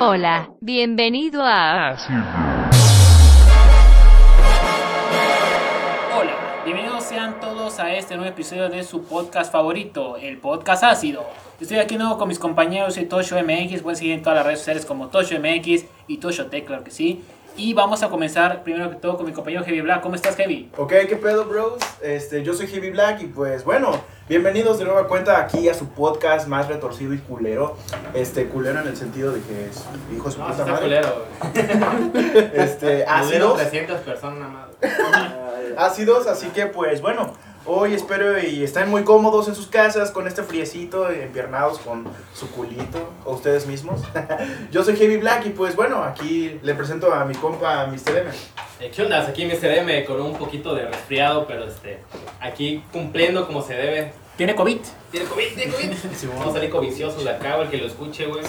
Hola, 0.00 0.50
bienvenido 0.60 1.42
a... 1.44 1.96
Hola, 6.16 6.62
bienvenidos 6.64 7.04
sean 7.04 7.38
todos 7.40 7.78
a 7.78 7.92
este 7.92 8.16
nuevo 8.16 8.30
episodio 8.30 8.70
de 8.70 8.82
su 8.82 9.04
podcast 9.04 9.52
favorito, 9.52 10.16
el 10.16 10.38
podcast 10.38 10.84
ácido. 10.84 11.26
Estoy 11.60 11.78
aquí 11.78 11.96
nuevo 11.98 12.16
con 12.16 12.28
mis 12.28 12.38
compañeros 12.38 12.94
de 12.94 13.04
Tosho 13.04 13.36
MX, 13.42 13.82
pueden 13.82 13.96
seguir 13.96 14.12
en 14.12 14.22
todas 14.22 14.36
las 14.36 14.46
redes 14.46 14.60
sociales 14.60 14.86
como 14.86 15.08
Tosho 15.08 15.38
MX 15.38 15.84
y 16.06 16.16
Tosho 16.16 16.46
Tech, 16.46 16.64
claro 16.64 16.82
que 16.82 16.90
sí. 16.90 17.22
Y 17.58 17.72
vamos 17.72 18.02
a 18.02 18.10
comenzar 18.10 18.62
primero 18.62 18.90
que 18.90 18.96
todo 18.96 19.16
con 19.16 19.24
mi 19.24 19.32
compañero 19.32 19.64
Heavy 19.64 19.80
Black. 19.80 20.02
¿Cómo 20.02 20.14
estás, 20.14 20.36
Heavy? 20.36 20.70
Ok, 20.76 20.92
¿qué 21.08 21.16
pedo, 21.16 21.46
bros? 21.46 21.74
Este, 22.02 22.42
yo 22.42 22.52
soy 22.52 22.66
Heavy 22.66 22.90
Black 22.90 23.22
y 23.22 23.26
pues 23.28 23.64
bueno, 23.64 23.92
bienvenidos 24.28 24.78
de 24.78 24.84
nueva 24.84 25.08
cuenta 25.08 25.40
aquí 25.40 25.66
a 25.70 25.74
su 25.74 25.88
podcast 25.88 26.48
más 26.48 26.68
retorcido 26.68 27.14
y 27.14 27.18
culero. 27.18 27.76
Este, 28.12 28.46
culero 28.48 28.80
en 28.80 28.88
el 28.88 28.96
sentido 28.96 29.32
de 29.32 29.40
que 29.40 29.68
es 29.70 29.84
hijo 30.14 30.28
de 30.28 30.34
su 30.34 30.38
No, 30.40 30.48
puta 30.48 30.66
madre. 30.66 30.82
culero. 30.82 31.24
Este, 32.52 33.06
ácidos, 33.06 33.56
300 33.56 34.00
personas 34.00 34.38
nada 34.38 34.52
más. 34.52 34.66
ácidos, 35.92 36.26
así 36.26 36.48
que 36.48 36.66
pues 36.66 37.00
bueno, 37.00 37.32
hoy 37.66 37.94
espero 37.94 38.38
y 38.40 38.62
estén 38.62 38.88
muy 38.88 39.02
cómodos 39.02 39.48
en 39.48 39.54
sus 39.54 39.66
casas 39.66 40.10
con 40.10 40.26
este 40.26 40.42
friecito, 40.42 41.10
empiernados 41.10 41.78
con 41.78 42.04
su 42.34 42.48
culito, 42.50 43.12
o 43.24 43.34
ustedes 43.34 43.66
mismos. 43.66 44.00
yo 44.70 44.84
soy 44.84 44.96
Heavy 44.96 45.16
Black 45.18 45.46
y 45.46 45.50
pues 45.50 45.74
bueno, 45.76 46.02
aquí 46.02 46.58
le 46.62 46.74
presento 46.74 47.12
a 47.12 47.24
mi 47.24 47.34
compa 47.34 47.86
Mr. 47.86 48.16
M. 48.18 48.30
Eh, 48.80 48.90
¿Qué 48.94 49.02
onda? 49.02 49.26
Aquí 49.26 49.44
Mr. 49.46 49.66
M 49.78 50.04
con 50.04 50.20
un 50.20 50.36
poquito 50.36 50.74
de 50.74 50.86
resfriado, 50.86 51.46
pero 51.46 51.64
este, 51.66 51.98
aquí 52.40 52.82
cumpliendo 52.92 53.46
como 53.46 53.62
se 53.62 53.74
debe. 53.74 54.12
¿Tiene 54.36 54.54
COVID? 54.54 54.78
¿Tiene 55.10 55.26
COVID? 55.26 55.54
¿Tiene 55.54 55.72
COVID? 55.72 55.90
Vamos 56.28 56.48
a 56.48 56.52
salir 56.52 56.70
coviciosos 56.70 57.24
de 57.24 57.30
acá, 57.30 57.56
el 57.60 57.70
que 57.70 57.78
lo 57.78 57.86
escuche, 57.86 58.26
güey. 58.26 58.44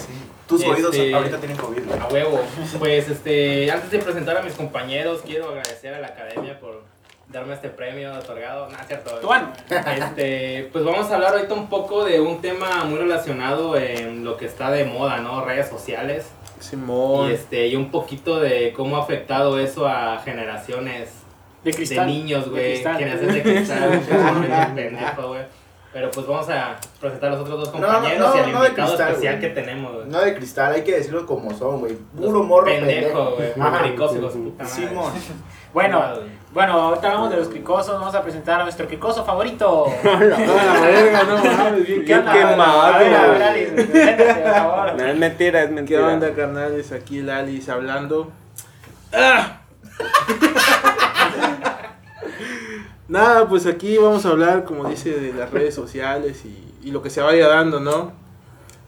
Tus 0.46 0.60
Este- 0.62 0.72
oídos 0.72 0.96
ahorita 1.14 1.38
tienen 1.38 1.56
COVID, 1.56 1.86
güey. 1.86 1.98
A 1.98 2.06
huevo. 2.08 2.40
Pues 2.78 3.08
este, 3.08 3.70
antes 3.70 3.90
de 3.90 3.98
presentar 3.98 4.36
a 4.36 4.42
mis 4.42 4.52
compañeros, 4.52 5.22
quiero 5.24 5.48
agradecer 5.48 5.94
a 5.94 6.00
la 6.00 6.08
academia 6.08 6.60
por 6.60 6.82
darme 7.30 7.54
este 7.54 7.68
premio 7.68 8.12
otorgado. 8.14 8.68
No, 8.70 8.78
es 8.78 8.86
cierto. 8.86 9.18
¿Tú, 9.20 9.26
bueno? 9.26 9.52
Este, 9.68 10.68
pues 10.72 10.84
vamos 10.84 11.10
a 11.10 11.14
hablar 11.14 11.34
ahorita 11.34 11.54
un 11.54 11.68
poco 11.68 12.04
de 12.04 12.20
un 12.20 12.40
tema 12.40 12.84
muy 12.84 12.98
relacionado 12.98 13.76
en 13.76 14.24
lo 14.24 14.36
que 14.36 14.46
está 14.46 14.70
de 14.70 14.84
moda, 14.84 15.18
¿no? 15.18 15.44
Redes 15.44 15.68
sociales. 15.68 16.26
Y, 16.60 16.64
Simón. 16.64 17.30
este, 17.30 17.68
y 17.68 17.76
un 17.76 17.90
poquito 17.90 18.40
de 18.40 18.72
cómo 18.72 18.96
ha 18.96 19.02
afectado 19.02 19.58
eso 19.60 19.86
a 19.86 20.18
generaciones 20.24 21.10
De 21.62 21.70
de 21.70 21.76
cristal. 21.76 22.06
niños, 22.06 22.44
De 22.46 22.50
güey. 22.50 22.64
cristal. 22.72 22.96
Generaciones 22.98 23.34
de 23.34 23.42
cristal. 23.42 23.88
güey, 24.38 24.74
pendejo, 24.74 25.28
güey. 25.28 25.42
Pero 25.90 26.10
pues 26.10 26.26
vamos 26.26 26.48
a 26.50 26.76
presentar 27.00 27.30
a 27.30 27.32
los 27.32 27.40
otros 27.40 27.60
dos 27.60 27.72
No, 27.74 27.80
no, 27.80 27.92
compañeros 27.94 28.28
no, 28.28 28.36
y 28.36 28.38
al 28.40 28.52
no 28.52 28.60
de 28.60 28.66
invitado 28.68 28.88
cristal, 28.88 29.08
especial 29.10 29.36
güey. 29.38 29.48
que 29.48 29.54
tenemos, 29.60 29.94
güey. 29.94 30.06
No 30.08 30.20
de 30.20 30.34
cristal, 30.34 30.72
hay 30.74 30.84
que 30.84 30.92
decirlo 30.96 31.26
como 31.26 31.54
son, 31.54 31.80
güey. 31.80 31.94
Puro 32.16 32.42
morro 32.42 32.66
pendejo, 32.66 33.30
güey. 33.36 33.48
Su 33.54 33.54
puta 33.54 34.64
madre. 34.64 34.66
Simón. 34.66 35.12
Bueno. 35.72 36.02
Bueno, 36.58 36.72
ahorita 36.72 37.06
hablamos 37.06 37.30
de 37.30 37.36
los 37.36 37.46
cricosos. 37.46 38.00
Vamos 38.00 38.16
a 38.16 38.20
presentar 38.20 38.60
a 38.60 38.64
nuestro 38.64 38.88
cricoso 38.88 39.24
favorito. 39.24 39.86
A 40.04 40.24
la 40.24 40.80
verga, 40.80 41.22
no 41.22 41.36
mames, 41.36 41.86
bien, 41.86 42.00
¿Qué 42.00 42.06
quemado. 42.06 42.82
A 42.82 42.98
ver, 42.98 43.14
a 43.14 43.26
ver, 43.28 43.42
Alice, 43.44 43.84
por 43.84 44.52
favor. 44.52 44.94
No, 44.96 45.06
es 45.06 45.16
mentira, 45.16 45.62
es 45.62 45.68
¿Qué 45.68 45.74
mentira. 45.74 46.08
onda, 46.08 46.34
carnales? 46.34 46.90
Aquí 46.90 47.20
el 47.20 47.30
Alice 47.30 47.70
hablando. 47.70 48.32
¡Ah! 49.12 49.60
Nada, 53.06 53.48
pues 53.48 53.64
aquí 53.64 53.96
vamos 53.96 54.26
a 54.26 54.30
hablar, 54.30 54.64
como 54.64 54.88
dice, 54.88 55.10
de 55.10 55.32
las 55.34 55.52
redes 55.52 55.76
sociales 55.76 56.44
y, 56.44 56.74
y 56.82 56.90
lo 56.90 57.02
que 57.02 57.10
se 57.10 57.20
vaya 57.20 57.46
dando, 57.46 57.78
¿no? 57.78 58.10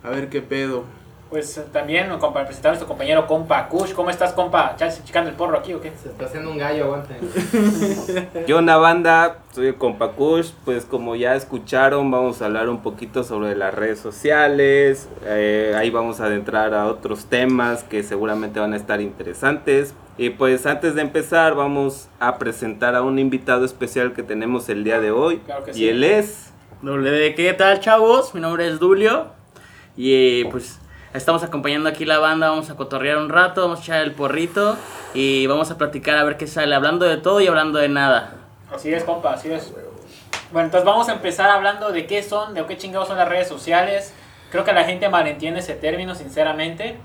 A 0.02 0.10
ver 0.10 0.28
qué 0.28 0.42
pedo. 0.42 0.82
Pues 1.30 1.56
eh, 1.58 1.64
también 1.72 2.08
compa, 2.18 2.44
presentar 2.44 2.70
a 2.70 2.72
nuestro 2.72 2.88
compañero 2.88 3.24
compa 3.28 3.68
Kush. 3.68 3.92
¿Cómo 3.92 4.10
estás, 4.10 4.32
compa? 4.32 4.74
¿Ya 4.76 4.90
se 4.90 5.04
chicando 5.04 5.30
el 5.30 5.36
porro 5.36 5.56
aquí 5.56 5.72
o 5.72 5.80
qué? 5.80 5.92
Se 6.02 6.08
está 6.08 6.24
haciendo 6.24 6.50
un 6.50 6.58
gallo, 6.58 6.86
aguante. 6.86 7.14
¿Qué 8.46 8.52
onda, 8.52 8.76
banda? 8.78 9.38
Soy 9.52 9.68
el 9.68 9.76
compa 9.76 10.10
Kush. 10.10 10.50
Pues 10.64 10.84
como 10.84 11.14
ya 11.14 11.36
escucharon, 11.36 12.10
vamos 12.10 12.42
a 12.42 12.46
hablar 12.46 12.68
un 12.68 12.82
poquito 12.82 13.22
sobre 13.22 13.54
las 13.54 13.72
redes 13.72 14.00
sociales. 14.00 15.08
Eh, 15.24 15.72
ahí 15.78 15.90
vamos 15.90 16.20
a 16.20 16.24
adentrar 16.24 16.74
a 16.74 16.86
otros 16.86 17.26
temas 17.26 17.84
que 17.84 18.02
seguramente 18.02 18.58
van 18.58 18.72
a 18.72 18.76
estar 18.76 19.00
interesantes. 19.00 19.94
Y 20.18 20.30
pues 20.30 20.66
antes 20.66 20.96
de 20.96 21.02
empezar, 21.02 21.54
vamos 21.54 22.08
a 22.18 22.38
presentar 22.38 22.96
a 22.96 23.02
un 23.02 23.20
invitado 23.20 23.64
especial 23.64 24.14
que 24.14 24.24
tenemos 24.24 24.68
el 24.68 24.82
día 24.82 24.98
de 24.98 25.12
hoy. 25.12 25.38
Claro 25.46 25.62
que 25.64 25.70
y 25.70 25.74
sí. 25.74 25.88
él 25.88 26.02
es... 26.02 26.52
Doble, 26.82 27.36
¿qué 27.36 27.52
tal 27.52 27.78
chavos? 27.78 28.34
Mi 28.34 28.40
nombre 28.40 28.66
es 28.66 28.80
Dulio 28.80 29.38
y 29.96 30.44
pues 30.46 30.79
estamos 31.14 31.42
acompañando 31.42 31.88
aquí 31.88 32.04
la 32.04 32.18
banda, 32.18 32.50
vamos 32.50 32.70
a 32.70 32.76
cotorrear 32.76 33.18
un 33.18 33.28
rato, 33.28 33.62
vamos 33.62 33.80
a 33.80 33.82
echar 33.82 34.02
el 34.02 34.12
porrito 34.12 34.76
y 35.14 35.46
vamos 35.46 35.70
a 35.70 35.78
platicar 35.78 36.18
a 36.18 36.24
ver 36.24 36.36
qué 36.36 36.46
sale, 36.46 36.74
hablando 36.74 37.06
de 37.06 37.16
todo 37.16 37.40
y 37.40 37.46
hablando 37.46 37.78
de 37.78 37.88
nada. 37.88 38.34
Así 38.72 38.92
es, 38.92 39.04
compa, 39.04 39.32
así 39.32 39.50
es. 39.50 39.72
Bueno, 40.52 40.66
entonces 40.66 40.84
vamos 40.84 41.08
a 41.08 41.12
empezar 41.12 41.50
hablando 41.50 41.92
de 41.92 42.06
qué 42.06 42.22
son, 42.22 42.54
de 42.54 42.64
qué 42.66 42.76
chingados 42.76 43.08
son 43.08 43.16
las 43.16 43.28
redes 43.28 43.48
sociales. 43.48 44.12
Creo 44.50 44.64
que 44.64 44.72
la 44.72 44.84
gente 44.84 45.08
malentiende 45.08 45.60
ese 45.60 45.74
término, 45.74 46.14
sinceramente. 46.14 46.98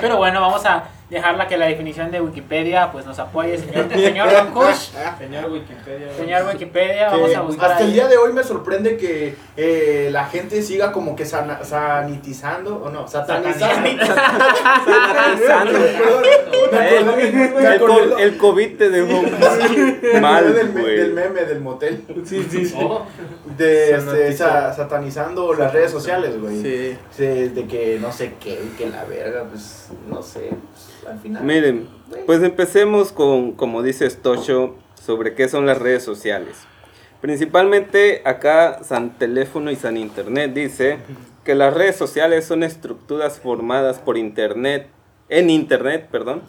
Pero 0.00 0.16
bueno, 0.16 0.40
vamos 0.40 0.64
a 0.66 0.84
dejarla 1.10 1.48
que 1.48 1.56
la 1.56 1.66
definición 1.66 2.10
de 2.10 2.20
Wikipedia 2.20 2.90
pues 2.92 3.04
nos 3.04 3.18
apoye, 3.18 3.58
señor, 3.58 3.90
señor 3.90 4.32
Don 4.32 4.50
Kush. 4.52 4.90
Señor 5.18 5.50
Wikipedia. 5.50 6.14
Señor 6.16 6.46
Wikipedia, 6.46 7.10
vamos 7.10 7.34
a 7.34 7.40
buscar 7.40 7.72
hasta 7.72 7.84
el 7.84 7.92
día 7.92 8.06
de 8.08 8.16
hoy 8.16 8.32
me 8.32 8.44
sorprende 8.44 8.96
que 8.96 9.34
eh, 9.56 10.08
la 10.12 10.26
gente 10.26 10.62
siga 10.62 10.92
como 10.92 11.16
que 11.16 11.24
sana- 11.26 11.64
sanitizando, 11.64 12.76
o 12.84 12.90
no, 12.90 13.08
satanizando. 13.08 14.04
Satanizando. 14.06 15.78
Perdón, 16.70 17.16
me 17.60 17.68
acordé- 17.68 18.14
me 18.16 18.22
El, 18.22 18.36
COVID 18.38 18.76
te 18.78 18.90
dejó 18.90 19.22
mal, 20.20 20.54
del, 20.54 20.74
del 20.74 21.12
meme 21.12 21.44
del 21.44 21.60
motel. 21.60 22.04
Sí, 22.24 22.46
sí, 22.48 22.64
sí. 22.66 22.76
Oh, 22.80 23.04
De 23.56 23.94
este, 23.96 24.32
sa- 24.32 24.72
satanizando 24.72 25.52
las 25.54 25.72
redes 25.72 25.90
sociales, 25.90 26.40
güey. 26.40 26.62
Sí. 26.62 26.98
Sí, 27.10 27.24
de 27.48 27.66
que 27.66 27.98
no 28.00 28.12
sé 28.12 28.34
qué, 28.40 28.60
que 28.78 28.88
la 28.88 29.04
verga, 29.04 29.44
pues 29.50 29.88
no 30.08 30.22
sé. 30.22 30.50
Al 31.08 31.18
final. 31.18 31.44
Miren, 31.44 31.88
pues 32.26 32.42
empecemos 32.42 33.12
con, 33.12 33.52
como 33.52 33.82
dice 33.82 34.08
Stocho, 34.08 34.76
sobre 34.94 35.34
qué 35.34 35.48
son 35.48 35.66
las 35.66 35.78
redes 35.78 36.02
sociales. 36.02 36.56
Principalmente 37.20 38.22
acá 38.24 38.82
San 38.82 39.18
Teléfono 39.18 39.70
y 39.70 39.76
San 39.76 39.96
Internet 39.96 40.54
dice 40.54 40.98
que 41.44 41.54
las 41.54 41.74
redes 41.74 41.96
sociales 41.96 42.44
son 42.46 42.62
estructuras 42.62 43.40
formadas 43.40 43.98
por 43.98 44.16
Internet, 44.16 44.88
en 45.28 45.48
Internet, 45.48 46.08
perdón, 46.10 46.42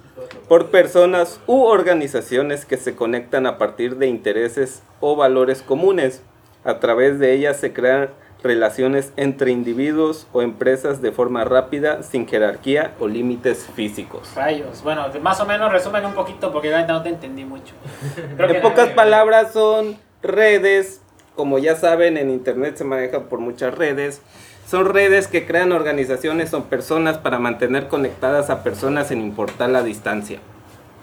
por 0.48 0.72
personas 0.72 1.40
u 1.46 1.64
organizaciones 1.64 2.66
que 2.66 2.78
se 2.78 2.96
conectan 2.96 3.46
a 3.46 3.58
partir 3.58 3.98
de 3.98 4.08
intereses 4.08 4.82
o 5.00 5.16
valores 5.16 5.62
comunes. 5.62 6.24
A 6.64 6.80
través 6.80 7.20
de 7.20 7.34
ellas 7.34 7.58
se 7.58 7.74
crean 7.74 8.10
relaciones 8.44 9.14
entre 9.18 9.52
individuos 9.52 10.28
o 10.34 10.42
empresas 10.42 11.02
de 11.02 11.12
forma 11.12 11.44
rápida, 11.44 12.04
sin 12.04 12.28
jerarquía 12.28 12.94
o 13.00 13.08
límites 13.08 13.68
físicos. 13.76 14.32
Rayos. 14.36 14.84
Bueno, 14.84 15.06
más 15.22 15.40
o 15.40 15.46
menos 15.46 15.72
resumen 15.72 16.06
un 16.06 16.14
poquito 16.14 16.52
porque 16.52 16.70
la 16.70 16.86
no 16.86 17.04
te 17.04 17.10
entendí 17.10 17.46
mucho. 17.46 17.74
Creo 18.38 18.48
que 18.50 18.58
En 18.58 18.62
pocas 18.62 18.90
palabras 18.90 19.54
son 19.54 19.98
redes, 20.24 21.02
como 21.36 21.60
ya 21.60 21.76
saben, 21.76 22.18
en 22.18 22.30
internet 22.30 22.78
se 22.78 22.84
maneja 22.84 23.22
por 23.22 23.40
muchas 23.40 23.74
redes. 23.76 24.22
Son 24.68 24.86
redes 24.86 25.28
que 25.28 25.46
crean 25.46 25.72
organizaciones 25.72 26.54
o 26.54 26.64
personas 26.66 27.18
para 27.18 27.40
mantener 27.40 27.88
conectadas 27.88 28.50
a 28.50 28.64
personas 28.64 29.10
sin 29.10 29.20
importar 29.20 29.70
la 29.70 29.84
distancia. 29.84 30.40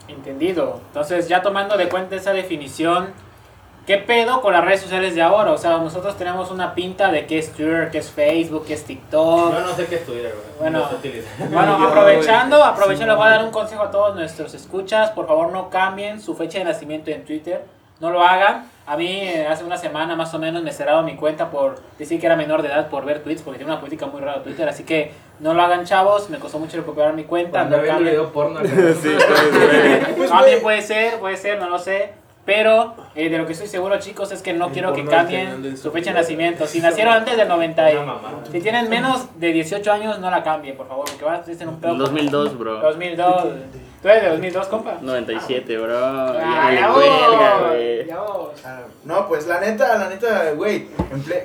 Entendido. 0.09 0.81
Entonces, 0.89 1.29
ya 1.29 1.43
tomando 1.43 1.77
de 1.77 1.89
cuenta 1.89 2.17
esa 2.17 2.33
definición, 2.33 3.09
¿qué 3.89 3.97
pedo 3.97 4.43
con 4.43 4.53
las 4.53 4.63
redes 4.63 4.83
sociales 4.83 5.15
de 5.15 5.23
ahora? 5.23 5.51
O 5.51 5.57
sea, 5.57 5.79
nosotros 5.79 6.15
tenemos 6.19 6.51
una 6.51 6.75
pinta 6.75 7.11
de 7.11 7.25
qué 7.25 7.39
es 7.39 7.51
Twitter, 7.55 7.89
qué 7.91 7.97
es 7.99 8.11
Facebook, 8.11 8.67
qué 8.67 8.75
es 8.75 8.85
TikTok. 8.85 9.55
Yo 9.55 9.61
no 9.61 9.75
sé 9.75 9.87
qué 9.87 9.95
es 9.95 10.05
Twitter, 10.05 10.35
güey. 10.35 10.59
Bueno. 10.71 10.81
No 10.81 11.01
sé. 11.01 11.25
Bueno, 11.51 11.87
aprovechando, 11.89 12.63
aprovechando, 12.63 13.15
les 13.15 13.17
voy 13.17 13.27
a 13.27 13.31
dar 13.31 13.45
un 13.47 13.51
consejo 13.51 13.83
a 13.85 13.91
todos 13.91 14.15
nuestros 14.15 14.53
escuchas. 14.53 15.11
Por 15.13 15.27
favor, 15.27 15.51
no 15.53 15.71
cambien 15.71 16.21
su 16.21 16.37
fecha 16.37 16.59
de 16.59 16.65
nacimiento 16.67 17.11
en 17.11 17.25
Twitter. 17.25 17.65
No 17.99 18.11
lo 18.11 18.23
hagan. 18.23 18.71
A 18.87 18.97
mí, 18.99 19.23
eh, 19.23 19.47
hace 19.47 19.65
una 19.65 19.79
semana 19.79 20.15
más 20.17 20.35
o 20.35 20.39
menos, 20.39 20.63
me 20.63 20.71
cerraron 20.71 21.07
mi 21.07 21.17
cuenta 21.17 21.51
por 21.51 21.81
decir 21.99 22.21
que 22.21 22.27
era 22.27 22.37
menor 22.37 22.61
de 22.61 22.69
edad 22.69 22.91
por 22.91 23.07
ver 23.07 23.23
tweets, 23.23 23.41
porque 23.41 23.57
tiene 23.57 23.73
una 23.73 23.81
política 23.81 24.05
muy 24.05 24.21
rara 24.21 24.43
Twitter. 24.43 24.69
Así 24.69 24.85
que 24.85 25.13
no 25.41 25.55
lo 25.55 25.63
hagan, 25.63 25.87
chavos. 25.87 26.29
Me 26.29 26.39
costó 26.39 26.59
mucho 26.59 26.77
recuperar 26.77 27.15
mi 27.15 27.25
cuenta. 27.25 27.61
Cuando 27.61 27.79
No 27.79 27.87
cambien. 27.87 28.11
video 28.11 28.31
porno. 28.33 28.61
Sí, 29.03 29.17
pues, 30.15 30.29
También 30.29 30.61
puede 30.61 30.83
ser, 30.83 31.19
puede 31.19 31.39
ser, 31.39 31.59
no 31.59 31.71
lo 31.71 31.79
sé. 31.79 32.28
Pero 32.49 32.95
eh, 33.15 33.29
de 33.29 33.37
lo 33.37 33.45
que 33.47 33.53
estoy 33.53 33.69
seguro, 33.69 33.99
chicos, 33.99 34.33
es 34.33 34.41
que 34.41 34.55
no 34.55 34.69
El 34.69 34.73
quiero 34.73 34.95
que 34.95 35.05
cambien 35.05 35.77
su 35.77 35.93
fecha 35.93 36.15
de 36.15 36.21
nacimiento. 36.21 36.67
Si 36.67 36.81
nacieron 36.81 37.13
antes 37.13 37.37
del 37.37 37.47
90 37.47 37.93
y- 37.93 37.97
Una 37.97 38.07
mamada. 38.15 38.39
Si 38.51 38.59
tienen 38.63 38.89
menos 38.89 39.27
de 39.39 39.53
18 39.53 39.93
años, 39.93 40.19
no 40.19 40.31
la 40.31 40.43
cambien, 40.43 40.75
por 40.75 40.89
favor, 40.89 41.05
porque 41.05 41.27
van 41.27 41.35
a 41.35 41.39
estar 41.41 41.55
en 41.61 41.69
un 41.69 41.79
pedo. 41.79 41.95
2002, 41.97 42.59
bro. 42.59 42.81
2002. 42.81 43.43
¿Tú 44.01 44.09
eres 44.09 44.23
de 44.23 44.29
2002, 44.31 44.67
compa? 44.69 44.95
97, 45.03 45.77
bro. 45.77 45.95
Ah, 45.99 46.71
Ya 46.73 46.89
güey. 46.91 48.07
ya 48.07 48.21
vos. 48.21 48.49
No, 49.05 49.29
pues 49.29 49.47
la 49.47 49.61
neta, 49.61 49.99
la 49.99 50.09
neta, 50.09 50.53
güey, 50.53 50.87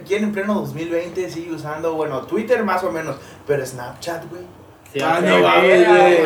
¿quién 0.07 0.23
en 0.23 0.31
pleno 0.31 0.53
2020 0.53 1.29
sigue 1.29 1.51
usando, 1.51 1.95
bueno, 1.95 2.21
Twitter 2.21 2.63
más 2.63 2.81
o 2.85 2.91
menos, 2.93 3.17
pero 3.45 3.65
Snapchat, 3.65 4.29
güey? 4.29 4.43
Sí, 4.93 4.99
Ah, 5.03 5.19
no 5.21 5.39
mames, 5.39 5.87
güey. 5.87 6.17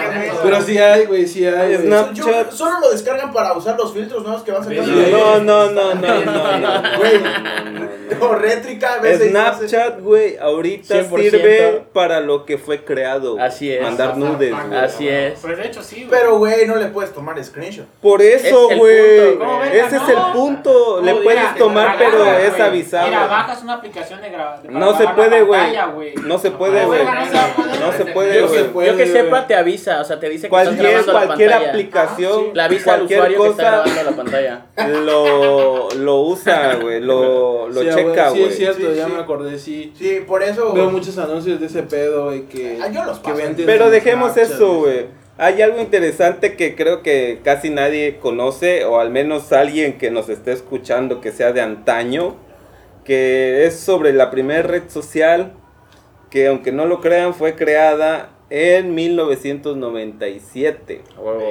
Pero 0.44 0.62
sí 0.62 0.78
hay, 0.78 1.06
güey, 1.06 1.26
sí 1.26 1.46
hay. 1.46 1.76
güey. 1.76 1.88
Snapchat. 1.88 2.52
solo 2.52 2.80
lo 2.82 2.90
descargan 2.92 3.32
para 3.32 3.54
usar 3.54 3.78
los 3.78 3.94
filtros 3.94 4.24
nuevos 4.24 4.42
que 4.44 4.52
van 4.52 4.64
saliendo. 4.64 4.92
Sí. 4.92 5.10
No, 5.12 5.40
no, 5.40 5.72
no, 5.72 5.96
no, 5.96 6.22
no. 6.58 6.98
Güey, 6.98 7.22
o 8.20 8.36
rétrica. 8.36 9.00
Snapchat, 9.04 10.02
güey, 10.02 10.38
ahorita 10.38 10.96
100%. 10.96 11.22
sirve 11.30 11.84
para 11.94 12.20
lo 12.20 12.46
que 12.46 12.58
fue 12.58 12.84
creado. 12.84 13.34
güey. 13.34 13.46
Así 13.46 13.72
es. 13.72 13.82
Mandar 13.82 14.18
nudes, 14.18 14.54
güey. 14.68 14.80
Así 14.80 15.08
es. 15.08 15.40
Pues 15.40 15.58
de 15.58 15.66
hecho 15.68 15.82
sí, 15.84 16.06
güey. 16.06 16.10
Pero, 16.10 16.38
güey, 16.38 16.66
no 16.66 16.76
le 16.76 16.88
puedes 16.88 17.14
tomar 17.14 17.42
screenshot. 17.44 17.86
Por 18.02 18.22
eso, 18.22 18.70
güey. 18.78 19.38
Ese 19.72 19.96
es 19.98 20.10
el 20.10 20.18
punto. 20.34 21.02
Le 21.02 21.14
puedes 21.16 21.40
mira, 21.40 21.56
tomar, 21.58 21.88
agarra, 21.90 22.00
pero 22.12 22.24
güey. 22.26 22.46
es 22.48 22.60
avisado. 22.60 23.08
Mira, 23.08 23.28
bajas 23.28 23.64
una 23.64 23.74
aplicación 23.76 24.22
de 24.22 24.30
grabar. 24.30 24.60
No 24.70 24.98
se 24.98 25.08
puede, 25.10 25.42
güey. 25.44 25.62
No 26.24 26.38
se 26.38 26.52
puede, 26.52 26.86
güey. 26.86 27.02
no 27.06 27.92
se 27.94 28.06
puede, 28.14 28.40
Yo 28.40 28.48
se 28.58 28.62
güey. 28.64 28.74
puede, 28.74 28.88
Yo 28.92 28.98
que 28.98 29.08
sepa 29.08 29.48
te 29.48 29.56
avisa, 29.56 30.02
o 30.02 30.04
sea, 30.04 30.20
te 30.20 30.30
dice 30.30 30.50
que 30.50 30.56
estás 30.56 30.68
Cualquier, 30.76 30.90
grabando 30.92 31.14
la 31.14 31.26
cualquier 31.26 31.50
pantalla. 31.52 31.70
aplicación, 31.72 32.44
Le 32.54 32.62
avisa 32.62 32.94
al 32.94 32.98
cualquier 33.00 33.20
usuario 33.20 33.42
que 33.44 33.50
está 33.50 33.64
cosa, 33.64 33.72
grabando 33.84 34.04
la 34.12 34.18
pantalla. 34.18 34.66
lo, 35.06 35.90
lo 35.92 36.22
usa, 36.22 36.76
güey. 36.82 37.00
Lo, 37.02 37.70
lo 37.70 37.82
Sí, 37.82 37.88
checa, 37.94 38.30
Sí, 38.32 38.40
güey. 38.40 38.50
es 38.52 38.58
cierto, 38.58 38.80
Sí, 38.92 38.96
ya 38.98 39.06
sí. 39.06 39.12
me 39.14 39.20
acordé, 39.20 39.58
sí. 39.60 39.94
Sí, 39.98 40.20
por 40.28 40.44
eso. 40.44 40.74
Veo 40.74 40.90
muchos 40.90 41.18
anuncios 41.18 41.60
de 41.60 41.66
ese 41.68 41.84
pedo, 41.84 42.26
güey, 42.26 42.44
que, 42.48 42.80
Ah, 42.82 42.90
yo 42.92 43.04
los 43.04 43.18
que 43.20 43.30
paso. 43.32 43.38
venden 43.38 43.66
Pero 43.66 43.90
dejemos 43.90 44.34
Snapchat, 44.34 44.56
eso, 44.56 44.74
güey. 44.80 45.06
Hay 45.40 45.62
algo 45.62 45.80
interesante 45.80 46.56
que 46.56 46.76
creo 46.76 47.04
que 47.04 47.42
casi 47.44 47.70
nadie 47.70 48.18
conoce, 48.20 48.86
o 48.86 49.00
al 49.00 49.12
menos 49.12 49.52
alguien 49.54 49.98
que 50.00 50.10
nos 50.10 50.30
esté 50.30 50.52
escuchando 50.52 51.22
que 51.22 51.32
sea 51.32 51.52
de 51.52 51.62
antaño, 51.62 52.36
que 53.06 53.66
es 53.66 53.80
sobre 53.80 54.14
la 54.14 54.32
primera 54.32 54.64
red 54.64 54.90
social 54.90 55.54
que 56.32 56.48
aunque 56.48 56.74
no 56.74 56.86
lo 56.86 57.00
crean 57.00 57.34
fue 57.34 57.56
creada 57.56 58.32
en 58.50 58.96
1997. 58.96 61.02
A 61.18 61.22
huevo. 61.22 61.42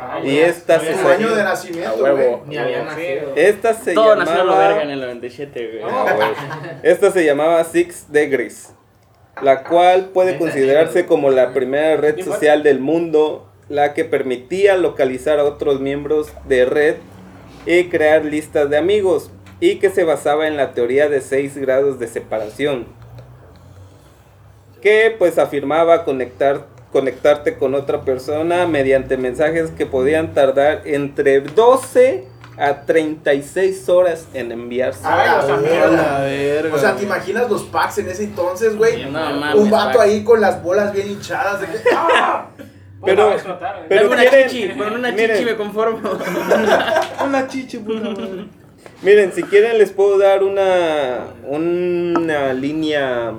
Ah, 0.00 0.20
Y 0.22 0.38
esta 0.38 0.78
Su 0.78 0.86
se, 0.86 0.92
año 0.94 1.34
de 1.34 1.42
nacimiento, 1.42 2.02
huevo. 2.02 2.44
Ni 2.46 2.56
había 2.56 2.84
nacido. 2.84 3.32
esta 3.36 3.74
se 3.74 3.94
Todo 3.94 4.16
nació 4.16 4.36
llamaba... 4.36 4.68
verga 4.68 4.82
en 4.82 4.90
el 4.90 5.00
97, 5.00 5.80
güey. 5.80 5.82
Güey. 5.82 6.28
Esta 6.82 7.10
se 7.10 7.24
llamaba 7.24 7.62
Six 7.64 8.12
Degrees, 8.12 8.74
la 9.42 9.64
cual 9.64 10.10
puede 10.12 10.38
considerarse 10.38 11.06
como 11.06 11.30
la 11.30 11.52
primera 11.52 11.96
red 11.96 12.22
social 12.24 12.62
del 12.62 12.78
mundo, 12.80 13.48
la 13.68 13.94
que 13.94 14.04
permitía 14.04 14.76
localizar 14.76 15.40
a 15.40 15.44
otros 15.44 15.80
miembros 15.80 16.32
de 16.46 16.64
red 16.66 16.96
y 17.66 17.84
crear 17.84 18.24
listas 18.24 18.70
de 18.70 18.76
amigos, 18.76 19.30
y 19.58 19.76
que 19.76 19.90
se 19.90 20.04
basaba 20.04 20.46
en 20.46 20.56
la 20.56 20.72
teoría 20.72 21.08
de 21.08 21.20
6 21.20 21.56
grados 21.58 21.98
de 21.98 22.06
separación, 22.06 22.86
que 24.84 25.16
pues 25.18 25.38
afirmaba 25.38 26.04
conectar, 26.04 26.66
conectarte 26.92 27.56
con 27.56 27.74
otra 27.74 28.02
persona 28.02 28.66
mediante 28.68 29.16
mensajes 29.16 29.70
que 29.70 29.86
podían 29.86 30.34
tardar 30.34 30.82
entre 30.84 31.40
12 31.40 32.28
a 32.56 32.82
36 32.82 33.88
horas 33.88 34.28
en 34.34 34.52
enviarse. 34.52 35.00
Ah, 35.02 35.40
Ay, 35.40 35.42
o 35.42 35.46
sea, 35.46 35.54
A 35.54 35.58
mierda. 35.58 35.90
la 36.18 36.20
verga. 36.24 36.74
O 36.76 36.78
sea, 36.78 36.90
¿te 36.90 36.94
güey. 36.96 37.06
imaginas 37.06 37.50
los 37.50 37.62
packs 37.64 37.98
en 37.98 38.08
ese 38.10 38.24
entonces, 38.24 38.76
güey? 38.76 39.04
No 39.06 39.10
mames. 39.10 39.54
Un 39.56 39.70
vato 39.70 40.00
ahí 40.00 40.22
con 40.22 40.40
las 40.40 40.62
bolas 40.62 40.92
bien 40.92 41.08
hinchadas. 41.10 41.60
De 41.62 41.66
que, 41.66 41.78
¡Ah! 41.96 42.46
Pero- 43.04 43.26
Va 43.26 43.32
a 43.32 43.34
explotar, 43.34 43.76
güey. 43.76 43.88
pero 43.88 44.02
Dame 44.08 44.14
una 44.14 44.30
quieren- 44.30 44.48
chichi, 44.50 44.68
con 44.78 44.92
una 44.92 45.10
miren. 45.10 45.30
chichi 45.32 45.44
me 45.46 45.56
conformo. 45.56 45.98
Una 47.26 47.48
chichi, 47.48 47.78
puta 47.78 48.10
madre. 48.10 48.44
Miren, 49.02 49.32
si 49.32 49.42
quieren 49.42 49.78
les 49.78 49.90
puedo 49.90 50.18
dar 50.18 50.42
una, 50.44 51.20
una 51.48 52.52
línea 52.52 53.32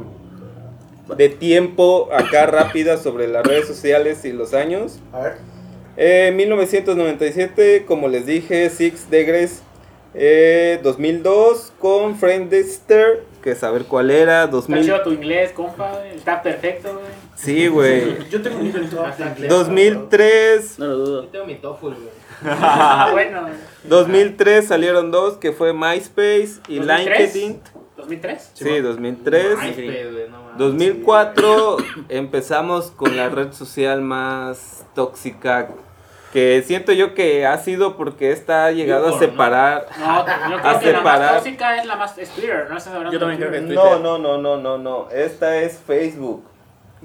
de 1.17 1.29
tiempo 1.29 2.09
acá 2.13 2.45
rápida 2.47 2.97
sobre 2.97 3.27
las 3.27 3.45
redes 3.45 3.67
sociales 3.67 4.25
y 4.25 4.31
los 4.33 4.53
años. 4.53 4.99
A 5.13 5.19
ver. 5.19 5.33
Eh, 5.97 6.31
1997, 6.35 7.85
como 7.85 8.07
les 8.07 8.25
dije, 8.25 8.69
Six 8.69 9.09
Degrees. 9.09 9.61
Eh, 10.17 10.79
2002 10.81 11.73
con 11.77 12.15
Friendster, 12.17 13.25
que 13.43 13.53
saber 13.53 13.83
cuál 13.83 14.09
era. 14.11 14.45
Está 14.45 14.51
2000, 14.51 14.83
chido 14.83 15.01
tu 15.03 15.11
inglés, 15.11 15.51
compa, 15.51 15.91
güey. 15.91 16.15
Está 16.15 16.41
perfecto, 16.41 16.93
güey. 16.93 17.05
sí, 17.35 17.67
güey. 17.67 18.17
Yo 18.29 18.41
tengo 18.41 18.59
de 18.59 18.65
inglés. 18.65 19.49
2003, 19.49 20.79
No 20.79 20.85
lo 20.87 20.95
dudo. 20.97 21.23
Yo 21.23 21.27
tengo 21.29 21.45
mi 21.45 21.55
TOEFL, 21.55 21.85
güey. 21.85 22.25
Ah, 22.45 23.09
bueno. 23.11 23.47
2003 23.83 24.65
salieron 24.65 25.11
dos, 25.11 25.35
que 25.37 25.51
fue 25.51 25.73
MySpace 25.73 26.61
y 26.69 26.77
2003. 26.77 27.35
LinkedIn. 27.35 27.61
¿2003? 28.07 28.37
Sí, 28.53 28.79
2003. 28.79 29.57
MySpace, 29.57 30.11
güey, 30.11 30.29
no 30.29 30.43
mames. 30.43 30.57
2004 30.57 31.77
empezamos 32.09 32.91
con 32.91 33.15
la 33.17 33.29
red 33.29 33.51
social 33.53 34.01
más 34.01 34.85
tóxica 34.95 35.69
que 36.33 36.61
siento 36.65 36.91
yo 36.91 37.13
que 37.13 37.45
ha 37.45 37.57
sido 37.59 37.95
porque 37.95 38.31
esta 38.33 38.65
ha 38.65 38.71
llegado 38.71 39.07
a 39.07 39.11
YouPorn, 39.11 39.21
¿no? 39.25 39.31
separar. 39.31 39.85
No, 39.97 40.17
yo 40.51 40.57
creo 40.59 40.71
A 40.71 40.79
que 40.79 40.91
la 40.91 41.01
más 41.01 41.13
separar. 41.13 41.35
tóxica 41.37 41.77
es 41.77 41.85
la 41.85 41.95
más 41.95 42.17
es 42.17 42.29
Twitter, 42.31 42.67
no 42.69 42.77
estás 42.77 42.93
hablando 42.93 43.13
Yo 43.13 43.19
también 43.19 43.39
creo 43.39 43.51
que 43.51 43.59
Twitter. 43.59 43.75
Twitter. 43.77 43.99
No, 44.01 44.17
no, 44.17 44.37
no, 44.37 44.57
no, 44.57 44.57
no, 44.57 44.77
no. 44.77 45.09
Esta 45.11 45.57
es 45.57 45.79
Facebook. 45.87 46.43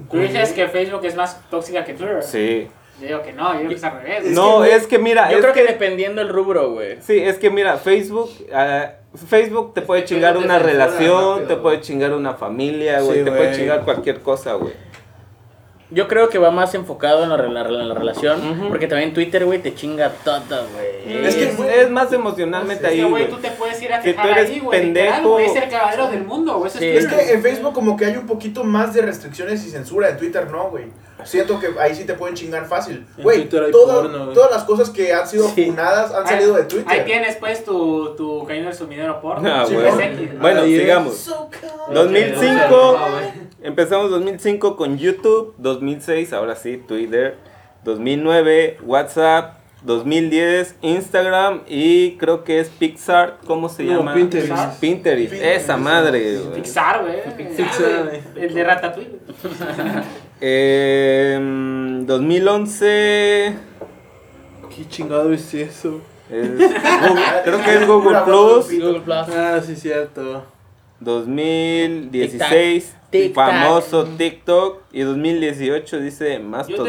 Tú 0.09 0.17
dices 0.17 0.51
que 0.51 0.67
Facebook 0.67 1.05
es 1.05 1.15
más 1.15 1.39
tóxica 1.49 1.85
que 1.85 1.93
Twitter. 1.93 2.21
Sí. 2.23 2.67
Yo 2.99 3.07
digo 3.07 3.21
que 3.23 3.31
no, 3.33 3.53
yo 3.53 3.59
digo 3.59 3.69
que 3.69 3.75
es 3.75 3.83
al 3.85 4.01
revés. 4.01 4.25
No, 4.31 4.65
es 4.65 4.85
que 4.85 4.99
mira, 4.99 5.31
Yo 5.31 5.37
es 5.37 5.41
creo 5.43 5.53
que 5.53 5.61
que 5.65 5.71
dependiendo 5.71 6.21
el 6.21 6.27
rubro, 6.29 6.71
güey. 6.71 6.97
sí, 7.01 7.17
es 7.19 7.37
que 7.37 7.49
mira, 7.49 7.77
Facebook 7.77 8.29
ah, 8.53 8.91
Facebook 9.15 9.73
te 9.73 9.81
puede 9.81 10.05
chingar 10.05 10.37
una 10.37 10.57
relación, 10.57 11.39
rápido, 11.39 11.47
te 11.47 11.55
puede 11.57 11.81
chingar 11.81 12.13
una 12.13 12.33
familia, 12.35 13.01
güey, 13.01 13.19
Sí, 13.19 13.23
te 13.25 13.31
puede 13.31 13.55
chingar 13.55 13.81
cualquier 13.83 14.21
cosa, 14.21 14.53
güey. 14.53 14.73
Yo 15.93 16.07
creo 16.07 16.29
que 16.29 16.37
va 16.37 16.51
más 16.51 16.73
enfocado 16.73 17.21
en 17.23 17.29
la, 17.29 17.35
rela- 17.35 17.65
en 17.81 17.89
la 17.89 17.93
relación. 17.93 18.67
Porque 18.69 18.87
también 18.87 19.13
Twitter, 19.13 19.43
güey, 19.43 19.59
te 19.59 19.75
chinga 19.75 20.09
todo, 20.23 20.39
güey. 20.73 21.25
Es 21.25 21.35
que, 21.35 21.81
es, 21.81 21.89
más 21.89 22.13
emocionalmente 22.13 22.85
Es 22.85 22.91
ahí, 22.93 22.99
que, 22.99 23.05
güey, 23.05 23.29
tú 23.29 23.35
te 23.39 23.51
puedes 23.51 23.81
ir 23.81 23.91
a 23.91 24.01
Si 24.01 24.13
tú 24.13 24.21
eres 24.25 24.49
ahí, 24.49 24.59
güey. 24.61 24.79
pendejo- 24.79 25.31
güey, 25.33 25.45
Es 25.47 25.55
el 25.57 25.69
cagadero 25.69 26.07
del 26.09 26.23
mundo, 26.23 26.59
güey. 26.59 26.71
Sí. 26.71 26.87
es 26.87 27.07
que 27.07 27.33
en 27.33 27.41
Facebook 27.41 27.73
como 27.73 27.97
que 27.97 28.05
hay 28.05 28.15
un 28.15 28.25
poquito 28.25 28.63
más 28.63 28.93
de 28.93 29.01
restricciones 29.01 29.65
y 29.65 29.69
censura, 29.69 30.07
en 30.09 30.17
Twitter 30.17 30.49
no, 30.49 30.69
güey. 30.69 30.85
Siento 31.25 31.59
que 31.59 31.69
ahí 31.79 31.93
sí 31.95 32.05
te 32.05 32.13
pueden 32.13 32.35
chingar 32.35 32.65
fácil. 32.67 33.05
Güey, 33.17 33.41
Twitter 33.41 33.63
hay 33.65 33.71
toda- 33.71 33.93
porno, 34.01 34.23
güey. 34.25 34.33
todas 34.33 34.51
las 34.51 34.63
cosas 34.63 34.89
que 34.89 35.13
han 35.13 35.27
sido 35.27 35.47
Sí. 35.49 35.65
funadas 35.67 36.11
han 36.13 36.23
Ahí- 36.23 36.29
salido 36.33 36.55
de 36.55 36.63
Twitter. 36.63 36.87
Ahí 36.87 37.05
tienes, 37.05 37.35
pues, 37.37 37.63
tu, 37.63 38.15
tu 38.15 38.45
caído 38.45 38.65
del 38.65 38.73
sumidero 38.75 39.21
porno. 39.21 39.49
Ah. 39.51 39.65
Bueno. 40.39 40.63
So 41.11 41.49
cold. 41.61 41.93
2005, 41.93 42.95
Ah, 42.97 43.09
güey. 43.11 43.47
empezamos 43.61 44.09
2005 44.11 44.75
con 44.75 44.97
YouTube, 44.97 45.53
2006, 45.57 46.33
ahora 46.33 46.55
sí, 46.55 46.77
Twitter, 46.87 47.37
2009, 47.83 48.77
WhatsApp, 48.83 49.55
2010, 49.83 50.75
Instagram 50.81 51.61
y 51.67 52.11
creo 52.17 52.43
que 52.43 52.59
es 52.59 52.69
Pixar, 52.69 53.37
¿cómo 53.47 53.67
se 53.69 53.83
No, 53.83 53.97
llama? 53.97 54.13
Pinterest. 54.13 54.79
Pinterest, 54.79 55.33
esa 55.33 55.75
madre. 55.77 56.37
güey. 56.39 56.55
Pixar, 56.61 57.01
güey. 57.03 57.47
Pixar. 57.55 58.11
El 58.35 58.53
de 58.53 58.63
Ratatouille. 58.63 59.19
Em, 60.43 62.05
2011 62.05 63.53
¿Qué 64.75 64.87
chingado 64.89 65.31
es 65.33 65.53
eso? 65.53 66.01
es 66.29 66.49
Google- 66.51 66.71
creo 67.43 67.63
que 67.63 67.73
es 67.75 67.87
Google 67.87 68.17
Plus. 68.25 68.71
Google 68.81 69.01
Plus. 69.01 69.15
Ah, 69.35 69.59
sí, 69.65 69.75
cierto. 69.75 70.43
2016, 70.99 72.95
Tic-tac. 73.11 73.33
famoso 73.33 74.05
TikTok. 74.05 74.81
Y 74.91 75.01
2018 75.01 75.99
dice 75.99 76.25
te 76.25 76.39
Mastodon. 76.39 76.87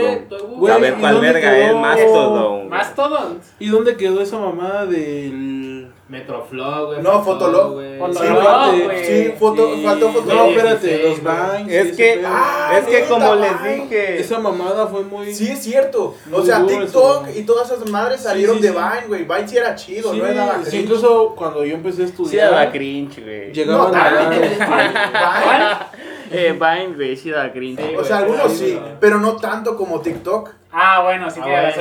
Güey, 0.56 0.72
A 0.74 0.78
ver 0.78 0.94
¿y 0.96 1.00
cuál 1.00 1.14
dónde 1.14 1.32
verga 1.32 1.50
quedó? 1.52 1.62
es 1.68 1.74
Mastodon. 1.76 2.68
todo. 2.96 3.36
¿Y 3.58 3.68
dónde 3.68 3.96
quedó 3.96 4.20
esa 4.22 4.38
mamada 4.38 4.86
del. 4.86 5.71
Metroflog, 6.12 6.86
güey. 6.88 7.02
No, 7.02 7.24
Fotolog. 7.24 7.72
güey. 7.72 7.98
Fotolog, 7.98 8.70
Sí, 8.74 8.82
güey. 8.82 9.04
Sí, 9.06 9.34
foto, 9.38 9.74
Sí. 9.74 9.82
faltó 9.82 10.06
No, 10.08 10.12
Fotolog. 10.12 10.48
espérate, 10.50 10.96
sí, 10.96 11.02
los 11.08 11.22
banks. 11.22 11.72
Es 11.72 11.96
que, 11.96 12.12
pedo. 12.16 12.28
Ah, 12.30 12.78
es 12.78 12.84
que 12.86 13.04
como 13.08 13.34
les 13.34 13.62
dije, 13.64 14.20
Esa 14.20 14.38
mamada 14.38 14.86
fue 14.88 15.02
muy. 15.04 15.34
Sí, 15.34 15.48
es 15.50 15.60
cierto. 15.62 16.14
O 16.30 16.42
sea, 16.42 16.66
TikTok 16.66 17.28
eso. 17.28 17.38
y 17.38 17.42
todas 17.44 17.70
esas 17.70 17.88
madres 17.88 18.20
salieron 18.20 18.56
sí, 18.56 18.62
de 18.62 18.68
sí. 18.68 18.74
Vine, 18.74 19.06
güey. 19.08 19.24
Vine 19.24 19.48
sí 19.48 19.56
era 19.56 19.74
chido, 19.74 20.12
Sí, 20.12 20.18
no 20.18 20.26
era 20.26 20.54
sí, 20.64 20.70
cringe. 20.70 20.84
incluso 20.84 21.34
cuando 21.34 21.64
yo 21.64 21.74
empecé 21.74 22.02
a 22.04 22.06
Sí, 22.06 22.12
daba 22.36 22.64
estudiar, 22.64 22.72
cringe, 22.72 23.20
güey. 23.22 23.52
llegaban 23.52 23.92
No, 23.92 23.98
a 23.98 24.28
Vine. 24.30 24.50
Eh, 26.34 26.52
Vine, 26.52 26.94
güey, 26.96 27.14
sí 27.16 27.30
da 27.30 27.52
cringe. 27.52 27.78
Sí, 27.90 27.94
O 27.96 28.04
sea, 28.04 28.18
algunos 28.18 28.52
sí, 28.52 28.66
sí, 28.70 28.78
pero 29.00 29.18
no 29.18 29.36
tanto 29.36 29.76
como 29.76 30.00
TikTok. 30.00 30.50
Ah, 30.72 31.02
bueno, 31.02 31.30
sí, 31.30 31.40
Ah, 31.42 31.46
bueno, 31.46 31.68
sí, 31.74 31.80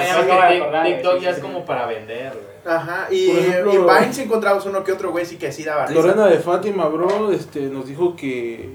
acordar. 0.59 0.85
TikTok 0.85 1.17
sí, 1.19 1.23
ya 1.23 1.29
sí, 1.29 1.29
es 1.29 1.35
sí. 1.37 1.41
como 1.41 1.63
para 1.65 1.85
vender, 1.85 2.31
güey. 2.33 2.50
Ajá, 2.65 3.07
y, 3.11 3.29
ejemplo- 3.31 3.73
y 3.73 3.77
Vine 3.77 4.13
si 4.13 4.21
encontrabas 4.21 4.65
uno 4.65 4.83
que 4.83 4.91
otro 4.91 5.11
güey 5.11 5.25
sí 5.25 5.37
que 5.37 5.51
sí 5.51 5.63
daba 5.63 5.87
risa. 5.87 5.99
Lorena 6.01 6.27
de 6.27 6.39
Fátima, 6.39 6.87
bro, 6.87 7.31
este, 7.31 7.61
nos 7.61 7.87
dijo 7.87 8.15
que 8.15 8.69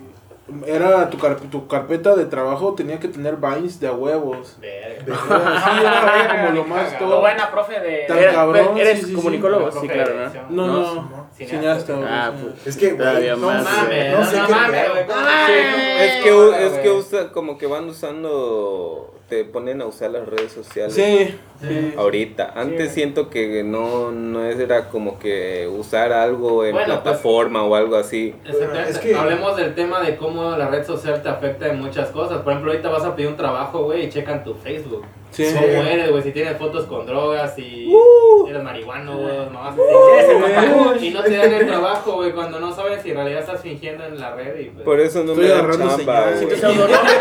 era 0.67 1.11
tu, 1.11 1.19
car- 1.19 1.37
tu 1.41 1.67
carpeta 1.67 2.15
de 2.15 2.25
trabajo 2.27 2.75
tenía 2.75 3.01
que 3.01 3.09
tener 3.09 3.37
vines 3.37 3.81
de 3.81 3.89
a 3.89 3.93
huevos. 3.93 4.57
Verga. 4.61 5.17
Sí, 5.17 5.81
era 5.81 6.29
como 6.47 6.55
lo 6.57 6.65
más 6.69 6.99
todo. 6.99 7.09
Lo 7.11 7.21
buena, 7.21 7.51
profe 7.51 7.81
de... 7.81 8.05
Tan 8.07 8.19
Era- 8.19 8.33
cabrón, 8.33 8.79
eres 8.79 9.01
sí, 9.01 9.07
sí, 9.07 9.13
comunicólogo, 9.15 9.73
sí. 9.73 9.89
claro, 9.89 10.15
¿no? 10.51 10.67
No, 10.67 10.67
no, 10.67 10.95
no. 10.95 11.27
cineasta. 11.35 11.95
Ah, 12.07 12.33
pues. 12.41 12.67
Es 12.67 12.77
que, 12.77 12.91
Todavía 12.95 13.35
no 13.37 13.47
más, 13.47 13.65
mames, 13.65 14.13
No 14.13 14.19
no 14.21 14.25
sé 14.27 14.37
qué 14.47 14.53
mames, 14.53 14.81
pedo. 14.83 14.93
güey. 14.93 15.07
¿cómo 15.07 15.19
Ah, 15.21 15.45
que- 15.47 16.05
Es 16.05 16.23
que, 16.25 16.67
es 16.67 16.73
que 16.79 16.91
usa, 16.91 17.33
como 17.33 17.59
que 17.59 17.67
van 17.67 17.89
usando, 17.89 19.13
te 19.29 19.45
ponen 19.45 19.83
a 19.83 19.87
usar 19.87 20.11
las 20.11 20.27
redes 20.29 20.53
sociales. 20.53 20.95
Sí, 20.95 21.37
sí. 21.61 21.95
Ahorita, 21.97 22.53
antes 22.55 22.89
Sí. 22.91 22.95
siento 22.95 23.29
que 23.29 23.63
no, 23.65 24.13
no 24.13 24.45
era 24.45 24.89
como 24.89 25.19
que 25.19 25.69
usar 25.69 26.13
algo 26.13 26.65
en 26.65 26.73
Bueno, 26.73 26.87
pues- 26.93 27.01
plataforma 27.01 27.63
o 27.65 27.75
algo 27.75 27.97
así. 27.97 28.35
Exactamente. 28.45 28.91
Es 28.91 28.99
que- 28.99 29.15
Hablemos 29.17 29.57
del 29.57 29.75
tema 29.75 30.01
de 30.01 30.17
cómo 30.17 30.36
la 30.57 30.69
red 30.69 30.85
social 30.87 31.23
te 31.23 31.29
afecta 31.29 31.67
en 31.69 31.81
muchas 31.81 32.09
cosas. 32.11 32.39
Por 32.43 32.53
ejemplo, 32.53 32.71
ahorita 32.73 32.89
vas 32.91 33.05
a 33.05 33.15
pedir 33.17 33.29
un 33.29 33.37
trabajo, 33.37 33.85
güey, 33.85 34.05
y 34.07 34.09
checan 34.11 34.43
tu 34.45 34.55
Facebook. 34.55 35.05
Sí. 35.31 35.45
¿Cómo 35.53 35.83
eres, 35.83 36.11
güey? 36.11 36.23
Si 36.23 36.33
tienes 36.33 36.57
fotos 36.57 36.87
con 36.87 37.05
drogas 37.05 37.59
y 37.59 37.93
Uh. 37.93 38.47
eres 38.49 38.63
marihuano, 38.63 39.19
güey, 39.19 39.37
mamás 39.51 39.75
así. 39.75 40.33
papacuch. 40.55 41.03
Y 41.03 41.11
no 41.11 41.23
te 41.23 41.37
dan 41.37 41.53
el 41.53 41.67
trabajo, 41.73 42.13
güey, 42.15 42.33
cuando 42.33 42.59
no 42.61 42.73
sabes 42.75 43.03
si 43.03 43.11
en 43.11 43.17
realidad 43.17 43.41
estás 43.41 43.61
fingiendo 43.61 44.05
en 44.05 44.19
la 44.19 44.35
red. 44.35 44.59
Y, 44.61 44.65
pues, 44.71 44.85
Por 44.85 45.01
eso 45.01 45.25
no 45.25 45.33
Estoy 45.33 45.45
me 45.45 45.51
dan 45.51 45.59
agarrando 45.65 45.97
chamba, 45.97 46.23
señales. 46.25 46.39
Si 46.41 46.47
tu 46.47 46.57
pseudonombre 46.57 47.13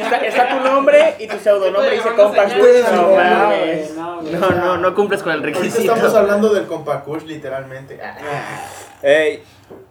está, 0.00 0.16
está 0.26 0.48
tu 0.48 0.64
nombre 0.68 1.14
y 1.18 1.26
tu 1.26 1.36
pseudonombre 1.38 1.90
dice 1.90 2.08
Estoy 2.08 2.24
compa 2.24 2.42
agarrando 2.42 2.64
Kush, 2.64 2.84
señales. 2.84 3.94
no 3.94 4.38
No, 4.38 4.40
mames. 4.46 4.56
no. 4.62 4.76
No, 4.78 4.94
cumples 4.94 5.22
con 5.22 5.32
el 5.32 5.40
Ahorita 5.40 5.58
requisito. 5.60 5.92
estamos 5.92 6.14
hablando 6.14 6.48
del 6.54 6.66
compacush, 6.66 7.22
literalmente. 7.24 7.98
Ey, 9.02 9.42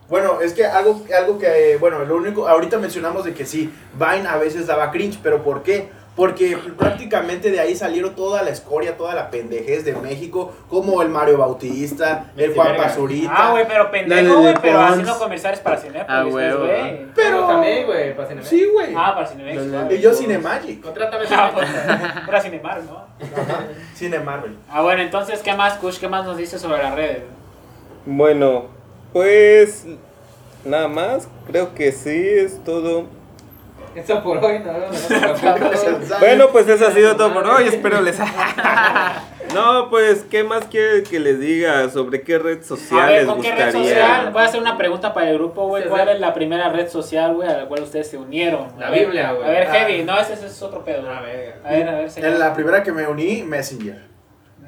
Bueno, 0.10 0.42
es 0.42 0.54
que 0.54 0.66
algo, 0.66 1.02
algo 1.18 1.38
que, 1.38 1.78
bueno, 1.80 2.04
lo 2.04 2.16
único, 2.18 2.48
ahorita 2.48 2.78
mencionamos 2.80 3.24
de 3.26 3.34
que 3.34 3.46
sí, 3.46 3.72
Vine 3.94 4.28
a 4.28 4.38
veces 4.38 4.66
daba 4.68 4.90
cringe, 4.92 5.20
pero 5.22 5.44
¿por 5.44 5.62
qué? 5.64 5.90
Porque 6.16 6.58
prácticamente 6.78 7.50
de 7.50 7.62
ahí 7.62 7.76
salieron 7.76 8.14
toda 8.14 8.44
la 8.44 8.50
escoria, 8.50 8.98
toda 8.98 9.14
la 9.16 9.30
pendejez 9.30 9.86
de 9.86 9.94
México, 9.94 10.52
como 10.68 11.02
el 11.02 11.08
Mario 11.08 11.38
Bautista, 11.38 12.26
el 12.36 12.54
Juan. 12.54 12.76
Pazurita. 12.76 13.32
Ah, 13.34 13.52
güey, 13.52 13.66
pero 13.66 13.90
pendejo, 13.90 14.36
de 14.36 14.42
güey, 14.42 14.54
pero 14.62 14.82
haciendo 14.82 15.18
comerciales 15.18 15.60
para 15.62 15.78
Cinepolis. 15.78 16.06
Ah, 16.10 16.26
pues, 16.30 16.58
güey. 16.58 17.06
pero 17.16 17.46
también, 17.48 17.86
güey, 17.86 18.14
para 18.16 18.28
Cinemex. 18.28 18.50
Sí, 18.50 18.68
güey. 18.74 18.94
Ah, 18.98 19.14
para 19.16 19.28
Cinemex. 19.28 19.64
Claro. 19.70 19.96
Y 19.96 20.02
yo 20.02 20.14
Cinemagic. 20.14 20.82
Contrátame 20.82 21.26
Ah, 21.32 21.52
Cinemex. 21.54 21.54
pues, 21.54 22.28
Era 22.28 22.42
Cinemar, 22.42 22.82
¿no? 22.84 22.98
Ajá. 23.42 23.64
Cine 23.96 24.20
Marvel. 24.20 24.58
Ah, 24.70 24.82
bueno, 24.82 25.02
entonces, 25.04 25.40
¿qué 25.42 25.54
más, 25.54 25.76
Kush? 25.76 26.00
¿Qué 26.00 26.10
más 26.10 26.26
nos 26.26 26.36
dice 26.36 26.60
sobre 26.60 26.84
las 26.84 26.96
redes? 26.96 27.22
bueno, 28.06 28.66
pues 29.14 29.86
nada 30.66 30.88
más, 30.88 31.28
creo 31.48 31.74
que 31.74 31.92
sí, 31.92 32.28
es 32.38 32.64
todo. 32.64 33.06
Eso 33.96 34.22
por 34.24 34.38
hoy, 34.38 34.60
no, 34.60 34.72
no, 34.72 34.80
no, 36.10 36.20
Bueno, 36.20 36.50
pues 36.52 36.68
eso 36.70 36.88
ha 36.88 36.92
sido 36.92 37.16
todo 37.16 37.34
por 37.34 37.46
hoy, 37.48 37.68
espero 37.68 38.02
les... 38.02 38.18
No, 39.54 39.90
pues, 39.90 40.26
¿qué 40.30 40.44
más 40.44 40.66
quiere 40.66 41.02
que 41.02 41.20
les 41.20 41.40
diga? 41.40 41.90
¿Sobre 41.90 42.22
qué 42.22 42.38
red 42.38 42.62
social 42.64 43.00
A 43.00 43.06
ver, 43.08 43.22
les 43.24 43.26
¿con 43.26 43.42
qué 43.42 43.50
gustaría? 43.50 43.66
red 43.66 43.90
social? 43.90 44.32
Voy 44.32 44.42
a 44.44 44.46
hacer 44.46 44.62
una 44.62 44.78
pregunta 44.78 45.12
para 45.12 45.28
el 45.32 45.38
grupo, 45.40 45.66
güey. 45.68 45.86
¿Cuál 45.86 46.08
es 46.10 46.20
la 46.20 46.36
primera 46.36 46.70
red 46.70 46.88
social, 46.88 47.34
güey, 47.34 47.50
a 47.50 47.58
la 47.58 47.66
cual 47.66 47.82
ustedes 47.82 48.08
se 48.12 48.18
unieron? 48.20 48.68
La 48.78 48.90
A 48.90 48.92
Biblia, 48.92 49.32
güey. 49.32 49.48
A 49.48 49.52
ver, 49.52 49.68
Ah. 49.68 49.72
Heavy. 49.74 50.04
No, 50.04 50.20
ese, 50.20 50.34
ese 50.34 50.46
es 50.46 50.62
otro 50.62 50.86
pedo. 50.86 51.10
Ah. 51.10 51.18
A 51.66 51.72
ver, 51.72 51.90
a 51.90 51.96
ver, 51.96 52.12
señor. 52.12 52.30
En 52.34 52.40
la 52.40 52.54
primera 52.54 52.84
que 52.84 52.92
me 52.92 53.08
uní, 53.08 53.42
Messenger. 53.42 54.04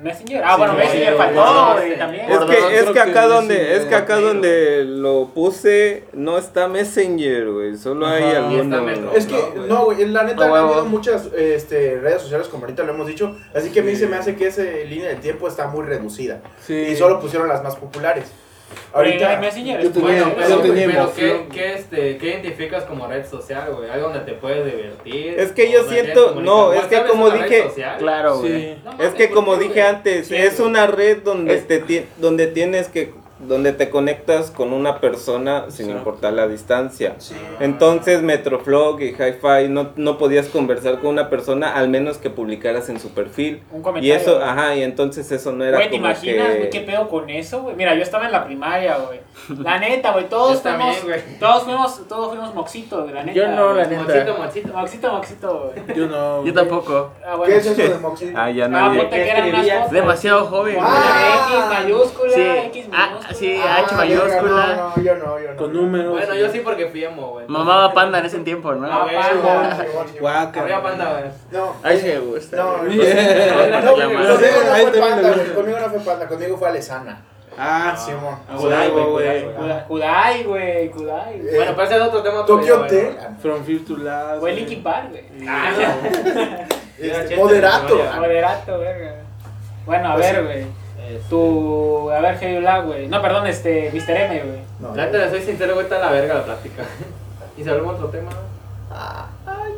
Messenger. 0.02 0.44
Ah, 0.44 0.58
bueno, 0.58 0.74
Messenger 0.74 1.16
faltó, 1.16 1.74
güey, 1.74 1.92
sí. 1.94 1.98
también. 2.00 2.32
Es 2.32 2.40
que, 2.40 2.76
es 2.80 2.84
que 2.86 2.94
que 2.94 3.00
acá 3.00 3.28
donde, 3.28 3.54
Messenger 3.54 3.82
es 3.82 3.86
que 3.88 3.96
acá 3.96 4.16
donde 4.20 4.84
lo 4.86 5.30
puse 5.34 6.04
no 6.14 6.38
está 6.38 6.68
Messenger, 6.68 7.52
güey. 7.52 7.78
Solo 7.78 8.08
hay 8.08 8.24
Ajá. 8.24 8.52
está 8.52 8.82
Metro. 8.82 9.12
Es 9.16 9.26
que, 9.28 9.36
No, 9.68 9.86
güey. 9.86 10.06
la 10.08 10.24
neta 10.24 10.46
Ah, 10.46 10.48
han 10.48 10.66
habido 10.66 10.86
muchas 10.86 11.28
este, 11.38 12.00
redes 12.00 12.22
sociales, 12.22 12.48
como 12.48 12.64
ahorita 12.64 12.84
lo 12.84 12.94
hemos 12.94 13.08
dicho, 13.08 13.36
así 13.54 13.70
que 13.72 13.82
a 13.82 13.84
mí 13.84 13.96
se 13.96 14.08
me 14.08 14.16
hace 14.18 14.36
que 14.36 14.48
esa 14.48 14.64
línea 14.64 15.10
del 15.10 15.20
tiempo 15.20 15.48
está 15.48 15.68
muy 15.68 15.84
reducida. 15.86 16.42
Sí. 16.66 16.74
Y 16.74 16.96
solo 16.96 17.20
pusieron 17.20 17.48
las 17.48 17.64
más 17.64 17.76
populares. 17.76 18.26
Ahorita 18.94 19.26
Ahorita, 19.26 19.40
Messenger. 19.42 19.82
yo 19.82 19.88
es 19.88 19.94
tenía- 19.94 20.08
bueno, 20.10 20.26
yo 20.30 20.36
pero, 20.36 20.62
tenía 20.62 20.86
pero 20.88 21.02
emoción. 21.04 21.50
¿qué, 21.50 21.56
qué, 21.60 21.74
este, 21.74 22.18
¿qué 22.18 22.28
identificas 22.28 22.84
como 22.84 23.08
red 23.08 23.26
social, 23.26 23.74
güey? 23.74 23.90
Algo 23.90 24.10
donde 24.10 24.20
te 24.22 24.34
puedes 24.34 24.66
divertir. 24.66 25.40
Es 25.40 25.52
que 25.54 25.72
yo 25.72 25.84
siento- 25.90 26.36
no, 26.42 26.74
es 26.74 26.84
¿WhatsApp 26.84 27.04
que 27.06 27.10
como 27.10 27.26
una 27.26 27.36
red 27.36 27.44
dije- 27.44 27.64
social? 27.70 27.98
Claro, 28.00 28.40
güey. 28.40 28.52
Sí. 28.52 28.78
No 28.84 29.04
Es 29.04 29.14
que 29.14 29.28
¿por 29.28 29.36
como 29.36 29.56
dije 29.58 29.82
antes, 29.82 30.28
Sí, 30.28 30.36
es 30.36 30.60
una 30.60 30.88
red 30.88 31.20
donde 31.24 31.56
Es- 31.56 31.68
te 31.68 31.80
ti- 31.80 32.06
donde 32.18 32.48
tienes 32.48 32.88
que 32.90 33.12
donde 33.48 33.74
te 33.74 33.90
conectas 33.90 34.52
con 34.52 34.74
una 34.74 35.00
persona 35.00 35.66
sin 35.70 35.88
Exacto. 35.88 35.98
importar 36.10 36.34
la 36.34 36.48
distancia. 36.48 37.16
Sí. 37.18 37.36
Entonces 37.60 38.22
Metroflog 38.22 39.02
y 39.02 39.10
Hi-Fi 39.10 39.68
no, 39.70 39.90
no 39.96 40.18
podías 40.18 40.48
conversar 40.48 41.00
con 41.00 41.08
una 41.12 41.30
persona 41.30 41.74
al 41.74 41.90
menos 41.90 42.18
que 42.18 42.30
publicaras 42.30 42.90
en 42.90 43.00
su 43.00 43.10
perfil. 43.10 43.64
Un 43.72 43.80
Y 43.80 43.84
comentario. 43.84 44.16
eso, 44.16 44.36
güey. 44.38 44.48
ajá, 44.50 44.76
y 44.76 44.84
entonces 44.84 45.32
eso 45.32 45.52
no 45.52 45.64
era 45.64 45.78
Güey, 45.78 45.90
¿te 45.90 45.98
como 45.98 46.08
imaginas, 46.10 46.48
que... 46.50 46.58
güey, 46.58 46.70
qué 46.70 46.80
pedo 46.82 47.08
con 47.10 47.30
eso, 47.30 47.62
güey? 47.62 47.76
Mira, 47.76 47.96
yo 47.96 48.02
estaba 48.04 48.26
en 48.26 48.32
la 48.32 48.46
primaria, 48.46 48.98
güey. 48.98 49.20
La 49.64 49.80
neta, 49.80 50.12
güey, 50.12 50.26
todos 50.30 50.62
también, 50.64 50.94
fuimos, 50.94 51.22
güey. 51.24 51.40
todos 51.40 51.64
fuimos, 51.64 52.08
todos 52.08 52.30
fuimos 52.30 52.54
moxitos, 52.54 53.02
güey, 53.04 53.14
la 53.14 53.24
neta. 53.24 53.36
Yo 53.38 53.48
no, 53.48 53.74
la 53.74 53.86
neta. 53.86 54.02
Mochito, 54.04 54.38
mochito. 54.38 54.74
Moxito, 54.74 55.12
moxito, 55.12 55.72
güey. 55.86 55.98
Yo 55.98 56.08
no. 56.08 56.46
Yo 56.46 56.54
tampoco. 56.54 57.12
Ah, 57.26 57.36
bueno. 57.36 57.52
¿qué 57.54 57.60
es 57.60 57.66
eso 57.66 57.94
de 57.94 58.00
Moxie? 58.00 58.34
Ah, 58.36 58.50
ya 58.50 58.66
Ah, 58.66 58.68
nadie... 58.68 59.00
ponte 59.02 59.16
que 59.16 59.30
eran 59.30 59.42
unas 59.44 59.54
escribías? 59.54 59.78
fotos. 59.80 59.92
Demasiado 59.94 60.46
joven. 60.46 60.78
Ah. 60.80 61.48
X 61.50 61.66
mayúscula, 61.84 62.32
Sí. 62.34 62.42
X 62.42 62.86
Ah, 62.92 63.08
minúscula. 63.10 63.31
Sí, 63.34 63.60
Ah, 63.64 63.84
H 63.86 63.96
mayúscula. 63.96 64.76
No, 64.76 64.94
no, 64.96 65.04
yo 65.04 65.16
no, 65.16 65.40
yo 65.40 65.52
no. 65.52 65.58
Con 65.58 65.74
números. 65.74 66.12
Bueno, 66.12 66.36
yo 66.36 66.50
sí 66.50 66.60
porque 66.62 66.88
fui 66.88 67.04
emo, 67.04 67.30
güey. 67.32 67.46
Mamaba 67.48 67.94
panda 67.94 68.20
en 68.20 68.26
ese 68.26 68.40
tiempo, 68.40 68.74
¿no? 68.74 68.88
Ah, 68.92 69.04
güey. 69.04 69.16
panda. 69.16 69.86
Guaca. 70.20 70.62
Había 70.62 70.82
panda, 70.84 71.12
güey. 71.12 71.24
No, 71.52 71.76
Ay, 71.84 72.00
sí 72.00 72.08
me 72.08 72.20
gusta. 72.20 72.58
no, 72.58 72.78
no, 72.78 72.84
conmigo 72.84 73.04
no 73.04 74.74
Ahí 74.74 74.86
fue 74.88 75.00
panda, 75.00 75.32
güey, 75.34 75.54
conmigo 75.54 75.80
no 75.80 75.90
fue 75.90 76.00
panda, 76.00 76.28
conmigo 76.28 76.58
fue 76.58 76.68
Alesana. 76.70 77.22
Ah. 77.58 77.96
Ah, 77.98 78.56
Kudai, 78.58 78.90
güey, 78.90 79.06
güey. 79.06 79.46
Kudai, 79.46 79.54
Kudai, 79.56 79.84
Kudai, 79.88 80.44
güey, 80.46 80.90
Kudai. 80.92 81.40
güey. 81.40 81.54
Eh, 81.54 81.58
Bueno, 81.58 81.72
pero 81.76 81.84
ese 81.88 81.96
es 81.98 82.02
otro 82.02 82.24
tema. 82.24 82.46
Tokyo 82.46 82.80
Hotel. 82.82 83.18
From 83.42 83.64
Fear 83.66 83.80
to 83.86 83.98
Last. 83.98 84.30
Fue 84.30 84.40
güey. 84.40 84.56
Linkin 84.56 84.84
Park, 84.84 85.10
güey. 85.10 85.26
Ah, 85.48 85.70
Este, 86.98 87.36
moderato. 87.36 87.98
Moderato, 88.16 88.80
verga. 88.80 89.16
Bueno, 89.86 90.10
a 90.12 90.14
Pues 90.16 90.32
ver, 90.32 90.36
sí. 90.36 90.46
güey. 90.46 90.66
Este, 91.18 91.30
Tu. 91.30 92.12
A 92.12 92.20
ver, 92.20 92.38
Heavy 92.38 92.60
Black, 92.60 92.86
güey. 92.86 93.08
No, 93.08 93.22
perdón, 93.22 93.48
este. 93.48 93.92
Mr. 93.92 94.12
M, 94.12 94.40
güey. 94.44 94.60
No, 94.80 94.96
La 94.96 95.06
neta, 95.06 95.18
le 95.20 95.30
soy 95.30 95.42
sincero, 95.42 95.74
güey, 95.74 95.86
está 95.86 96.00
la 96.00 96.12
verga 96.12 96.36
la 96.36 96.44
plática. 96.44 96.84
¿Y 97.58 97.64
si 97.64 97.70
hablamos 97.70 97.96
otro 97.96 98.08
tema? 98.10 98.32
Ah, 98.92 99.28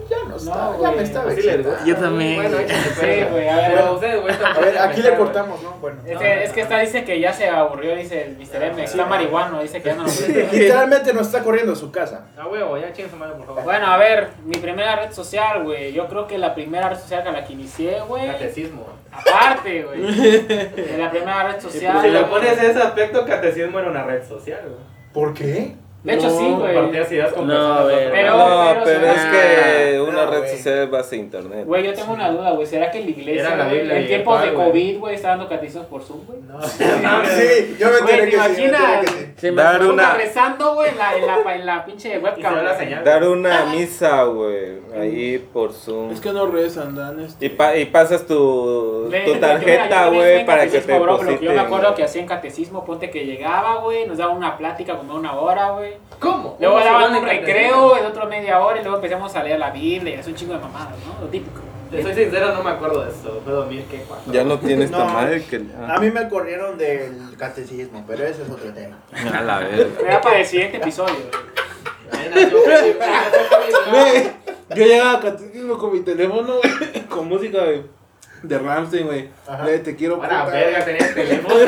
ya 0.09 0.17
no 0.27 0.35
está, 0.35 0.53
No, 0.55 0.81
ya 0.81 0.91
me 0.91 1.01
Así 1.01 1.57
gusta. 1.57 1.85
Yo 1.85 1.95
también. 1.97 2.35
Bueno, 2.35 2.57
Sí, 2.57 2.95
pues. 2.99 3.31
güey, 3.31 3.49
a 3.49 3.55
ver. 3.55 3.83
Ustedes, 3.93 4.21
güey, 4.21 4.33
están 4.33 4.55
A 4.55 4.59
ver, 4.59 4.77
aquí 4.77 5.01
le 5.01 5.15
cortamos, 5.15 5.63
¿no? 5.63 5.71
Bueno. 5.81 5.99
Es 6.05 6.17
que, 6.17 6.43
es 6.43 6.51
que 6.51 6.61
esta 6.61 6.79
dice 6.79 7.03
que 7.03 7.19
ya 7.19 7.33
se 7.33 7.49
aburrió, 7.49 7.95
dice 7.95 8.23
el 8.23 8.37
Mr. 8.37 8.63
M. 8.63 8.83
Está 8.83 9.05
marihuano, 9.05 9.61
dice 9.61 9.81
que 9.81 9.89
ya 9.89 9.95
no 9.95 10.03
lo 10.03 10.09
Literalmente 10.51 11.13
nos 11.13 11.27
está 11.27 11.43
corriendo 11.43 11.73
de 11.73 11.79
su 11.79 11.91
casa. 11.91 12.27
Ah, 12.37 12.47
huevo, 12.47 12.77
ya 12.77 12.91
chingue 12.93 13.09
su 13.09 13.17
madre, 13.17 13.35
por 13.35 13.45
favor. 13.45 13.63
Bueno, 13.63 13.87
a 13.87 13.97
ver, 13.97 14.29
mi 14.43 14.57
primera 14.57 14.95
red 14.95 15.11
social, 15.11 15.63
güey. 15.63 15.93
Yo 15.93 16.07
creo 16.07 16.27
que 16.27 16.37
la 16.37 16.53
primera 16.53 16.89
red 16.89 16.97
social 16.97 17.23
con 17.23 17.33
la 17.33 17.45
que 17.45 17.53
inicié, 17.53 17.99
güey. 18.07 18.27
Catecismo. 18.27 18.85
Aparte, 19.11 19.83
güey. 19.83 20.01
La 20.97 21.11
primera 21.11 21.51
red 21.51 21.61
social. 21.61 22.01
Si 22.01 22.09
le 22.09 22.23
pones 22.23 22.59
ese 22.61 22.81
aspecto, 22.81 23.25
catecismo 23.25 23.79
era 23.79 23.91
una 23.91 24.03
red 24.03 24.27
social, 24.27 24.61
güey. 24.63 24.93
¿Por 25.13 25.33
qué? 25.35 25.75
De 26.03 26.13
hecho, 26.15 26.29
sí, 26.29 26.45
güey. 26.59 26.73
Compartías 26.73 27.11
ideas 27.13 27.31
con 27.31 27.47
No, 27.47 27.53
personas. 27.53 27.79
a 27.79 27.83
ver. 27.85 28.11
Pero- 28.11 28.37
no, 28.37 28.67
pero 28.73 28.83
pero, 28.83 28.99
se- 28.99 29.11
es 29.19 29.25
que 29.25 29.97
Ah, 29.97 30.03
una 30.03 30.25
no, 30.25 30.31
red 30.31 30.37
güey. 30.39 30.57
social 30.57 30.77
es 30.79 30.91
base 30.91 31.15
de 31.15 31.21
internet. 31.21 31.65
Güey, 31.65 31.85
yo 31.85 31.93
tengo 31.93 32.13
una 32.13 32.29
duda, 32.29 32.51
güey. 32.51 32.67
¿Será 32.67 32.91
que 32.91 32.99
la 32.99 33.09
iglesia, 33.09 33.55
la 33.55 33.67
Biblia 33.69 33.97
en 33.99 34.07
tiempos 34.07 34.41
de. 34.41 34.53
COVID, 34.53 34.99
güey, 34.99 35.15
está 35.15 35.29
dando 35.29 35.47
catecismos 35.47 35.85
por 35.85 36.03
Zoom, 36.03 36.25
güey? 36.25 36.39
No. 36.41 36.59
Sí, 37.23 37.77
yo 37.79 37.89
me 37.89 37.97
enteré 37.99 38.23
¿te 38.23 38.29
que 38.31 38.35
imaginas? 38.35 39.05
sí. 39.37 39.51
Me 39.51 39.63
Dar 39.63 39.81
una- 39.85 40.13
rezando, 40.15 40.75
güey, 40.75 40.89
en 40.89 40.97
la, 40.97 41.15
en, 41.15 41.25
la, 41.25 41.55
en 41.55 41.65
la 41.65 41.85
pinche 41.85 42.17
webcam. 42.19 42.63
la 42.63 42.77
señal. 42.77 43.03
Dar 43.05 43.23
una 43.27 43.65
misa, 43.67 44.23
güey, 44.23 44.79
ahí 44.99 45.37
por 45.53 45.71
Zoom. 45.71 46.11
Es 46.11 46.19
que 46.19 46.33
no 46.33 46.47
rezan, 46.47 46.95
dan 46.95 47.21
este. 47.21 47.45
Y, 47.45 47.49
pa- 47.49 47.77
y 47.77 47.85
pasas 47.85 48.25
tu, 48.27 49.09
tarjeta, 49.39 50.07
güey, 50.09 50.45
para 50.45 50.67
que 50.67 50.81
te 50.81 50.91
depositen. 50.91 51.39
Yo 51.39 51.53
me 51.53 51.59
acuerdo 51.61 51.95
que 51.95 52.03
hacía 52.03 52.21
en 52.21 52.27
catecismo, 52.27 52.83
ponte 52.83 53.09
que 53.09 53.25
llegaba, 53.25 53.75
güey, 53.77 54.05
nos 54.05 54.17
daba 54.17 54.33
una 54.33 54.57
plática 54.57 54.97
como 54.97 55.15
una 55.15 55.33
hora, 55.35 55.69
güey. 55.71 55.92
¿Cómo? 56.19 56.57
Luego 56.59 56.75
¿Cómo 56.75 56.85
se 56.85 56.91
daban 56.91 57.11
un 57.11 57.17
en 57.17 57.25
recreo, 57.25 57.95
el 57.95 58.05
otro 58.05 58.27
media 58.27 58.59
hora, 58.59 58.79
y 58.79 58.83
luego 58.83 58.97
empezamos 58.97 59.35
a 59.35 59.43
leer 59.43 59.59
la 59.59 59.71
Biblia, 59.71 60.15
y 60.15 60.19
es 60.19 60.27
un 60.27 60.35
chingo 60.35 60.53
de 60.53 60.59
mamadas, 60.59 60.95
¿no? 61.05 61.25
Lo 61.25 61.27
típico. 61.29 61.61
Te 61.91 62.01
soy 62.01 62.15
sincero, 62.15 62.53
no 62.55 62.63
me 62.63 62.71
acuerdo 62.71 63.03
de 63.03 63.11
eso. 63.11 63.39
Fue 63.43 63.53
2000, 63.53 63.83
¿qué? 63.85 64.03
¿Cuánto? 64.07 64.31
Ya 64.31 64.43
no 64.43 64.57
tiene 64.57 64.85
esta 64.85 64.97
No. 64.97 65.13
madre 65.13 65.43
que... 65.43 65.61
A 65.87 65.99
mí 65.99 66.09
me 66.09 66.27
corrieron 66.27 66.75
del 66.75 67.35
catecismo, 67.37 68.03
pero 68.07 68.23
ese 68.25 68.41
es 68.41 68.49
otro 68.49 68.73
tema. 68.73 68.97
A 69.31 69.41
la 69.41 69.59
verga. 69.59 69.85
Era 70.07 70.19
para 70.21 70.39
el 70.39 70.45
siguiente 70.45 70.77
episodio, 70.77 71.13
güey. 71.13 71.53
Güey, 73.91 74.31
yo 74.75 74.85
llegaba 74.85 75.13
a 75.13 75.19
catecismo 75.19 75.77
con 75.77 75.93
mi 75.93 75.99
teléfono, 76.01 76.55
güey, 76.57 77.05
con 77.07 77.27
música 77.27 77.63
de, 77.63 77.83
de 78.43 78.59
Ramstein, 78.59 79.05
güey. 79.07 79.29
Te 79.83 79.95
quiero 79.95 80.17
Buena 80.17 80.45
verga, 80.45 80.85
tenía 80.85 81.07
el 81.07 81.13
teléfono. 81.13 81.55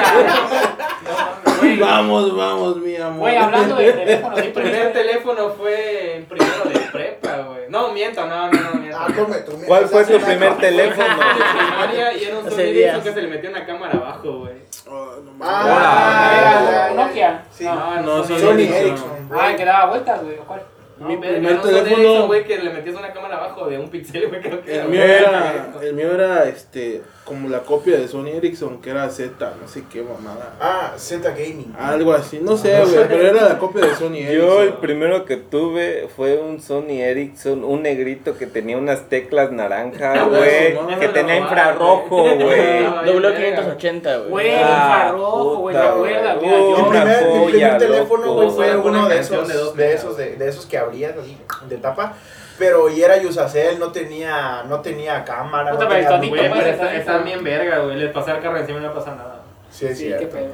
Güey, 1.58 1.80
Vamos, 1.80 2.36
vamos, 2.36 2.78
mi 2.78 2.98
amor. 2.98 3.20
Güey, 3.22 3.38
hablando 3.38 3.76
de 3.78 3.94
teléfono, 3.94 4.36
Mi 4.42 4.50
primer 4.50 4.92
teléfono 4.94 5.50
fue 5.52 6.16
en 6.18 6.26
primero 6.26 6.64
de 6.66 6.80
prepa, 6.92 7.38
güey. 7.38 7.62
No, 7.70 7.94
miento, 7.94 8.26
no, 8.28 8.52
no, 8.52 8.60
no, 8.62 8.74
miento. 8.80 8.98
Ah, 9.00 9.08
come, 9.16 9.38
tú 9.38 9.58
me- 9.58 9.66
¿Cuál 9.66 9.88
fue 9.88 10.04
tu 10.06 10.20
primer 10.20 10.58
teléfono? 10.58 11.08
primaria 11.58 12.14
y 12.14 12.24
era 12.26 12.40
un. 12.40 12.60
Ericsson 12.60 13.02
que 13.04 13.14
se 13.14 13.22
le 13.22 13.28
metió 13.30 13.50
una 13.50 13.66
cámara 13.66 13.94
abajo, 13.98 14.40
güey. 14.40 14.54
Oh, 14.88 15.16
no 15.24 15.32
mames. 15.32 15.48
Ah, 15.80 16.90
Ah, 16.90 16.94
Nokia. 16.94 17.44
Sí. 17.52 17.66
Ah, 17.68 18.02
No, 18.04 18.24
Sony 18.24 18.38
Sony 18.40 18.50
Ericsson. 18.60 18.76
Ericsson. 18.88 19.30
Ah, 19.40 19.54
que 19.56 19.66
daba 19.66 19.86
vueltas, 19.88 20.24
güey. 20.24 20.36
¿Cuál? 20.38 20.62
No, 20.98 21.08
Mi 21.10 21.18
primer 21.18 21.62
teléfono- 21.62 22.28
güey, 22.28 22.46
que 22.46 22.58
le 22.58 22.70
metías 22.70 22.96
una 22.96 23.12
cámara 23.12 23.36
abajo 23.38 23.68
de 23.68 23.78
un 23.78 23.90
pixel, 23.90 24.30
güey, 24.30 24.42
creo 24.42 24.64
que 24.64 24.80
El 24.80 24.88
mío 24.88 25.02
era, 25.04 25.74
el 25.82 25.94
mío 25.94 26.14
era, 26.14 26.46
este, 26.46 27.02
como 27.26 27.50
la 27.50 27.60
copia 27.64 27.98
de 27.98 28.08
Sony 28.08 28.28
Ericsson, 28.30 28.82
que 28.82 28.92
era 28.92 29.10
Z, 29.10 29.54
no 29.62 29.68
sé 29.68 29.84
qué 29.92 30.02
mamada. 30.04 30.54
Ah, 30.62 30.94
Z 30.98 31.30
Gaming. 31.32 31.74
Algo 31.78 32.14
así, 32.14 32.40
no 32.42 32.56
sé, 32.56 32.80
güey, 32.82 33.08
pero 33.10 33.28
era 33.28 33.44
la 33.50 33.58
copia 33.58 33.82
de 33.86 33.94
Sony 33.96 34.20
Ericsson. 34.20 34.36
Yo 34.38 34.62
el 34.62 34.74
primero 34.76 35.26
que 35.26 35.36
tuve 35.36 36.08
fue 36.16 36.38
un 36.38 36.62
Sony 36.62 37.02
Ericsson, 37.02 37.66
un 37.66 37.82
negrito 37.82 38.38
que 38.38 38.48
tenía 38.48 38.78
unas 38.78 39.10
teclas 39.10 39.52
naranja, 39.52 40.14
Ah, 40.14 40.24
güey, 40.30 40.78
que 41.00 41.08
tenía 41.10 41.38
infrarrojo, 41.40 42.24
güey. 42.24 42.42
güey. 42.42 42.86
Ah, 42.86 43.04
W580, 43.06 44.18
güey. 44.20 44.30
Güey, 44.30 44.52
Ah, 44.56 44.62
infrarrojo, 45.10 45.56
güey, 45.58 45.76
¿te 45.76 45.82
puta, 45.82 45.94
acuerdas? 45.94 46.40
güey. 46.40 46.76
Mi 46.76 47.50
primer, 47.52 47.78
teléfono, 47.80 48.34
güey, 48.34 48.50
fue 48.50 48.78
uno 48.78 49.10
de 49.10 49.20
esos, 49.20 49.76
de 49.76 49.94
esos, 49.94 50.16
de, 50.18 50.36
de 50.38 50.48
esos 50.50 50.66
que 50.66 50.85
abrías 50.86 51.16
así, 51.18 51.38
de 51.70 51.78
tapa. 51.78 52.14
Pero 52.58 52.90
y 52.90 53.02
era 53.04 53.18
Yusacel, 53.18 53.78
no 53.80 53.92
tenía, 53.92 54.64
no 54.68 54.80
tenía 54.80 55.24
cámara, 55.26 55.72
Puta, 55.72 55.84
no 55.84 55.90
pero 55.90 56.00
el 56.00 56.06
tenía 56.06 56.10
tonito, 56.18 56.36
Güey, 56.36 56.50
pero 56.50 56.62
está 56.62 56.72
está- 56.72 56.88
bien, 56.90 57.00
están 57.02 57.18
¿no? 57.20 57.24
bien 57.26 57.44
verga, 57.44 57.78
güey. 57.80 57.96
Les 57.98 58.12
pasé 58.12 58.32
al 58.32 58.42
carro 58.42 58.58
encima 58.58 58.80
y 58.80 58.82
no 58.84 58.94
pasa 58.94 59.16
nada. 59.16 59.42
Sí, 59.70 59.86
es 59.88 59.98
Sí, 59.98 60.06
qué 60.06 60.18
cierto. 60.20 60.38
pedo. 60.38 60.54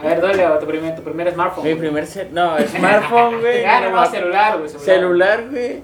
A 0.00 0.02
ver, 0.04 0.20
dale 0.20 0.44
a 0.44 0.58
tu 0.58 0.66
primer, 0.66 0.94
tu 0.96 1.02
primer 1.02 1.32
smartphone. 1.32 1.64
Mi 1.64 1.74
primer 1.74 2.06
cel... 2.06 2.32
No, 2.32 2.56
smartphone, 2.66 3.40
güey. 3.40 3.64
Ah, 3.64 3.80
no 3.82 3.90
no, 3.90 4.06
celular, 4.06 4.58
güey. 4.58 4.68
Celular, 4.68 5.44
güey. 5.50 5.82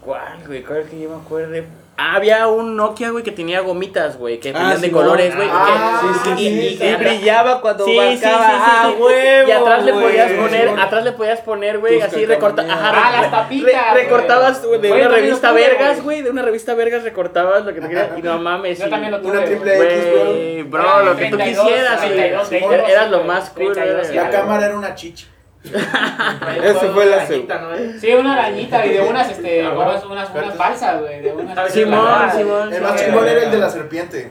¿Cuál, 0.00 0.38
güey? 0.46 0.62
¿Cuál 0.62 0.84
que 0.84 1.00
yo 1.00 1.10
me 1.10 1.16
acuerde? 1.16 1.64
Había 1.98 2.46
un 2.48 2.76
Nokia, 2.76 3.08
güey, 3.08 3.24
que 3.24 3.32
tenía 3.32 3.60
gomitas, 3.60 4.18
güey, 4.18 4.38
que 4.38 4.50
Ah, 4.50 4.52
tenían 4.52 4.80
de 4.82 4.86
sí, 4.88 4.92
colores, 4.92 5.34
güey. 5.34 5.48
Ah, 5.50 6.00
sí, 6.02 6.20
sí, 6.24 6.30
y- 6.30 6.36
sí, 6.36 6.66
y- 6.74 6.76
sí. 6.76 6.84
y 6.84 6.94
brillaba 6.96 7.60
cuando 7.62 7.86
Sí, 7.86 7.92
sí, 7.92 7.98
sí, 8.10 8.16
sí, 8.18 8.24
marcaba. 8.26 8.48
¡Ah, 8.52 8.88
sí. 8.94 9.02
huevo, 9.02 9.48
Y 9.48 9.52
atrás 9.52 9.84
le 9.84 9.92
podías 9.94 10.32
poner, 10.32 10.68
sí. 10.68 10.74
atrás 10.78 11.04
le 11.04 11.12
podías 11.12 11.40
poner, 11.40 11.78
güey, 11.78 12.00
así 12.02 12.26
recortar. 12.26 12.70
Ajá, 12.70 12.90
Ah, 12.92 13.10
re- 13.12 13.22
las 13.22 13.30
tapitas, 13.30 13.94
re- 13.94 14.02
recortabas 14.02 14.62
güey. 14.66 14.80
de 14.80 14.92
una 14.92 15.08
revista 15.08 15.48
tuve, 15.50 15.60
Vergas, 15.62 16.02
güey. 16.02 16.22
de 16.22 16.30
una 16.30 16.42
revista 16.42 16.74
Vergas 16.74 17.02
recortabas 17.02 17.64
lo 17.64 17.72
que 17.74 17.80
te 17.80 17.88
querías. 17.88 18.08
Y 18.18 18.20
no 18.22 18.38
mames. 18.40 18.78
Yo 18.78 18.90
también 18.90 19.12
lo 19.12 19.20
tuve. 19.22 19.30
Una 19.30 19.44
triple 19.46 19.74
X, 19.76 20.04
Güey, 20.12 20.62
bro. 20.64 20.82
bro, 20.82 21.02
lo 21.02 21.16
que 21.16 21.24
tú 21.30 21.36
32, 21.38 21.66
quisieras, 21.66 21.96
güey. 21.96 22.08
32, 22.12 22.52
Era- 22.52 22.60
negros, 22.70 22.90
Eras 22.90 23.10
lo 23.10 23.24
más 23.24 23.50
cool, 23.50 23.72
32, 23.72 24.06
güey. 24.08 24.16
La 24.18 24.30
cámara 24.30 24.66
era 24.66 24.76
una 24.76 24.94
chicha. 24.94 25.26
Ese 25.66 26.88
fue 26.90 27.06
la 27.06 27.24
Rayita, 27.24 27.58
¿no, 27.60 27.74
eh? 27.74 27.96
Sí, 28.00 28.12
una 28.14 28.34
arañita 28.34 28.86
y 28.86 28.90
de 28.94 29.00
unas, 29.00 29.30
este, 29.30 29.64
Ah, 29.64 29.72
unas, 29.72 30.04
unas, 30.04 30.30
unas 30.30 30.56
balsas, 30.58 31.00
güey. 31.00 31.20
De 31.22 31.32
unas. 31.32 31.72
Simón, 31.72 32.00
Ah, 32.06 32.32
Simón. 32.36 32.72
El 32.72 32.82
más 32.82 32.96
chingón 32.96 33.20
güey. 33.22 33.32
era 33.32 33.44
el 33.44 33.50
de 33.50 33.58
la 33.58 33.70
serpiente. 33.70 34.30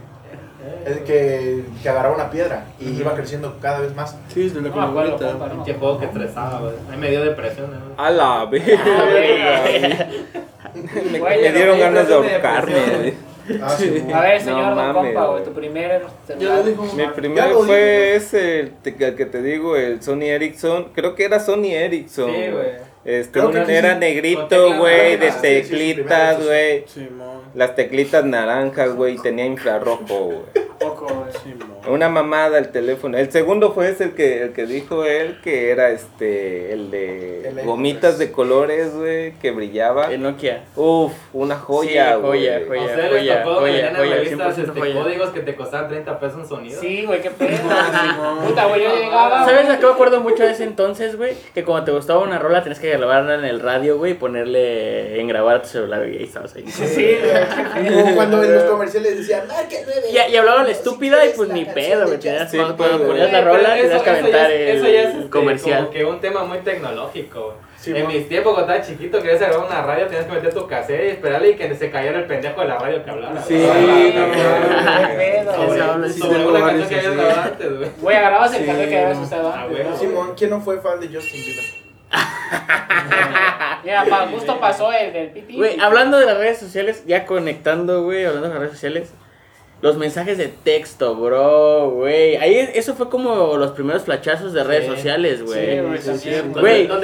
El 0.85 1.03
que, 1.03 1.63
que 1.81 1.89
agarraba 1.89 2.15
una 2.15 2.29
piedra 2.31 2.65
y 2.79 2.89
iba 2.99 3.13
creciendo 3.13 3.57
cada 3.61 3.79
vez 3.79 3.95
más. 3.95 4.17
Sí, 4.33 4.49
de 4.49 4.61
la 4.61 4.69
No 4.69 4.81
acuerdo, 4.81 5.17
compa, 5.17 5.49
juego 5.73 5.99
que 5.99 6.05
estresaba, 6.05 6.59
güey. 6.59 6.73
A 6.87 6.91
mí 6.91 6.97
me 6.97 7.09
dio 7.11 7.23
depresión, 7.23 7.69
¿no? 7.71 8.03
A 8.03 8.09
la 8.09 8.45
verga. 8.45 8.81
Me, 11.11 11.19
Güey, 11.19 11.41
me 11.41 11.51
dieron 11.53 11.79
ganas 11.79 12.05
de 12.07 12.13
dio 12.13 12.21
depresión. 12.21 13.13
Ah, 13.61 13.75
sí. 13.77 14.03
A 14.13 14.21
ver, 14.21 14.41
señor 14.41 14.75
No 14.75 14.93
compa, 14.93 15.25
güey, 15.27 15.43
tu 15.43 15.53
primer 15.53 16.01
Ya 16.01 16.09
celular. 16.27 16.57
lo 16.57 16.63
dijo. 16.63 16.83
Mi 16.95 17.07
primero 17.07 17.61
fue 17.61 18.15
ese, 18.15 18.59
el, 18.59 18.71
que 19.15 19.25
te 19.25 19.41
digo, 19.41 19.75
el 19.75 20.01
Sony 20.01 20.23
Ericsson. 20.23 20.85
Creo 20.93 21.15
que 21.15 21.25
era 21.25 21.39
Sony 21.39 21.71
Ericsson. 21.71 22.31
Sí, 22.31 22.51
güey. 22.51 22.95
Este, 23.05 23.39
era 23.69 23.93
sí. 23.93 23.99
Negrito, 23.99 24.77
güey, 24.77 25.17
de 25.17 25.31
teclitas, 25.31 26.37
primero, 26.37 26.45
güey. 26.47 26.85
Las 27.53 27.75
teclitas 27.75 28.25
naranjas, 28.25 28.95
güey, 28.95 29.15
y 29.15 29.19
tenía 29.19 29.45
infrarrojo, 29.45 30.19
güey. 30.25 30.65
Poco, 30.79 31.05
güey. 31.05 31.55
Una 31.87 32.09
mamada 32.09 32.57
el 32.57 32.69
teléfono. 32.69 33.17
El 33.17 33.31
segundo 33.31 33.73
fue 33.73 33.89
ese 33.89 34.05
el 34.05 34.11
que, 34.13 34.43
el 34.43 34.53
que 34.53 34.65
dijo 34.65 35.03
él, 35.05 35.39
que 35.43 35.69
era 35.71 35.89
este, 35.91 36.73
el 36.73 36.91
de 36.91 37.47
El 37.49 37.61
gomitas 37.65 38.15
3. 38.15 38.19
de 38.19 38.31
colores, 38.31 38.93
güey, 38.95 39.33
que 39.39 39.51
brillaba. 39.51 40.11
El 40.11 40.21
Nokia. 40.23 40.63
Uf, 40.75 41.13
una 41.33 41.55
joya, 41.57 42.15
Sí, 42.15 42.21
güey. 42.21 42.39
joya, 42.47 42.55
¿A 42.55 42.59
joya. 42.59 43.43
que 43.43 43.43
joya, 43.49 43.61
vendían 43.63 43.87
en 43.87 43.95
joya, 43.95 44.15
revistas 44.15 44.57
100% 44.57 44.67
este, 44.67 44.79
joya. 44.79 45.01
códigos 45.03 45.29
que 45.29 45.39
te 45.41 45.55
costaban 45.55 45.89
30 45.89 46.19
pesos 46.19 46.39
en 46.39 46.47
sonido? 46.47 46.81
Sí, 46.81 47.05
güey, 47.05 47.21
qué 47.21 47.29
pedo. 47.31 47.57
Puta, 48.47 48.65
güey, 48.65 48.83
yo 48.83 48.95
llegaba. 48.95 49.45
¿Sabes 49.45 49.69
a 49.69 49.79
qué 49.79 49.85
me 49.85 49.91
acuerdo 49.93 50.21
mucho 50.21 50.43
de 50.43 50.51
ese 50.51 50.63
entonces, 50.63 51.15
güey? 51.17 51.33
Que 51.53 51.63
cuando 51.63 51.85
te 51.85 51.91
gustaba 51.91 52.19
una 52.21 52.39
rola 52.39 52.61
tenías 52.63 52.79
que 52.79 52.89
grabarla 52.91 53.35
en 53.35 53.45
el 53.45 53.59
radio, 53.59 53.97
güey, 53.97 54.11
y 54.13 54.15
ponerle 54.15 55.19
en 55.19 55.27
grabar 55.27 55.61
tu 55.61 55.67
celular, 55.69 55.99
güey, 56.01 56.15
y 56.15 56.17
ahí 56.19 56.23
estabas 56.23 56.55
ahí. 56.55 56.65
Sí, 56.67 57.17
güey. 57.21 57.93
Como 58.03 58.15
cuando 58.15 58.43
en 58.43 58.53
los 58.53 58.63
comerciales 58.63 59.17
decían, 59.17 59.47
marca 59.47 59.77
el 59.77 59.85
9. 59.85 60.01
Y, 60.29 60.33
y 60.33 60.37
hablaban 60.37 60.67
estúpida 60.67 61.25
y 61.25 61.29
pues 61.35 61.49
ni 61.49 61.65
pedo, 61.75 62.05
güey. 62.07 62.19
Tenías 62.19 62.41
Justin 62.43 62.59
cuando 62.61 62.77
cuando 62.77 63.07
ponías 63.07 63.31
la 63.31 63.41
rola 63.41 63.77
eso- 63.77 63.87
tenías 63.87 64.01
que 64.01 64.09
eso 64.09 64.15
ya 64.15 64.19
aventar 64.21 64.51
es- 64.51 64.75
eso 64.75 64.87
ya 64.87 65.01
es, 65.01 65.05
el 65.05 65.17
este, 65.17 65.29
comercial. 65.29 65.79
Como 65.79 65.91
que 65.91 66.05
un 66.05 66.19
tema 66.19 66.43
muy 66.43 66.57
tecnológico. 66.59 67.55
Sí, 67.77 67.91
en 67.95 68.07
mis 68.07 68.27
tiempos, 68.27 68.53
cuando 68.55 68.73
estaba 68.73 68.87
chiquito, 68.91 69.21
querías 69.21 69.39
grabar 69.41 69.67
una 69.67 69.81
radio, 69.83 70.07
tenías 70.07 70.25
que 70.25 70.31
meter 70.31 70.51
tu 70.53 70.65
cassette 70.65 71.03
y 71.05 71.09
esperarle 71.09 71.51
y 71.51 71.55
que 71.55 71.75
se 71.75 71.91
cayera 71.91 72.17
el 72.17 72.25
pendejo 72.25 72.61
de 72.61 72.67
la 72.67 72.79
radio 72.79 73.03
que 73.03 73.11
hablara. 73.11 73.39
Sí, 73.43 73.59
Sí, 73.59 74.13
Sobre 76.19 76.45
una 76.45 76.59
canción 76.61 76.89
que 76.89 76.95
habías 76.95 77.15
grabado 77.15 77.41
antes, 77.43 77.77
güey. 77.77 77.89
Güey, 78.01 78.17
el 78.17 78.23
Sí, 78.49 78.65
café 78.65 78.89
que 78.89 78.97
habías 78.99 79.17
no. 79.17 79.23
usado 79.23 79.49
Ah, 79.55 79.63
antes. 79.69 79.99
Simón, 79.99 80.33
¿quién 80.35 80.49
no 80.49 80.61
fue 80.61 80.79
fan 80.81 80.99
de 80.99 81.07
Justin 81.07 81.41
Bieber? 81.45 81.65
Mira, 83.83 84.05
pa, 84.09 84.27
justo 84.31 84.59
pasó 84.59 84.91
el 84.91 85.13
del. 85.13 85.45
Güey, 85.55 85.79
hablando 85.79 86.17
de 86.17 86.25
las 86.25 86.37
redes 86.37 86.57
sociales, 86.57 87.03
ya 87.05 87.25
conectando, 87.25 88.03
güey, 88.03 88.25
hablando 88.25 88.47
de 88.47 88.53
las 88.53 88.59
redes 88.61 88.73
sociales. 88.73 89.13
Los 89.85 89.97
mensajes 89.97 90.39
de 90.39 90.47
texto, 90.47 91.13
bro, 91.15 91.91
güey. 91.91 92.37
Ahí 92.37 92.55
eso 92.73 92.95
fue 92.95 93.07
como 93.07 93.55
los 93.55 93.69
primeros 93.73 94.01
flachazos 94.01 94.51
de 94.51 94.63
redes 94.63 94.85
Sí. 94.85 94.95
sociales, 94.95 95.37
Sí, 95.41 95.45
güey. 95.45 95.79
güey, 95.81 96.01
sí. 96.01 96.31
Güey, 96.59 96.89
un 96.89 96.99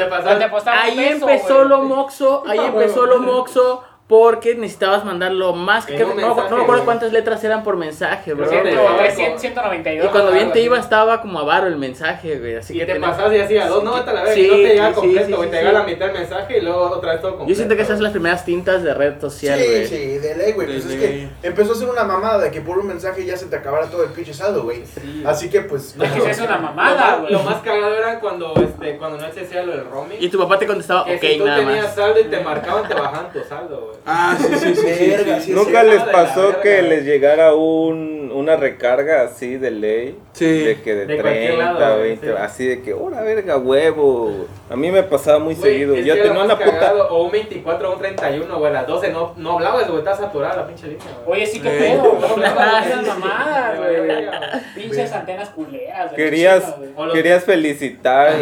Ahí 0.81 0.95
peso, 0.97 1.29
empezó 1.29 1.63
lo 1.65 1.83
moxo, 1.83 2.43
ahí 2.47 2.57
empezó 2.57 3.05
lo 3.05 3.19
moxo 3.19 3.83
porque 4.11 4.55
necesitabas 4.55 5.05
mandarlo 5.05 5.53
más. 5.53 5.85
Que- 5.85 5.97
no, 5.97 6.09
no 6.09 6.57
me 6.57 6.63
acuerdo 6.63 6.83
cuántas 6.83 7.13
letras 7.13 7.41
eran 7.45 7.63
por 7.63 7.77
mensaje, 7.77 8.33
bro. 8.33 8.45
Creo 8.45 8.61
que 8.61 8.69
Ciento- 8.71 8.91
de- 8.91 8.97
güey, 8.97 9.11
cien- 9.15 9.39
192. 9.39 10.05
Y 10.05 10.09
cuando 10.09 10.31
bien 10.33 10.51
te 10.51 10.59
iba 10.59 10.77
estaba 10.77 11.21
como 11.21 11.39
a 11.39 11.43
varo 11.45 11.67
el 11.67 11.77
mensaje, 11.77 12.37
güey. 12.37 12.57
Así 12.57 12.75
Y 12.75 12.79
que 12.79 12.85
te 12.87 12.95
tenés- 12.95 13.09
pasabas 13.09 13.33
y 13.33 13.37
decías, 13.37 13.69
dos, 13.69 13.85
no, 13.85 13.93
vete 13.93 14.09
a 14.09 14.13
la 14.13 14.23
verga, 14.23 14.35
Sí, 14.35 14.41
y 14.41 14.47
no 14.49 14.53
te 14.55 14.61
llegaba 14.67 14.89
sí, 14.89 14.95
completo, 14.95 15.25
sí, 15.27 15.31
güey, 15.31 15.43
sí, 15.45 15.49
te 15.51 15.57
llegaba 15.59 15.79
sí. 15.79 15.85
la 15.87 15.93
mitad 15.93 16.05
del 16.07 16.15
mensaje 16.17 16.57
y 16.57 16.61
luego 16.61 16.81
otra 16.91 17.11
vez 17.13 17.21
todo 17.21 17.31
completo. 17.37 17.49
Yo 17.49 17.55
siento 17.55 17.75
que 17.77 17.81
esas 17.83 17.95
son 17.95 18.03
las 18.03 18.11
primeras 18.11 18.43
tintas 18.43 18.83
de 18.83 18.93
red 18.93 19.21
social, 19.21 19.57
Sí, 19.59 19.65
güey. 19.65 19.87
sí, 19.87 20.17
de 20.17 20.35
ley, 20.35 20.51
güey. 20.51 20.67
Pues 20.67 20.87
De 20.89 20.93
es 20.93 20.99
ley. 20.99 21.29
que 21.41 21.47
empezó 21.47 21.71
a 21.71 21.75
ser 21.75 21.87
una 21.87 22.03
mamada 22.03 22.37
de 22.39 22.51
que 22.51 22.59
por 22.59 22.79
un 22.79 22.87
mensaje 22.87 23.25
ya 23.25 23.37
se 23.37 23.45
te 23.45 23.55
acabara 23.55 23.85
todo 23.87 24.03
el 24.03 24.09
pinche 24.09 24.33
saldo, 24.33 24.63
güey. 24.63 24.83
Sí. 24.85 25.23
Así 25.25 25.49
que 25.49 25.61
pues. 25.61 25.95
Es 25.97 26.11
que 26.11 26.19
no. 26.19 26.25
es 26.25 26.39
una 26.41 26.57
mamada, 26.57 26.95
más, 27.11 27.19
güey. 27.21 27.31
lo 27.31 27.43
más 27.43 27.61
cagado 27.61 27.95
era 27.95 28.19
cuando, 28.19 28.53
este, 28.61 28.97
cuando 28.97 29.17
no 29.19 29.25
existía 29.25 29.63
lo 29.63 29.71
del 29.71 29.85
roaming. 29.85 30.17
Y 30.19 30.27
tu 30.27 30.37
papá 30.37 30.59
te 30.59 30.67
contestaba, 30.67 31.05
que 31.05 31.15
ok, 31.15 31.21
si 31.21 31.37
tú 31.37 31.45
nada 31.45 31.59
tenías 31.59 31.85
más. 31.85 31.95
saldo 31.95 32.19
y 32.19 32.23
te 32.25 32.39
marcaban, 32.41 32.87
te 32.89 32.93
bajaban 32.93 33.31
tu 33.31 33.39
saldo, 33.45 33.85
güey. 33.85 34.00
Ah, 34.05 34.35
sí, 34.39 34.47
sí, 34.57 34.75
sí. 34.75 34.87
sí, 34.97 35.09
Verga, 35.11 35.39
sí. 35.39 35.45
sí, 35.47 35.51
¿Nunca 35.53 35.81
sí. 35.83 35.89
les 35.89 36.03
pasó 36.03 36.59
que 36.61 36.81
les 36.81 37.05
llegara 37.05 37.53
un, 37.53 38.31
una 38.33 38.55
recarga 38.55 39.21
así 39.21 39.57
de 39.57 39.69
ley? 39.71 40.17
Sí. 40.33 40.45
De 40.63 40.81
que 40.81 40.95
de, 40.95 41.05
De 41.05 41.21
cualquier 41.21 41.55
30, 41.55 41.73
lado, 41.79 41.95
güey, 41.97 42.07
20, 42.09 42.27
sí. 42.27 42.33
así 42.39 42.65
de 42.67 42.81
que, 42.81 42.93
¡hora 42.93 43.21
verga, 43.21 43.57
huevo! 43.57 44.47
A 44.69 44.75
mí 44.75 44.89
me 44.91 45.03
pasaba 45.03 45.37
muy 45.39 45.53
Güey, 45.53 45.71
seguido. 45.71 45.95
Yo 45.97 46.15
que 46.15 46.21
tenía 46.21 46.43
una 46.43 46.57
puta. 46.57 46.93
O 47.09 47.23
un 47.25 47.31
24 47.31 47.89
o 47.89 47.93
un 47.93 47.99
31, 47.99 48.57
güey, 48.59 48.69
a 48.71 48.73
las 48.73 48.87
12 48.87 49.09
no, 49.11 49.33
no 49.37 49.51
hablabas, 49.53 49.87
güey, 49.87 49.99
estás 49.99 50.17
saturada 50.17 50.55
la 50.55 50.67
pinche 50.67 50.87
línea. 50.87 51.05
Oye, 51.27 51.45
sí, 51.45 51.59
Sí. 51.59 51.59
pedo, 51.59 52.01
güey. 52.11 52.43
Esas 52.89 53.07
mamadas, 53.07 53.77
güey. 53.77 54.27
Pinches 54.75 55.11
antenas 55.13 55.49
culeras, 55.49 56.11
güey. 56.11 56.15
Querías. 56.15 56.75
O 56.95 57.11
querías 57.11 57.43
felicitar. 57.43 58.33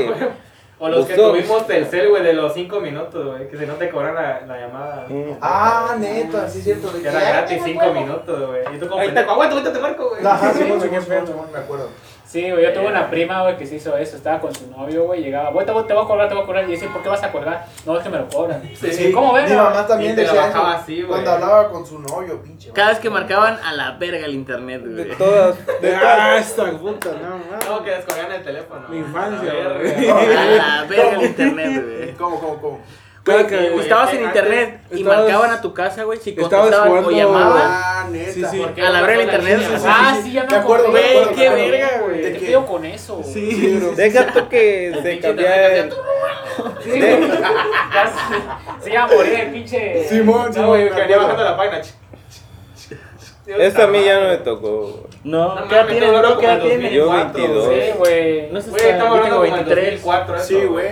O 0.81 0.87
los 0.87 1.05
que 1.05 1.13
tuvimos 1.15 1.67
Telcel, 1.67 2.09
güey, 2.09 2.23
de 2.23 2.33
los 2.33 2.53
5 2.53 2.79
minutos, 2.79 3.25
güey, 3.25 3.49
que 3.49 3.57
si 3.57 3.65
no 3.65 3.73
te 3.73 3.89
cobran 3.89 4.15
la, 4.15 4.41
la 4.47 4.57
llamada. 4.59 5.05
Mm. 5.09 5.37
Ah, 5.41 5.95
neta, 5.99 6.47
sí 6.49 6.59
es 6.59 6.63
cierto. 6.63 6.87
de 6.87 6.97
Que 6.97 7.03
que, 7.03 7.09
era 7.09 7.19
"Ay, 7.19 7.33
gratis 7.33 7.57
no 7.59 7.65
5 7.65 7.79
puedo". 7.79 7.93
minutos, 7.93 8.47
güey. 8.47 8.61
Y 8.75 8.79
tú 8.79 8.87
como 8.87 9.01
aguanta, 9.01 9.55
ahorita 9.55 9.73
te 9.73 9.79
marco, 9.79 10.09
güey. 10.09 10.25
Ajá, 10.25 10.53
Sí, 10.53 10.63
pedo. 10.63 11.27
Simón, 11.27 11.47
me 11.51 11.59
acuerdo. 11.59 11.89
Sí, 12.29 12.47
güey, 12.51 12.63
yo 12.63 12.73
tuve 12.73 12.85
una 12.89 13.09
prima, 13.09 13.41
güey, 13.41 13.57
que 13.57 13.65
se 13.65 13.77
hizo 13.77 13.97
eso. 13.97 14.15
Estaba 14.15 14.39
con 14.39 14.53
su 14.53 14.69
novio, 14.69 15.05
güey. 15.05 15.23
Llegaba, 15.23 15.49
güey, 15.49 15.65
te, 15.65 15.71
voy- 15.71 15.87
te 15.87 15.93
voy 15.95 16.03
a 16.03 16.07
colgar, 16.07 16.27
te 16.27 16.35
voy 16.35 16.43
a 16.43 16.45
colgar. 16.45 16.63
Y 16.65 16.73
dice, 16.73 16.87
¿por 16.89 17.01
qué 17.01 17.09
vas 17.09 17.23
a 17.23 17.31
colgar? 17.31 17.65
No, 17.87 17.97
es 17.97 18.03
que 18.03 18.09
me 18.09 18.17
lo 18.19 18.27
cobran. 18.29 18.61
Sí. 18.75 19.11
¿Cómo 19.11 19.33
ven? 19.33 19.49
Mi 19.49 19.55
mamá 19.55 19.87
también 19.87 20.13
te 20.13 20.21
decía 20.21 20.47
eso. 20.49 20.61
así, 20.61 21.01
cuando 21.07 21.31
hablaba 21.31 21.69
con 21.71 21.83
su 21.87 21.97
novio, 21.97 22.39
pinche. 22.43 22.69
Cada 22.71 22.89
vez 22.89 22.99
que 22.99 23.09
marcaban 23.09 23.57
a 23.65 23.73
la 23.73 23.93
verga 23.93 24.27
el 24.27 24.35
internet, 24.35 24.83
De 24.83 25.05
güey. 25.05 25.17
todas, 25.17 25.55
de 25.81 25.95
Ah, 25.95 26.01
todas. 26.01 26.47
esta 26.49 26.71
puta, 26.77 27.09
no, 27.19 27.29
No, 27.67 27.77
no. 27.77 27.83
que 27.83 27.89
descolgan 27.89 28.31
el 28.31 28.43
teléfono. 28.43 28.87
Mi 28.89 28.97
infancia, 28.99 29.53
güey. 29.79 30.09
A 30.37 30.45
la 30.45 30.83
verga 30.87 31.11
el 31.15 31.23
internet, 31.23 31.83
güey. 31.83 32.13
¿Cómo, 32.13 32.39
cómo, 32.39 32.61
cómo? 32.61 32.79
Güey, 33.25 33.45
que- 33.47 33.75
estabas 33.81 34.09
en 34.13 34.23
antes 34.23 34.27
internet 34.27 34.81
y 34.91 34.97
estabas- 35.01 35.19
marcaban 35.19 35.51
a 35.51 35.61
tu 35.61 35.73
casa, 35.73 36.03
güey. 36.03 36.19
Si 36.19 36.29
estabas 36.31 36.49
contestaban 36.51 36.87
o 36.87 36.91
jugando- 37.03 37.11
llamaban. 37.11 37.61
Ah, 37.63 38.07
neta. 38.09 38.31
Sí, 38.31 38.43
sí. 38.49 38.57
Porque 38.63 38.81
A 38.81 38.89
la 38.89 38.99
era 38.99 39.07
verga 39.07 39.23
una 39.23 39.33
el 39.33 39.39
internet, 39.41 39.67
sí. 39.79 39.85
Ah, 39.87 40.19
sí, 40.23 40.31
ya 40.31 40.43
me 40.43 40.49
Me 40.49 40.55
acuerdo, 40.57 40.89
Güey, 40.91 41.35
qué 41.35 41.49
verga, 41.49 42.01
güey. 42.05 42.21
¿Qué 42.21 42.29
¿De 42.29 42.39
qué? 42.39 42.45
pedo 42.47 42.65
con 42.65 42.85
eso? 42.85 43.15
güey? 43.17 43.33
Sí, 43.33 43.77
bro. 43.79 43.91
Deja 43.95 44.27
tú 44.33 44.49
que 44.49 44.91
se 44.95 45.01
pinche 45.01 45.21
cambia 45.21 45.75
el... 45.77 45.91
Sí, 46.83 46.89
güey. 46.89 47.19
Se 48.81 48.89
iba 48.91 49.03
a 49.03 49.07
morir 49.07 49.33
el 49.33 49.51
pinche. 49.51 50.07
Simón, 50.09 50.51
Simón. 50.53 50.67
güey, 50.69 50.89
venía 50.89 51.17
bajando 51.17 51.43
la 51.43 51.57
página. 51.57 51.81
Esto 53.47 53.83
a 53.83 53.87
mí 53.87 54.03
ya 54.03 54.19
no 54.21 54.27
me 54.29 54.37
tocó. 54.37 55.07
No, 55.23 55.55
No 55.55 55.67
¿qué 55.67 55.75
edad 55.75 55.87
tienes, 55.87 56.09
todo 56.09 56.19
bro? 56.19 56.29
loco 56.29 56.39
¿Qué 56.41 56.45
edad 56.45 56.57
como 56.59 56.69
tienes? 56.69 56.91
Yo 56.93 57.05
2004, 57.05 57.41
22. 57.43 57.73
Sí, 57.73 57.91
güey. 57.97 58.51
No 58.51 58.61
sé, 58.61 58.69
Güey, 58.69 58.83
estamos 58.89 59.17
hablando 59.17 59.23
tengo 59.23 59.35
como 59.35 59.45
en 59.45 59.65
23. 59.65 60.03
2004 60.03 60.35
eso, 60.35 60.45
Sí, 60.47 60.55
güey. 60.67 60.87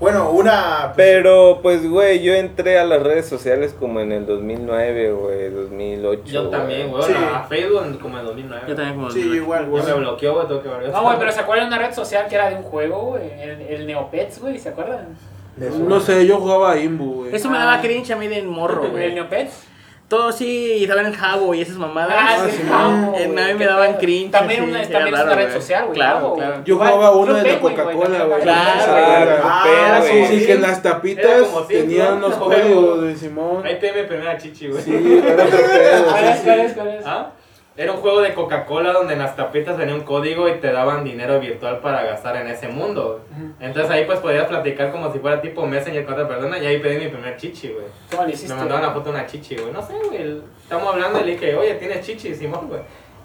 Bueno, 0.00 0.30
una. 0.30 0.92
pues, 0.94 0.96
Pero, 0.96 1.58
pues, 1.62 1.88
güey, 1.88 2.22
yo 2.22 2.32
entré 2.34 2.78
a 2.78 2.84
las 2.84 3.02
redes 3.02 3.28
sociales 3.28 3.74
como 3.78 4.00
en 4.00 4.12
el 4.12 4.24
2009, 4.26 5.12
güey, 5.12 5.50
2008. 5.50 6.22
Yo 6.24 6.48
también, 6.48 6.90
güey. 6.90 7.02
Sí. 7.02 7.12
A 7.12 7.42
Facebook 7.44 7.82
en- 7.84 7.98
como 7.98 8.18
en 8.18 8.24
2009. 8.24 8.62
Yo 8.66 8.74
también 8.74 8.96
como 8.96 9.10
Sí, 9.10 9.20
igual, 9.20 9.64
Ya 9.64 9.68
güey. 9.68 9.82
me 9.84 9.92
bloqueó, 9.94 10.34
güey, 10.34 10.46
tengo 10.48 10.62
que 10.62 10.68
ver. 10.70 10.88
No, 10.88 11.02
güey, 11.02 11.18
pero 11.18 11.30
¿se 11.32 11.40
acuerdan 11.40 11.68
de 11.70 11.76
una 11.76 11.86
red 11.86 11.94
social 11.94 12.26
que 12.28 12.34
era 12.34 12.48
de 12.48 12.56
un 12.56 12.62
juego, 12.62 12.96
güey? 13.10 13.30
El, 13.40 13.60
el 13.60 13.86
Neopets, 13.86 14.40
güey, 14.40 14.58
¿se 14.58 14.70
acuerdan? 14.70 15.08
No 15.56 16.00
sé, 16.00 16.26
yo 16.26 16.38
jugaba 16.38 16.72
a 16.72 16.78
Imbu, 16.80 17.14
güey. 17.24 17.34
Eso 17.36 17.50
me 17.50 17.58
daba 17.58 17.80
cringe 17.82 18.10
a 18.12 18.16
mí 18.16 18.26
de 18.28 18.40
morro, 18.42 18.84
¿El 18.86 18.90
güey. 18.92 19.14
Neopets? 19.14 19.66
Todo 20.10 20.32
sí, 20.32 20.72
y 20.78 20.82
estaban 20.82 21.06
en 21.06 21.12
Jabo 21.12 21.54
y 21.54 21.60
esas 21.60 21.76
mamadas. 21.76 22.16
Ah, 22.18 22.36
sí, 22.44 22.56
sí, 22.56 22.62
Jabo, 22.68 23.12
güey, 23.12 23.24
a 23.24 23.28
mí 23.28 23.54
me 23.54 23.64
daban 23.64 23.94
cringe. 23.94 24.32
También, 24.32 24.64
una, 24.64 24.82
era 24.82 24.90
también 24.90 25.14
es 25.14 25.20
raro, 25.20 25.26
una 25.32 25.36
red 25.36 25.48
güey. 25.50 25.60
social, 25.62 25.84
güey. 25.84 25.94
Claro, 25.94 26.34
claro. 26.34 26.62
Yo 26.64 26.74
jugaba 26.76 27.10
uno 27.12 27.34
de 27.34 27.52
la 27.52 27.60
Coca-Cola, 27.60 28.24
güey. 28.24 28.40
Claro, 28.42 29.40
Ah, 29.44 30.00
sí. 30.02 30.26
Sí, 30.26 30.46
que 30.46 30.52
en 30.54 30.62
las 30.62 30.82
tapitas 30.82 31.42
tenían 31.68 32.20
Juego. 32.22 32.44
códigos 32.44 33.02
de 33.04 33.16
Simón. 33.16 33.64
Ahí 33.64 33.78
te 33.78 33.92
mi 33.92 34.02
primera 34.02 34.36
chichi, 34.36 34.66
güey. 34.66 34.82
Sí, 34.82 35.22
era 35.24 35.44
otro 35.44 35.58
pedo. 35.58 36.04
¿Cuál 36.10 36.24
sí, 36.24 36.32
sí. 36.38 36.44
cuál 36.44 36.60
es, 36.60 36.72
cuál 36.72 36.88
es? 36.88 37.06
¿Ah? 37.06 37.30
Era 37.76 37.92
un 37.92 37.98
juego 37.98 38.20
de 38.20 38.34
Coca-Cola 38.34 38.92
donde 38.92 39.14
en 39.14 39.20
las 39.20 39.36
tapitas 39.36 39.78
venía 39.78 39.94
un 39.94 40.02
código 40.02 40.48
y 40.48 40.54
te 40.60 40.72
daban 40.72 41.04
dinero 41.04 41.40
virtual 41.40 41.78
para 41.78 42.02
gastar 42.02 42.36
en 42.36 42.48
ese 42.48 42.68
mundo. 42.68 43.24
Entonces 43.58 43.90
ahí 43.90 44.04
pues 44.04 44.18
podías 44.18 44.46
platicar 44.46 44.90
como 44.92 45.12
si 45.12 45.18
fuera 45.18 45.40
tipo 45.40 45.64
Messenger 45.66 46.04
con 46.04 46.14
otra 46.14 46.28
persona 46.28 46.58
y 46.58 46.66
ahí 46.66 46.78
pedí 46.78 46.98
mi 46.98 47.08
primer 47.08 47.36
chichi, 47.36 47.68
güey. 47.68 47.86
¿Cómo 48.10 48.24
le 48.24 48.32
hiciste? 48.32 48.52
Me 48.52 48.60
mandaron 48.60 48.82
la 48.86 48.92
foto 48.92 49.10
de 49.10 49.18
una 49.18 49.26
chichi, 49.26 49.56
güey. 49.56 49.72
No 49.72 49.80
sé, 49.80 49.94
güey. 50.08 50.42
Estamos 50.62 50.92
hablando 50.92 51.20
y 51.20 51.24
le 51.24 51.32
dije, 51.32 51.54
oye, 51.54 51.74
¿tienes 51.74 52.04
chichi, 52.04 52.34
Simón, 52.34 52.68
güey? 52.68 52.80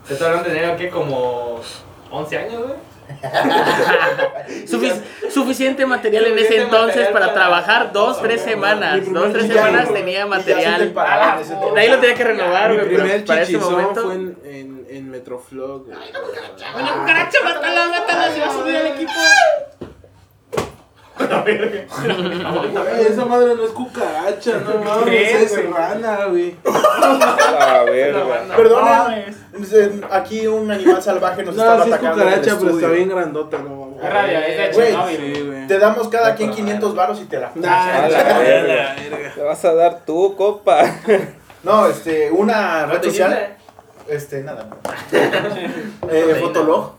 Te 0.07 0.13
estoy 0.13 0.27
hablando 0.27 0.49
de 0.49 0.55
tener 0.55 0.77
que 0.77 0.89
como 0.89 1.59
11 2.11 2.37
años, 2.37 2.63
güey. 2.63 2.75
Sufic- 4.67 5.01
suficiente 5.29 5.85
material 5.85 6.25
en 6.27 6.39
ese 6.39 6.61
entonces 6.61 7.07
para 7.07 7.27
para- 7.27 7.33
trabajar 7.33 7.91
dos, 7.91 8.21
tres 8.21 8.41
semanas. 8.41 9.01
Dos, 9.11 9.33
tres 9.33 9.47
semanas 9.47 9.91
tenía 9.93 10.25
material. 10.25 10.93
De 10.93 11.79
ahí 11.81 11.89
lo 11.89 11.99
tenía 11.99 12.15
que 12.15 12.23
renovar, 12.23 12.73
güey. 12.73 12.87
pero 12.87 13.03
primer 13.03 13.25
para 13.25 13.41
ese 13.41 13.57
momento. 13.57 14.03
fue 14.03 14.13
en, 14.15 14.37
en, 14.43 14.85
en 14.89 15.09
Metroflog. 15.09 15.85
güey. 15.85 15.97
Bueno, 16.73 16.93
cucaracha, 16.99 17.37
mátala, 17.43 17.87
mátala, 17.89 18.31
se 18.31 18.39
va 18.39 18.45
a 18.47 18.51
subir 18.51 18.75
al 18.75 18.87
equipo. 18.87 19.11
Güey, 21.17 23.05
esa 23.09 23.25
madre 23.25 23.55
no 23.55 23.63
es 23.65 23.71
cucaracha, 23.71 24.57
no 24.59 24.79
mames, 24.83 25.05
¿Qué, 25.05 25.43
es 25.43 25.51
güey? 25.55 25.67
rana, 25.73 26.25
güey. 26.25 26.55
A 27.59 27.83
ver, 27.83 28.13
güey. 28.13 28.57
Perdonen, 28.57 29.35
eh, 29.73 30.01
aquí 30.11 30.47
un 30.47 30.69
animal 30.71 31.01
salvaje 31.01 31.43
nos 31.43 31.55
No, 31.55 31.61
estaba 31.63 31.83
sí 31.83 31.89
es 31.89 31.95
atacando. 31.95 32.21
en 32.23 32.27
el 32.27 32.33
cucaracha, 32.35 32.57
pero 32.59 32.71
está 32.71 32.79
estudio. 32.85 32.95
bien 33.05 33.09
grandota, 33.09 33.57
no 33.59 33.69
mames. 33.69 34.03
Es 34.03 34.13
radio, 34.13 34.39
es 34.39 34.57
de 34.57 34.71
Güey, 34.73 34.87
Chernobyl. 34.91 35.15
Sí, 35.15 35.31
güey. 35.31 35.43
güey. 35.45 35.67
Te 35.67 35.79
damos 35.79 36.07
cada 36.09 36.35
quien 36.35 36.51
500 36.51 36.95
varos 36.95 37.21
y 37.21 37.25
te 37.25 37.39
la 37.39 37.51
Nah, 37.55 38.03
A 38.03 38.07
la 38.09 38.23
la 38.23 38.37
verga. 38.39 38.95
verga. 39.09 39.31
Te 39.35 39.41
vas 39.41 39.65
a 39.65 39.73
dar 39.73 40.05
tú, 40.05 40.35
copa. 40.35 40.83
No, 41.63 41.87
este, 41.87 42.29
una 42.31 42.81
red 42.83 42.89
¿Cuánto 42.89 43.09
social. 43.09 43.55
Este, 44.07 44.43
nada. 44.43 44.67
eh, 46.11 46.37
Fotolog. 46.39 46.91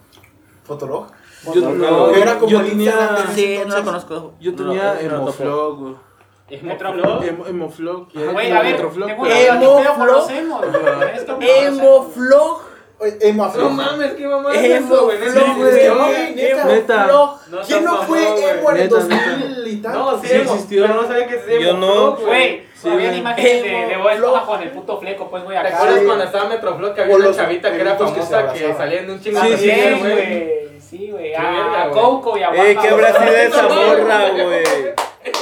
Fotolog. 0.64 1.07
Yo, 1.54 1.61
No, 1.61 2.06
no, 2.06 2.12
que 2.12 2.20
era 2.22 2.38
como 2.38 2.50
yo 2.52 2.62
tenía, 2.62 3.16
Sí, 3.35 3.61
no 3.66 3.76
lo 3.78 3.85
conozco. 3.85 4.35
yo 4.40 4.54
tenía 4.54 4.94
no, 4.94 4.94
no 4.94 5.00
lo 5.02 5.09
topo. 5.32 5.42
Emoflog, 5.42 5.78
güey. 5.80 5.94
¿Es 6.48 6.62
Metroflog? 6.62 7.22
Emo- 7.24 7.46
Emoflog. 7.48 8.09
Güey, 8.32 8.52
a 8.52 8.61
ver, 8.62 8.72
Metroflog, 8.72 9.09
tengo 9.09 9.20
güey. 9.24 9.32
una 9.32 9.42
duda, 9.42 9.59
¿qué 9.59 9.64
Emo 9.64 9.76
pedo 9.82 9.94
Flow. 9.94 10.06
conocemos, 10.06 10.61
güey? 10.61 11.14
Esto 11.16 11.38
no 13.59 13.70
mames, 13.70 14.12
qué 14.14 14.26
mamá 14.26 14.52
es 14.54 14.82
eso, 14.85 15.04
güey. 15.04 15.18
Neta. 16.64 17.09
¿Quién 17.66 17.85
no 17.85 18.02
fue 18.02 18.50
emo 18.50 18.70
en 18.70 18.76
el 18.76 18.82
Neta, 18.85 18.94
2000 18.96 19.66
y 19.68 19.76
tanto? 19.82 19.98
No, 19.98 20.22
sí, 20.22 20.32
existió. 20.32 20.82
Pero 20.87 21.02
no 21.02 21.06
sabía 21.09 21.26
que 21.26 21.38
se 21.40 21.62
Yo 21.62 21.74
no. 21.76 22.16
Güey, 22.16 22.62
Sí, 22.74 22.88
habían 22.88 23.09
güey. 23.09 23.20
imágenes 23.20 23.62
de, 23.62 23.68
de 23.70 23.92
Emo 23.94 24.04
Bob 24.30 24.46
con 24.46 24.62
el 24.62 24.70
puto 24.70 24.98
fleco, 25.00 25.28
pues, 25.30 25.44
güey, 25.44 25.61
¿Te 25.61 25.68
acuerdas 25.68 26.00
cuando 26.06 26.24
estaba 26.24 26.48
Metroflog 26.48 26.94
que 26.94 27.02
había 27.02 27.16
una 27.16 27.32
chavita 27.32 27.70
que 27.72 27.80
era 27.80 27.96
famosa 27.96 28.52
que, 28.52 28.74
salía 28.74 29.00
en 29.00 29.11
un 29.11 29.20
chingo 29.20 29.40
Sí, 29.42 29.48
de 29.50 29.56
sí, 29.59 29.70
güey? 30.00 30.55
Sí, 30.96 31.11
güey. 31.11 31.35
A 31.35 31.42
verga, 31.42 31.88
güey. 31.88 32.02
Coco 32.02 32.38
y 32.38 32.42
a 32.42 32.48
Ey, 32.50 32.74
Guapa, 32.74 32.82
¿qué 32.88 32.94
habrá 32.94 33.12
sido 33.18 33.37
esa 33.37 33.62
morra, 33.68 34.28
güey. 34.30 34.64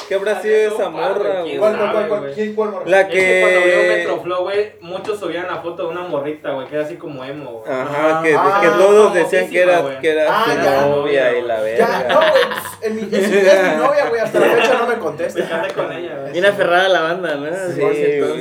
¿Qué 0.09 0.15
habrá 0.15 0.41
sido 0.41 0.75
esa 0.75 0.89
morra, 0.91 1.41
güey? 1.41 1.57
¿Cuál, 1.59 1.77
cuál, 1.79 1.93
cuál, 1.93 2.09
cuál? 2.09 2.21
güey. 2.21 2.35
¿Quién, 2.35 2.55
cuál, 2.55 2.71
morra? 2.71 2.85
La 2.87 3.01
Es 3.03 3.07
que 3.09 3.41
cuando 3.41 3.61
vio 3.61 3.75
que... 3.81 3.95
Metroflow, 3.97 4.43
güey, 4.43 4.73
muchos 4.81 5.19
subían 5.21 5.47
la 5.47 5.57
foto 5.63 5.83
de 5.85 5.89
una 5.91 6.03
morrita, 6.03 6.51
güey, 6.53 6.67
que 6.69 6.75
era 6.77 6.85
así 6.85 6.97
como 6.97 7.25
emo, 7.25 7.63
güey. 7.65 7.73
Ajá, 7.73 8.23
que, 8.23 8.35
Ah, 8.37 8.59
que 8.63 8.69
todos 8.69 9.15
decían 9.15 9.49
que 9.49 9.63
era, 9.63 10.01
que 10.01 10.11
era 10.11 10.27
su 10.27 10.51
Ah, 10.51 10.55
ya. 10.63 10.87
novia 10.87 11.39
y 11.39 11.43
la 11.43 11.57
Ya, 11.57 11.63
verga. 11.63 12.07
no, 12.09 12.17
güey. 12.21 12.31
pues, 12.33 12.83
Es, 12.83 12.93
mi 12.95 13.03
novia, 13.83 14.07
güey. 14.09 14.21
Hasta 14.21 14.41
la 14.41 14.47
fecha 14.47 14.75
no 14.79 14.87
me 14.87 14.95
contesta. 14.99 15.41
Me 15.41 15.49
casé 15.49 15.73
con 15.75 15.93
ella, 15.93 16.17
güey. 16.21 16.33
Bien 16.33 16.47
aferrada 16.47 16.89
la 16.89 17.01
banda, 17.01 17.35
¿no? 17.37 17.47
Sí, 17.75 17.81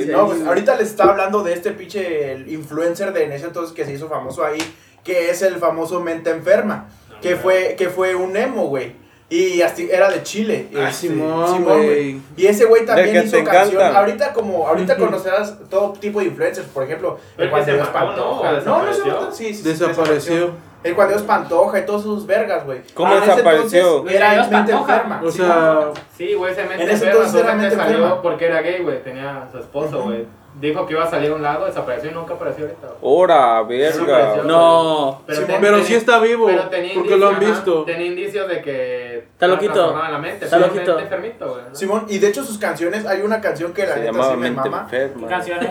Sí. 0.04 0.10
No, 0.12 0.26
pues 0.26 0.46
ahorita 0.46 0.76
les 0.76 0.88
estaba 0.88 1.12
hablando 1.12 1.42
de 1.42 1.52
este 1.54 1.72
pinche 1.72 2.44
influencer 2.46 3.12
de 3.12 3.24
en 3.24 3.32
ese 3.32 3.46
entonces 3.46 3.74
que 3.74 3.84
se 3.84 3.92
hizo 3.92 4.08
famoso 4.08 4.44
ahí, 4.44 4.58
que 5.02 5.30
es 5.30 5.42
el 5.42 5.56
famoso 5.56 6.00
Mente 6.00 6.30
Enferma, 6.30 6.88
que 7.24 7.36
fue, 7.36 7.74
que 7.76 7.88
fue 7.88 8.14
un 8.14 8.36
emo, 8.36 8.66
güey. 8.66 8.92
Y 9.30 9.62
así 9.62 9.88
era 9.90 10.10
de 10.10 10.22
Chile. 10.22 10.68
Ah, 10.76 10.90
este, 10.90 11.08
Simón, 11.08 11.64
güey. 11.64 11.84
güey. 11.86 12.20
Y 12.36 12.46
ese 12.46 12.66
güey 12.66 12.84
también 12.84 13.12
que 13.12 13.24
hizo 13.24 13.42
canción. 13.42 13.80
encanta. 13.80 13.98
Ahorita 13.98 14.32
como, 14.32 14.68
ahorita 14.68 14.96
conocerás 14.96 15.58
todo 15.70 15.92
tipo 15.94 16.20
de 16.20 16.26
influencers, 16.26 16.68
por 16.68 16.84
ejemplo, 16.84 17.18
el 17.38 17.50
se 17.64 17.72
Dios. 17.72 17.88
Pantoja. 17.88 18.50
¿O 18.50 18.60
No, 18.60 18.84
no 18.84 18.92
se 19.30 19.36
sí, 19.36 19.54
sí, 19.54 19.62
Desapareció. 19.62 20.52
El 20.84 20.92
Juan 20.94 21.08
Dios 21.08 21.22
Pantoja 21.22 21.78
y 21.78 21.86
todos 21.86 22.02
sus 22.02 22.26
vergas, 22.26 22.66
güey. 22.66 22.82
¿Cómo 22.92 23.10
En 23.14 23.22
ese 23.22 23.30
desapareció? 23.30 23.96
entonces 23.96 24.14
Era 24.14 24.34
el 24.34 24.40
Mente 24.50 24.72
Pantoja. 24.72 24.94
Enferma. 24.96 25.22
O 25.24 25.30
sea, 25.30 25.90
Sí, 26.16 26.34
güey, 26.34 26.52
ese 26.52 26.64
mente 26.64 26.82
En 26.84 26.90
ese 26.90 26.92
enferma, 27.06 27.12
entonces 27.12 27.34
era 27.34 27.42
solamente 27.42 27.68
mente 27.70 27.76
salió 27.82 27.96
enferma. 28.04 28.22
porque 28.22 28.44
era 28.44 28.60
gay, 28.60 28.82
güey, 28.82 29.02
tenía 29.02 29.42
a 29.44 29.50
su 29.50 29.58
esposo, 29.58 30.02
güey. 30.02 30.26
Dijo 30.60 30.86
que 30.86 30.92
iba 30.94 31.02
a 31.02 31.10
salir 31.10 31.32
a 31.32 31.34
un 31.34 31.42
lado, 31.42 31.66
desapareció 31.66 32.10
y 32.10 32.14
nunca 32.14 32.34
apareció 32.34 32.64
ahorita. 32.66 32.86
Hora, 33.02 33.62
verga. 33.64 34.36
No. 34.44 35.20
Sí, 35.28 35.34
ten- 35.46 35.60
pero 35.60 35.72
tenía- 35.78 35.84
sí 35.84 35.94
está 35.96 36.20
vivo, 36.20 36.46
pero 36.46 36.68
tenía 36.68 36.94
porque 36.94 37.16
lo 37.16 37.26
han 37.26 37.32
indicios, 37.34 37.58
ajá, 37.58 37.64
visto. 37.64 37.84
Tenía 37.84 38.06
indicios 38.06 38.48
de 38.48 38.62
que 38.62 39.18
Está 39.32 39.48
loquito. 39.48 39.92
la 39.96 40.18
mente, 40.18 40.44
Está 40.44 40.56
sí, 40.58 40.62
loquito. 40.62 40.94
mente 40.96 41.02
enfermito, 41.02 41.48
güey. 41.50 41.62
¿no? 41.68 41.74
Simón, 41.74 42.06
y 42.08 42.18
de 42.18 42.28
hecho 42.28 42.44
sus 42.44 42.58
canciones, 42.58 43.04
hay 43.04 43.22
una 43.22 43.40
canción 43.40 43.72
que 43.72 43.82
la 43.84 43.94
Se 43.94 44.00
neta 44.00 44.12
llamaba 44.12 44.30
sí 44.30 44.36
me 44.38 44.50
Mente 44.50 44.70
mama. 44.70 44.86
¿Qué 44.88 44.96
Enferma. 45.02 45.28
canciones? 45.28 45.68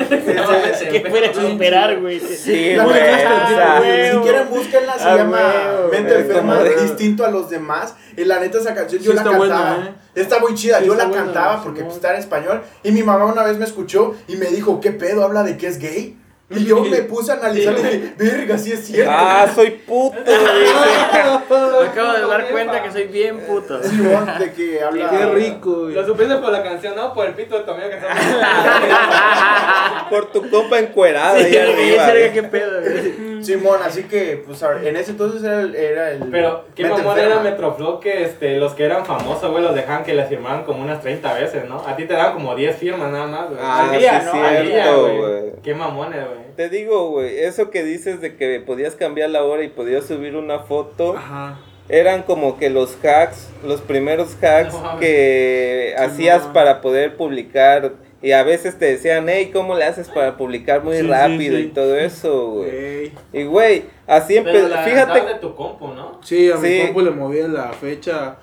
¿Qué 0.92 1.00
puedes 1.10 1.38
esperar, 1.38 2.00
güey? 2.02 2.20
Sí, 2.20 2.76
La 2.76 2.84
güey. 2.84 4.12
Si 4.12 4.18
quieren, 4.18 4.50
búsquenla, 4.50 4.94
se 5.00 5.08
Ah, 5.08 5.16
llama. 5.18 5.54
Mente 5.92 6.16
Enferma, 6.20 6.62
distinto 6.64 7.26
a 7.26 7.30
los 7.30 7.50
demás. 7.50 7.96
Y 8.18 8.26
la 8.26 8.40
neta, 8.40 8.58
esa 8.58 8.76
canción 8.76 9.02
yo 9.02 9.14
la 9.14 9.22
está 9.22 9.32
cantaba. 9.32 9.78
Está 10.16 10.40
muy 10.40 10.54
chida, 10.54 10.80
Sí 10.80 10.86
yo 10.86 10.96
la 10.96 11.06
buena, 11.06 11.24
cantaba 11.24 11.64
porque 11.64 11.84
pues, 11.84 11.96
está 11.96 12.14
en 12.14 12.20
español. 12.20 12.62
Y 12.84 12.92
mi 12.92 13.04
mamá 13.04 13.26
una 13.26 13.44
vez 13.44 13.58
me 13.58 13.66
escuchó 13.66 14.16
y 14.28 14.36
me 14.36 14.48
dijo, 14.48 14.80
¿qué 14.80 14.92
pedo? 14.92 15.24
¿Habla 15.24 15.44
de 15.44 15.58
que 15.58 15.68
es 15.68 15.80
gay? 15.80 16.18
Y 16.50 16.66
yo 16.66 16.82
me 16.84 16.98
puse 17.04 17.32
a 17.32 17.36
analizar 17.36 17.74
y 17.80 17.84
dije, 17.84 18.14
verga, 18.18 18.58
sí 18.58 18.74
es 18.74 18.86
cierto. 18.86 19.12
Ah, 19.16 19.48
soy 19.56 19.72
puto. 19.72 20.18
Me 20.26 21.88
acabo 21.88 22.14
de 22.14 22.28
dar 22.28 22.48
cuenta 22.50 22.84
que 22.84 22.92
soy 22.92 23.08
bien 23.08 23.40
puto. 23.40 23.82
Simón, 23.82 24.30
de 24.38 24.52
que 24.54 24.84
habla. 24.84 25.10
Qué 25.10 25.26
rico, 25.28 25.84
güey. 25.84 25.96
Lo 25.96 26.06
supiste 26.06 26.36
por 26.36 26.52
la 26.52 26.62
canción, 26.62 26.96
¿no? 26.96 27.14
Por 27.14 27.28
el 27.28 27.34
pito 27.34 27.58
de 27.58 27.64
tu 27.64 27.72
amigo 27.72 27.90
que 27.90 27.96
está. 27.96 28.10
Por 30.10 30.32
tu 30.32 30.48
copa 30.50 30.80
encuerada 30.80 31.38
Sí, 31.40 31.46
ahí 31.46 31.58
arriba. 31.58 32.08
verga, 32.08 32.34
qué 32.34 32.44
pedo, 32.44 32.82
güey. 32.82 33.44
Simón, 33.44 33.80
así 33.84 34.04
que, 34.04 34.44
pues, 34.46 34.62
a 34.64 34.70
ver, 34.70 34.88
en 34.88 34.96
ese 34.98 35.12
entonces 35.12 35.44
era 35.44 35.62
el. 35.62 35.76
Era 35.76 36.12
el 36.12 36.30
Pero, 36.30 36.66
¿qué 36.76 36.86
mamón 36.86 37.18
era 37.18 37.40
Metroflow 37.40 38.00
que 38.00 38.24
este, 38.24 38.58
los 38.58 38.74
que 38.74 38.86
eran 38.86 39.06
famosos, 39.06 39.50
güey, 39.50 39.64
los 39.64 39.74
dejaban 39.76 40.04
que 40.04 40.14
les 40.14 40.28
firmaran 40.30 40.64
como 40.64 40.84
unas 40.84 41.02
30 41.02 41.34
veces, 41.34 41.66
¿no? 41.68 41.82
A 41.86 41.96
ti 41.96 42.06
te 42.06 42.14
daban 42.14 42.34
como 42.34 42.56
10 42.56 42.76
firmas 42.78 43.12
nada 43.12 43.28
más, 43.28 43.50
güey. 43.50 43.60
Ah, 43.62 43.90
Al 43.92 44.00
día, 44.00 44.22
sí, 44.22 44.26
¿no? 44.38 44.44
Al 44.44 44.66
día, 44.66 44.84
cierto, 44.84 45.02
güey. 45.02 45.18
güey. 45.18 45.44
Qué 45.64 45.74
mamones, 45.74 46.20
güey. 46.26 46.33
Te 46.56 46.70
digo, 46.70 47.10
güey, 47.10 47.40
eso 47.40 47.70
que 47.70 47.84
dices 47.84 48.22
de 48.22 48.36
que 48.36 48.60
podías 48.60 48.96
cambiar 48.96 49.30
la 49.30 49.44
hora 49.44 49.64
y 49.64 49.70
podías 49.70 50.06
subir 50.06 50.36
una 50.36 50.60
foto, 50.60 51.16
Ajá. 51.18 51.60
eran 51.90 52.24
como 52.24 52.58
que 52.58 52.70
los 52.70 52.98
hacks, 53.04 53.50
los 53.66 53.82
primeros 53.82 54.36
hacks 54.42 54.74
No 54.74 55.00
que 55.00 55.94
Sí, 55.98 56.04
hacías 56.04 56.48
no. 56.48 56.54
para 56.54 56.82
poder 56.82 57.16
publicar. 57.18 57.94
Y 58.22 58.32
a 58.32 58.42
veces 58.44 58.80
te 58.80 58.86
decían, 58.86 59.28
hey, 59.28 59.50
¿cómo 59.52 59.76
le 59.76 59.84
haces 59.84 60.08
para 60.08 60.38
publicar 60.38 60.82
muy 60.82 60.96
Sí, 60.96 61.02
rápido 61.08 61.58
sí. 61.58 61.64
y 61.64 61.68
todo 61.68 61.98
eso, 61.98 62.52
güey? 62.52 63.12
Y, 63.34 63.44
güey, 63.44 63.84
así 64.08 64.38
empezó. 64.38 64.70
la 64.70 64.84
Fíjate, 64.84 65.22
de 65.26 65.36
tu 65.36 65.54
compu, 65.56 65.90
¿no? 65.90 66.22
Sí, 66.24 66.50
a 66.50 66.56
mi 66.56 66.84
compu 66.86 67.02
le 67.02 67.12
movía 67.12 67.50
la 67.50 67.74
fecha 67.74 68.38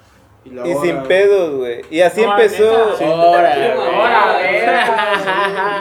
y 0.45 0.71
y 0.71 0.75
sin 0.77 1.03
pedos, 1.03 1.57
güey. 1.57 1.83
Y 1.91 2.01
así 2.01 2.23
No, 2.23 2.33
empezó. 2.33 2.97
Sí. 2.97 3.05
Ahora, 3.05 3.57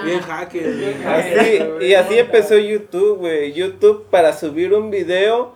Bien 0.04 0.22
hacker. 0.22 0.96
Así, 1.06 1.86
y 1.86 1.94
así 1.94 2.20
empezó 2.20 2.58
YouTube, 2.58 3.20
güey. 3.20 3.54
YouTube 3.54 4.06
para 4.10 4.34
subir 4.34 4.74
un 4.74 4.90
video, 4.92 5.54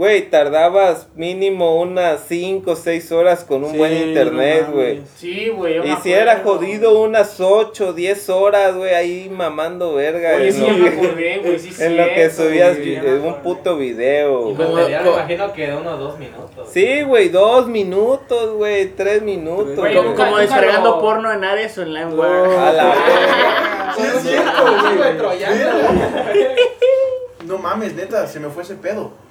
güey, 0.00 0.30
tardabas 0.30 1.08
mínimo 1.14 1.78
unas 1.78 2.22
5 2.26 2.70
o 2.70 2.74
6 2.74 3.12
horas 3.12 3.44
con 3.44 3.64
un 3.64 3.72
Sí, 3.72 3.76
buen 3.76 3.92
internet, 4.08 4.64
no 4.68 4.72
güey. 4.72 5.02
Sí, 5.16 5.48
güey. 5.54 5.86
Y 5.86 5.94
si 6.02 6.10
era 6.14 6.40
jodido 6.42 6.98
unas 7.02 7.38
8 7.38 7.88
o 7.88 7.92
10 7.92 8.30
horas, 8.30 8.74
güey, 8.76 8.94
ahí 8.94 9.28
mamando 9.30 9.92
verga. 9.92 10.36
Oye, 10.36 10.48
en 10.48 10.52
sí, 10.54 10.62
me 10.70 10.88
acordé, 10.88 11.38
güey. 11.44 11.58
Sí, 11.58 11.70
en 11.84 11.98
lo 11.98 12.04
que 12.14 12.30
subías 12.30 12.78
un 13.22 13.34
puto 13.42 13.76
video. 13.76 14.52
Y 14.52 14.54
co- 14.54 14.72
me 14.72 14.82
imagino 15.10 15.52
que 15.52 15.66
de 15.66 15.76
unos 15.76 15.98
dos 15.98 16.18
minutos. 16.18 16.68
Sí, 16.72 17.02
güey, 17.02 17.28
dos 17.28 17.66
minutos, 17.66 18.54
güey, 18.54 18.86
tres 18.96 19.20
minutos. 19.20 19.76
Güey, 19.76 19.94
Como, 19.94 20.14
como 20.14 20.38
descargando 20.38 20.90
lo- 20.96 21.00
porno 21.02 21.30
en 21.30 21.44
Ares 21.44 21.76
o 21.76 21.82
en 21.82 21.94
A 21.94 22.00
LimeWire. 22.06 22.48
la 22.48 22.84
verga. 22.94 23.94
Sí, 23.98 24.02
es 24.16 24.22
cierto, 24.22 24.62
güey. 25.26 25.38
No 27.46 27.58
mames, 27.58 27.94
neta, 27.94 28.26
se 28.26 28.40
me 28.40 28.48
fue 28.48 28.62
ese 28.62 28.76
pedo. 28.76 29.28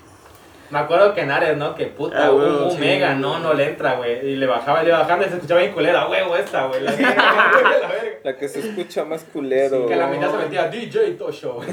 Me 0.72 0.80
acuerdo 0.80 1.14
que 1.16 1.22
en 1.22 1.32
Ares, 1.32 1.58
¿no? 1.58 1.74
Que 1.76 1.88
puta, 1.88 2.28
Ah, 2.28 2.32
un, 2.32 2.72
sí. 2.72 2.78
mega, 2.78 3.16
no, 3.16 3.40
no 3.40 3.54
le 3.54 3.70
entra, 3.70 3.96
güey. 3.96 4.26
Y 4.26 4.36
le 4.36 4.46
bajaba, 4.46 4.84
le 4.84 4.90
iba 4.90 5.00
bajando 5.00 5.26
y 5.26 5.30
se 5.30 5.36
escuchaba 5.36 5.62
bien 5.62 5.74
culera, 5.74 6.08
huevo 6.08 6.36
esta, 6.36 6.66
güey. 6.68 6.82
La, 6.82 6.92
la 6.92 6.98
verga. 7.88 8.20
La 8.24 8.38
que 8.38 8.48
se 8.48 8.60
escucha 8.60 9.04
más 9.06 9.24
culero. 9.34 9.88
que 9.88 9.96
la 9.96 10.06
güey. 10.08 10.20
mitad 10.20 10.32
se 10.32 10.38
metía 10.38 10.68
DJ 10.68 11.12
Tosho. 11.14 11.60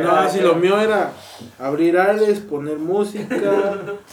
No, 0.00 0.28
si 0.28 0.40
lo 0.40 0.54
mío 0.54 0.80
era 0.80 1.10
abrir 1.58 1.98
Ares, 1.98 2.40
poner 2.40 2.78
música, 2.78 3.34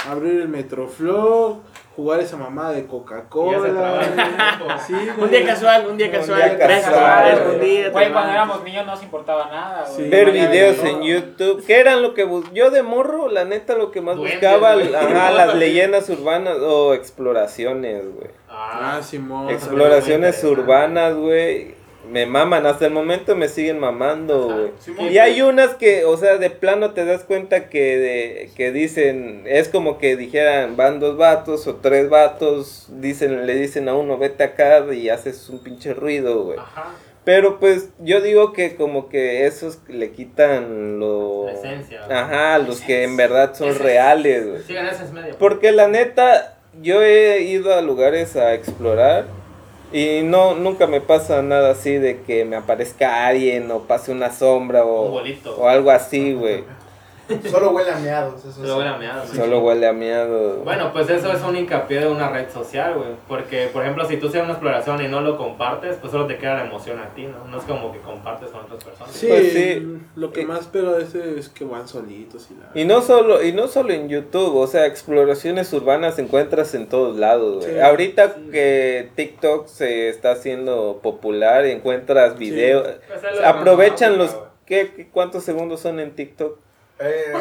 abrir 0.10 0.42
el 0.42 0.48
Metroflow, 0.48 1.62
jugar 1.96 2.20
esa 2.22 2.38
mamada 2.38 2.72
de 2.72 2.86
Coca-Cola. 2.88 4.02
Sí, 4.88 4.94
Un 5.18 5.30
día 5.30 5.46
casual, 5.46 5.88
un 5.88 5.98
día 5.98 6.08
Un 6.08 6.14
casual. 6.14 6.58
día 6.58 6.68
casual, 6.68 7.40
güey. 7.44 7.56
un 7.56 7.62
día. 7.62 7.90
Güey, 7.90 8.06
te 8.08 8.12
cuando 8.14 8.32
éramos 8.32 8.64
niños 8.64 8.86
no 8.86 8.92
nos 8.94 9.04
importaba 9.04 9.48
nada. 9.52 9.86
Sí. 9.86 10.04
Ver 10.10 10.32
videos 10.32 10.80
en 10.84 11.02
YouTube. 11.02 11.64
¿Qué 11.66 11.80
eran 11.80 12.02
lo 12.02 12.14
que 12.14 12.24
bus- 12.24 12.52
yo 12.54 12.70
de 12.72 12.82
morro, 12.84 13.28
la 13.30 13.44
neta, 13.46 13.76
lo 13.76 13.92
que 13.92 14.02
más 14.02 14.18
buscaba? 14.18 14.74
güey. 14.76 14.94
Ajá, 14.96 15.32
las 15.32 15.56
leyendas 15.56 16.10
urbanas 16.10 16.58
o 16.60 16.94
exploraciones, 16.94 18.04
güey. 18.16 18.30
Ah, 18.50 19.00
Simón. 19.02 19.50
Exploraciones 19.50 20.44
urbanas, 20.44 21.16
güey. 21.16 21.76
Me 22.10 22.26
maman, 22.26 22.66
hasta 22.66 22.86
el 22.86 22.92
momento 22.92 23.36
me 23.36 23.48
siguen 23.48 23.80
mamando, 23.80 24.72
güey. 24.88 25.12
Y 25.12 25.18
hay 25.20 25.42
unas 25.42 25.76
que, 25.76 26.04
o 26.06 26.18
sea, 26.18 26.38
de 26.38 26.50
plano 26.50 26.92
te 26.92 27.06
das 27.06 27.24
cuenta 27.24 27.70
que, 27.70 27.98
de, 27.98 28.50
que 28.56 28.72
dicen, 28.72 29.44
es 29.46 29.70
como 29.70 29.98
que 29.98 30.16
dijeran, 30.18 30.76
van 30.76 31.00
dos 31.00 31.18
vatos 31.18 31.68
o 31.68 31.76
tres 31.76 32.10
vatos, 32.10 32.88
dicen, 32.90 33.46
le 33.46 33.56
dicen 33.56 33.88
a 33.88 33.94
uno, 33.94 34.18
vete 34.18 34.44
acá 34.44 34.84
y 34.94 35.10
haces 35.10 35.48
un 35.50 35.60
pinche 35.60 35.94
ruido, 35.94 36.44
güey. 36.44 36.60
Ajá. 36.60 36.96
Pero 37.24 37.60
pues 37.60 37.90
yo 38.00 38.20
digo 38.20 38.52
que 38.52 38.76
como 38.76 39.08
que 39.08 39.46
esos 39.46 39.80
le 39.88 40.12
quitan 40.12 41.00
lo... 41.00 41.46
La 41.46 41.54
esencia. 41.54 42.02
Ajá, 42.10 42.58
los 42.58 42.82
que 42.82 43.04
en 43.04 43.16
verdad 43.16 43.54
son 43.54 43.78
reales, 43.78 44.48
güey. 44.48 44.64
Sigan. 44.64 44.90
Porque 45.38 45.72
la 45.72 45.88
neta, 45.88 46.58
yo 46.82 47.04
he 47.04 47.42
ido 47.42 47.76
a 47.76 47.82
lugares 47.82 48.36
a 48.36 48.56
explorar 48.56 49.26
y 49.92 50.22
no 50.24 50.56
nunca 50.56 50.88
me 50.88 51.02
pasa 51.02 51.42
nada 51.42 51.72
así 51.72 51.92
de 51.96 52.22
que 52.22 52.46
me 52.46 52.56
aparezca 52.56 53.28
alguien 53.28 53.70
o 53.72 53.82
pase 53.82 54.12
una 54.12 54.32
sombra 54.32 54.86
o, 54.86 55.22
o 55.58 55.68
algo 55.68 55.92
así, 55.92 56.34
güey. 56.34 56.64
Solo 57.50 57.72
huele 57.72 57.92
a 57.92 57.98
meados, 58.00 58.44
eso 58.46 58.52
sí. 58.54 58.84
la 58.84 58.98
meada, 58.98 59.24
güey. 59.26 59.36
Solo 59.38 59.60
huele 59.62 59.88
a 59.88 59.94
miado. 59.94 60.58
Bueno, 60.64 60.92
pues 60.94 61.10
eso 61.10 61.32
es 61.32 61.42
un 61.44 61.56
hincapié 61.56 62.00
de 62.02 62.08
una 62.08 62.30
red 62.30 62.50
social, 62.50 62.96
güey. 62.96 63.10
Porque, 63.28 63.70
por 63.72 63.84
ejemplo, 63.84 64.06
si 64.06 64.18
tú 64.18 64.28
haces 64.28 64.42
una 64.42 64.52
exploración 64.52 65.04
y 65.04 65.08
no 65.08 65.22
lo 65.22 65.38
compartes, 65.38 65.98
pues 65.98 66.12
solo 66.12 66.28
te 66.28 66.38
queda 66.38 66.56
la 66.56 66.66
emoción 66.66 67.00
a 67.00 67.14
ti, 67.14 67.26
¿no? 67.28 67.46
No 67.46 67.58
es 67.58 67.64
como 67.64 67.92
que 67.92 68.00
compartes 68.00 68.50
con 68.50 68.62
otras 68.62 68.84
personas. 68.84 69.12
Sí, 69.14 69.28
Pues 69.28 69.54
sí. 69.54 69.98
lo 70.16 70.32
que 70.32 70.46
más 70.46 70.68
pego 70.68 70.92
de 70.94 71.04
ese 71.04 71.40
es 71.40 71.50
que 71.50 71.64
van 71.66 71.88
solitos 71.88 72.48
y 72.52 72.56
la... 72.56 72.80
Y 72.82 72.86
no 72.86 73.02
solo 73.02 73.44
y 73.44 73.54
no 73.54 73.68
solo 73.68 73.94
en 73.94 74.10
YouTube, 74.10 74.56
o 74.58 74.68
sea, 74.68 74.86
exploraciones 74.86 75.72
urbanas 75.74 76.20
encuentras 76.20 76.74
en 76.76 76.88
todos 76.88 77.18
lados, 77.18 77.58
güey. 77.66 77.76
Sí. 77.76 77.80
Ahorita 77.80 78.36
que 78.52 79.10
TikTok 79.16 79.68
se 79.68 80.10
está 80.10 80.32
haciendo 80.32 81.00
popular, 81.02 81.66
encuentras 81.66 82.38
videos, 82.38 82.88
Pues 83.08 83.24
es 83.34 83.42
aprovechan 83.44 84.18
los 84.18 84.32
música, 84.32 84.50
¿qué, 84.66 84.92
qué- 84.96 85.08
cuántos 85.10 85.44
segundos 85.44 85.80
son 85.82 86.00
en 86.00 86.12
TikTok? 86.16 86.58
Eh, 87.04 87.34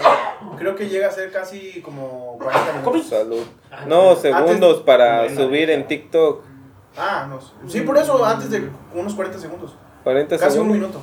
creo 0.58 0.74
que 0.74 0.88
llega 0.88 1.08
a 1.08 1.10
ser 1.10 1.30
casi 1.30 1.82
como 1.82 2.38
40 2.40 2.72
minutos. 2.78 3.06
Salud. 3.08 3.42
Ah, 3.70 3.84
No, 3.86 4.16
segundos 4.16 4.70
Antes- 4.70 4.82
para 4.86 5.28
subir 5.34 5.70
en 5.70 5.86
TikTok. 5.86 6.42
Ah, 6.96 7.26
no. 7.28 7.40
sé. 7.40 7.52
Sí, 7.68 7.80
por 7.82 7.96
eso 7.98 8.24
antes 8.24 8.50
de 8.50 8.68
unos 8.94 9.14
40 9.14 9.38
segundos. 9.38 9.74
40 10.02 10.36
Casi 10.38 10.58
un 10.58 10.64
segundos. 10.72 10.76
minuto. 10.76 11.00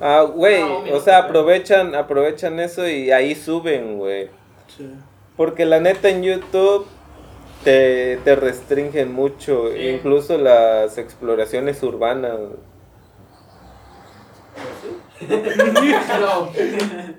Ah, 0.00 0.22
güey, 0.22 0.62
un 0.62 0.70
o 0.72 0.80
minuto, 0.82 1.00
sea, 1.02 1.18
aprovechan, 1.18 1.94
aprovechan 1.94 2.60
eso 2.60 2.86
y 2.86 3.10
ahí 3.10 3.34
suben, 3.34 3.98
güey. 3.98 4.30
Sí. 4.76 4.90
Porque 5.36 5.64
la 5.64 5.80
neta 5.80 6.08
en 6.08 6.22
YouTube 6.22 6.86
te, 7.64 8.18
te 8.18 8.36
restringen 8.36 9.12
mucho, 9.12 9.70
Sí. 9.72 9.88
incluso 9.88 10.38
las 10.38 10.96
exploraciones 10.98 11.82
urbanas. 11.82 12.38
Pero, 15.18 16.52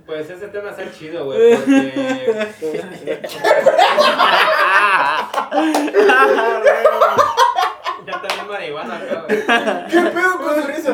pues 0.06 0.30
ese 0.30 0.48
tema 0.50 0.70
está 0.70 0.92
chido, 0.92 1.26
güey. 1.26 1.56
Porque. 1.56 3.22
ya 8.06 8.22
también 8.22 8.48
marihuana 8.48 8.96
acá, 8.98 9.24
güey. 9.28 9.38
¿Qué 9.90 10.02
pedo 10.12 10.38
con 10.38 10.62
su 10.62 10.68
risa? 10.68 10.94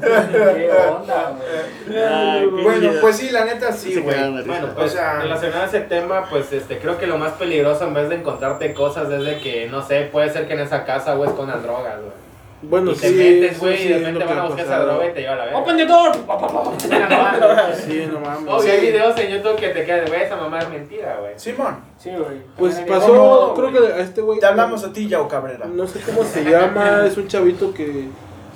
¿Qué 0.00 0.70
onda, 0.90 1.36
güey? 1.36 2.02
Ay, 2.02 2.40
qué 2.56 2.62
Bueno, 2.62 2.88
chido. 2.90 3.00
pues 3.00 3.16
sí, 3.16 3.30
la 3.30 3.44
neta 3.44 3.72
sí, 3.72 4.00
güey. 4.00 4.16
Bueno, 4.44 4.68
pues 4.74 4.92
O 4.92 4.94
sea- 4.94 5.20
relacionado 5.20 5.62
a 5.62 5.66
ese 5.66 5.80
tema, 5.80 6.28
pues 6.28 6.52
este, 6.52 6.78
creo 6.78 6.98
que 6.98 7.06
lo 7.06 7.18
más 7.18 7.32
peligroso 7.34 7.84
en 7.86 7.94
vez 7.94 8.08
de 8.08 8.16
encontrarte 8.16 8.74
cosas 8.74 9.10
es 9.10 9.24
de 9.24 9.38
que, 9.38 9.68
no 9.68 9.82
sé, 9.86 10.08
puede 10.10 10.30
ser 10.32 10.48
que 10.48 10.54
en 10.54 10.60
esa 10.60 10.84
casa, 10.84 11.14
güey, 11.14 11.30
escondan 11.30 11.62
drogas, 11.62 11.98
güey. 11.98 12.29
Bueno, 12.62 12.90
y 12.90 12.94
te 12.94 13.08
sí. 13.08 13.14
metes, 13.14 13.58
güey, 13.58 13.76
sí 13.78 13.84
y 13.84 13.88
de 13.88 13.98
repente 14.00 14.24
van 14.24 14.38
a 14.38 14.44
buscar 14.46 14.64
esa 14.66 14.78
droga 14.80 15.06
y 15.08 15.12
te 15.14 15.20
lleva 15.20 15.32
a 15.32 15.36
la 15.36 15.44
verga. 15.46 15.58
¡Open 15.60 15.76
the 15.78 15.86
door! 15.86 16.12
Sí, 17.86 18.02
no 18.12 18.20
mames. 18.20 18.48
Obvio, 18.48 18.60
Sí. 18.62 18.68
hay 18.68 18.80
videos 18.80 19.18
en 19.18 19.30
YouTube 19.36 19.56
que 19.56 19.68
te 19.70 19.84
quedan, 19.84 20.06
güey, 20.08 20.22
esa 20.22 20.36
mamá 20.36 20.58
es 20.58 20.68
mentira, 20.70 21.16
güey. 21.20 21.32
Simón, 21.36 21.78
Sí, 21.98 22.10
güey. 22.10 22.38
Pues 22.58 22.74
pasó, 22.80 23.54
creo 23.56 23.70
güey. 23.70 23.82
que 23.86 23.92
a 23.94 23.98
este 24.00 24.20
güey. 24.20 24.38
te 24.40 24.46
hablamos 24.46 24.84
a 24.84 24.92
ti, 24.92 25.08
Yao 25.08 25.26
Cabrera. 25.28 25.66
No 25.66 25.86
sé 25.86 26.00
cómo 26.00 26.22
se 26.24 26.44
llama, 26.44 27.04
es 27.06 27.16
un 27.16 27.28
chavito 27.28 27.72
que 27.72 28.08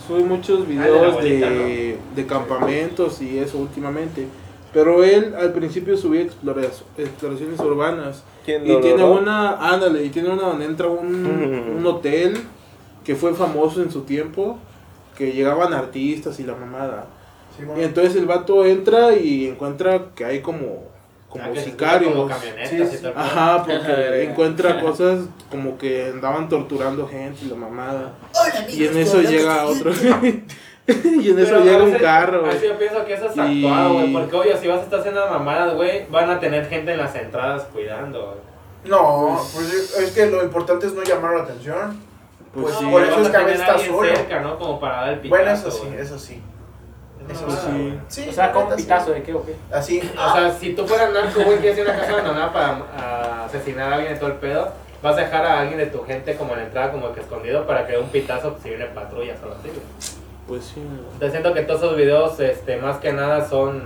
sube 0.07 0.21
muchos 0.21 0.69
videos 0.69 1.13
abuelita, 1.15 1.49
de, 1.49 1.99
de 2.15 2.27
campamentos 2.27 3.23
y 3.23 3.39
eso 3.39 3.59
últimamente. 3.59 4.27
Pero 4.75 5.05
él 5.05 5.35
al 5.39 5.53
principio 5.53 5.97
subía 5.97 6.23
exploraciones 6.23 7.61
urbanas. 7.61 8.25
¿Quién 8.45 8.69
Y 8.69 8.81
tiene 8.81 9.05
una, 9.05 9.53
ándale, 9.73 10.05
y 10.05 10.11
tiene 10.11 10.29
una 10.31 10.43
donde 10.49 10.65
entra 10.67 10.89
un, 10.89 11.75
un 11.79 11.87
hotel 11.87 12.37
que 13.05 13.15
fue 13.15 13.35
famoso 13.35 13.83
en 13.83 13.91
su 13.91 14.03
tiempo, 14.03 14.59
que 15.17 15.33
llegaban 15.33 15.73
artistas 15.73 16.41
y 16.41 16.45
la 16.45 16.55
mamada. 16.55 17.07
Y 17.79 17.83
entonces 17.83 18.17
el 18.17 18.27
vato 18.27 18.65
entra 18.65 19.15
y 19.15 19.47
encuentra 19.47 20.07
que 20.17 20.25
hay 20.25 20.41
como, 20.41 20.89
como 21.29 21.45
Ah, 21.45 21.61
sicarios. 21.61 22.13
Como 22.13 22.27
camionetas 22.29 22.69
Sí, 22.71 22.77
y 22.83 22.87
sí. 22.87 22.97
todo 22.99 23.09
el 23.09 23.13
pedo. 23.15 23.23
Ajá, 23.23 23.65
porque 23.67 24.25
encuentra 24.25 24.81
cosas 24.83 25.21
como 25.51 25.79
que 25.79 26.11
andaban 26.13 26.49
torturando 26.49 27.07
gente 27.07 27.45
y 27.45 27.49
la 27.49 27.57
mamada. 27.57 28.13
Y 28.69 28.87
en 28.87 28.99
eso 28.99 29.21
llega 29.23 29.67
otro. 29.67 29.93
y 30.87 31.31
en 31.31 31.39
eso 31.39 31.53
Pero 31.53 31.65
llega 31.65 31.83
un 31.85 31.93
carro. 31.95 32.47
Así 32.47 32.67
yo 32.67 32.77
pienso 32.79 33.05
que 33.05 33.15
eso 33.15 33.27
es 33.27 33.37
Y- 33.37 33.65
actuado, 33.67 33.95
güey. 33.95 34.13
Porque 34.13 34.37
obvio, 34.37 34.57
si 34.59 34.67
vas 34.69 34.81
a 34.81 34.83
estar 34.85 34.99
haciendo 35.01 35.27
mamadas, 35.29 35.75
güey, 35.75 36.07
van 36.11 36.31
a 36.31 36.41
tener 36.41 36.67
gente 36.69 36.93
en 36.93 36.99
las 36.99 37.15
entradas 37.15 37.63
cuidando, 37.73 38.25
güey. 38.27 38.39
No, 38.91 39.41
pues 39.55 39.97
es 39.99 40.11
que 40.11 40.27
lo 40.27 40.43
importante 40.45 40.87
es 40.87 40.93
no 40.93 41.03
llamar 41.05 41.37
la 41.37 41.43
atención. 41.45 41.99
Pues 42.55 42.67
Pues 42.67 42.77
sí. 42.77 42.85
por 42.91 43.03
eso 43.03 43.21
es 43.21 43.29
que 43.29 43.37
a 43.37 43.41
tener 43.41 43.47
veces 43.47 43.61
está 43.61 43.73
alguien 43.75 43.93
solo. 43.95 44.15
cerca, 44.17 44.41
¿no? 44.41 44.59
Como 44.59 44.81
para 44.81 44.97
dar 44.97 45.09
el 45.15 45.19
pitazo, 45.21 45.43
Bueno, 45.43 45.51
eso 45.53 45.71
sí, 45.71 45.89
eso 45.99 46.19
sí. 46.19 46.43
Eso 47.29 47.47
No, 47.47 47.53
sí. 47.57 47.99
Sí, 48.09 48.27
O 48.29 48.33
sea, 48.33 48.53
un 48.57 48.71
sí. 48.71 48.77
pitazo 48.83 49.11
de 49.13 49.23
qué 49.23 49.35
o 49.35 49.45
qué. 49.45 49.57
Así. 49.73 50.01
O 50.17 50.33
sea, 50.35 50.53
si 50.53 50.75
tú 50.75 50.87
fueras 50.87 51.13
narco, 51.13 51.43
güey, 51.43 51.67
ir 51.67 51.81
a 51.81 51.83
una 51.83 51.97
casa 52.01 52.13
abandonada 52.13 52.53
para 52.53 52.83
ah, 52.97 53.45
asesinar 53.47 53.93
a 53.93 53.97
alguien 53.97 54.13
de 54.15 54.19
todo 54.21 54.31
el 54.31 54.37
pedo, 54.37 54.73
vas 55.03 55.17
a 55.17 55.21
dejar 55.21 55.45
a 55.47 55.61
alguien 55.61 55.79
de 55.79 55.87
tu 55.87 56.05
gente 56.05 56.37
como 56.37 56.53
en 56.53 56.59
la 56.61 56.65
entrada, 56.67 56.93
como 56.93 57.13
que 57.13 57.21
escondido, 57.21 57.67
para 57.67 57.87
que 57.87 57.93
dé 57.93 57.99
un 57.99 58.09
pitazo 58.09 58.57
si 58.63 58.69
viene 58.69 58.85
patrullas 58.87 59.39
o 59.41 59.45
algo 59.47 59.57
así. 59.59 59.71
Pues 60.47 60.65
sí. 60.67 60.81
Entonces 60.81 61.31
siento 61.33 61.55
que 61.55 61.63
todos 61.63 61.83
esos 61.83 61.97
videos, 61.97 62.39
este, 62.41 62.77
más 62.77 62.99
que 62.99 63.13
nada 63.13 63.49
son, 63.49 63.85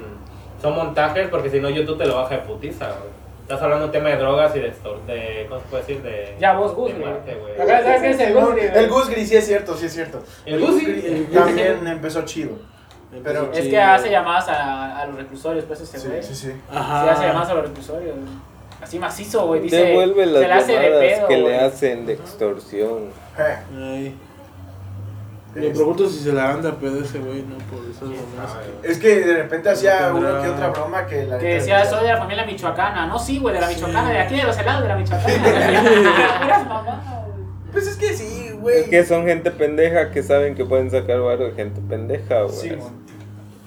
son 0.61 0.75
montajes, 0.75 1.29
porque 1.29 1.49
si 1.49 1.61
no 1.61 1.71
YouTube 1.71 1.97
te 1.99 2.07
lo 2.07 2.17
baja 2.17 2.35
de 2.37 2.41
putiza, 2.43 2.87
güey. 2.87 3.18
Estás 3.49 3.63
hablando 3.63 3.85
de 3.85 3.87
un 3.87 3.93
tema 3.93 4.11
de 4.11 4.17
drogas 4.17 4.55
y 4.57 4.59
de, 4.61 4.69
extor- 4.69 5.01
de 5.07 5.47
¿cómo 5.49 5.59
se 5.63 5.67
puede 5.69 5.83
decir? 5.83 6.03
De, 6.03 6.37
Ya, 6.39 6.53
vos, 6.53 6.75
Gus, 6.75 6.93
güey. 6.95 7.15
¿Sabes 7.57 8.03
qué 8.03 8.11
es 8.11 8.21
el 8.21 8.35
Gus? 8.35 8.55
El 8.59 8.89
Gus 8.91 9.09
Gris, 9.09 9.29
sí 9.31 9.37
es 9.37 9.47
cierto, 9.47 9.75
sí 9.75 9.87
es 9.87 9.93
cierto. 9.95 10.23
El 10.45 10.61
Gus 10.61 10.83
también 11.33 11.87
empezó 11.87 12.23
chido. 12.27 12.51
Pero- 13.25 13.51
Es 13.55 13.67
que 13.69 13.81
hace 13.81 14.11
llamadas 14.11 14.49
a, 14.51 15.01
a 15.01 15.07
los 15.07 15.17
reclusorios, 15.17 15.65
pues 15.65 15.81
ese 15.81 15.99
Sí, 15.99 16.09
güey. 16.09 16.23
sí, 16.23 16.35
sí. 16.35 16.53
Ajá. 16.71 17.05
Sí, 17.05 17.09
hace 17.09 17.27
llamadas 17.27 17.49
a 17.49 17.55
los 17.55 17.63
reclusorios. 17.69 18.17
Así 18.83 18.99
macizo, 18.99 19.47
güey. 19.47 19.63
Dice, 19.63 19.77
Devuelve 19.77 20.25
se 20.27 20.31
las 20.33 20.41
la 20.49 20.57
hace 20.57 20.73
de 20.73 20.79
llamadas 20.91 21.01
pedo, 21.17 21.29
que 21.29 21.37
le 21.39 21.59
hacen 21.59 22.05
de 22.07 22.13
extorsión. 22.13 22.99
Eh, 23.39 23.57
Ay. 23.79 24.15
Me 25.59 25.71
pregunto 25.71 26.09
si 26.09 26.19
se 26.21 26.33
la 26.33 26.53
anda 26.53 26.73
pedo 26.77 27.03
ese 27.03 27.19
güey, 27.19 27.43
¿no? 27.43 27.57
Por 27.67 27.81
esas 27.91 28.09
Es 28.83 28.99
que 28.99 29.21
de 29.21 29.35
repente 29.43 29.69
hacía 29.71 30.13
una 30.15 30.41
que 30.43 30.49
otra 30.49 30.69
broma 30.71 31.07
que 31.07 31.25
la 31.27 31.39
Que 31.39 31.55
decía, 31.55 31.85
soy 31.85 32.05
de 32.05 32.13
la 32.13 32.19
familia 32.19 32.45
michoacana. 32.47 33.07
No, 33.07 33.19
sí, 33.19 33.39
güey, 33.39 33.55
de 33.55 33.61
la 33.61 33.69
Sí. 33.69 33.75
michoacana, 33.75 34.11
de 34.11 34.19
aquí 34.19 34.37
de 34.37 34.45
los 34.45 34.59
helados, 34.59 34.83
de 34.83 34.89
la 34.89 34.97
michoacana. 34.97 35.35
Pues 37.73 37.87
es 37.87 37.97
que 37.97 38.15
sí, 38.15 38.51
güey. 38.59 38.79
Es 38.81 38.89
que 38.89 39.05
son 39.05 39.27
gente 39.27 39.51
pendeja 39.51 40.11
que 40.11 40.23
saben 40.23 40.55
que 40.55 40.65
pueden 40.65 40.91
sacar 40.91 41.21
varo 41.21 41.45
de 41.45 41.53
gente 41.53 41.81
pendeja, 41.87 42.43
güey. 42.43 42.57
Sí, 42.57 42.73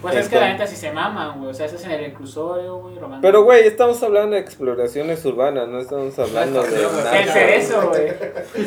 Pues 0.02 0.16
es 0.16 0.30
que 0.30 0.40
la 0.40 0.48
gente 0.48 0.68
sí 0.68 0.76
se 0.76 0.92
maman, 0.92 1.38
güey. 1.40 1.52
O 1.52 1.54
sea, 1.54 1.68
eso 1.68 1.76
es 1.76 1.86
en 1.86 1.92
el 1.92 2.06
reclusorio, 2.06 2.78
güey. 2.78 2.96
Pero, 3.22 3.44
güey, 3.44 3.68
estamos 3.68 4.02
hablando 4.02 4.36
de 4.36 4.42
exploraciones 4.42 5.24
urbanas, 5.26 5.68
no 5.68 5.80
estamos 5.80 6.18
hablando 6.18 6.64
de 6.64 6.82
nada. 6.82 7.20
El 7.20 7.30
cerezo, 7.30 7.90
güey. 7.90 8.10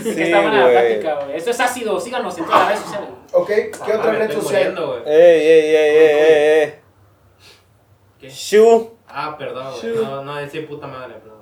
Sí, 0.02 0.14
que 0.14 0.22
está 0.24 0.40
buena 0.40 0.66
la 0.66 0.70
plática, 0.70 1.14
güey. 1.24 1.36
Esto 1.36 1.50
es 1.50 1.60
ácido, 1.60 1.98
síganos 1.98 2.38
en 2.38 2.44
todas 2.44 2.60
las 2.60 2.68
redes 2.68 2.80
sociales. 2.82 3.08
Ok, 3.32 3.48
¿qué 3.48 3.70
Ah, 3.80 3.96
otra 3.98 4.12
me 4.12 4.18
red 4.18 4.32
social? 4.32 5.02
Ey, 5.06 5.14
ey, 5.16 5.46
ey, 5.48 5.76
ey, 5.76 5.96
ey, 5.96 6.60
ey. 6.62 6.74
¿Qué? 8.20 8.30
Shu. 8.30 8.96
Ah, 9.08 9.34
perdón, 9.36 9.74
güey. 9.82 9.94
No, 9.96 10.22
no, 10.22 10.36
decía 10.36 10.66
puta 10.66 10.86
madre, 10.86 11.14
perdón. 11.14 11.33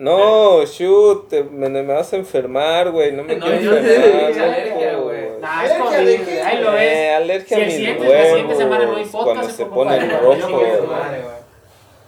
No, 0.00 0.64
Shu, 0.64 1.26
te, 1.28 1.44
me, 1.44 1.68
me 1.68 1.82
vas 1.82 2.10
a 2.12 2.16
enfermar, 2.16 2.90
güey. 2.90 3.12
No 3.12 3.22
me 3.22 3.36
No, 3.36 3.44
quiero 3.44 3.60
yo 3.60 3.70
te 3.82 3.96
enfermar. 3.96 4.28
dije 4.28 4.40
alergia, 4.42 4.96
güey. 4.96 5.20
Nah, 5.40 5.64
es 5.64 5.70
Alergia 5.72 5.84
COVID, 5.98 6.24
güey. 6.24 6.38
Ahí 6.40 6.58
lo 6.62 6.72
Eh, 6.72 6.74
ves. 6.74 7.16
alergia 7.16 7.56
Si 7.56 7.62
a 7.62 7.66
mis 7.66 7.74
siguiente- 7.74 8.08
la 8.08 8.24
siguiente 8.26 8.56
semana 8.56 8.84
no 8.86 8.96
hay 8.96 9.04
podcast, 9.04 9.24
cuando 9.24 9.46
es 9.46 9.52
se 9.52 9.64
por 9.66 9.74
culpa 9.74 9.90
ponen 9.92 10.08
de- 10.08 10.16
rojos. 10.18 10.38
yo 10.38 10.48
voy 10.50 10.64
a 10.70 10.76
sumar. 10.78 11.00
Madre, 11.02 11.20
güey. 11.22 11.34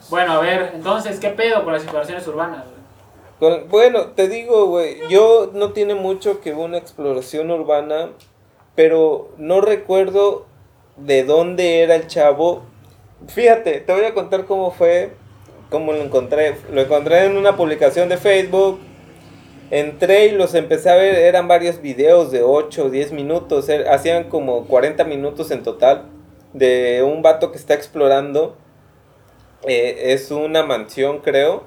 Bueno, 0.09 0.33
a 0.33 0.41
ver, 0.41 0.71
entonces, 0.75 1.21
¿qué 1.21 1.29
pedo 1.29 1.65
con 1.65 1.73
las 1.75 1.83
exploraciones 1.83 2.27
urbanas, 2.27 2.65
güey? 2.65 2.83
Con- 3.61 3.69
bueno, 3.69 4.07
te 4.13 4.27
digo, 4.29 4.67
güey, 4.69 4.97
yo 5.11 5.51
no 5.53 5.73
tiene 5.73 5.95
mucho 5.95 6.41
que 6.41 6.55
una 6.55 6.79
exploración 6.79 7.51
urbana, 7.51 8.09
pero 8.75 9.29
no 9.37 9.61
recuerdo 9.61 10.47
de 10.97 11.25
dónde 11.25 11.81
era 11.83 11.95
el 11.97 12.07
chavo. 12.07 12.63
Fíjate, 13.29 13.81
te 13.81 13.93
voy 13.93 14.05
a 14.05 14.15
contar 14.15 14.47
cómo 14.47 14.71
fue, 14.71 15.13
cómo 15.73 15.93
lo 15.93 16.03
encontré. 16.03 16.55
Lo 16.73 16.83
encontré 16.83 17.25
en 17.25 17.37
una 17.37 17.57
publicación 17.57 18.09
de 18.09 18.17
Facebook. 18.19 18.79
Entré 19.73 20.27
y 20.27 20.31
los 20.33 20.55
empecé 20.55 20.91
a 20.91 20.95
ver, 20.97 21.15
eran 21.17 21.49
varios 21.49 21.81
videos 21.83 22.31
de 22.31 22.43
8 22.43 22.85
o 22.85 22.91
10 22.91 23.11
minutos, 23.13 23.69
er- 23.71 23.89
hacían 23.89 24.25
como 24.29 24.67
40 24.67 25.03
minutos 25.05 25.51
en 25.51 25.63
total 25.63 26.05
de 26.53 27.03
un 27.03 27.23
vato 27.23 27.51
que 27.51 27.57
está 27.59 27.73
explorando. 27.75 28.55
Eh, 29.67 30.13
es 30.13 30.31
una 30.31 30.63
mansión, 30.63 31.19
creo. 31.21 31.65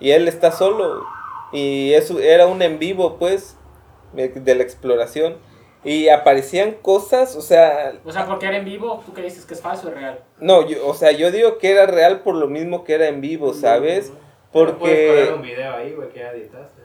Y 0.00 0.10
él 0.12 0.26
está 0.26 0.50
solo. 0.52 1.02
Y 1.52 1.92
eso 1.92 2.18
era 2.18 2.46
un 2.46 2.62
en 2.62 2.78
vivo, 2.78 3.16
pues, 3.18 3.56
de, 4.14 4.28
de 4.28 4.54
la 4.54 4.62
exploración. 4.62 5.36
Y 5.84 6.08
aparecían 6.08 6.72
cosas, 6.72 7.36
o 7.36 7.42
sea, 7.42 7.92
O 8.04 8.12
sea, 8.12 8.26
porque 8.26 8.46
era 8.46 8.56
en 8.56 8.64
vivo, 8.64 9.02
¿tú 9.04 9.12
qué 9.12 9.22
dices 9.22 9.44
que 9.44 9.54
es 9.54 9.60
falso 9.60 9.86
o 9.86 9.90
es 9.90 9.96
real? 9.96 10.18
no, 10.40 10.66
yo, 10.66 10.86
o 10.86 10.94
sea, 10.94 11.12
yo 11.12 11.30
digo 11.30 11.58
que 11.58 11.70
era 11.72 11.86
real 11.86 12.20
por 12.20 12.34
lo 12.34 12.48
mismo 12.48 12.84
que 12.84 12.94
era 12.94 13.08
en 13.08 13.20
vivo, 13.20 13.52
¿sabes? 13.54 14.12
Pero 14.52 14.78
Puedes 14.78 15.08
poner 15.08 15.26
Porque 15.26 15.34
un 15.34 15.42
video 15.42 15.74
ahí, 15.74 15.92
güey, 15.92 16.08
que 16.10 16.20
ya 16.20 16.30
editaste. 16.30 16.82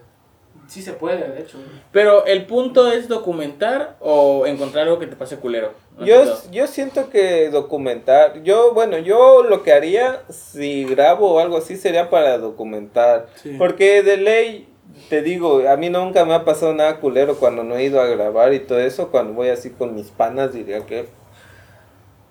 Sí 0.68 0.84
se 0.84 0.94
puede, 0.94 1.28
de 1.28 1.42
hecho. 1.42 1.58
Pero 1.92 2.26
el 2.28 2.46
punto 2.46 2.92
es 2.92 3.08
documentar 3.08 3.96
o 4.00 4.46
encontrar 4.46 4.84
algo 4.86 5.00
que 5.00 5.08
te 5.08 5.16
pase 5.16 5.38
culero. 5.38 5.74
No 5.98 6.06
yo, 6.06 6.24
yo 6.52 6.68
siento 6.68 7.10
que 7.10 7.50
documentar, 7.50 8.44
yo, 8.44 8.74
bueno, 8.74 9.00
yo 9.00 9.44
lo 9.44 9.64
que 9.64 9.74
haría 9.74 10.22
si 10.30 10.86
grabo 10.86 11.34
o 11.34 11.40
algo 11.40 11.58
así 11.58 11.76
sería 11.76 12.12
para 12.12 12.38
documentar. 12.38 13.28
Sí. 13.36 13.56
Porque 13.58 14.04
de 14.04 14.18
ley, 14.18 14.69
te 15.10 15.22
digo, 15.22 15.68
a 15.68 15.78
mí 15.78 15.90
nunca 15.90 16.26
me 16.26 16.34
ha 16.34 16.46
pasado 16.46 16.74
nada 16.74 17.00
culero 17.00 17.36
cuando 17.38 17.64
no 17.64 17.76
he 17.76 17.84
ido 17.84 18.02
a 18.02 18.08
grabar 18.08 18.54
y 18.54 18.60
todo 18.60 18.80
eso. 18.80 19.10
Cuando 19.10 19.34
voy 19.34 19.50
así 19.50 19.70
con 19.72 19.96
mis 19.96 20.08
panas, 20.08 20.54
diría 20.54 20.86
que 20.86 21.08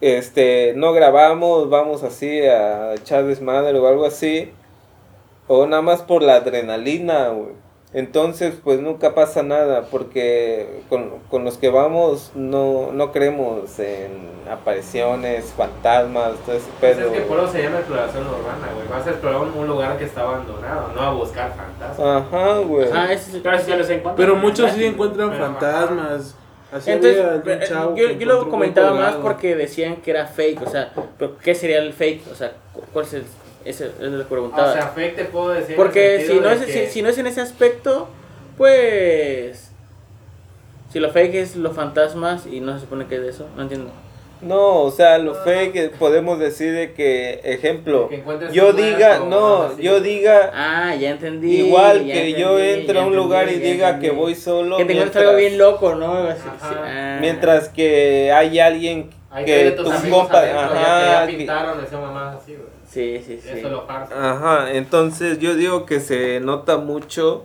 este 0.01 0.75
no 0.77 0.93
grabamos, 0.93 1.69
vamos 1.71 2.05
así 2.05 2.41
a 2.43 2.95
echar 2.95 3.25
desmadre 3.25 3.79
o 3.79 3.87
algo 3.87 4.07
así. 4.07 4.53
O 5.47 5.67
nada 5.67 5.83
más 5.83 6.03
por 6.03 6.23
la 6.23 6.37
adrenalina, 6.37 7.29
güey. 7.29 7.68
Entonces, 7.95 8.55
pues 8.63 8.81
nunca 8.81 9.15
pasa 9.15 9.43
nada, 9.43 9.87
porque 9.91 10.83
con, 10.91 11.11
con 11.31 11.45
los 11.45 11.57
que 11.57 11.71
vamos 11.71 12.33
no, 12.35 12.93
no 12.93 13.13
creemos 13.13 13.79
en 13.79 14.29
apariciones, 14.51 15.47
fantasmas, 15.57 16.33
todo 16.45 16.57
ese 16.57 16.67
Pues 16.81 16.97
pedo. 16.97 17.07
es 17.09 17.13
que 17.15 17.21
por 17.23 17.39
eso 17.39 17.49
se 17.53 17.63
llama 17.63 17.79
exploración 17.79 18.27
urbana, 18.27 18.69
güey. 18.75 18.89
Vas 18.89 19.07
a 19.07 19.11
explorar 19.11 19.41
un, 19.41 19.53
un 19.57 19.67
lugar 19.67 19.97
que 19.97 20.05
está 20.05 20.21
abandonado, 20.21 20.93
no 20.95 21.01
a 21.01 21.13
buscar 21.15 21.51
fantasmas. 21.57 21.99
Ajá, 22.27 22.59
güey. 22.59 22.89
Es 23.11 23.35
el- 23.35 23.41
Pero 23.41 23.59
si 23.59 23.71
ya 23.71 23.77
los 23.77 23.89
encuentran. 23.89 24.17
Pero 24.17 24.37
muchos 24.37 24.71
sí 24.73 24.85
encuentran 24.85 25.31
Pero, 25.31 25.45
fantasmas. 25.47 26.35
Así 26.71 26.91
Entonces, 26.91 27.17
eh, 27.47 27.67
yo, 27.71 27.95
que 27.95 28.19
yo 28.19 28.27
lo 28.27 28.51
comentaba 28.51 28.93
más 28.93 29.15
porque 29.15 29.57
decían 29.57 29.97
que 29.97 30.11
era 30.11 30.27
fake, 30.27 30.61
o 30.67 30.69
sea, 30.71 30.93
pero 31.19 31.39
¿qué 31.39 31.55
sería 31.55 31.79
el 31.79 31.95
fake? 31.95 32.31
O 32.31 32.35
sea, 32.35 32.53
cu- 32.75 32.83
¿cuál 32.93 33.07
es 33.07 33.15
el, 33.15 33.25
ese 33.69 33.87
es 34.01 34.11
lo 34.13 34.19
que 34.19 34.25
preguntaba? 34.25 34.71
O 34.71 34.73
sea, 34.73 34.89
fake 34.89 35.17
te 35.17 35.25
puedo 35.27 35.51
decir. 35.51 35.77
porque 35.77 36.25
si 36.27 36.35
no, 36.41 36.49
de 36.49 36.55
es, 36.55 36.61
que- 36.65 36.87
si, 36.87 36.93
si 36.95 37.03
no 37.03 37.09
es 37.09 37.19
en 37.19 37.27
ese 37.27 37.41
aspecto, 37.41 38.09
pues... 38.57 39.71
Si 40.93 41.01
lo 41.01 41.11
fake 41.11 41.35
es 41.35 41.57
los 41.57 41.77
fantasmas 41.77 42.47
y 42.47 42.61
no 42.61 42.73
se 42.75 42.81
supone 42.81 43.07
que 43.07 43.17
es 43.17 43.21
de 43.23 43.29
eso, 43.29 43.47
no 43.57 43.63
entiendo. 43.63 43.91
No, 44.41 44.83
o 44.83 44.91
sea, 44.93 45.19
lo 45.19 45.35
fake 45.35 45.73
que 45.73 45.89
podemos 45.91 46.39
decir 46.39 46.73
de 46.73 46.93
que, 46.95 47.41
ejemplo, 47.43 48.09
Que 48.09 48.23
yo 48.53 48.73
diga, 48.73 49.19
no, 49.19 49.77
yo 49.79 50.01
diga, 50.01 50.51
Ah, 50.55 50.95
ya 50.95 51.11
entendí. 51.11 51.57
igual 51.67 52.07
ya 52.07 52.15
que 52.15 52.33
yo 52.35 52.59
entendí, 52.59 52.81
entro 52.81 52.95
ya 52.95 53.01
a 53.01 53.03
un 53.03 53.09
entendí, 53.09 53.17
lugar 53.25 53.49
y 53.51 53.57
diga 53.57 53.89
entendí. 53.91 54.07
que 54.09 54.15
voy 54.15 54.35
solo, 54.37 54.77
Que 54.77 54.85
te 54.85 54.95
mientras, 54.95 55.25
algo 55.25 55.37
bien 55.37 55.59
loco, 55.59 55.95
¿no? 55.97 56.15
Así, 56.15 56.41
Ajá. 56.47 56.69
sí, 56.71 56.75
ah. 56.81 57.19
mientras 57.21 57.69
que 57.69 58.31
hay 58.33 58.59
alguien 58.61 59.11
que 59.45 59.73
tus 59.73 59.85
tu 59.87 59.93
amigos 59.93 60.21
compa, 60.21 60.39
adentro, 60.39 60.63
ya, 60.63 60.69
que 60.73 60.79
ajá, 60.85 61.21
ya 61.21 61.27
que- 61.27 61.37
pintaron 61.37 61.85
esa 61.85 62.01
mamá 62.01 62.33
así, 62.41 62.55
güey. 62.55 62.68
Sí, 62.89 63.23
sí, 63.27 63.39
sí. 63.43 63.49
Eso 63.51 63.67
es 63.67 63.73
lo 63.73 63.87
farsa. 63.87 64.15
Ajá, 64.33 64.73
entonces 64.73 65.39
yo 65.39 65.55
digo 65.55 65.85
que 65.87 66.01
se 66.01 66.41
nota 66.41 66.79
mucho 66.79 67.45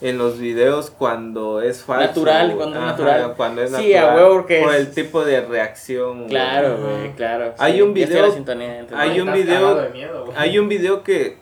en 0.00 0.18
los 0.18 0.38
videos 0.38 0.90
cuando 0.90 1.60
es 1.62 1.82
falso. 1.82 2.06
Natural, 2.08 2.54
cuando 2.56 2.76
es 2.78 2.82
natural. 2.84 3.34
Cuando 3.36 3.62
es 3.62 3.70
Sí, 3.72 3.94
a 3.94 4.14
huevo, 4.14 4.34
porque 4.34 4.60
Por 4.62 4.74
es- 4.74 4.80
el 4.80 4.90
tipo 4.92 5.24
de 5.24 5.40
reacción. 5.40 6.28
Claro, 6.28 6.76
güey, 6.78 7.12
claro. 7.16 7.54
Hay 7.58 7.74
sí, 7.74 7.82
un 7.82 7.88
estoy 7.96 8.02
en 8.02 8.08
video- 8.22 8.32
sintonía, 8.32 8.86
hay 8.94 9.20
un 9.20 9.32
video- 9.32 9.90
miedo, 9.92 10.24
güey. 10.26 10.36
Hay 10.38 10.58
un 10.58 10.68
video 10.68 11.02
que. 11.02 11.38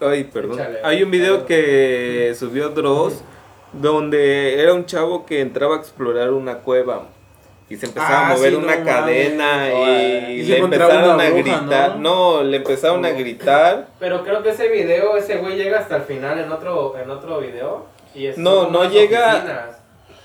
Ay, 0.00 0.24
perdón. 0.24 0.58
Échale, 0.60 0.78
Hay 0.82 1.02
un 1.02 1.10
video 1.10 1.34
échale. 1.36 1.46
que 1.46 2.34
subió 2.38 2.68
Dross 2.70 3.22
donde 3.72 4.60
era 4.60 4.74
un 4.74 4.84
chavo 4.86 5.24
que 5.24 5.40
entraba 5.40 5.76
a 5.76 5.78
explorar 5.78 6.30
una 6.32 6.58
cueva 6.58 7.08
y 7.70 7.76
se 7.76 7.86
empezaba 7.86 8.28
Ah, 8.28 8.30
a 8.32 8.34
mover 8.36 8.50
sí, 8.50 8.56
una 8.56 8.76
no 8.76 8.84
cadena 8.84 9.68
y, 9.72 10.42
le 10.42 10.58
empezaron 10.58 11.14
una 11.14 11.24
a 11.24 11.30
bruja, 11.30 11.42
gritar. 11.60 11.96
¿no? 11.96 12.42
le 12.42 12.56
empezaron 12.58 13.04
a 13.04 13.10
gritar. 13.10 13.86
Pero 13.98 14.22
creo 14.22 14.42
que 14.42 14.50
ese 14.50 14.68
video, 14.68 15.16
ese 15.16 15.36
güey 15.36 15.56
llega 15.56 15.78
hasta 15.78 15.96
el 15.96 16.02
final 16.02 16.38
en 16.38 16.52
otro, 16.52 16.94
en 17.02 17.10
otro 17.10 17.38
video. 17.40 17.86
Y 18.14 18.26
es 18.26 18.38
No, 18.38 18.68
no 18.68 18.84
llega- 18.90 19.34
oficinas. 19.36 19.78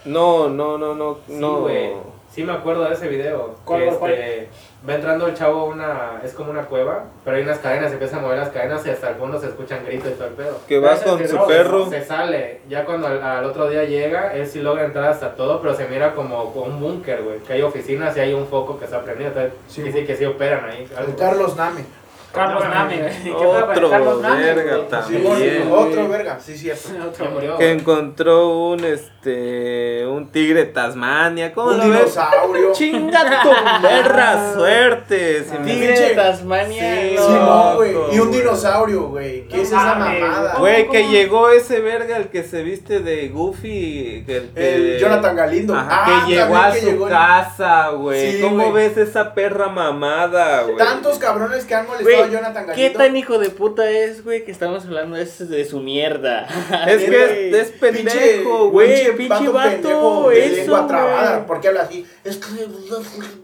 No, 0.05 0.49
no, 0.49 0.77
no, 0.77 0.93
no, 0.95 1.17
Sí, 1.27 1.33
no. 1.33 1.61
güey. 1.61 1.91
Sí 2.39 2.45
me 2.45 2.53
acuerdo 2.53 2.85
de 2.85 2.93
ese 2.93 3.09
video. 3.09 3.55
¿Cuál, 3.65 3.81
que 3.83 3.89
cuál, 3.95 4.11
este, 4.13 4.47
va 4.87 4.95
entrando 4.95 5.27
el 5.27 5.33
chavo 5.33 5.59
a 5.59 5.63
una, 5.65 6.21
es 6.23 6.31
como 6.31 6.51
una 6.51 6.61
cueva, 6.63 7.03
pero 7.25 7.35
hay 7.35 7.43
unas 7.43 7.57
cadenas, 7.59 7.87
se 7.89 7.95
empiezan 7.95 8.19
a 8.19 8.21
mover 8.21 8.37
las 8.37 8.47
cadenas 8.47 8.85
y 8.85 8.91
hasta 8.91 9.09
el 9.09 9.15
fondo 9.15 9.37
se 9.41 9.47
escuchan 9.47 9.83
gritos 9.85 10.07
y 10.11 10.13
todo 10.13 10.27
el 10.29 10.33
pedo. 10.35 10.57
que 10.65 10.79
Pero 10.79 10.81
va 10.83 10.93
ese 10.93 11.03
es 11.03 11.11
con 11.11 11.27
su 11.27 11.47
perro. 11.47 11.89
Se 11.89 12.01
sale, 12.05 12.61
ya 12.69 12.85
cuando 12.85 13.07
al, 13.07 13.21
al 13.21 13.43
otro 13.43 13.67
día 13.69 13.83
llega, 13.83 14.33
él 14.33 14.47
sí 14.47 14.61
logra 14.61 14.85
entrar 14.85 15.09
hasta 15.11 15.35
todo, 15.35 15.61
pero 15.61 15.73
se 15.75 15.85
mira 15.89 16.15
como, 16.15 16.53
como 16.53 16.67
un 16.67 16.79
búnker, 16.79 17.23
güey, 17.23 17.39
que 17.39 17.51
hay 17.51 17.61
oficinas 17.61 18.15
y 18.15 18.21
hay 18.21 18.33
un 18.33 18.47
foco 18.47 18.79
que 18.79 18.85
está 18.85 19.01
prendido, 19.01 19.31
entonces 19.31 19.51
Sí. 19.67 19.83
sí, 19.83 19.91
sí 19.91 20.05
que 20.05 20.15
sí 20.15 20.23
operan 20.23 20.63
ahí. 20.63 20.87
Algo. 20.95 21.17
Carlos 21.17 21.57
Name. 21.57 21.83
Carlos 22.31 22.63
Name, 22.63 22.97
güey. 22.99 23.13
¿Qué 23.23 23.31
pedo 23.31 23.51
con 23.65 23.69
Otro 23.71 23.89
Carlos 23.89 24.21
Name, 24.21 24.43
verga 24.53 24.75
güey? 24.77 24.87
también. 24.87 25.23
Sí, 25.35 25.69
otro 25.69 26.07
verga, 26.07 26.39
sí, 26.39 26.55
cierto. 26.57 26.89
Otro. 27.09 27.57
Que 27.57 27.71
encontró 27.71 28.49
un, 28.69 28.85
es- 28.85 29.11
este, 29.23 30.05
un 30.07 30.31
tigre 30.31 30.65
Tasmania, 30.65 31.51
¿cómo 31.53 31.71
Un 31.71 31.77
lo 31.77 31.83
ves? 31.89 31.99
dinosaurio. 31.99 32.71
Chinga 32.73 33.41
tu 33.43 33.81
perra 33.81 34.53
suerte. 34.53 35.43
si 35.43 35.55
Ah. 35.55 35.61
Tigre 35.65 35.93
Pinche- 35.93 36.07
de 36.09 36.15
Tasmania. 36.15 36.81
Sí, 37.01 37.15
no. 37.15 37.21
Sí, 37.27 37.33
no, 37.33 37.75
güey. 37.75 37.95
Y 38.15 38.19
un 38.19 38.31
dinosaurio, 38.31 39.03
güey. 39.09 39.47
¿Qué 39.47 39.61
es 39.61 39.67
esa 39.67 39.95
mamada? 39.95 40.55
Güey, 40.59 40.89
que 40.89 41.01
¿Cómo? 41.01 41.11
llegó 41.11 41.49
ese 41.49 41.79
verga, 41.81 42.17
el 42.17 42.29
que 42.29 42.43
se 42.43 42.63
viste 42.63 42.99
de 43.01 43.27
Goofy. 43.29 44.23
que- 44.25 44.37
El, 44.37 44.49
que- 44.49 44.75
El 44.75 44.99
Jonathan 44.99 45.35
Galindo. 45.35 45.75
Ajá, 45.75 45.87
Ah, 45.91 46.23
que 46.25 46.33
llegó 46.35 46.55
a 46.55 46.71
que 46.71 46.79
su 46.79 46.85
llegó 46.85 47.07
el- 47.07 47.13
casa, 47.13 47.89
güey. 47.89 48.31
Sí, 48.37 48.41
¿Cómo 48.41 48.69
güey. 48.71 48.87
ves 48.89 48.97
esa 48.97 49.33
perra 49.33 49.67
mamada, 49.67 50.61
güey? 50.63 50.77
Tantos 50.77 51.19
cabrones 51.19 51.65
que 51.65 51.75
han 51.75 51.85
molestado 51.87 52.17
Güey, 52.17 52.29
a 52.29 52.31
Jonathan 52.31 52.65
¿qué 52.67 52.71
Galindo. 52.71 52.99
tan 52.99 53.17
hijo 53.17 53.37
de 53.39 53.49
puta 53.49 53.89
es, 53.89 54.23
güey, 54.23 54.45
que 54.45 54.51
estamos 54.51 54.85
hablando 54.85 55.17
es 55.17 55.49
de 55.49 55.65
su 55.65 55.79
mierda? 55.81 56.47
Es 56.87 57.03
que 57.09 57.49
es, 57.49 57.55
es 57.55 57.71
pendejo, 57.79 58.69
güey, 58.69 59.08
güey. 59.11 59.27
pinche 59.27 59.49
vato, 59.49 59.69
pendejo 59.69 60.29
de 60.29 60.45
eso, 60.45 60.55
lengua 60.55 60.87
trabada. 60.87 61.45
¿Por 61.45 61.61
qué 61.61 61.67
habla 61.69 61.81
así? 61.81 62.05
Es 62.23 62.37
que 62.37 62.67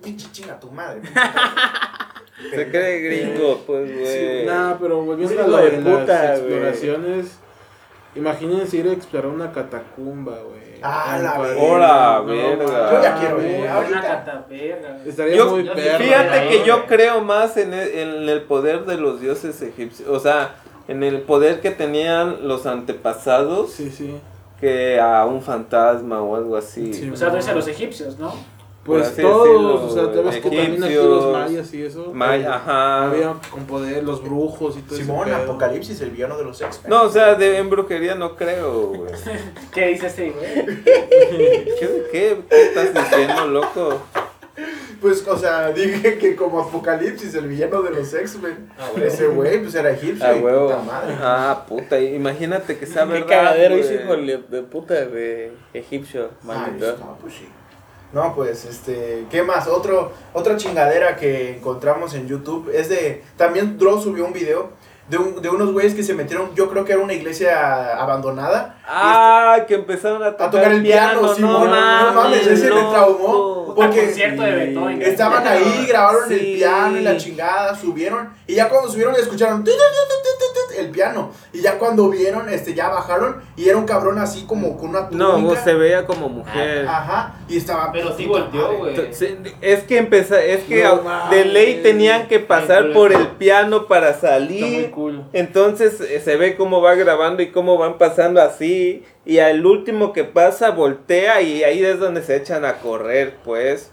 pinche 0.04 0.28
chinga 0.32 0.60
tu 0.60 0.72
madre. 0.72 1.02
Se 2.52 2.70
cree 2.70 3.00
gringo, 3.00 3.64
pues, 3.66 3.98
güey. 3.98 4.46
Nah, 4.46 4.74
pero 4.80 5.02
volviendo 5.02 5.34
Sí, 5.36 5.42
a 5.42 5.48
lo 5.48 5.58
de 5.58 5.72
de 5.72 5.78
puta, 5.78 6.06
las 6.24 6.40
exploraciones, 6.40 7.26
imagínense 8.16 8.78
ir 8.78 8.88
a 8.88 8.92
explorar 8.92 9.32
una 9.32 9.52
catacumba, 9.52 10.34
güey. 10.40 10.66
Ah, 10.82 11.18
la 11.22 11.40
verga. 11.40 12.20
Verga. 12.22 12.92
Yo 12.92 13.02
ya 13.02 13.16
quiero 13.20 13.42
ir. 13.42 13.62
Una 13.88 14.02
cataperra. 14.02 14.98
Estaría 15.06 15.36
Yo- 15.38 15.50
muy 15.52 15.64
yo 15.64 15.74
sí, 15.74 15.82
perro. 15.82 16.04
Fíjate 16.04 16.48
que 16.50 16.64
yo 16.66 16.86
creo 16.86 17.22
más 17.22 17.56
en 17.58 17.74
el, 17.74 17.88
en 17.90 18.30
el 18.30 18.42
poder 18.42 18.86
de 18.86 18.98
los 18.98 19.22
dioses 19.22 19.62
egipcios. 19.62 20.08
O 20.10 20.20
sea, 20.20 20.56
en 20.90 21.02
el 21.04 21.22
poder 21.22 21.62
que 21.62 21.72
tenían 21.72 22.48
los 22.48 22.66
antepasados 22.66 23.72
Sí, 23.72 23.90
sí. 23.90 24.16
Que 24.66 25.00
a 25.00 25.26
un 25.26 25.42
fantasma 25.44 26.22
o 26.22 26.36
algo 26.36 26.58
así. 26.58 26.92
Sí. 26.92 27.10
O 27.10 27.16
sea, 27.16 27.30
tú 27.30 27.36
dices 27.36 27.52
a 27.52 27.56
los 27.56 27.68
egipcios, 27.68 28.18
¿no? 28.18 28.34
Pues 28.84 29.16
todos, 29.16 29.48
decirlo, 29.48 29.86
o 29.86 29.90
sea, 29.90 30.12
te 30.12 30.22
ves 30.22 30.36
que 30.36 30.42
también 30.42 30.74
aquí 30.74 30.94
egipcios, 30.94 31.06
los 31.06 31.34
mayas 31.34 31.74
y 31.74 31.84
eso. 31.84 32.12
Maya, 32.14 32.56
ajá. 32.56 33.06
Había 33.06 33.36
con 33.50 33.66
poder 33.66 34.04
los 34.04 34.24
brujos 34.24 34.78
y 34.78 34.82
todo 34.82 34.98
Simón, 34.98 35.28
ese 35.28 35.38
pedo. 35.38 35.52
Apocalipsis, 35.52 36.02
el 36.02 36.12
villano 36.12 36.38
de 36.38 36.44
los 36.44 36.62
X-Men. 36.62 36.90
No, 36.90 37.04
o 37.04 37.10
sea, 37.10 37.34
de, 37.34 37.58
en 37.58 37.70
brujería 37.70 38.14
no 38.14 38.36
creo, 38.36 38.90
güey. 38.90 39.12
¿Qué 39.74 39.88
dice 39.88 40.08
este 40.08 40.32
güey? 40.32 40.84
¿Qué, 40.84 42.08
qué, 42.12 42.42
qué 42.50 42.62
estás 42.64 42.94
diciendo, 42.94 43.48
loco? 43.48 44.02
Pues, 45.02 45.28
o 45.28 45.38
sea, 45.38 45.72
dije 45.74 46.18
que 46.18 46.36
como 46.36 46.62
Apocalipsis, 46.62 47.36
el 47.36 47.48
villano 47.48 47.82
de 47.82 47.92
los 47.92 48.14
X-Men. 48.14 48.70
Ah. 48.80 48.90
Ese 49.02 49.28
güey, 49.28 49.62
pues 49.62 49.76
era 49.76 49.92
egipcio. 49.92 50.26
Ah, 50.26 50.36
y 50.36 50.40
huevo. 50.40 50.68
puta 50.70 50.80
madre. 50.82 51.16
Ah, 51.22 51.66
puta, 51.68 52.00
imagínate 52.00 52.78
que 52.78 52.86
sea 52.86 53.06
Qué 53.06 53.14
verdad. 53.14 53.28
cagadero 53.28 53.76
ese 53.76 53.96
hijo 53.96 54.16
de 54.16 54.62
puta 54.64 54.94
de 54.94 55.52
egipcio, 55.74 56.30
maldito. 56.44 56.98
no, 56.98 57.18
pues 57.20 57.34
sí. 57.34 57.48
No, 58.14 58.34
pues, 58.34 58.64
este, 58.64 59.26
¿qué 59.30 59.44
más? 59.44 59.68
Otro, 59.68 60.14
otra 60.32 60.56
chingadera 60.56 61.18
que 61.18 61.58
encontramos 61.58 62.14
en 62.14 62.28
YouTube 62.28 62.72
es 62.74 62.88
de, 62.88 63.24
también 63.36 63.78
Dross 63.78 64.04
subió 64.04 64.26
un 64.26 64.32
video 64.32 64.70
de, 65.10 65.18
un- 65.18 65.42
de 65.42 65.50
unos 65.50 65.72
güeyes 65.72 65.94
que 65.94 66.04
se 66.04 66.14
metieron, 66.14 66.54
yo 66.56 66.70
creo 66.70 66.84
que 66.86 66.94
era 66.94 67.02
una 67.02 67.14
iglesia 67.14 67.96
abandonada. 68.02 68.76
Ah, 68.88 69.58
que 69.68 69.76
empezaron 69.76 70.24
a 70.24 70.32
tocar, 70.32 70.52
tocar 70.52 70.72
el 70.72 70.82
piano, 70.84 71.34
Simón. 71.34 71.52
no 71.54 71.66
No 71.66 71.72
mames, 71.72 72.16
mames, 72.16 72.48
ese 72.48 72.70
me 72.70 72.82
loco. 72.82 72.92
traumó. 72.92 73.56
Porque 73.76 74.08
de 74.08 74.36
Beethoven. 74.36 75.02
Estaban 75.02 75.46
ahí, 75.46 75.86
grabaron 75.90 76.32
el 76.32 76.40
Sí. 76.40 76.54
piano 76.56 76.98
y 76.98 77.02
la 77.02 77.18
chingada, 77.18 77.76
subieron. 77.76 78.30
Y 78.48 78.56
ya 78.56 78.70
cuando 78.70 78.90
subieron 78.90 79.14
escucharon 79.16 79.64
tu, 79.66 79.72
tu, 79.72 79.78
tu, 79.78 79.82
tu, 79.82 80.46
tu, 80.70 80.74
tu, 80.76 80.80
el 80.82 80.90
piano. 80.92 81.32
Y 81.52 81.62
ya 81.62 81.78
cuando 81.78 82.10
vieron, 82.10 82.48
este, 82.48 82.74
ya 82.74 82.88
bajaron. 82.88 83.42
Y 83.58 83.68
era 83.68 83.78
un 83.78 83.86
cabrón 83.86 84.18
así 84.18 84.46
como 84.46 84.78
con 84.78 84.92
una 84.92 85.02
No, 85.12 85.32
túnica. 85.34 85.50
vos 85.50 85.60
se 85.64 85.74
veía 85.74 86.06
como 86.06 86.30
mujer. 86.30 86.88
Ajá. 86.88 87.34
Y 87.48 87.58
estaba. 87.58 87.92
Pero 87.92 88.16
sí 88.18 88.26
volteó, 88.26 88.78
güey. 88.78 88.96
Es 89.62 89.84
que 89.84 89.98
empezó, 89.98 90.36
es 90.36 90.64
que 90.64 90.84
No 90.84 90.90
a- 90.94 91.02
mames. 91.02 91.38
de 91.38 91.46
ley 91.46 91.80
tenían 91.84 92.28
que 92.28 92.40
pasar 92.40 92.92
por 92.94 93.14
el 93.14 93.28
piano 93.38 93.86
para 93.88 94.10
Está 94.10 94.40
muy 94.40 94.48
salir. 94.48 94.92
cool. 94.92 95.24
Entonces 95.34 96.02
eh, 96.02 96.20
se 96.20 96.38
ve 96.38 96.56
cómo 96.56 96.82
va 96.82 96.96
grabando 96.96 97.44
y 97.44 97.52
cómo 97.52 97.78
van 97.78 97.98
pasando 97.98 98.42
así. 98.42 99.04
Y 99.26 99.40
al 99.40 99.66
último 99.66 100.14
que 100.14 100.24
pasa 100.24 100.72
voltea 100.72 101.42
y 101.42 101.64
ahí 101.64 101.84
es 101.84 102.00
donde 102.00 102.22
se 102.24 102.36
echan 102.36 102.66
a 102.66 102.78
correr, 102.80 103.36
pues. 103.44 103.92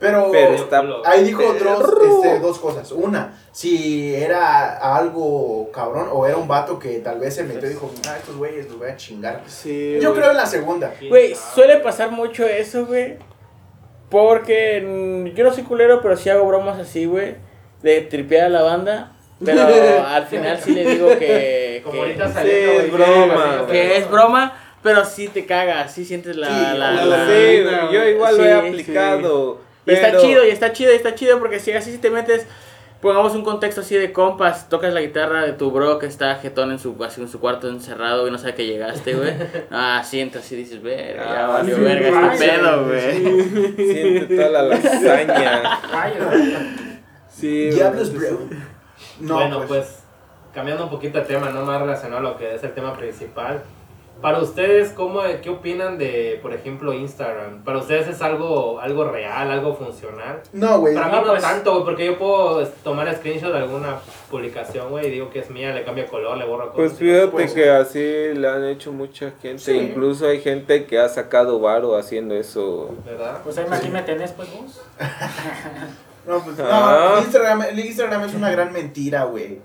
Pero, 0.00 0.30
Pero 0.32 0.54
está 0.54 0.82
ahí 1.04 1.24
dijo. 1.24 1.42
Dross 1.52 1.90
este, 2.02 2.38
dos 2.40 2.58
cosas. 2.58 2.90
Una, 2.90 3.34
si 3.52 4.14
era 4.14 4.96
algo 4.96 5.70
cabrón 5.72 6.08
o 6.10 6.26
era 6.26 6.38
un 6.38 6.48
vato 6.48 6.78
que 6.78 6.98
tal 7.00 7.20
vez 7.20 7.34
se 7.34 7.44
metió 7.44 7.66
y 7.68 7.74
dijo, 7.74 7.90
ah, 8.08 8.16
estos 8.18 8.34
güeyes 8.36 8.66
los 8.66 8.78
voy 8.78 8.88
a 8.88 8.96
chingar. 8.96 9.42
Sí, 9.46 9.98
Yo 10.00 10.10
güey. 10.10 10.20
creo 10.22 10.30
en 10.32 10.36
la 10.38 10.46
segunda. 10.46 10.94
Güey, 11.06 11.34
suele 11.54 11.76
pasar 11.76 12.10
mucho 12.10 12.46
eso, 12.46 12.86
güey. 12.86 13.18
Porque 14.08 14.80
mm, 14.84 15.36
yo 15.36 15.44
no 15.44 15.52
soy 15.52 15.64
culero, 15.64 16.00
pero 16.02 16.16
sí 16.16 16.30
hago 16.30 16.46
bromas 16.46 16.78
así, 16.78 17.04
güey. 17.04 17.36
De 17.82 18.00
tripear 18.00 18.46
a 18.46 18.48
la 18.48 18.62
banda. 18.62 19.12
Pero 19.44 19.62
al 20.06 20.26
final 20.26 20.58
sí 20.60 20.72
le 20.72 20.84
digo 20.94 21.08
que. 21.18 21.80
Como 21.84 21.92
que- 21.92 21.98
ahorita 22.00 22.26
Sí, 22.28 22.34
saliendo, 22.34 22.72
es 22.82 22.92
broma, 22.92 23.56
sí, 23.66 23.72
que 23.72 23.96
es 23.96 24.10
broma, 24.10 24.52
pero 24.82 25.04
sí 25.04 25.28
te 25.28 25.46
cagas, 25.46 25.92
sí 25.92 26.04
sientes 26.04 26.36
la. 26.36 26.48
Sí, 26.48 26.78
la- 26.78 26.90
la- 26.90 27.04
la- 27.04 27.26
Sí, 27.26 27.58
la- 27.64 27.90
yo 27.92 28.04
igual 28.06 28.36
lo 28.36 28.44
he 28.44 28.48
sí, 28.84 28.92
Y 29.86 29.92
está 29.92 30.18
chido, 30.18 30.46
y 30.46 30.50
está 30.50 30.72
chido, 30.72 30.92
y 30.92 30.96
está 30.96 31.14
chido, 31.14 31.38
porque 31.38 31.58
si 31.58 31.72
así 31.72 31.96
te 31.98 32.10
metes, 32.10 32.46
pongamos 33.00 33.34
un 33.34 33.42
contexto 33.42 33.80
así 33.80 33.96
de 33.96 34.12
compas, 34.12 34.68
tocas 34.68 34.92
la 34.92 35.00
guitarra 35.00 35.42
de 35.42 35.52
tu 35.54 35.70
bro 35.70 35.98
que 35.98 36.06
está 36.06 36.34
jetón 36.36 36.70
en 36.70 36.78
su, 36.78 37.02
así 37.02 37.20
en 37.20 37.28
su 37.28 37.40
cuarto 37.40 37.68
encerrado 37.68 38.28
y 38.28 38.30
no 38.30 38.38
sabe 38.38 38.54
que 38.54 38.66
llegaste, 38.66 39.14
güey. 39.14 39.32
Ah, 39.70 40.02
sientes 40.04 40.42
así 40.44 40.56
dices, 40.56 40.82
verga, 40.82 41.24
ya 41.24 41.44
Ah, 41.44 41.48
valió 41.48 41.76
sí, 41.76 41.82
verga 41.82 42.10
vaya, 42.10 42.32
este 42.32 42.48
pedo, 42.48 42.84
güey. 42.84 43.76
Siente 43.76 44.36
toda 44.36 44.48
la 44.50 44.62
lasaña. 44.62 45.80
Sí, 47.28 47.70
Diablos, 47.70 48.12
bro. 48.12 48.38
No, 49.20 49.34
bueno, 49.34 49.58
pues. 49.66 49.68
pues. 49.68 49.96
cambiando 50.54 50.84
un 50.84 50.90
poquito 50.90 51.18
de 51.18 51.24
tema, 51.24 51.50
no 51.50 51.64
más 51.64 51.80
relacionado 51.80 52.18
a 52.18 52.30
lo 52.32 52.36
que 52.36 52.54
es 52.54 52.62
el 52.62 52.74
tema 52.74 52.92
principal. 52.94 53.62
Para 54.20 54.38
ustedes, 54.40 54.90
¿cómo, 54.90 55.20
¿qué 55.42 55.48
opinan 55.50 55.96
de, 55.96 56.38
por 56.42 56.52
ejemplo, 56.52 56.92
Instagram? 56.92 57.62
¿Para 57.64 57.78
ustedes 57.78 58.08
es 58.08 58.20
algo, 58.22 58.78
algo 58.80 59.04
real, 59.04 59.50
algo 59.50 59.74
funcional? 59.74 60.42
No, 60.52 60.80
güey. 60.80 60.94
Para 60.94 61.06
mí 61.06 61.12
No, 61.12 61.20
no 61.24 61.30
pues- 61.30 61.42
tanto, 61.42 61.72
güey, 61.72 61.84
porque 61.84 62.06
yo 62.06 62.18
puedo 62.18 62.66
tomar 62.84 63.14
screenshot 63.16 63.52
de 63.52 63.58
alguna 63.58 63.96
publicación, 64.30 64.90
güey, 64.90 65.06
y 65.06 65.10
digo 65.10 65.30
que 65.30 65.38
es 65.38 65.50
mía, 65.50 65.72
le 65.72 65.84
cambio 65.84 66.06
color, 66.06 66.36
le 66.36 66.44
borro 66.44 66.72
Pues 66.72 66.92
cosas. 66.92 66.98
fíjate 66.98 67.28
Pues- 67.28 67.52
que 67.54 67.70
así 67.70 68.34
le 68.34 68.48
han 68.48 68.64
hecho 68.64 68.92
mucha 68.92 69.32
gente. 69.40 69.58
Sí. 69.62 69.72
Incluso 69.76 70.26
hay 70.28 70.40
gente 70.40 70.84
que 70.84 70.98
ha 70.98 71.08
sacado 71.08 71.58
varo 71.60 71.96
haciendo 71.96 72.34
eso. 72.34 72.94
¿Verdad? 73.06 73.40
Pues 73.42 73.56
ahí 73.58 73.66
aquí 73.70 73.88
me 73.88 74.02
tenés, 74.02 74.32
pues 74.32 74.48
vos. 74.52 74.82
No, 76.26 76.38
pues, 76.44 76.56
Ah. 76.60 77.12
no, 77.14 77.18
Instagram, 77.22 77.62
el 77.62 77.78
Instagram 77.80 78.24
es 78.24 78.34
una 78.34 78.50
gran 78.50 78.72
mentira, 78.72 79.24
güey. 79.24 79.58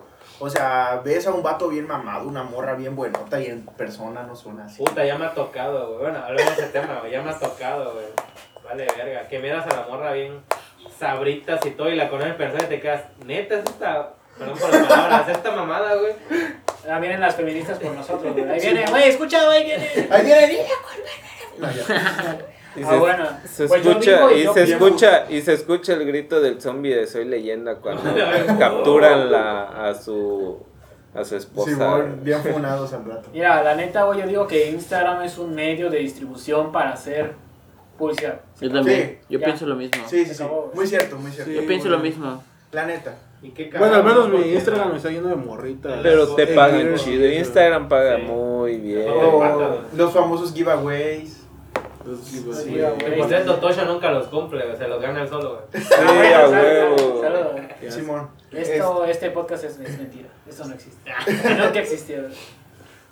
O 0.45 0.49
sea, 0.51 1.01
ves 1.03 1.25
a 1.25 1.31
un 1.31 1.41
vato 1.41 1.69
bien 1.69 1.87
mamado, 1.87 2.27
una 2.27 2.43
morra 2.43 2.75
bien 2.75 2.95
buenota 2.95 3.41
y 3.41 3.47
en 3.47 3.65
persona 3.65 4.21
no 4.21 4.35
son 4.35 4.59
así. 4.59 4.83
Puta, 4.83 5.03
ya 5.03 5.17
me 5.17 5.25
ha 5.25 5.33
tocado, 5.33 5.87
güey. 5.87 6.01
Bueno, 6.01 6.19
hablemos 6.23 6.55
de 6.55 6.61
ese 6.61 6.71
tema, 6.71 6.99
güey. 6.99 7.13
Ya 7.13 7.23
me 7.23 7.31
ha 7.31 7.39
tocado, 7.39 7.93
güey. 7.93 8.05
Vale, 8.63 8.85
verga. 8.95 9.27
Que 9.27 9.39
miras 9.39 9.65
a 9.65 9.75
la 9.75 9.87
morra 9.87 10.13
bien 10.13 10.43
sabritas 10.99 11.65
y 11.65 11.71
todo 11.71 11.89
y 11.89 11.95
la 11.95 12.09
conoces 12.09 12.33
en 12.33 12.37
persona 12.37 12.63
y 12.63 12.67
te 12.67 12.79
quedas, 12.79 13.05
neta, 13.25 13.55
es 13.55 13.65
esta. 13.65 14.13
Perdón 14.37 14.59
por 14.59 14.69
las 14.69 14.87
palabras, 14.87 15.29
esta 15.29 15.51
mamada, 15.51 15.95
güey. 15.95 16.13
Ah, 16.87 16.99
vienen 16.99 17.21
las 17.21 17.35
feministas 17.35 17.79
por 17.79 17.93
nosotros, 17.93 18.31
güey. 18.31 18.47
Ahí 18.47 18.59
viene, 18.59 18.85
güey, 18.87 19.09
escucha, 19.09 19.43
güey, 19.45 19.65
viene. 19.65 19.89
Ahí 20.11 20.25
viene, 20.25 20.47
mira, 20.47 20.63
No, 21.57 21.71
ya. 21.71 22.37
Y 22.75 22.83
Ah, 22.83 22.89
se, 22.89 22.97
bueno. 22.97 23.25
se 23.45 23.67
Pues 23.67 23.85
escucha 23.85 24.33
y 24.33 24.43
yo 24.43 24.53
se 24.53 24.65
pienso- 24.65 24.85
escucha 24.85 25.25
y 25.29 25.41
se 25.41 25.53
escucha 25.53 25.93
el 25.93 26.05
grito 26.05 26.41
del 26.41 26.61
zombie 26.61 26.93
de 26.95 27.07
Soy 27.07 27.25
Leyenda 27.25 27.75
cuando 27.75 28.03
capturan 28.59 29.31
la, 29.31 29.87
a 29.89 29.93
su 29.95 30.57
a 31.13 31.23
su 31.23 31.37
esposa. 31.37 31.71
Simón, 31.71 32.19
bien 32.23 32.41
funados 32.43 32.91
al 32.91 33.05
rato. 33.05 33.29
Mira, 33.33 33.63
la 33.63 33.75
neta, 33.75 34.03
güey, 34.03 34.19
yo 34.19 34.27
digo 34.27 34.47
que 34.47 34.69
Instagram 34.71 35.21
es 35.23 35.37
un 35.37 35.55
medio 35.55 35.89
de 35.89 35.99
distribución 35.99 36.73
para 36.73 36.91
hacer 36.91 37.33
publicidad. 37.97 38.41
Yo 38.59 38.69
también, 38.69 39.19
Sí, 39.21 39.25
yo 39.29 39.39
ya. 39.39 39.45
pienso 39.45 39.65
lo 39.65 39.75
mismo. 39.75 40.03
Sí, 40.07 40.25
sí, 40.25 40.35
sí. 40.35 40.43
Muy 40.73 40.85
cierto, 40.85 41.15
muy 41.17 41.31
cierto. 41.31 41.51
Sí. 41.53 41.57
Yo 41.57 41.65
pienso 41.65 41.87
lo 41.87 41.99
mismo. 41.99 42.43
La 42.73 42.85
neta. 42.85 43.15
¿Y 43.41 43.51
qué 43.51 43.71
Bueno, 43.77 43.95
al 43.95 44.03
menos 44.03 44.27
mi 44.29 44.39
Instagram 44.53 44.93
está 44.95 45.09
lleno 45.09 45.29
de 45.29 45.35
morritas. 45.35 45.99
Pero 46.03 46.27
te 46.35 46.43
Eh, 46.43 46.47
pagan 46.47 46.81
eh, 46.81 46.95
chido. 46.97 47.23
eh, 47.23 47.35
Instagram 47.39 47.87
paga 47.87 48.17
Sí. 48.17 48.23
muy 48.23 48.75
bien. 48.77 49.07
Oh. 49.09 49.79
Los 49.95 50.11
famosos 50.11 50.53
giveaways. 50.53 51.44
Sí, 52.23 52.43
güey. 52.45 53.59
Tosha 53.59 53.85
nunca 53.85 54.11
los 54.11 54.27
cumple, 54.27 54.65
güey, 54.65 54.77
se 54.77 54.87
los 54.87 55.01
gana 55.01 55.23
él 55.23 55.27
solo, 55.27 55.61
güey. 55.71 55.83
Sí, 55.83 55.89
bueno, 55.95 56.35
a 56.35 56.41
salud, 56.49 57.01
huevo. 57.01 57.21
salud. 57.21 57.61
Ya. 57.81 57.91
Simón. 57.91 58.29
Esto, 58.51 59.05
este 59.05 59.31
podcast 59.31 59.63
es, 59.65 59.79
es 59.79 59.97
mentira. 59.97 60.29
Esto 60.47 60.65
no 60.65 60.73
existe. 60.75 61.11
no 61.57 61.71
que 61.71 61.79
existió. 61.79 62.17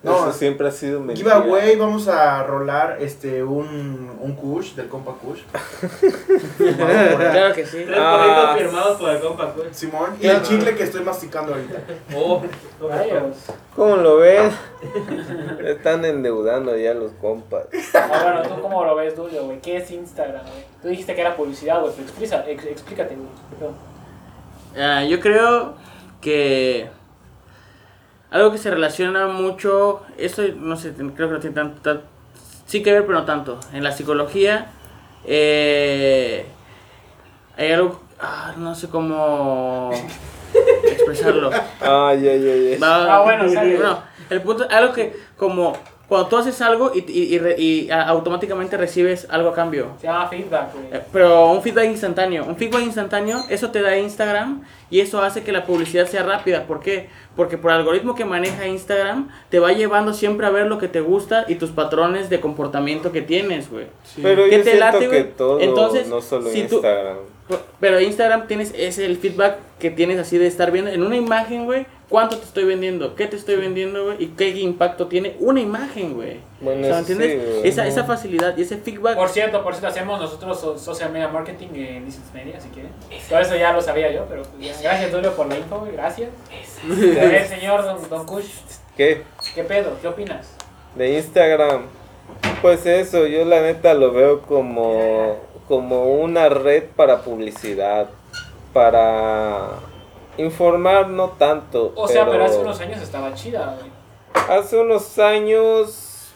No, 0.04 0.28
Eso 0.28 0.32
siempre 0.38 0.68
ha 0.68 0.70
sido 0.70 1.00
mentira. 1.00 1.40
Giveaway, 1.40 1.76
vamos 1.76 2.08
a 2.08 2.42
rolar 2.44 2.98
este 3.00 3.42
un, 3.42 4.10
un 4.20 4.34
Kush 4.36 4.74
del 4.74 4.88
compa 4.88 5.12
Kush. 5.14 5.40
Claro 6.58 7.54
que 7.54 7.64
sí. 7.66 7.84
Tres 7.86 7.98
Ah. 7.98 8.18
porritos 8.18 8.58
firmados 8.70 9.00
por 9.00 9.10
el 9.10 9.20
compa, 9.20 9.52
güey. 9.56 9.68
Simón, 9.72 10.10
y 10.20 10.26
el 10.26 10.42
chicle 10.42 10.74
que 10.76 10.82
estoy 10.84 11.02
masticando 11.02 11.54
ahorita. 11.54 11.78
Oh. 12.14 12.42
¿Cómo 13.74 13.96
lo 13.96 14.18
ven? 14.18 14.50
Están 15.64 16.04
endeudando 16.04 16.76
ya 16.76 16.92
los 16.94 17.12
compas. 17.12 17.64
Ah, 17.94 18.20
bueno, 18.22 18.42
¿tú 18.42 18.60
cómo 18.62 18.84
lo 18.84 18.94
ves, 18.96 19.16
Dulio, 19.16 19.44
güey? 19.44 19.60
¿Qué 19.60 19.78
es 19.78 19.90
Instagram, 19.90 20.42
güey? 20.42 20.64
Tú 20.82 20.88
dijiste 20.88 21.14
que 21.14 21.20
era 21.22 21.34
publicidad, 21.36 21.80
güey, 21.80 21.92
pero 21.96 22.08
explícate, 22.70 23.16
güey. 23.16 23.70
Ah, 24.76 25.02
yo 25.04 25.18
creo 25.20 25.74
que 26.20 26.88
algo 28.34 28.50
que 28.52 28.58
se 28.58 28.70
relaciona 28.70 29.28
mucho, 29.28 30.02
esto 30.18 30.42
no 30.56 30.76
sé, 30.76 30.92
creo 30.92 31.28
que 31.28 31.34
no 31.34 31.40
tiene 31.40 31.54
tanto, 31.54 31.80
tan- 31.80 32.00
sí 32.66 32.82
que 32.82 32.92
ver, 32.92 33.06
pero 33.06 33.20
no 33.20 33.24
tanto. 33.24 33.60
En 33.72 33.84
la 33.84 33.92
psicología 33.92 34.72
eh, 35.24 36.44
hay 37.56 37.72
algo, 37.72 38.02
ah, 38.20 38.54
no 38.58 38.74
sé 38.74 38.88
cómo 38.88 39.90
expresarlo. 40.84 41.50
Ay, 41.80 42.28
ay, 42.28 42.48
ay, 42.48 42.78
Ah, 42.82 43.20
bueno, 43.24 43.48
sale. 43.48 43.78
no, 43.78 44.02
el 44.30 44.42
punto, 44.42 44.66
algo 44.70 44.92
que 44.92 45.16
como 45.36 45.74
cuando 46.08 46.28
tú 46.28 46.36
haces 46.36 46.60
algo 46.60 46.92
y, 46.94 46.98
y, 47.10 47.34
y 47.34 47.38
re- 47.38 47.56
y, 47.58 47.88
automáticamente 47.90 48.76
recibes 48.76 49.26
algo 49.30 49.48
a 49.50 49.54
cambio. 49.54 49.88
Se 50.00 50.06
llama 50.06 50.28
feedback, 50.28 50.68
Eh, 50.74 50.88
güey. 50.90 51.02
Pero 51.12 51.50
un 51.50 51.62
feedback 51.62 51.86
instantáneo. 51.86 52.44
Un 52.44 52.56
feedback 52.56 52.82
instantáneo, 52.82 53.38
eso 53.48 53.70
te 53.70 53.80
da 53.82 53.96
Instagram 53.96 54.62
y 54.90 55.00
eso 55.00 55.22
hace 55.22 55.42
que 55.42 55.50
la 55.52 55.64
publicidad 55.64 56.06
sea 56.06 56.22
rápida. 56.22 56.64
¿Por 56.66 56.80
qué? 56.80 57.08
Porque 57.36 57.58
por 57.58 57.70
el 57.72 57.78
algoritmo 57.78 58.14
que 58.14 58.24
maneja 58.24 58.66
Instagram 58.66 59.28
te 59.48 59.58
va 59.58 59.72
llevando 59.72 60.12
siempre 60.12 60.46
a 60.46 60.50
ver 60.50 60.66
lo 60.66 60.78
que 60.78 60.88
te 60.88 61.00
gusta 61.00 61.46
y 61.48 61.56
tus 61.56 61.70
patrones 61.70 62.28
de 62.30 62.40
comportamiento 62.40 63.10
que 63.10 63.22
tienes, 63.22 63.70
güey. 63.70 63.86
Pero 64.22 64.44
¿Qué 64.44 64.58
yo 64.58 64.62
te 64.64 64.74
late, 64.76 64.98
que 65.00 65.06
güey? 65.08 65.32
todo, 65.32 65.58
Entonces, 65.60 66.06
no 66.08 66.20
solo 66.20 66.48
si 66.50 66.62
tú- 66.64 66.76
Instagram. 66.76 67.16
Pero 67.78 68.00
Instagram 68.00 68.46
tienes 68.46 68.72
es 68.74 68.98
el 68.98 69.18
feedback 69.18 69.58
que 69.78 69.90
tienes 69.90 70.18
así 70.18 70.38
de 70.38 70.46
estar 70.46 70.70
viendo 70.70 70.90
en 70.90 71.02
una 71.02 71.16
imagen, 71.16 71.66
güey. 71.66 71.86
¿Cuánto 72.08 72.38
te 72.38 72.44
estoy 72.44 72.64
vendiendo? 72.64 73.14
¿Qué 73.16 73.26
te 73.26 73.36
estoy 73.36 73.56
vendiendo, 73.56 74.04
güey? 74.04 74.22
¿Y 74.22 74.26
qué 74.28 74.48
impacto 74.50 75.08
tiene 75.08 75.36
una 75.40 75.60
imagen, 75.60 76.14
güey? 76.14 76.38
Bueno, 76.60 76.82
O 76.86 76.90
sea, 76.90 76.98
¿entiendes? 77.00 77.32
sí, 77.32 77.36
güey. 77.58 77.68
esa, 77.68 77.86
esa 77.86 78.04
facilidad 78.04 78.56
y 78.56 78.62
ese 78.62 78.76
feedback. 78.78 79.16
Por 79.16 79.28
cierto, 79.28 79.62
por 79.62 79.74
cierto, 79.74 79.88
hacemos 79.88 80.20
nosotros 80.20 80.58
so- 80.60 80.78
social 80.78 81.10
media 81.12 81.28
marketing 81.28 81.68
en 81.74 82.04
Distance 82.06 82.32
Media, 82.32 82.60
si 82.60 82.68
quieren. 82.68 82.92
Todo 83.28 83.38
eso 83.40 83.56
ya 83.56 83.72
lo 83.72 83.82
sabía 83.82 84.10
yo, 84.12 84.24
pero 84.28 84.42
pues, 84.42 84.80
ya. 84.80 84.90
gracias, 84.90 85.12
Dulio, 85.12 85.34
por 85.34 85.46
la 85.48 85.58
info, 85.58 85.80
güey, 85.80 85.92
gracias. 85.92 86.30
A 86.84 86.94
ver, 87.26 87.46
señor 87.48 87.82
Don, 87.84 88.08
Don 88.08 88.26
Kush, 88.26 88.46
¿Qué? 88.96 89.22
¿qué 89.54 89.64
pedo? 89.64 89.96
¿Qué 90.00 90.08
opinas? 90.08 90.54
De 90.94 91.14
Instagram. 91.18 91.82
Pues 92.62 92.86
eso, 92.86 93.26
yo 93.26 93.44
la 93.44 93.60
neta 93.60 93.92
lo 93.94 94.12
veo 94.12 94.40
como, 94.42 95.36
como 95.74 96.04
una 96.04 96.48
red 96.48 96.84
para 96.94 97.22
publicidad. 97.22 98.06
Para 98.72 99.70
informar 100.38 101.08
no 101.08 101.30
tanto. 101.30 101.92
O 101.96 102.06
sea, 102.06 102.26
pero 102.30 102.44
hace 102.44 102.58
unos 102.58 102.80
años 102.80 103.02
estaba 103.02 103.34
chida, 103.34 103.76
güey. 103.78 103.90
Hace 104.58 104.78
unos 104.78 105.18
años 105.18 106.28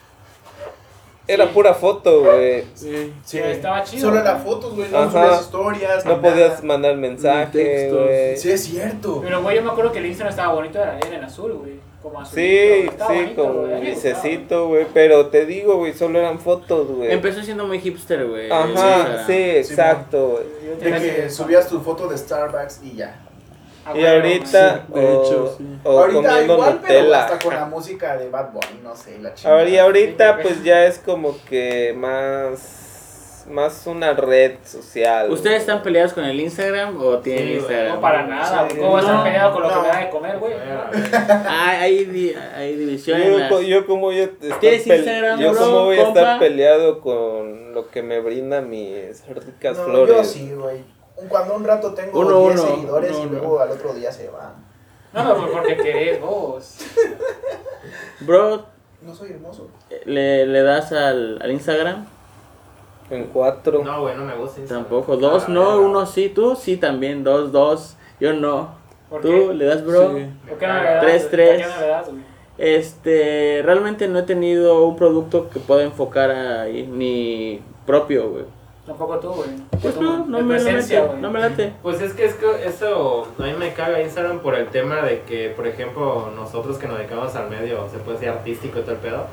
era 1.28 1.44
Sí. 1.46 1.50
pura 1.54 1.74
foto, 1.74 2.22
güey. 2.24 2.64
Sí. 2.74 3.12
Sí, 3.24 3.38
Estaba 3.38 3.84
chido, 3.84 4.08
Solo 4.08 4.20
era 4.20 4.36
fotos, 4.36 4.74
güey. 4.74 4.88
No 4.90 5.08
subías 5.10 5.40
historias. 5.42 6.04
No 6.04 6.16
ni 6.16 6.22
podías 6.22 6.50
nada. 6.54 6.62
mandar 6.64 6.96
mensaje, 6.96 7.90
güey. 7.92 8.36
Sí, 8.36 8.50
es 8.50 8.64
cierto. 8.64 9.20
Pero, 9.22 9.42
güey, 9.42 9.56
yo 9.56 9.62
me 9.62 9.70
acuerdo 9.70 9.92
que 9.92 9.98
el 9.98 10.06
Instagram 10.06 10.30
estaba 10.30 10.52
bonito, 10.54 10.78
era, 10.80 10.98
era 10.98 11.16
en 11.16 11.24
azul, 11.24 11.52
güey. 11.52 11.74
Como. 12.02 12.24
Sí, 12.24 12.88
sí, 13.08 13.32
con 13.34 13.80
vicecito, 13.80 14.68
güey. 14.68 14.86
Pero 14.94 15.26
te 15.26 15.46
digo, 15.46 15.76
güey, 15.78 15.92
solo 15.92 16.18
eran 16.20 16.38
fotos, 16.38 16.86
güey. 16.88 17.12
Empezó 17.12 17.42
siendo 17.42 17.66
muy 17.66 17.80
hipster, 17.80 18.26
güey. 18.26 18.50
Ajá, 18.50 18.68
Instagram. 18.68 19.26
sí, 19.26 19.32
exacto, 19.56 20.28
güey. 20.28 20.92
De 20.92 21.00
que 21.00 21.30
subías 21.30 21.68
tu 21.68 21.80
foto 21.80 22.06
de 22.08 22.16
Starbucks 22.16 22.80
y 22.84 22.94
ya. 22.94 23.16
Y 23.94 24.04
ahorita, 24.04 24.84
Sí, 24.86 24.92
de 25.00 25.06
o, 25.06 25.24
hecho, 25.24 25.54
sí. 25.56 25.64
o 25.82 25.98
Ahorita 25.98 26.14
comiendo 26.28 26.54
igual, 26.54 26.80
pero 26.86 27.00
Nutella. 27.00 27.24
hasta 27.24 27.38
con 27.38 27.54
la 27.54 27.64
música 27.64 28.16
de 28.18 28.28
Bad 28.28 28.52
Bunny, 28.52 28.80
no 28.84 28.94
sé, 28.94 29.18
la 29.18 29.32
chingada. 29.34 29.58
Ahora, 29.60 29.70
y 29.70 29.78
ahorita 29.78 30.36
Sí, 30.36 30.40
pues 30.42 30.62
ya 30.62 30.84
es 30.84 30.98
como 30.98 31.34
que 31.48 31.94
más 31.96 32.77
más 33.50 33.86
una 33.86 34.12
red 34.14 34.56
social. 34.64 35.30
¿Ustedes 35.30 35.60
están 35.60 35.82
peleados 35.82 36.12
con 36.12 36.24
el 36.24 36.38
Instagram 36.40 37.00
o 37.00 37.18
tienen 37.18 37.42
Sí, 37.44 37.48
güey. 37.50 37.58
Instagram? 37.60 37.94
No, 37.96 38.00
para 38.00 38.26
nada, 38.26 38.68
Sí. 38.68 38.76
¿Cómo 38.76 38.92
vas 38.92 39.04
a 39.04 39.06
estar 39.06 39.16
no, 39.18 39.24
peleado 39.24 39.52
con 39.52 39.62
lo 39.62 39.68
que 39.68 39.74
no. 39.74 39.82
me 39.82 39.88
da 39.88 39.98
de 40.00 40.10
comer, 40.10 40.38
güey? 40.38 40.52
Ah, 41.46 41.70
hay, 41.80 42.04
di- 42.04 42.34
hay 42.34 42.76
división 42.76 43.20
en 43.20 43.30
yo, 43.32 43.38
las- 43.38 43.60
yo 43.66 43.86
como 43.86 44.12
yo 44.12 44.24
estar 44.24 44.58
¿Tienes 44.60 44.86
pel- 44.86 44.96
Instagram, 44.96 45.40
yo 45.40 45.52
bro, 45.52 45.60
como 45.60 45.84
voy 45.84 45.98
a 45.98 46.08
estar 46.08 46.38
peleado 46.38 47.00
con 47.00 47.72
lo 47.74 47.88
que 47.90 48.02
me 48.02 48.20
brindan 48.20 48.68
mis 48.70 49.22
ricas 49.28 49.76
No, 49.78 49.84
flores. 49.84 50.16
yo 50.16 50.24
sí, 50.24 50.52
güey. 50.54 50.82
Cuando 51.28 51.54
un 51.56 51.64
rato 51.64 51.94
tengo 51.94 52.20
Uno, 52.20 52.40
10 52.48 52.60
uno, 52.60 52.74
seguidores 52.74 53.10
uno, 53.10 53.20
y 53.22 53.26
uno. 53.26 53.38
luego 53.38 53.60
al 53.60 53.70
otro 53.72 53.92
día 53.94 54.12
se 54.12 54.28
van. 54.28 54.54
No, 55.12 55.24
no, 55.24 55.36
pues 55.36 55.50
porque 55.52 55.76
querés 55.76 56.20
vos. 56.20 56.76
Bro, 58.20 58.66
No 59.02 59.14
soy 59.14 59.30
hermoso. 59.30 59.68
¿le, 60.04 60.46
le 60.46 60.62
das 60.62 60.92
al, 60.92 61.40
al 61.42 61.50
Instagram? 61.50 62.06
En 63.10 63.24
cuatro. 63.24 63.82
No, 63.84 64.02
güey, 64.02 64.16
no 64.16 64.24
me 64.24 64.34
gusta. 64.34 64.60
Instagram. 64.60 64.84
Tampoco. 64.84 65.16
Dos, 65.16 65.44
Ah, 65.46 65.50
no, 65.50 65.80
uno 65.80 66.04
sí. 66.06 66.28
Tú 66.34 66.54
sí 66.56 66.76
también. 66.76 67.24
Dos, 67.24 67.52
dos. 67.52 67.96
Yo 68.20 68.32
no. 68.34 68.76
¿Por 69.08 69.22
¿Tú 69.22 69.28
qué? 69.28 69.54
le 69.54 69.64
das, 69.64 69.84
bro? 69.84 70.14
Sí. 70.16 70.26
¿Por 70.48 70.58
qué 70.58 70.66
no 70.66 70.74
le 70.74 70.84
das? 70.84 71.00
Tres, 71.00 71.30
tres. 71.30 71.48
¿Por 71.62 71.68
qué 71.68 71.74
no 71.74 71.80
le 71.80 71.86
das? 71.88 72.08
Este, 72.58 73.62
realmente 73.64 74.08
no 74.08 74.18
he 74.18 74.22
tenido 74.24 74.84
un 74.84 74.96
producto 74.96 75.48
que 75.48 75.60
pueda 75.60 75.84
enfocar 75.84 76.30
ahí, 76.30 76.86
ni 76.86 77.60
propio, 77.86 78.30
güey. 78.30 78.44
Tampoco 78.84 79.18
tú, 79.18 79.28
güey. 79.32 79.48
Pues 79.80 79.96
no, 80.00 80.18
no 80.18 80.24
me, 80.26 80.38
no 80.40 80.44
me 80.44 80.54
presencia, 80.54 81.04
late, 81.04 81.16
no 81.18 81.30
me 81.30 81.40
late. 81.40 81.72
Pues 81.82 82.00
es 82.00 82.14
que, 82.14 82.24
es 82.24 82.34
que 82.34 82.46
eso 82.66 83.28
a 83.38 83.42
mí 83.42 83.52
me 83.58 83.72
caga 83.74 84.02
Instagram 84.02 84.40
por 84.40 84.54
el 84.54 84.66
tema 84.68 85.02
de 85.02 85.20
que, 85.22 85.50
por 85.50 85.66
ejemplo, 85.66 86.30
nosotros 86.34 86.78
que 86.78 86.88
nos 86.88 86.98
dedicamos 86.98 87.34
al 87.36 87.48
medio, 87.48 87.88
se 87.90 87.98
puede 87.98 88.16
decir 88.18 88.30
artístico 88.30 88.78
y 88.80 88.82
todo 88.82 88.92
el 88.92 88.98
pedo, 88.98 89.26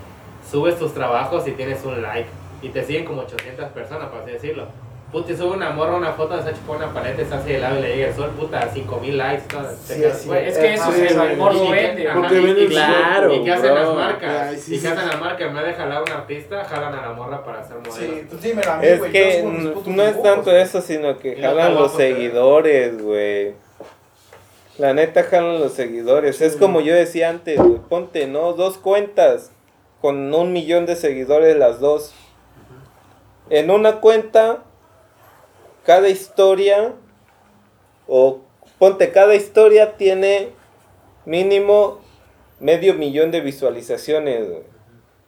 subes 0.49 0.77
tus 0.77 0.93
trabajos 0.93 1.47
y 1.47 1.51
tienes 1.53 1.83
un 1.83 2.01
like 2.01 2.29
y 2.61 2.69
te 2.69 2.83
siguen 2.83 3.05
como 3.05 3.21
800 3.21 3.69
personas, 3.69 4.09
por 4.09 4.21
así 4.21 4.31
decirlo. 4.31 4.67
Puta, 5.11 5.31
y 5.31 5.37
sube 5.37 5.51
una 5.55 5.69
morra 5.69 5.95
una 5.95 6.11
foto 6.11 6.35
de 6.35 6.51
chica 6.51 6.65
con 6.67 6.77
una 6.77 6.91
paleta 6.91 7.21
y 7.21 7.25
se 7.25 7.33
hace 7.35 7.55
helado 7.55 7.77
y 7.79 7.81
le 7.83 7.95
llega 7.95 8.07
el 8.09 8.15
sol, 8.15 8.31
puta, 8.37 8.67
5000 8.67 9.17
likes. 9.17 9.43
Todo, 9.47 9.69
Sí, 9.81 9.93
te 10.01 10.07
Es 10.49 10.57
que 10.57 10.73
eso 10.73 10.91
es 10.91 11.11
el 11.11 11.37
morbo 11.37 11.63
y 11.63 11.67
que- 11.67 11.73
vende. 11.73 12.09
Porque 12.13 12.63
y- 12.63 12.67
claro, 12.67 13.33
¿Y 13.33 13.43
qué 13.43 13.51
hacen 13.53 13.71
bro. 13.73 13.83
las 13.83 13.93
marcas? 13.95 14.47
Ay, 14.49 14.57
sí, 14.57 14.71
¿Y 14.73 14.75
qué 14.75 14.81
sí, 14.81 14.87
hacen 14.87 15.07
las 15.07 15.21
marcas? 15.21 15.47
En 15.47 15.55
vez 15.55 15.65
de 15.67 15.73
jalar 15.73 15.97
a 15.99 16.01
un 16.01 16.09
artista, 16.11 16.65
jalan 16.65 16.95
a 16.95 17.01
la 17.03 17.13
morra 17.13 17.43
para 17.45 17.59
hacer 17.61 17.77
modelo. 17.77 17.93
Sí, 17.95 18.25
pues 18.29 18.41
dímelo 18.41 18.71
a 18.71 18.77
mí, 18.77 18.87
Es 18.87 18.99
güey. 18.99 19.11
que 19.11 19.43
no 19.85 20.03
es 20.03 20.21
tanto 20.21 20.51
eso, 20.57 20.81
sino 20.81 21.17
que 21.19 21.35
jalan 21.35 21.67
está 21.69 21.69
los 21.79 21.93
seguidores, 21.93 23.01
güey. 23.01 23.53
La 24.77 24.93
neta 24.93 25.23
jalan 25.23 25.59
los 25.61 25.71
seguidores. 25.73 26.41
Es 26.41 26.57
como 26.57 26.81
yo 26.81 26.93
decía 26.93 27.29
antes, 27.29 27.57
güey. 27.57 27.79
Ponte, 27.87 28.27
¿no? 28.27 28.51
Dos 28.53 28.77
cuentas 28.77 29.51
con 30.01 30.33
un 30.33 30.51
millón 30.51 30.85
de 30.85 30.97
seguidores 30.97 31.55
las 31.55 31.79
dos. 31.79 32.13
En 33.49 33.69
una 33.69 34.01
cuenta, 34.01 34.63
cada 35.85 36.09
historia, 36.09 36.93
o 38.07 38.39
ponte, 38.79 39.11
cada 39.11 39.35
historia 39.35 39.97
tiene 39.97 40.49
mínimo 41.25 41.99
medio 42.59 42.93
millón 42.95 43.31
de 43.31 43.41
visualizaciones. 43.41 44.47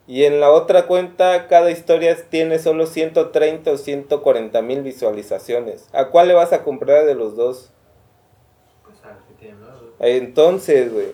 Y 0.07 0.24
en 0.24 0.39
la 0.39 0.49
otra 0.51 0.88
cuenta, 0.88 1.47
cada 1.47 1.70
historia 1.70 2.18
tiene 2.30 2.59
solo 2.59 2.88
130 2.88 3.72
o 3.72 3.78
140 3.78 4.61
mil 4.61 4.82
visualizaciones. 4.82 5.89
¿A 5.91 6.09
cuál 6.09 6.30
le 6.30 6.34
vas 6.34 6.53
a 6.53 6.63
comprar 6.63 7.05
de 7.05 7.13
los 7.13 7.36
dos? 7.36 7.72
Pues, 8.84 9.03
al 9.03 9.18
que 9.28 9.34
tiene, 9.34 9.59
¿no? 9.59 9.87
Entonces, 10.00 10.91
güey, 10.93 11.08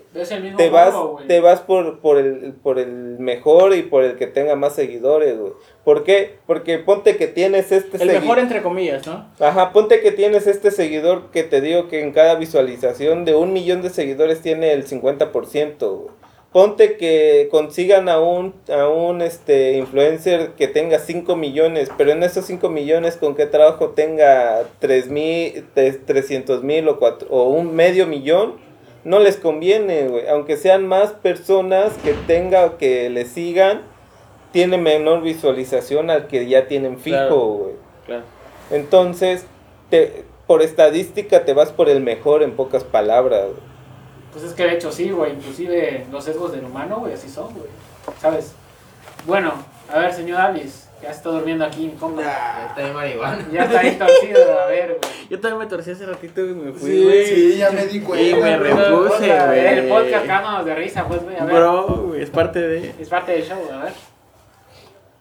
te 0.58 0.70
vas, 0.70 0.94
te 1.28 1.40
vas 1.40 1.60
por, 1.62 2.00
por, 2.00 2.18
el, 2.18 2.54
por 2.62 2.80
el 2.80 3.18
mejor 3.20 3.76
y 3.76 3.84
por 3.84 4.04
el 4.04 4.16
que 4.18 4.28
tenga 4.28 4.56
más 4.56 4.74
seguidores, 4.76 5.38
güey. 5.40 5.54
¿Por 5.84 6.04
qué? 6.04 6.36
Porque 6.46 6.80
ponte 6.80 7.16
que 7.18 7.28
tienes 7.28 7.72
este 7.72 7.98
El 8.04 8.10
segui- 8.10 8.20
mejor 8.22 8.40
entre 8.40 8.62
comillas, 8.62 9.06
¿no? 9.08 9.28
Ajá, 9.40 9.72
ponte 9.72 10.02
que 10.02 10.12
tienes 10.12 10.48
este 10.48 10.72
seguidor 10.72 11.32
que 11.32 11.44
te 11.44 11.62
digo 11.62 11.88
que 11.88 12.02
en 12.02 12.12
cada 12.12 12.36
visualización 12.36 13.26
de 13.26 13.36
un 13.36 13.54
millón 13.54 13.82
de 13.82 13.90
seguidores 13.90 14.42
tiene 14.42 14.74
el 14.74 14.86
50%. 14.86 15.78
güey. 15.80 16.10
Ponte 16.52 16.98
que 16.98 17.48
consigan 17.50 18.10
a 18.10 18.20
un, 18.20 18.54
a 18.72 18.88
un 18.88 19.24
este, 19.24 19.74
influencer 19.74 20.50
que 20.52 20.68
tenga 20.68 21.00
5 21.00 21.36
millones, 21.36 21.90
pero 21.98 22.12
en 22.12 22.22
esos 22.22 22.46
5 22.46 22.70
millones 22.70 23.18
con 23.18 23.34
qué 23.36 23.48
trabajo 23.48 23.90
tenga 23.90 24.62
3 24.78 25.10
mil, 25.10 25.66
300 25.74 26.62
mil 26.64 26.88
o, 26.90 27.00
cuatro- 27.00 27.28
o 27.32 27.50
un 27.50 27.76
medio 27.76 28.06
millón, 28.06 28.62
no 29.04 29.20
les 29.20 29.38
conviene, 29.38 30.08
güey. 30.08 30.28
Aunque 30.28 30.58
sean 30.58 30.88
más 30.88 31.12
personas 31.12 31.94
que 32.04 32.14
tenga 32.14 32.78
que 32.78 33.10
le 33.10 33.26
sigan, 33.26 33.82
tiene 34.52 34.78
menor 34.78 35.22
visualización 35.22 36.10
al 36.10 36.28
que 36.28 36.48
ya 36.48 36.68
tienen 36.68 37.00
fijo, 37.00 37.48
güey. 37.58 37.74
Claro. 38.06 38.24
Entonces, 38.72 39.46
te, 39.90 40.24
por 40.48 40.62
estadística 40.62 41.46
te 41.46 41.54
vas 41.54 41.72
por 41.72 41.90
el 41.90 42.02
mejor 42.02 42.44
en 42.44 42.56
pocas 42.56 42.84
palabras. 42.84 43.46
güey. 43.48 43.74
Pues 44.32 44.46
es 44.46 44.54
que 44.54 44.64
de 44.64 44.74
hecho 44.74 44.92
sí, 44.92 45.12
güey. 45.12 45.34
Inclusive 45.34 46.06
los 46.12 46.24
sesgos 46.24 46.52
del 46.52 46.66
humano, 46.66 47.00
güey, 47.00 47.14
así 47.14 47.30
son, 47.30 47.54
güey. 47.54 47.68
¿Sabes? 48.20 48.54
Bueno, 49.26 49.54
a 49.90 50.00
ver, 50.00 50.14
señor 50.14 50.40
Alice, 50.42 50.83
ya 51.04 51.12
está 51.12 51.30
durmiendo 51.30 51.66
aquí 51.66 51.84
incómodo. 51.86 52.22
Ya 52.22 52.68
está 52.70 52.82
bien 52.82 52.94
marihuana. 52.94 53.46
Ya 53.52 53.64
está 53.66 53.80
ahí 53.80 53.92
torcido, 53.98 54.60
a 54.60 54.66
ver, 54.68 54.98
güey. 55.02 55.28
Yo 55.30 55.40
también 55.40 55.60
me 55.60 55.66
torcí 55.68 55.92
hace 55.92 56.06
ratito 56.06 56.42
y 56.42 56.54
me 56.54 56.72
fui, 56.72 56.90
Sí, 56.90 57.04
güey. 57.04 57.26
Sí, 57.26 57.58
ya 57.58 57.72
me 57.72 57.86
di 57.86 58.00
cuenta. 58.00 58.26
Y 58.26 58.42
me 58.42 58.58
repuse, 58.58 59.10
Podcast, 59.10 59.48
güey. 59.48 59.60
El 59.68 59.88
podcast 59.90 60.26
cagándonos 60.26 60.66
de 60.66 60.76
risa, 60.76 61.08
pues, 61.08 61.24
güey, 61.24 61.38
a 61.38 61.46
ver. 61.46 61.56
Bro, 61.56 61.88
güey, 62.08 62.22
es 62.24 62.30
parte 62.30 62.60
de... 62.62 62.96
Es 63.00 63.10
parte 63.10 63.34
del 63.34 63.44
show, 63.44 63.60
a 63.72 63.84
ver. 63.84 63.94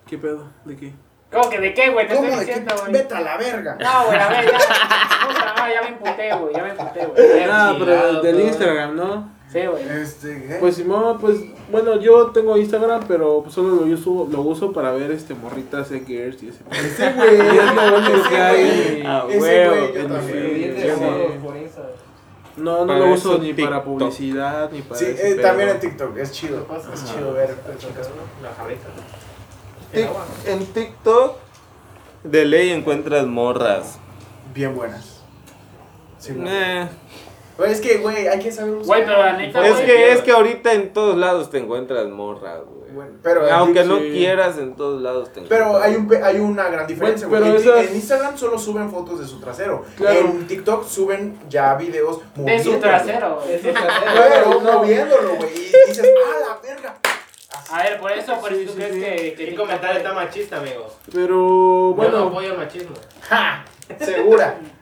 ¿Qué 0.07 0.18
pedo? 0.18 0.47
¿De 0.64 0.76
qué? 0.76 0.93
¿Cómo 1.33 1.49
que 1.49 1.59
de 1.59 1.74
qué, 1.74 1.89
güey? 1.91 2.07
Te 2.07 2.14
¿Cómo 2.14 2.28
estoy 2.28 2.45
diciendo, 2.45 2.74
güey. 2.78 2.93
vete 2.93 3.14
a 3.14 3.20
la 3.20 3.37
verga? 3.39 3.76
No, 3.80 4.07
güey, 4.07 4.18
a 4.18 4.28
ver, 4.28 4.45
ya. 4.45 4.59
Puta 5.26 5.55
madre, 5.57 5.74
ya 5.74 5.83
me 5.83 5.89
emputé, 5.89 6.35
güey, 6.35 6.55
ya 6.55 6.62
me 6.62 6.68
emputé, 6.70 7.07
güey. 7.07 7.43
Ah, 7.51 7.74
pero 7.78 8.22
del. 8.22 8.41
Instagram, 8.41 8.97
¿no? 8.97 9.41
Sí, 9.53 9.59
güey. 9.66 9.82
Este, 10.03 10.42
¿qué? 10.46 10.57
Pues 10.61 10.76
Simón, 10.76 11.18
pues 11.20 11.36
bueno, 11.70 12.00
yo 12.00 12.28
tengo 12.30 12.57
Instagram, 12.57 13.05
pero 13.07 13.42
pues, 13.42 13.55
solo 13.55 13.74
lo 13.74 13.82
uso, 13.92 14.26
lo 14.30 14.40
uso 14.40 14.72
para 14.72 14.92
ver 14.92 15.11
este 15.11 15.34
morritas 15.34 15.90
de 15.90 16.00
girls 16.00 16.42
y 16.42 16.48
ese. 16.48 16.61
Ese 16.70 17.12
güey. 17.12 17.40
Es 17.40 17.74
lo 17.74 17.98
único 17.98 18.28
que 18.30 18.36
hay. 18.36 19.03
Ah, 19.07 19.26
Ese 19.28 19.38
güey, 19.68 19.94
yo 19.94 20.07
también. 20.07 20.74
sí, 20.78 20.82
sí. 20.88 21.05
No, 22.57 22.80
no 22.80 22.86
Para 22.86 22.98
lo 22.98 23.12
uso 23.14 23.38
ni 23.38 23.55
para 23.55 23.76
TikTok. 23.82 23.84
publicidad 23.84 24.70
ni 24.72 24.82
para 24.82 25.00
Sí, 25.00 25.07
eh, 25.09 25.38
también 25.40 25.70
en 25.70 25.80
TikTok, 25.80 26.16
es 26.18 26.32
chido. 26.32 26.66
Es 26.92 27.05
chido 27.12 27.32
ver. 27.32 27.57
La 28.42 28.53
jarrita. 28.55 28.88
Tic- 29.94 30.09
En 30.46 30.66
TikTok, 30.66 31.36
de 32.24 32.44
ley 32.44 32.70
encuentras 32.70 33.26
morras. 33.26 33.98
Bien 34.55 34.74
buenas. 34.74 35.20
Sí. 36.18 36.34
Eh, 36.46 36.88
Güey, 37.59 37.72
es 37.72 37.80
que, 37.80 37.98
güey, 37.98 38.28
hay 38.28 38.38
que 38.38 38.50
saber 38.50 38.72
usar. 38.74 38.86
Güey, 38.86 39.05
pero 39.05 39.18
la 39.18 39.32
neta, 39.34 39.66
es 39.66 39.72
güey, 39.74 39.86
que, 39.86 40.12
es 40.12 40.20
que 40.22 40.32
ahorita 40.32 40.72
en 40.72 40.92
todos 40.92 41.16
lados 41.16 41.50
te 41.50 41.59
encuentras 41.59 42.07
morras, 42.09 42.61
güey. 42.66 42.82
Bueno, 42.92 43.12
pero, 43.22 43.50
Aunque 43.53 43.84
no 43.84 43.98
sí. 44.00 44.11
quieras, 44.12 44.59
en 44.59 44.74
todos 44.76 45.00
lados 45.00 45.32
te 45.32 45.40
Pero 45.42 45.64
encuentras. 45.78 45.84
hay, 45.90 45.96
un, 45.96 46.24
hay 46.24 46.36
una 46.38 46.68
gran 46.68 46.86
diferencia, 46.86 47.26
güey. 47.26 47.40
pero 47.42 47.55
En, 47.55 47.61
esas- 47.62 47.86
en 47.88 47.94
Instagram 47.96 48.36
solo 48.36 48.59
suben 48.59 48.90
fotos 48.90 49.18
de 49.20 49.26
su 49.26 49.40
trasero. 49.40 49.82
Claro. 49.96 50.18
En 50.18 50.46
TikTok 50.46 50.86
suben 50.86 51.38
ya 51.48 51.74
videos 51.74 52.20
De 52.34 52.62
su 52.62 52.74
trasero, 52.78 53.40
güey. 53.42 53.55
Es 53.55 53.62
su 53.62 53.68
trasero. 53.72 54.22
Pero 54.28 54.61
moviéndolo, 54.61 55.36
güey. 55.36 55.50
Y 55.57 55.88
dices, 55.88 56.03
¡ah, 56.26 56.38
la 56.62 56.68
verga! 56.68 56.98
A 57.70 57.82
ver, 57.82 57.98
por 57.98 58.12
eso, 58.12 58.38
por 58.38 58.50
Sí, 58.50 58.57
eso 58.62 58.72
tú 58.74 58.78
sí, 58.80 58.84
crees 58.84 58.94
sí. 58.94 59.00
que, 59.00 59.34
que 59.34 59.34
¿Qué 59.36 59.53
TikTok- 59.53 59.57
comentario 59.61 59.96
está 59.98 60.12
machista, 60.12 60.57
amigo? 60.59 60.86
Pero 61.11 61.36
Bueno, 61.94 61.94
bueno, 61.94 62.18
apoyo 62.28 62.53
el 62.53 62.59
machismo. 62.59 62.94
¡Ja! 63.22 63.64
Segura. 64.00 64.57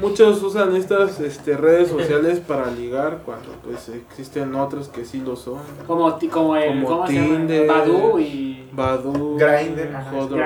muchos 0.00 0.42
usan 0.42 0.76
estas 0.76 1.18
este, 1.20 1.56
redes 1.56 1.88
sociales 1.88 2.40
para 2.40 2.66
ligar 2.70 3.18
cuando 3.24 3.50
pues 3.64 3.88
existen 3.88 4.54
otros 4.54 4.88
que 4.88 5.04
sí 5.04 5.20
lo 5.20 5.36
son. 5.36 5.58
Como, 5.86 6.14
ti- 6.16 6.28
como 6.28 6.56
el, 6.56 6.68
Como 6.68 6.86
¿cómo 6.86 7.06
se 7.06 7.12
Tinder. 7.14 7.66
llama? 7.66 7.78
Badu 7.80 8.18
y... 8.18 8.68
Badu, 8.72 9.36
Grindr, 9.36 9.88
Grindr. 10.20 10.36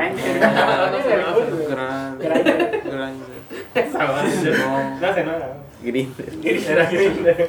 Grindr. 2.85 3.35
No 5.01 5.07
hace 5.07 5.25
nada. 5.25 5.57
Grindr, 5.83 6.25
Era 6.43 6.91
Grindr. 6.91 7.47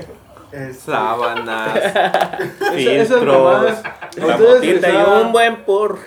Este, 0.55 0.73
sábanas, 0.91 1.75
esas 2.75 3.19
filtros, 3.19 3.25
mamadas, 3.25 3.83
¿a 3.85 4.25
una 4.25 4.35
ustedes 4.35 4.61
les 4.61 4.75
motita 4.81 4.89
y 4.89 5.21
un 5.21 5.31
buen 5.31 5.55
por. 5.65 5.99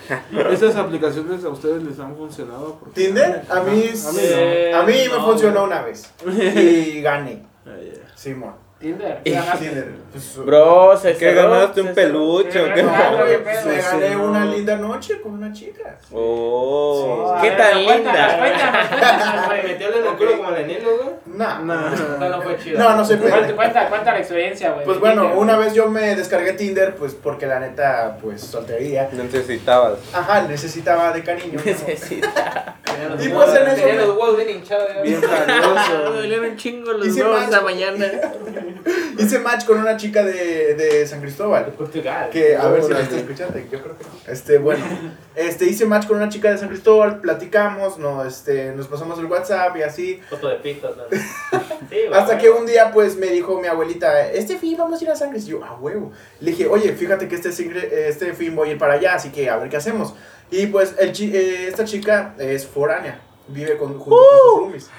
¿Esas 0.50 0.76
aplicaciones 0.76 1.44
a 1.44 1.48
ustedes 1.50 1.82
les 1.82 1.98
han 2.00 2.16
funcionado? 2.16 2.76
Porque- 2.80 3.04
¿Tinder? 3.04 3.42
A 3.50 3.60
mí, 3.60 3.82
A 4.06 4.12
mí 4.12 4.18
Eh, 4.22 4.72
a 4.74 4.82
mí 4.84 4.92
me 5.10 5.18
no, 5.18 5.24
funcionó 5.26 5.60
güey. 5.60 5.72
una 5.72 5.82
vez. 5.82 6.12
Y 6.26 7.00
gané. 7.02 7.42
Ah. 7.68 7.70
Simón. 8.14 8.54
Tinder. 8.78 9.20
Tinder. 9.24 9.88
Pues, 10.12 10.36
Bro, 10.36 10.96
se 10.96 11.12
¿Qué 11.14 11.18
cerró, 11.34 11.50
ganaste? 11.50 11.80
¿Un 11.82 11.88
se 11.88 11.94
cerró. 11.94 12.12
peluche 12.12 12.60
o 12.60 12.74
qué? 12.74 12.82
Güey, 12.82 13.28
qué 13.30 13.38
pedo. 13.38 13.66
me 13.66 13.76
gané 13.82 14.08
Sí, 14.08 14.14
no. 14.14 14.24
una 14.24 14.44
linda 14.46 14.76
noche 14.76 15.20
con 15.20 15.32
una 15.32 15.52
chica. 15.52 15.98
Oh, 16.12 17.34
A 17.36 17.40
¿Qué 17.42 17.48
ver, 17.50 17.58
tan 17.58 17.84
cuéntanos, 17.84 18.14
linda? 18.14 18.38
Cuéntanos, 18.38 18.88
cuéntanos, 18.88 19.40
¿Me 19.40 19.46
güey. 19.60 19.62
metió 19.72 19.88
en 19.88 20.06
el 20.06 20.14
culo 20.16 20.36
como 20.38 20.50
el 20.50 20.56
enilo, 20.64 20.88
güey? 20.96 21.08
Nah. 21.26 21.58
Nah. 21.60 21.90
No, 22.18 22.28
no 22.28 22.42
fue 22.42 22.56
chido. 22.58 22.78
No, 22.78 22.96
no 22.96 23.04
se 23.04 23.18
Cuenta, 23.18 23.38
puede. 23.40 23.54
cuenta, 23.54 23.88
cuenta 23.88 24.12
la 24.12 24.18
experiencia, 24.20 24.70
güey. 24.72 24.84
Pues 24.84 24.98
bueno, 25.00 25.22
Tinder. 25.22 25.38
una 25.38 25.56
vez 25.56 25.74
yo 25.74 25.88
me 25.88 26.14
descargué 26.16 26.52
Tinder, 26.54 26.94
pues 26.94 27.14
porque 27.14 27.46
la 27.46 27.60
neta, 27.60 28.16
pues 28.22 28.40
soltería. 28.42 29.08
necesitabas. 29.12 29.98
Ajá, 30.12 30.42
necesitaba 30.42 31.12
de 31.12 31.22
cariño. 31.24 31.58
¿no? 31.58 31.64
Necesita. 31.64 32.76
Y 33.20 33.28
pues 33.28 33.48
en 33.54 33.66
eso 33.68 33.76
tenía 33.76 33.94
me- 33.94 34.06
los 34.06 34.08
huevos 34.16 34.36
bien 34.36 34.50
hinchados. 34.50 34.88
ya. 34.94 35.02
Bien 35.02 35.20
Me 35.20 35.26
valioso. 35.26 36.12
dolieron 36.14 36.46
un 36.46 36.56
chingo 36.56 36.92
los 36.92 37.06
Hice 37.06 37.22
huevos 37.22 37.40
match. 37.40 37.48
esa 37.50 37.60
mañana. 37.60 38.06
Hice 39.18 39.38
match 39.40 39.64
con 39.64 39.78
una 39.78 39.96
chica 39.96 40.24
de, 40.24 40.74
de 40.74 41.06
San 41.06 41.20
Cristóbal. 41.20 41.66
Portugal. 41.72 42.30
Que 42.30 42.56
a 42.56 42.68
ver 42.68 42.82
si 42.82 42.92
la 42.92 43.00
está 43.00 43.16
escuchando, 43.16 43.58
yo 43.58 43.82
creo 43.82 43.98
que 43.98 44.04
no. 44.04 44.32
Este, 44.32 44.58
bueno, 44.58 44.84
este, 45.34 45.66
hice 45.66 45.86
match 45.86 46.06
con 46.06 46.16
una 46.16 46.28
chica 46.28 46.50
de 46.50 46.58
San 46.58 46.68
Cristóbal, 46.68 47.20
platicamos, 47.20 47.98
no, 47.98 48.24
este, 48.24 48.72
nos 48.72 48.86
pasamos 48.86 49.18
el 49.18 49.26
WhatsApp 49.26 49.76
y 49.76 49.82
así. 49.82 50.20
Foto 50.28 50.48
de 50.48 50.56
pitos, 50.56 50.96
¿no? 50.96 51.04
Sí. 51.88 51.96
Hasta 52.12 52.36
que 52.36 52.50
un 52.50 52.66
día, 52.66 52.92
pues, 52.92 53.16
me 53.16 53.28
dijo 53.28 53.58
mi 53.58 53.66
abuelita, 53.66 54.28
este 54.30 54.58
fin 54.58 54.76
vamos 54.76 55.00
a 55.00 55.04
ir 55.04 55.10
a 55.10 55.16
San 55.16 55.30
Cristóbal. 55.30 55.38
Y 55.38 55.60
yo, 55.60 55.64
a 55.64 55.74
huevo. 55.76 56.12
Le 56.40 56.50
dije, 56.50 56.66
oye, 56.66 56.92
fíjate 56.92 57.28
que 57.28 57.36
este, 57.36 58.08
este 58.08 58.34
fin 58.34 58.54
voy 58.54 58.70
a 58.70 58.72
ir 58.72 58.78
para 58.78 58.94
allá, 58.94 59.14
así 59.14 59.30
que 59.30 59.48
a 59.48 59.56
ver 59.56 59.70
qué 59.70 59.76
hacemos. 59.76 60.14
Y 60.50 60.66
pues, 60.66 60.94
el 60.98 61.10
eh, 61.10 61.68
esta 61.68 61.84
chica 61.84 62.34
es 62.38 62.66
foránea, 62.66 63.20
vive 63.48 63.76
con, 63.76 63.98
junto 63.98 64.16
con 64.16 64.50
sus 64.50 64.60
roomies. 64.60 64.90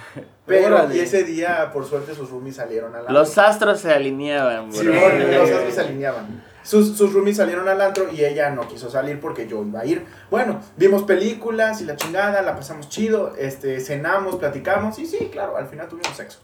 Pero, 0.45 0.75
Órale. 0.75 0.95
y 0.95 0.99
ese 0.99 1.23
día, 1.23 1.69
por 1.71 1.85
suerte, 1.85 2.15
sus 2.15 2.29
roomies 2.29 2.55
salieron 2.55 2.95
a 2.95 3.01
la 3.01 3.11
Los 3.11 3.37
astros 3.37 3.79
se 3.79 3.91
alineaban, 3.93 4.69
bro. 4.69 4.79
Simón, 4.79 5.31
los 5.31 5.49
astros 5.51 5.73
se 5.73 5.81
alineaban. 5.81 6.43
Sus, 6.63 6.97
sus 6.97 7.13
roomies 7.13 7.37
salieron 7.37 7.67
al 7.67 7.79
antro 7.81 8.11
y 8.11 8.23
ella 8.23 8.49
no 8.49 8.67
quiso 8.67 8.89
salir 8.89 9.19
porque 9.19 9.47
yo 9.47 9.63
iba 9.63 9.79
a 9.81 9.85
ir. 9.85 10.05
Bueno, 10.29 10.59
vimos 10.75 11.03
películas 11.03 11.81
y 11.81 11.85
la 11.85 11.95
chingada, 11.95 12.41
la 12.41 12.55
pasamos 12.55 12.89
chido, 12.89 13.33
este, 13.37 13.79
cenamos, 13.79 14.35
platicamos 14.35 14.99
y 14.99 15.05
sí, 15.05 15.29
claro, 15.31 15.55
al 15.57 15.67
final 15.67 15.87
tuvimos 15.87 16.15
sexo. 16.15 16.39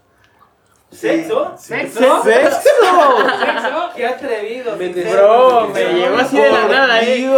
¿Sexo? 0.95 1.53
¿Sexo? 1.57 2.23
¡Sexo! 2.23 2.23
¿Sexo? 2.23 3.89
Qué 3.95 4.05
atrevido. 4.05 4.77
ser- 4.77 5.09
Bro, 5.15 5.67
me 5.73 5.83
llegó 5.93 6.17
así 6.17 6.37
de 6.37 6.51
la 6.51 6.67
nada, 6.67 7.01
eh. 7.01 7.29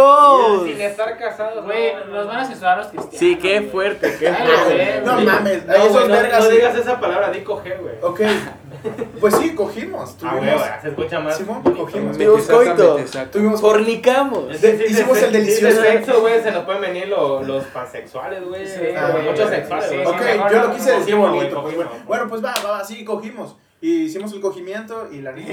Sin 0.64 0.80
estar 0.80 1.18
casado. 1.18 1.62
Güey, 1.62 1.92
nos 2.10 2.26
van 2.26 2.38
a 2.38 2.44
censurar 2.44 2.78
los 2.78 2.86
cristianos. 2.88 3.18
Sí, 3.18 3.36
qué 3.36 3.62
fuerte, 3.62 4.16
qué 4.18 4.32
fuerte. 4.32 5.02
No 5.04 5.20
mames, 5.20 5.66
No, 5.66 5.74
esos 5.74 6.08
no, 6.08 6.14
vergas. 6.14 6.44
no 6.44 6.50
sí. 6.50 6.56
digas 6.56 6.76
esa 6.76 7.00
palabra, 7.00 7.30
di 7.30 7.40
coger, 7.40 7.78
güey. 7.80 7.94
Ok, 8.02 8.20
pues 9.20 9.34
sí, 9.36 9.54
cogimos. 9.54 10.10
Ah, 10.22 10.30
Tuvimos, 10.36 10.54
güey, 10.54 10.70
se 10.82 10.88
escucha 10.88 11.20
más. 11.20 11.36
Simón, 11.36 11.62
cogimos. 11.62 12.16
Tuvimos 12.16 12.42
coito. 12.46 12.98
tuvimos 13.32 13.60
Fornicamos. 13.60 14.54
Hicimos 14.54 15.18
sí, 15.18 15.24
el 15.24 15.30
sí, 15.32 15.38
delicioso. 15.38 15.80
de 15.80 15.92
sexo, 15.92 16.20
güey, 16.20 16.40
se 16.42 16.50
nos 16.52 16.64
pueden 16.64 16.80
venir 16.82 17.08
lo- 17.08 17.42
los 17.42 17.64
pansexuales, 17.64 18.44
güey. 18.44 18.62
Ah, 18.96 19.14
muchos 19.24 19.50
sexuales, 19.50 19.88
sí, 19.88 19.96
güey. 19.96 20.06
sí, 20.06 20.12
Ok, 20.38 20.52
yo 20.52 20.58
lo 20.62 20.72
quise 20.74 20.92
decir 20.92 21.14
bonito. 21.16 21.62
bueno. 21.62 21.90
Bueno, 22.06 22.26
pues 22.28 22.44
va, 22.44 22.54
va, 22.64 22.84
sí, 22.84 23.04
cogimos. 23.04 23.47
Y 23.80 24.02
hicimos 24.02 24.32
el 24.32 24.40
cogimiento 24.40 25.08
y 25.12 25.20
la 25.20 25.30
neta 25.30 25.52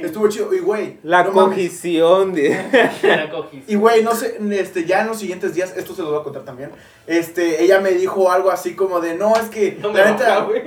estuvo 0.00 0.28
chido. 0.28 0.52
Y 0.52 0.58
güey, 0.58 0.98
La 1.04 1.22
no 1.22 1.32
cogición 1.32 2.34
de... 2.34 2.50
La 3.02 3.30
cogiste. 3.30 3.72
Y 3.72 3.76
güey, 3.76 4.02
no 4.02 4.12
sé, 4.12 4.38
este, 4.50 4.84
ya 4.86 5.02
en 5.02 5.06
los 5.06 5.20
siguientes 5.20 5.54
días, 5.54 5.76
esto 5.76 5.94
se 5.94 6.02
lo 6.02 6.10
voy 6.10 6.20
a 6.20 6.24
contar 6.24 6.44
también. 6.44 6.70
Este, 7.06 7.62
ella 7.62 7.80
me 7.80 7.92
dijo 7.92 8.32
algo 8.32 8.50
así 8.50 8.74
como 8.74 9.00
de, 9.00 9.14
no, 9.14 9.36
es 9.36 9.48
que, 9.50 9.78
No 9.80 9.92
me 9.92 10.00
la 10.00 10.10
neta, 10.10 10.28
baja, 10.30 10.44
güey. 10.46 10.62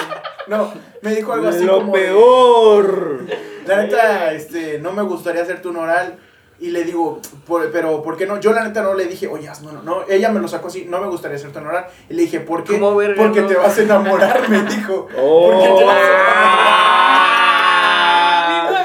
no, 0.46 0.72
me 1.02 1.14
dijo 1.14 1.34
algo 1.34 1.48
así 1.48 1.64
Lo 1.64 1.80
como 1.80 1.94
de, 1.94 2.02
peor. 2.02 3.26
la 3.66 3.82
neta, 3.82 4.32
este, 4.32 4.78
no 4.78 4.92
me 4.92 5.02
gustaría 5.02 5.42
hacerte 5.42 5.68
un 5.68 5.76
oral. 5.76 6.18
Y 6.58 6.70
le 6.70 6.84
digo, 6.84 7.20
"Por- 7.46 7.70
pero 7.70 8.02
¿por 8.02 8.16
qué 8.16 8.24
no? 8.26 8.40
Yo 8.40 8.52
la 8.52 8.64
neta 8.64 8.82
no 8.82 8.94
le 8.94 9.04
dije, 9.04 9.26
oye, 9.28 9.50
no, 9.62 9.72
no, 9.72 9.82
no. 9.82 10.04
Ella 10.08 10.30
me 10.30 10.40
lo 10.40 10.48
sacó 10.48 10.68
así, 10.68 10.86
no 10.88 11.00
me 11.00 11.06
gustaría 11.08 11.36
hacerte 11.36 11.58
un 11.58 11.66
oral. 11.66 11.86
Y 12.08 12.14
le 12.14 12.22
dije, 12.22 12.40
¿por 12.40 12.64
qué? 12.64 12.74
¿Cómo 12.74 12.96
verga 12.96 13.22
Porque 13.22 13.42
no? 13.42 13.46
te 13.48 13.54
vas 13.56 13.76
a 13.78 13.82
enamorar, 13.82 14.48
me 14.48 14.62
dijo. 14.62 15.06
Oh. 15.18 15.50
¿Por 15.52 15.60
qué 15.62 15.68
te 15.78 15.84
vas 15.84 15.96
a 15.96 16.00
enamorar? 16.00 16.76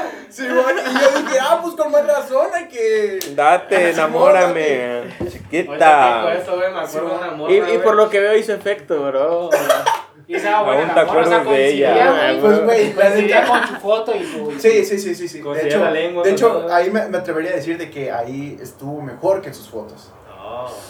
Sí, 0.31 0.43
bueno, 0.47 0.79
y 0.81 0.93
yo 0.93 1.21
dije, 1.21 1.39
ah, 1.41 1.59
pues 1.61 1.75
con 1.75 1.91
más 1.91 2.07
razón 2.07 2.47
hay 2.55 2.67
que... 2.69 3.19
Date, 3.35 3.89
enamórame, 3.89 5.03
chiquita. 5.29 6.33
eso, 6.33 6.55
güey, 6.55 6.71
me 6.73 6.79
acuerdo 6.79 7.09
de 7.09 7.15
una 7.15 7.31
morra, 7.31 7.53
Y, 7.53 7.77
por 7.79 7.95
lo 7.95 8.09
que 8.09 8.21
veo 8.21 8.37
hizo 8.37 8.53
efecto, 8.53 8.97
bro. 9.07 9.49
Y 10.31 10.35
esa 10.35 10.63
buena, 10.63 10.83
Aún 10.83 10.93
te 10.93 10.99
acuerdas 11.01 11.45
de 11.45 11.67
ella. 11.69 11.89
coincidía, 11.93 12.11
güey. 12.11 12.39
Pues, 12.39 12.63
güey, 12.63 12.93
la 12.93 13.01
Coincidía 13.01 13.41
neta... 13.41 13.47
con 13.49 13.67
tu 13.75 13.81
foto 13.81 14.13
y 14.15 14.19
tu... 14.23 14.51
Sí, 14.59 14.85
sí, 14.85 14.97
sí, 14.97 15.13
sí, 15.15 15.27
sí. 15.27 15.41
De 15.41 15.67
hecho, 15.67 15.79
la 15.79 15.91
lengua, 15.91 16.23
de 16.23 16.31
hecho 16.31 16.67
ahí 16.71 16.89
me, 16.89 17.05
me 17.09 17.17
atrevería 17.17 17.51
a 17.51 17.55
decir 17.55 17.77
de 17.77 17.89
que 17.89 18.09
ahí 18.11 18.57
estuvo 18.61 19.01
mejor 19.01 19.41
que 19.41 19.49
en 19.49 19.53
sus 19.53 19.67
fotos. 19.69 20.09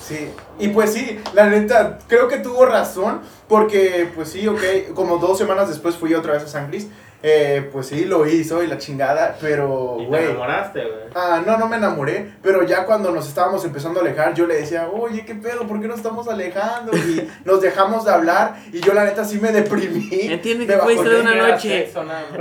Sí, 0.02 0.30
y 0.60 0.68
pues 0.70 0.94
sí, 0.94 1.20
la 1.34 1.46
neta, 1.48 2.00
creo 2.08 2.28
que 2.28 2.38
tuvo 2.38 2.66
razón, 2.66 3.22
porque 3.48 4.10
pues 4.14 4.30
sí, 4.30 4.48
ok, 4.48 4.94
como 4.94 5.18
dos 5.18 5.38
semanas 5.38 5.70
después 5.70 5.96
fui 5.96 6.14
otra 6.14 6.34
vez 6.34 6.44
a 6.44 6.48
San 6.48 6.70
Luis, 6.70 6.88
eh, 7.24 7.70
pues 7.72 7.86
sí, 7.86 8.06
lo 8.06 8.26
hizo 8.26 8.64
y 8.64 8.68
la 8.68 8.80
chingada, 8.80 9.38
pero, 9.40 9.98
Y 10.00 10.04
te 10.06 10.08
güey, 10.08 10.26
enamoraste, 10.26 10.82
güey. 10.82 10.94
ah, 11.14 11.44
no, 11.46 11.56
no 11.60 11.68
me 11.68 11.76
enamoré, 11.78 12.32
pero 12.42 12.64
ya 12.64 12.84
cuando 12.86 13.12
nos 13.12 13.28
estábamos 13.28 13.64
empezando 13.64 14.00
a 14.00 14.04
alejar, 14.04 14.34
yo 14.34 14.48
le 14.48 14.56
decía, 14.56 14.90
oye, 14.92 15.24
¿qué 15.24 15.36
pedo? 15.36 15.68
¿Por 15.68 15.80
qué 15.80 15.88
nos 15.88 15.98
estamos 15.98 16.28
alejando? 16.28 16.92
Y 16.98 17.30
nos 17.46 17.62
dejamos 17.62 18.06
de 18.06 18.12
hablar, 18.12 18.56
y 18.74 18.80
yo 18.80 18.96
la 18.96 19.06
neta 19.06 19.24
sí 19.24 19.38
me 19.40 19.52
deprimí. 19.52 20.10
Entiende 20.12 20.66
que 20.66 20.78
fue 20.78 20.96
de 20.96 21.22
una 21.22 21.36
noche. 21.36 21.92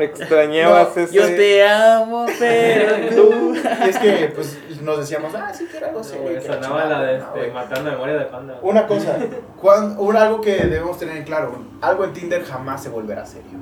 Extrañabas 0.00 0.96
No, 0.96 1.02
ese. 1.02 1.14
Yo 1.14 1.26
te 1.26 1.68
amo, 1.68 2.26
pero 2.38 3.14
tú. 3.14 3.54
Y 3.54 3.88
es 3.88 3.98
que, 3.98 4.32
pues, 4.34 4.56
nos 4.82 4.98
decíamos, 4.98 5.34
ah, 5.34 5.52
sí, 5.52 5.66
que 5.66 5.76
era 5.78 5.88
algo 5.88 6.02
serio, 6.02 6.22
No, 6.22 6.28
que 6.28 6.34
güey, 6.34 6.48
la 6.48 6.54
sonaba 6.62 6.82
chingada". 6.82 7.00
la 7.02 7.06
de 7.12 7.18
No, 7.18 7.24
este, 7.26 7.38
güey. 7.38 7.50
matando 7.52 7.90
memoria 7.90 8.14
de 8.16 8.24
panda. 8.26 8.58
Una 8.62 8.86
cosa, 8.86 9.16
cuan- 9.60 9.96
un, 9.98 10.16
algo 10.16 10.40
que 10.40 10.52
debemos 10.56 10.98
tener 10.98 11.16
en 11.16 11.24
claro, 11.24 11.52
algo 11.80 12.04
en 12.04 12.12
Tinder 12.12 12.44
jamás 12.44 12.82
se 12.82 12.88
volverá 12.88 13.24
serio. 13.26 13.58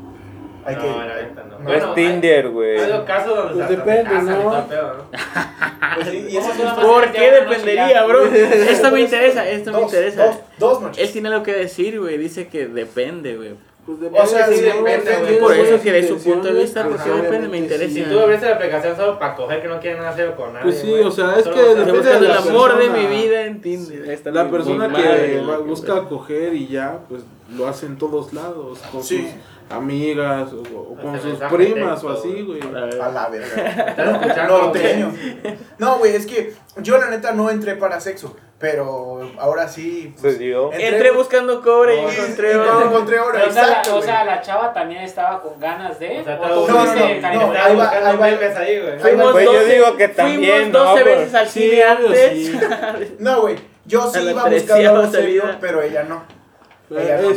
Hay 0.65 0.75
no, 0.77 0.83
que, 0.83 0.89
la 0.89 1.05
neta 1.23 1.45
no. 1.45 1.59
no. 1.61 1.65
No 1.65 1.73
es 1.73 1.95
Tinder, 1.95 2.49
güey. 2.51 2.79
Hay, 2.79 3.05
casos 3.07 3.35
donde 3.37 3.55
Pues 3.55 3.69
depende, 3.71 4.03
casan 4.05 4.41
y 4.41 4.45
¿no? 4.45 4.69
pedo, 4.69 4.95
¿no? 4.95 5.05
pues 5.95 6.09
sí, 6.09 6.27
y 6.29 6.37
eso 6.37 6.51
es 6.51 6.57
¿Cómo 6.59 6.75
se 6.75 6.81
¿Por 6.83 7.13
qué 7.13 7.31
dependería, 7.31 8.05
bro? 8.05 8.25
Esto 8.35 8.91
me 8.91 9.01
interesa, 9.01 9.49
esto 9.49 9.73
me 9.73 9.79
dos, 9.81 9.87
interesa. 9.87 10.27
Dos, 10.27 10.37
dos 10.59 10.83
noches. 10.83 11.03
Él 11.07 11.13
tiene 11.13 11.29
algo 11.29 11.43
que 11.43 11.55
decir, 11.55 11.99
güey. 11.99 12.19
Dice 12.19 12.49
que 12.49 12.67
depende, 12.67 13.37
güey. 13.37 13.55
Pues 13.97 14.13
O 14.13 14.27
sea, 14.27 14.49
depende, 14.49 14.71
sí, 14.73 14.79
depende, 14.85 15.15
Si 15.15 15.23
güey. 15.23 15.39
Por 15.41 15.55
eso 15.55 15.83
que 15.83 15.93
de 15.93 16.09
su 16.09 16.19
punto 16.19 16.49
de 16.53 16.61
vista, 16.61 16.87
pues, 16.87 17.05
depende, 17.23 17.49
me 17.49 17.57
interesa. 17.59 17.89
Si 17.95 18.05
sí. 18.05 18.11
tú 18.11 18.21
abriste 18.21 18.45
la 18.47 18.57
aplicación 18.57 18.97
solo 18.97 19.19
para 19.19 19.35
coger 19.35 19.63
que 19.63 19.69
no 19.69 19.81
quieren 19.81 19.99
nada 20.01 20.15
serio 20.15 20.37
con 20.37 20.53
nadie. 20.53 20.65
Pues 20.65 20.79
sí, 20.81 20.93
o 20.93 21.11
sea, 21.11 21.37
es 21.39 21.45
Solo 21.45 21.57
que 21.57 21.63
depende 21.63 21.93
buscando 21.93 22.21
de 22.21 22.27
el 22.27 22.33
la 22.35 22.39
amor 22.39 22.77
de 22.79 22.85
persona. 22.89 23.09
mi 23.09 23.17
vida 23.17 23.45
en 23.47 23.61
Tinder. 23.63 24.21
La 24.27 24.51
persona 24.51 24.93
que 24.95 25.43
busca 25.67 26.05
coger 26.05 26.55
y 26.55 26.67
ya, 26.69 26.99
pues 27.09 27.23
lo 27.57 27.67
hace 27.67 27.87
en 27.87 27.97
todos 27.97 28.35
lados, 28.35 28.79
con 28.93 29.03
Sí. 29.03 29.23
sus 29.23 29.31
amigas 29.71 30.53
o, 30.53 30.61
o 30.61 30.97
con 30.97 31.21
sus 31.21 31.39
primas 31.39 32.03
o 32.05 32.11
así, 32.11 32.43
güey. 32.43 32.61
A 33.01 33.09
la 33.11 33.29
verga. 33.29 34.47
Norteño. 34.49 35.13
No, 35.79 35.99
güey, 35.99 36.17
es 36.17 36.27
que 36.27 36.55
yo 36.79 36.99
la 36.99 37.09
neta 37.09 37.31
no 37.33 37.51
entré 37.51 37.77
para 37.77 38.01
sexo, 38.01 38.37
pero 38.59 39.31
ahora 39.39 39.69
sí. 39.69 40.13
pues, 40.21 40.35
Se 40.35 40.39
dio. 40.41 40.73
Entré 40.73 41.13
buscando 41.13 41.63
cobre 41.63 41.95
y 41.95 41.99
y- 42.01 42.09
encontré 42.17 42.51
y 42.51 42.55
no 42.57 42.63
oro. 42.63 42.87
encontré 42.87 43.21
oro, 43.21 43.39
o 43.49 43.53
sea, 43.53 43.67
la- 43.87 43.95
o 43.95 44.03
sea, 44.03 44.25
la 44.25 44.41
chava 44.41 44.73
también 44.73 45.03
estaba 45.03 45.41
con 45.41 45.61
ganas 45.61 45.99
de. 46.01 46.21
O 46.21 46.25
sea, 46.25 46.33
¿O 46.41 46.45
estaba 46.45 46.55
tú 46.55 46.61
No, 46.73 46.85
no, 46.85 46.85
no, 46.85 47.53
no, 47.53 47.61
ahí 47.63 47.77
va, 47.77 47.91
ahí 47.91 48.17
va. 48.17 48.61
ahí, 48.61 48.81
güey. 48.81 48.99
Fuimos 48.99 49.33
Pues 49.33 49.45
yo 49.45 49.53
12 49.53 49.73
digo 49.73 49.97
que 49.97 50.09
también, 50.09 50.63
fuimos 50.73 50.73
¿no? 50.73 50.91
12 50.91 51.03
Pues, 51.05 51.19
veces 51.19 51.35
al 51.35 51.49
sí, 51.49 51.61
cine 51.61 51.83
obvio, 51.85 52.07
antes. 52.09 52.33
sí. 52.33 52.61
No, 53.21 53.41
güey, 53.43 53.57
yo 53.85 54.03
A 54.03 54.11
sí 54.11 54.21
la 54.25 54.31
iba 54.33 54.49
buscando 54.49 54.91
algo 55.01 55.13
serio, 55.13 55.43
pero 55.61 55.83
ella 55.83 56.03
no. 56.03 56.25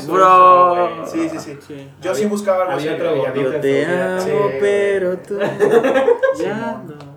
Bro. 0.08 1.06
Sí, 1.08 1.30
sí, 1.30 1.40
sí. 1.40 1.58
Sí. 1.68 1.90
Yo 2.02 2.16
sí 2.16 2.26
buscaba 2.26 2.74
algo. 2.74 2.80
Yo 2.80 3.60
te 3.60 3.86
amo, 3.86 4.22
Sí. 4.22 4.32
pero 4.60 5.18
tú. 5.18 5.40
Ya 6.40 6.82
no. 6.86 7.12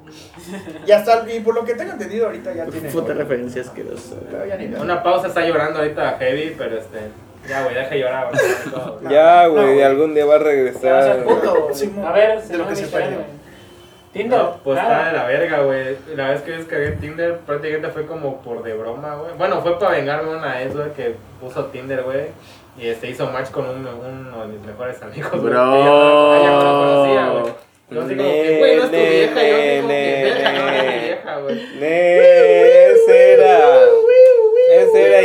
Y 0.86 0.92
hasta, 0.92 1.24
y 1.32 1.40
por 1.40 1.54
lo 1.54 1.64
que 1.64 1.74
tengo 1.74 1.92
entendido 1.92 2.26
ahorita 2.26 2.52
ya 2.54 2.66
tiene. 2.66 2.90
Puta 2.90 3.14
referencia 3.14 3.62
asquerosa. 3.62 4.16
Una 4.80 5.02
pausa 5.02 5.28
está 5.28 5.46
llorando 5.46 5.78
ahorita 5.78 6.16
Heavy, 6.18 6.54
pero 6.58 6.78
este. 6.78 6.98
Ya, 7.48 7.62
güey, 7.62 7.74
deja 7.74 7.90
de 7.90 7.98
llorar, 8.00 8.30
todo. 8.70 9.00
Ya, 9.10 9.44
No, 9.46 9.52
güey, 9.52 9.82
algún 9.82 10.14
día 10.14 10.24
va 10.24 10.36
a 10.36 10.38
Ya, 10.38 10.44
o 10.44 10.48
sea, 10.80 11.14
regresar. 11.14 11.24
puto. 11.24 11.68
A 12.06 12.12
ver, 12.12 12.40
de 12.40 12.46
se 12.46 12.56
lo 12.56 12.66
que 12.68 12.76
se 12.76 12.86
perdió. 12.86 13.18
Tinder. 14.14 14.38
No, 14.38 14.56
pues 14.64 14.76
nada. 14.78 14.96
está 14.96 15.06
de 15.12 15.18
la 15.18 15.24
verga, 15.26 15.58
güey. 15.64 15.96
La 16.16 16.30
vez 16.30 16.40
que 16.40 16.52
yo 16.52 16.56
descargué 16.58 16.92
Tinder 16.92 17.36
prácticamente 17.40 17.88
fue 17.90 18.06
como 18.06 18.40
por 18.40 18.62
de 18.62 18.72
broma, 18.72 19.16
güey. 19.16 19.32
Bueno, 19.36 19.60
fue 19.60 19.78
para 19.78 19.92
vengarme 19.96 20.30
una 20.36 20.54
vez, 20.54 20.74
güey, 20.74 20.90
que 20.94 21.16
puso 21.40 21.66
Tinder, 21.66 22.02
güey. 22.04 22.28
Y 22.78 22.88
este 22.88 23.08
hizo 23.10 23.26
match 23.30 23.50
con 23.50 23.66
un- 23.68 23.86
uno 23.86 24.46
de 24.46 24.52
mis 24.56 24.66
mejores 24.66 25.00
amigos, 25.02 25.30
güey. 25.32 25.42
Bro. 25.52 26.36
Ella 26.36 26.50
no, 26.50 26.62
lo 26.62 27.04
conocía, 27.04 27.28
güey. 27.28 27.52
Yo 27.90 28.02
así 28.02 28.16
como 28.16 28.30
que, 28.32 28.58
güey, 28.58 28.76
no 28.76 28.84
es 28.84 28.90
tu 28.90 28.96
vieja. 28.96 29.42
Yo 29.42 29.76
como 29.82 29.88
que, 29.88 30.22
verga, 30.24 30.52
no 30.52 30.68
es 30.70 30.84
mi 30.84 31.04
vieja, 31.04 31.36
güey. 31.38 31.60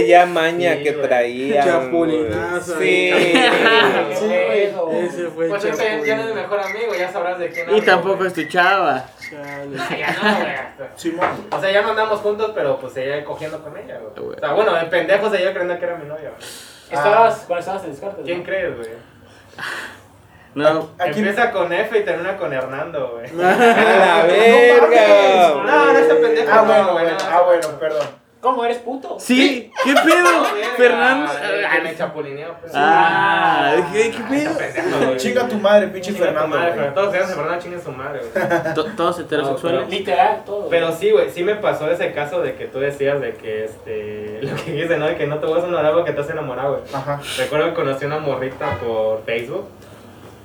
ya 0.10 0.26
maña 0.26 0.74
Sí, 0.76 0.84
que 0.84 0.91
güey. 0.93 1.07
traía. 1.07 1.64
Chapulinazo 1.64 2.80
Sí. 2.80 3.12
Sí. 4.20 4.34
Ese 4.91 5.28
fue 5.30 5.45
el 5.45 5.49
Pues 5.49 5.64
este 5.66 6.01
ya 6.05 6.16
no 6.18 6.24
es 6.24 6.28
mi 6.30 6.34
mejor 6.36 6.60
amigo, 6.60 6.93
ya 6.97 7.12
sabrás 7.12 7.39
de 7.39 7.49
quién 7.49 7.70
Y 7.70 7.74
hablo, 7.74 7.84
tampoco 7.86 8.16
güey. 8.18 8.28
es 8.28 8.34
tu 8.34 8.43
chava. 8.45 9.05
Chale. 9.30 9.78
Ya 9.99 10.16
no, 10.22 11.18
güey. 11.18 11.30
O 11.51 11.60
sea, 11.62 11.72
ya 11.72 11.82
no 11.82 11.89
andamos 11.91 12.20
juntos, 12.20 12.51
pero 12.55 12.80
pues 12.80 12.93
seguía 12.93 13.24
cogiendo 13.24 13.62
con 13.64 13.78
ella, 13.78 13.99
güey. 13.99 14.26
Güey. 14.26 14.38
O 14.38 14.39
sea, 14.39 14.53
bueno, 14.53 14.78
el 14.78 14.88
pendejo 14.88 15.30
seguía 15.30 15.51
creyendo 15.51 15.78
que 15.80 15.86
era 15.86 15.95
mi 15.95 16.05
novia, 16.07 16.30
güey. 16.30 16.49
Estabas, 16.91 17.43
cuando 17.47 17.60
estabas 17.60 17.84
en 17.84 17.91
Descartes. 17.91 18.26
¿Quién 18.26 18.39
¿no? 18.39 18.43
crees, 18.45 18.76
güey? 18.76 18.89
No. 20.55 20.89
Aquí 20.97 21.20
Empieza 21.20 21.51
con 21.51 21.72
F 21.72 21.99
y 21.99 22.03
termina 22.03 22.36
con 22.36 22.51
Hernando, 22.51 23.12
güey. 23.20 23.28
A 23.45 23.55
la 23.55 24.24
verga. 24.26 25.49
No, 25.64 25.93
no, 25.93 25.99
ese 25.99 26.16
pendejo 26.16 26.49
Ah, 26.51 26.55
no, 26.55 26.66
bueno, 26.66 26.91
güey, 26.93 27.03
bueno. 27.05 27.18
no. 27.20 27.26
Ah, 27.38 27.41
bueno, 27.45 27.68
perdón. 27.80 28.07
¿Cómo 28.41 28.63
eres 28.63 28.77
puto? 28.77 29.17
Sí, 29.19 29.69
¿qué 29.83 29.93
pedo? 29.93 30.43
Fernando. 30.77 31.29
el 31.43 31.69
que 31.69 31.81
me 31.81 31.95
chapulineó, 31.97 32.53
pues. 32.61 32.71
Ah, 32.73 33.75
¿qué, 33.91 34.11
qué 34.11 34.19
pedo? 34.29 34.57
Pendejo. 34.57 35.17
Chinga 35.17 35.47
tu 35.49 35.55
madre, 35.55 35.87
pinche 35.89 36.13
Fernando. 36.13 36.47
madre, 36.47 36.67
güey. 36.67 36.75
Fernando. 36.77 37.01
Todos 37.01 37.11
se 37.13 37.19
llaman 37.19 37.35
Fernando, 37.35 37.61
chinga 37.63 37.79
su 37.81 37.91
madre, 37.91 38.21
güey. 38.21 38.73
To- 38.75 38.85
Todos 38.95 39.19
heterosexuales. 39.19 39.89
Literal, 39.89 40.43
todo. 40.45 40.69
Pero 40.69 40.91
sí, 40.93 41.11
güey, 41.11 41.29
sí 41.31 41.43
me 41.43 41.55
pasó 41.55 41.91
ese 41.91 42.13
caso 42.13 42.41
de 42.41 42.55
que 42.55 42.67
tú 42.67 42.79
decías 42.79 43.19
de 43.19 43.33
que, 43.35 43.65
este, 43.65 44.39
lo 44.43 44.55
que 44.55 44.71
dices, 44.71 44.97
¿no? 44.97 45.07
De 45.07 45.17
que 45.17 45.27
no 45.27 45.39
te 45.39 45.45
vas 45.45 45.61
a 45.63 45.67
enamorar 45.67 45.93
porque 45.93 46.13
te 46.13 46.21
has 46.21 46.29
enamorado, 46.29 46.77
güey. 46.77 46.83
Ajá. 46.93 47.19
Recuerdo 47.37 47.65
que 47.67 47.73
conocí 47.73 48.05
una 48.05 48.19
morrita 48.19 48.77
por 48.77 49.21
Facebook. 49.25 49.67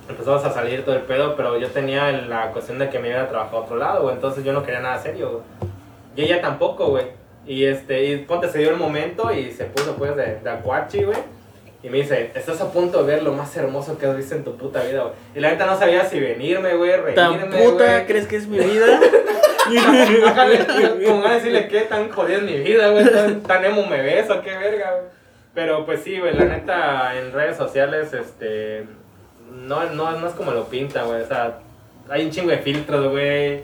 Empezamos 0.09 0.43
a 0.43 0.51
salir 0.51 0.83
todo 0.83 0.95
el 0.95 1.01
pedo, 1.03 1.35
pero 1.37 1.57
yo 1.57 1.69
tenía 1.69 2.11
la 2.11 2.51
cuestión 2.51 2.77
de 2.77 2.89
que 2.89 2.99
me 2.99 3.07
iba 3.09 3.21
a 3.21 3.29
trabajar 3.29 3.55
a 3.55 3.59
otro 3.59 3.77
lado, 3.77 4.01
güey. 4.03 4.15
Entonces 4.15 4.43
yo 4.43 4.51
no 4.51 4.63
quería 4.63 4.81
nada 4.81 4.99
serio, 4.99 5.29
güey. 5.31 5.71
Y 6.17 6.23
ella 6.23 6.41
tampoco, 6.41 6.87
güey. 6.89 7.05
Y 7.45 7.65
este, 7.65 8.05
y 8.05 8.17
ponte, 8.17 8.49
se 8.49 8.59
dio 8.59 8.69
el 8.71 8.77
momento 8.77 9.31
y 9.31 9.51
se 9.51 9.65
puso 9.65 9.95
pues 9.95 10.15
de, 10.15 10.39
de 10.39 10.49
acuachi, 10.49 11.03
güey. 11.03 11.17
Y 11.83 11.89
me 11.89 11.99
dice, 11.99 12.31
estás 12.33 12.59
a 12.61 12.71
punto 12.71 13.03
de 13.03 13.13
ver 13.13 13.21
lo 13.21 13.33
más 13.33 13.55
hermoso 13.55 13.99
que 13.99 14.07
has 14.07 14.17
visto 14.17 14.33
en 14.33 14.43
tu 14.43 14.57
puta 14.57 14.81
vida, 14.81 15.03
güey. 15.03 15.13
Y 15.35 15.39
la 15.39 15.51
neta 15.51 15.67
no 15.67 15.77
sabía 15.77 16.03
si 16.05 16.19
venirme, 16.19 16.73
güey, 16.75 16.91
reírme, 16.91 17.13
¿Tan 17.13 17.51
puta 17.51 18.07
crees 18.07 18.25
que 18.25 18.37
es 18.37 18.47
mi 18.47 18.57
vida? 18.57 18.99
Como 21.05 21.27
a 21.27 21.33
decirle 21.35 21.67
qué 21.67 21.81
tan 21.81 22.09
jodida 22.09 22.37
es 22.37 22.43
mi 22.43 22.57
vida, 22.57 22.89
güey. 22.89 23.05
Tan, 23.11 23.41
tan 23.43 23.65
emo 23.65 23.85
me 23.85 24.01
ves 24.01 24.29
o 24.31 24.41
qué 24.41 24.57
verga, 24.57 24.91
güey. 24.93 25.03
Pero 25.53 25.85
pues 25.85 26.01
sí, 26.01 26.19
güey, 26.19 26.35
la 26.35 26.45
neta 26.45 27.17
en 27.19 27.31
redes 27.31 27.55
sociales, 27.55 28.13
este. 28.13 28.85
No, 29.51 29.85
no, 29.91 30.11
no 30.19 30.27
es 30.27 30.33
como 30.33 30.51
lo 30.51 30.65
pinta, 30.65 31.03
güey. 31.03 31.21
O 31.21 31.27
sea, 31.27 31.59
hay 32.09 32.25
un 32.25 32.31
chingo 32.31 32.49
de 32.49 32.57
filtros, 32.57 33.11
güey. 33.11 33.63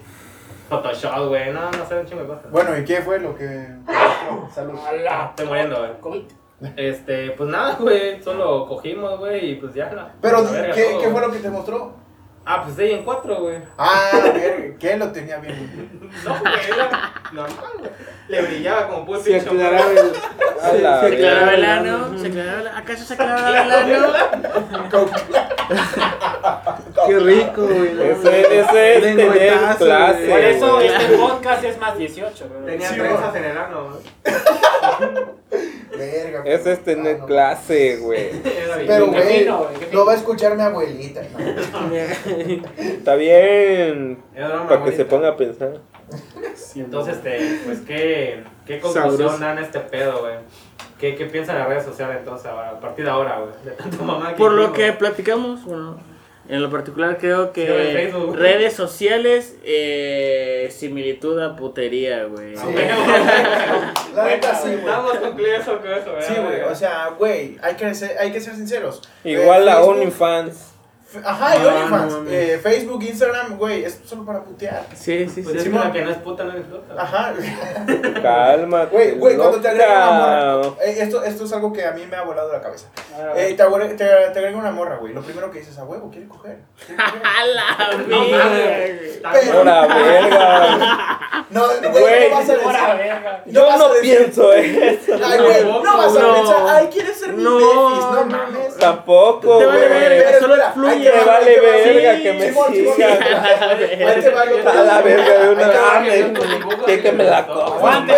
Photoshop, 0.72 1.28
güey. 1.28 1.51
No, 1.51 1.69
no 1.69 1.86
sé, 1.86 1.95
un 1.99 2.05
chingo 2.05 2.22
de 2.22 2.28
cosas. 2.30 2.49
Bueno, 2.49 2.78
¿y 2.78 2.86
qué 2.86 3.01
fue 3.01 3.19
lo 3.19 3.36
que. 3.36 3.67
Salud. 4.55 4.80
Estoy 5.30 5.45
muriendo, 5.45 5.78
güey. 5.80 5.99
COVID. 5.99 6.24
Este, 6.78 7.32
pues 7.32 7.49
nada, 7.49 7.76
güey. 7.78 8.24
Solo 8.24 8.65
cogimos, 8.67 9.19
güey, 9.19 9.51
y 9.51 9.55
pues 9.55 9.74
ya. 9.74 9.91
la- 9.91 10.13
Pero, 10.22 10.41
la 10.43 10.49
verga 10.51 10.74
¿qué, 10.76 10.84
todo, 10.84 11.01
¿qué 11.01 11.09
fue 11.09 11.22
lo 11.22 11.32
que 11.32 11.39
te 11.39 11.49
mostró? 11.49 11.93
Ah, 12.45 12.63
pues 12.63 12.80
ella 12.80 12.97
en 12.97 13.03
cuatro, 13.03 13.36
güey. 13.41 13.57
Ah, 13.78 14.09
verga, 14.13 14.78
¿qué 14.80 14.95
lo 14.97 15.11
tenía 15.11 15.38
bien? 15.39 16.09
No, 16.26 16.39
güey, 16.39 16.53
era 16.74 17.13
normal, 17.34 17.72
güey. 17.80 17.91
Le 18.30 18.41
brillaba 18.43 18.88
como 18.88 19.05
puro 19.05 19.19
Se 19.19 19.36
aclaraba 19.36 19.91
el. 19.91 20.11
¿Se 20.61 20.88
aclaraba 20.88 21.53
el 21.53 21.65
ano? 21.65 22.17
¿Se 22.17 22.28
aclaraba 22.28 22.61
el- 22.61 22.67
¿Acaso 22.69 23.03
se 23.03 23.13
aclaraba 23.15 23.61
el 23.61 23.72
ano? 23.72 24.13
Qué 27.08 27.20
rico, 27.20 27.62
güey. 27.68 27.93
¿no? 27.93 28.04
Ese, 28.04 28.60
ese 28.60 28.95
es 28.97 29.02
tener 29.02 29.78
clase. 29.78 30.28
Por 30.30 30.39
eso 30.39 30.76
güey. 30.76 30.88
este 30.88 31.18
podcast 31.18 31.64
es 31.64 31.78
más 31.80 31.97
18, 31.97 32.45
güey. 32.49 32.66
Tenía 32.66 32.89
Sí, 32.89 32.95
trenzas 32.95 33.30
güey. 33.32 33.43
en 33.43 33.49
el 33.52 33.58
ano, 33.58 33.89
güey. 33.89 34.02
Verga. 35.97 36.43
Ese 36.45 36.74
es 36.74 36.84
tener 36.84 37.16
Ah, 37.16 37.20
no. 37.20 37.26
clase, 37.26 37.97
güey. 37.97 38.32
Pero, 38.88 39.08
güey, 39.08 39.45
lo 39.91 40.06
va 40.06 40.14
a 40.14 40.16
escuchar 40.16 40.56
mi 40.56 40.64
abuelita. 40.64 41.22
¿no? 41.32 41.95
Está 42.78 43.16
bien. 43.16 44.24
Para 44.68 44.84
que 44.84 44.91
se 44.93 45.06
ponga 45.06 45.30
a 45.30 45.38
pensar. 45.38 45.74
Entonces, 46.76 47.16
este, 47.18 47.60
pues, 47.66 47.80
¿qué, 47.82 48.43
qué 48.66 48.80
conclusión 48.80 49.18
Sabroso. 49.18 49.38
dan 49.39 49.58
a 49.58 49.62
este 49.62 49.80
pedo, 49.80 50.20
güey? 50.22 50.36
¿Qué, 50.99 51.16
¿Qué 51.16 51.26
piensan 51.26 51.58
las 51.58 51.68
redes 51.68 51.84
sociales 51.84 52.18
entonces 52.20 52.45
ahora, 52.47 52.70
a 52.70 52.80
partir 52.80 53.06
de 53.06 53.12
ahora, 53.12 53.39
güey? 53.39 53.52
De 53.66 53.72
tanto 53.72 54.04
mamá 54.04 54.30
que 54.30 54.36
Por 54.38 54.52
lo 54.52 54.72
que 54.72 54.91
platicamos, 54.93 55.66
bueno, 55.66 55.97
en 56.52 56.62
lo 56.62 56.70
particular 56.70 57.18
creo 57.18 57.52
que 57.54 57.66
Facebook. 57.66 58.36
redes 58.36 58.74
sociales, 58.74 59.56
eh, 59.64 60.68
similitud 60.72 61.39
a 61.41 61.56
putería, 61.56 62.26
güey. 62.26 62.56
Sí. 62.56 62.64
La 64.16 64.26
neta, 64.26 64.54
sí, 64.56 64.68
güey. 64.68 64.80
Estamos 64.80 65.18
concluidos 65.18 65.64
con 65.66 65.91
eso, 65.91 66.12
güey. 66.12 66.24
Sí, 66.24 66.34
güey, 66.43 66.62
o 66.62 66.76
sea, 66.76 67.10
güey, 67.18 67.58
hay 67.62 67.76
que 67.76 67.93
ser, 67.95 68.18
hay 68.20 68.32
que 68.32 68.41
ser 68.41 68.56
sinceros. 68.56 69.02
Igual 69.24 69.62
Eh, 69.64 69.66
la 69.66 69.76
Facebook- 69.78 69.89
OnlyFans. 70.02 70.70
Ajá, 71.26 71.55
y 71.57 71.59
Ah, 71.59 71.68
OnlyFans. 71.68 72.14
no. 72.14 72.30
Eh, 72.30 72.59
Facebook, 72.64 73.03
Instagram, 73.03 73.57
güey, 73.57 73.84
es 73.84 73.99
solo 74.05 74.26
para 74.26 74.43
putear. 74.43 74.86
Sí, 74.95 75.28
sí, 75.28 75.41
Pues 75.41 75.62
sí. 75.64 75.70
es 75.70 75.91
que 75.91 76.01
no 76.03 76.12
es 76.12 76.18
puta 76.18 76.43
no 76.45 76.51
disfruta. 76.55 76.93
Ajá. 77.01 77.34
Cálmate. 78.22 78.91
Güey, 78.91 79.12
güey, 79.18 79.36
cuando 79.38 79.59
te 79.59 79.68
agrega 79.70 80.09
una 80.09 80.57
morra. 80.57 80.76
eh, 80.86 80.95
esto, 80.99 81.24
esto 81.24 81.45
es 81.45 81.53
algo 81.53 81.72
que 81.74 81.86
a 81.86 81.91
mí 81.91 82.05
me 82.09 82.16
ha 82.16 82.24
volado 82.24 82.51
la 82.51 82.62
cabeza. 82.62 82.88
Ah, 83.18 83.34
Eh, 83.36 83.53
te, 83.55 83.64
agrega- 83.64 83.89
te, 83.89 84.05
te 84.05 84.39
agrega 84.39 84.57
una 84.57 84.72
morra, 84.72 84.97
güey. 84.97 85.14
Lo 85.14 85.22
primero 85.22 85.51
que 85.51 85.59
dices, 85.59 85.78
a 85.78 85.84
huevo, 85.84 86.09
quiere 86.09 86.28
coger. 86.28 86.59
quiere 86.86 87.01
coger". 87.01 87.22
A 87.26 87.45
la 87.45 87.97
No 88.07 88.22
verga. 88.22 89.32
Verga. 89.62 91.45
No, 91.49 91.62
güey, 91.91 92.30
no 92.30 92.36
vas 92.36 92.49
a 92.49 92.53
decir. 92.53 92.68
verga. 92.97 93.43
Yo 93.45 93.78
no 93.78 93.86
pienso 94.01 94.53
eso. 94.53 95.14
Ay, 95.24 95.39
güey, 95.39 95.64
no 95.66 95.97
vas 95.97 96.16
a 96.16 96.20
No. 96.22 96.34
pensar, 96.36 96.66
ay, 96.70 96.88
quieres 96.91 97.20
ser 97.20 97.34
mi 97.34 97.43
No, 97.43 98.26
mames. 98.26 98.78
Tampoco, 98.78 99.55
güey. 99.55 100.39
solo 100.39 100.55
fluye. 100.74 101.01
Me 101.02 101.10
va, 101.12 101.26
vale 101.26 101.60
verga 101.60 102.22
que 102.24 102.34
me 102.34 102.52
siga. 102.52 103.08
Ahí 104.12 104.22
te 104.22 104.30
va 104.30 104.41
A 104.72 104.84
la 104.84 105.02
verga 105.02 105.34
de 105.39 105.49
una 105.49 105.68
mames. 105.68 106.26
Que, 106.86 107.02
que 107.02 107.12
me 107.12 107.24
la 107.24 107.47
cojo. 107.47 107.74
Aguante. 107.76 108.14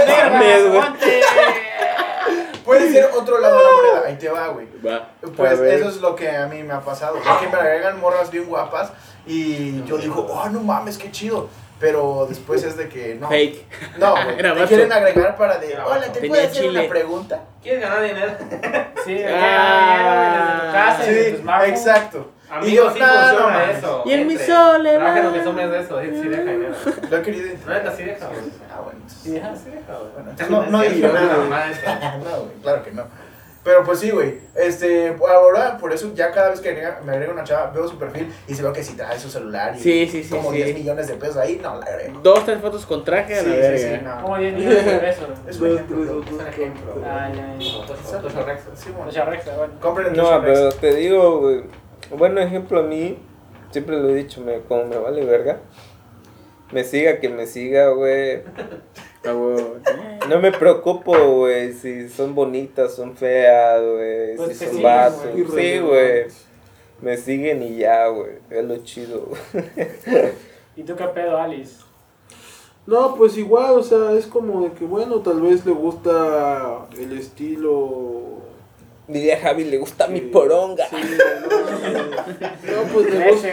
Puede 2.66 2.92
ser 2.92 3.10
otro 3.14 3.40
lado 3.40 3.58
de 3.58 3.64
la 3.64 3.72
moneda, 3.72 4.08
ahí 4.08 4.16
te 4.16 4.30
va, 4.30 4.48
güey. 4.48 4.68
Va. 4.86 5.10
Pues 5.36 5.60
eso 5.60 5.90
es 5.90 5.98
lo 5.98 6.16
que 6.16 6.30
a 6.30 6.48
mí 6.48 6.64
me 6.64 6.74
ha 6.74 6.80
pasado. 6.80 7.18
Es 7.18 7.24
que 7.42 7.48
me 7.50 7.58
agregan 7.58 8.00
morras 8.00 8.32
bien 8.32 8.46
guapas 8.46 8.92
y 9.28 9.84
yo 9.84 9.98
digo, 9.98 10.26
oh, 10.30 10.48
no 10.50 10.62
mames, 10.62 10.98
qué 10.98 11.12
chido. 11.12 11.50
Pero 11.80 12.26
después 12.30 12.64
es 12.64 12.78
de 12.78 12.88
que 12.88 13.16
no. 13.16 13.28
Fake. 13.28 13.66
No, 13.98 14.12
güey. 14.14 14.40
Era 14.40 14.56
Te 14.56 14.66
quieren 14.68 14.94
agregar 14.94 15.36
para 15.36 15.58
de, 15.58 15.78
hola. 15.78 16.06
¿te 16.14 16.26
puedo 16.30 16.42
hacer 16.42 16.70
una 16.70 16.88
pregunta? 16.88 17.42
¿Quieres 17.62 17.82
ganar 17.82 18.02
dinero? 18.04 18.32
Sí, 19.04 19.22
Ah. 19.28 20.62
desde 20.62 20.66
tu 20.68 20.72
casa, 20.74 21.04
desde 21.04 21.24
tu 21.32 21.36
Sí, 21.36 21.42
smartphone. 21.42 21.70
exacto. 21.74 22.32
Y 22.54 22.58
Amigos, 22.58 22.86
yo, 22.86 22.94
sí 22.94 23.00
funciona 23.00 23.72
eso. 23.72 24.04
Y 24.06 24.12
en 24.14 24.28
mi 24.28 24.38
soledad. 24.38 24.96
Trabajen 25.00 25.38
los 25.38 25.48
hombres 25.48 25.72
de 25.72 25.80
eso, 25.82 26.02
sí, 26.02 26.10
sí 26.22 26.28
deja 26.30 26.44
dinero. 26.44 26.76
Lo 27.10 27.18
he 27.18 27.22
querido. 27.22 27.48
No, 27.66 27.74
neta, 27.74 27.92
sí 27.96 28.04
deja, 28.04 28.28
güey. 28.28 28.40
Ah, 28.72 28.82
bueno. 28.84 29.00
Sí, 29.08 29.38
ajá. 29.38 29.56
Sí 29.56 29.70
deja, 29.72 29.94
güey. 29.98 30.12
Bueno, 30.14 30.32
no, 30.50 30.72
no 30.72 30.84
Sí, 30.84 30.90
dije 30.90 31.08
no, 31.08 31.14
nada. 31.14 31.36
güey, 32.38 32.54
claro 32.62 32.84
que 32.84 32.92
no. 32.92 33.04
Pero 33.64 33.82
pues 33.86 34.00
sí, 34.00 34.10
güey. 34.12 34.40
Este, 34.56 35.16
ahora 35.26 35.78
por 35.78 35.94
eso 35.94 36.12
ya 36.14 36.32
cada 36.32 36.50
vez 36.50 36.60
que 36.60 36.70
agrega- 36.70 37.00
me 37.02 37.14
agrega 37.14 37.32
una 37.32 37.46
chava, 37.46 37.72
veo 37.74 37.88
su 37.88 37.98
perfil 37.98 38.30
y 38.46 38.54
se 38.54 38.62
veo 38.62 38.74
que 38.74 38.84
si 38.84 38.94
trae 38.98 39.18
su 39.18 39.30
celular 39.30 39.74
y 39.74 39.80
Sí, 39.80 40.06
sí, 40.12 40.22
sí, 40.22 40.30
como 40.30 40.52
sí. 40.52 40.58
10 40.58 40.74
millones 40.80 41.08
de 41.08 41.14
pesos 41.14 41.38
ahí, 41.38 41.62
no 41.64 41.80
la 41.80 41.86
agrego. 41.86 42.20
Dos, 42.22 42.44
tres 42.44 42.60
fotos 42.60 42.86
con 42.86 43.06
traje 43.06 43.36
a 43.36 43.40
Sí, 43.42 43.48
la 43.48 43.56
sí, 43.56 43.62
verga. 43.62 44.00
sí, 44.00 44.04
no. 44.06 44.22
Como 44.22 44.38
10 44.38 44.54
millones 44.54 44.86
de 44.86 44.98
pesos. 45.00 45.30
Es 45.48 45.60
un 45.62 45.68
ejemplo. 45.76 46.04
Es 46.04 46.32
un 46.34 46.42
ejemplo. 46.48 46.96
Ay, 47.06 47.32
ay, 47.36 47.56
ay. 47.58 47.82
Otro- 47.82 48.28
otro 48.28 48.46
Rexo. 48.46 48.70
Sí, 48.76 48.90
bueno. 48.90 49.06
Mucha 49.06 49.24
recta, 49.26 49.52
bueno. 49.56 49.74
Compren 49.80 50.08
en 50.08 50.14
No, 50.18 50.42
pero 50.42 50.70
te 50.74 50.96
digo, 50.96 51.40
güey. 51.40 51.64
Bueno, 52.18 52.40
ejemplo 52.42 52.80
a 52.80 52.84
mí, 52.84 53.18
siempre 53.72 53.98
lo 54.00 54.10
he 54.10 54.16
dicho, 54.16 54.42
me, 54.42 54.60
como 54.62 54.86
me 54.86 54.98
vale 54.98 55.26
verga. 55.26 55.60
Me 56.72 56.84
siga 56.84 57.20
que 57.20 57.30
me 57.30 57.48
siga, 57.48 57.90
güey. 57.90 58.42
No 59.26 60.40
me 60.42 60.52
preocupo, 60.52 61.18
güey, 61.38 61.72
si 61.72 62.10
son 62.10 62.36
bonitas, 62.36 62.94
son 62.94 63.16
feas, 63.16 63.82
güey, 63.82 64.36
Pues 64.36 64.58
si 64.58 64.66
te 64.66 64.72
son 64.72 64.84
vatos. 64.84 65.30
Sí, 65.34 65.80
güey. 65.80 66.26
Me 67.02 67.16
siguen 67.16 67.64
y 67.64 67.78
ya, 67.78 68.08
güey. 68.08 68.34
Es 68.50 68.66
lo 68.66 68.78
chido, 68.80 69.30
güey. 69.30 69.64
¿Y 70.76 70.84
tú 70.84 70.96
qué 70.98 71.06
pedo, 71.06 71.38
Alice? 71.38 71.84
No, 72.86 73.16
pues 73.16 73.38
igual, 73.38 73.78
o 73.78 73.84
sea, 73.84 74.12
es 74.12 74.26
como 74.28 74.64
de 74.64 74.74
que, 74.74 74.84
bueno, 74.84 75.22
tal 75.22 75.42
vez 75.42 75.66
le 75.66 75.72
gusta 75.72 76.88
el 76.98 77.18
estilo... 77.18 78.43
Diría 79.08 79.38
Javi, 79.40 79.66
le 79.66 79.78
gusta 79.78 80.08
mi 80.08 80.22
poronga. 80.22 80.86
Sí, 80.90 80.96
no, 81.46 82.84
no, 82.84 82.94
pues 82.94 83.14
le 83.14 83.32
gusta 83.32 83.50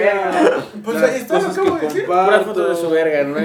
Pues 0.85 1.03
ahí 1.03 1.21
está, 1.21 1.41
lo 1.41 1.49
acabo 1.49 1.77
de 1.77 1.87
decir. 1.87 2.07
Comparto. 2.07 2.45
fotos 2.47 2.69
de 2.69 2.77
su 2.77 2.91
verga, 2.91 3.25
¿no? 3.25 3.37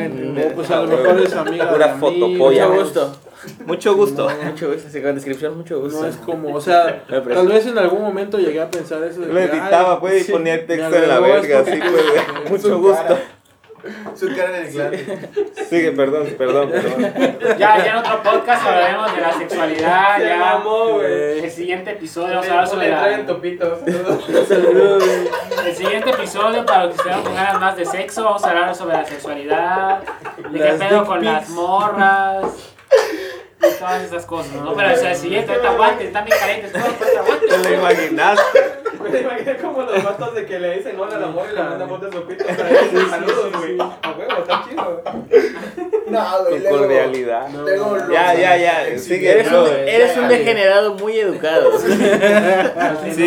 O 0.45 0.49
pues 0.51 0.69
a 0.69 0.81
lo 0.83 0.87
mejor 0.87 1.19
es 1.19 1.33
amiga 1.33 1.71
Pura 1.71 1.87
de 1.93 1.99
foto 1.99 2.25
amigos. 2.25 2.37
polla. 2.37 2.67
Mucho 2.67 2.83
gusto. 2.83 3.17
Mucho 3.65 3.95
gusto. 3.95 4.29
Mucho 4.43 4.71
gusto, 4.71 4.87
así 4.87 5.01
con 5.01 5.15
descripción, 5.15 5.57
mucho 5.57 5.79
gusto. 5.79 6.01
No 6.01 6.07
es 6.07 6.15
como, 6.17 6.53
o 6.53 6.61
sea, 6.61 7.03
tal 7.07 7.47
vez 7.47 7.65
en 7.67 7.77
algún 7.77 8.01
momento 8.01 8.37
llegué 8.37 8.61
a 8.61 8.69
pensar 8.69 9.03
eso. 9.03 9.21
de 9.21 9.27
Lo 9.27 9.33
que, 9.33 9.43
editaba, 9.43 9.95
güey, 9.95 10.19
y 10.19 10.23
sí, 10.23 10.31
ponía 10.31 10.65
texto 10.65 10.95
en 10.95 11.07
la 11.07 11.19
verga, 11.19 11.59
así, 11.59 11.71
güey. 11.79 12.49
Mucho 12.49 12.79
gusto. 12.79 13.17
Su 14.15 14.27
cara 14.35 14.51
de 14.51 14.71
glande. 14.71 15.29
Sigue, 15.69 15.91
perdón, 15.91 16.27
perdón, 16.37 16.71
perdón. 16.71 17.13
Ya, 17.57 17.77
ya 17.77 17.91
en 17.91 17.95
otro 17.97 18.21
podcast 18.23 18.65
hablaremos 18.65 19.15
de 19.15 19.21
la 19.21 19.33
sexualidad. 19.33 20.17
Se 20.17 20.27
ya. 20.27 20.37
mamó, 20.37 20.89
güey. 20.93 21.39
El 21.43 21.51
siguiente 21.51 21.91
episodio 21.91 22.35
vamos 22.35 22.47
a 22.47 22.51
hablar 22.51 22.67
sobre 22.67 22.89
la. 22.89 22.99
traen 22.99 23.25
topitos. 23.25 23.79
El 25.65 25.75
siguiente 25.75 26.09
episodio, 26.11 26.65
para 26.65 26.85
los 26.85 26.95
que 26.95 27.09
estén 27.09 27.23
con 27.23 27.35
ganas 27.35 27.59
más 27.59 27.77
de 27.77 27.85
sexo, 27.85 28.23
vamos 28.23 28.43
a 28.43 28.49
hablar 28.49 28.75
sobre 28.75 28.97
la 28.97 29.05
sexualidad, 29.05 30.01
de 30.51 30.59
qué 30.59 30.65
Las 30.65 30.75
pedo 30.79 30.99
dick 30.99 31.05
con 31.07 31.19
pics. 31.19 31.31
las 31.31 31.49
morras 31.49 32.45
todas 33.79 34.03
esas 34.03 34.25
cosas, 34.25 34.53
¿no? 34.53 34.73
Pero 34.75 34.93
o 34.93 34.95
sea, 34.97 35.11
el 35.11 35.17
siguiente, 35.17 35.51
ahorita 35.51 35.69
aguante, 35.71 36.05
están 36.05 36.25
bien 36.25 36.37
calientes, 36.39 36.71
todo, 36.71 36.83
pues 36.97 37.17
aguante. 37.17 37.47
Te 37.47 37.57
lo 37.57 37.73
imaginaste. 37.73 38.43
Me 39.11 39.19
imaginé 39.21 39.57
como 39.57 39.81
los 39.83 40.03
vatos 40.03 40.33
de 40.35 40.45
que 40.45 40.59
le 40.59 40.77
dicen 40.77 40.99
hola 40.99 41.15
al 41.17 41.23
amor 41.25 41.45
y 41.51 41.55
le 41.55 41.63
mandan 41.63 41.87
fotos 41.89 42.09
de 42.11 42.17
su 42.17 42.25
pito. 42.25 42.43
Saludos, 43.09 43.51
güey. 43.57 43.77
A 43.79 44.11
huevo, 44.17 44.37
está 44.41 44.65
chido. 44.67 45.03
No, 46.07 46.43
güey. 46.43 46.53
Con 46.53 46.61
luego- 46.63 46.77
cordialidad. 46.79 47.47
Ya, 48.11 48.33
ya, 48.33 48.57
ya, 48.57 48.97
sigue, 48.99 49.31
Eres 49.31 49.51
no, 49.51 49.63
un, 49.63 49.69
eres 49.69 50.17
un 50.17 50.27
degenerado 50.27 50.93
muy 50.95 51.19
educado. 51.19 51.77
Sigue, 51.79 52.19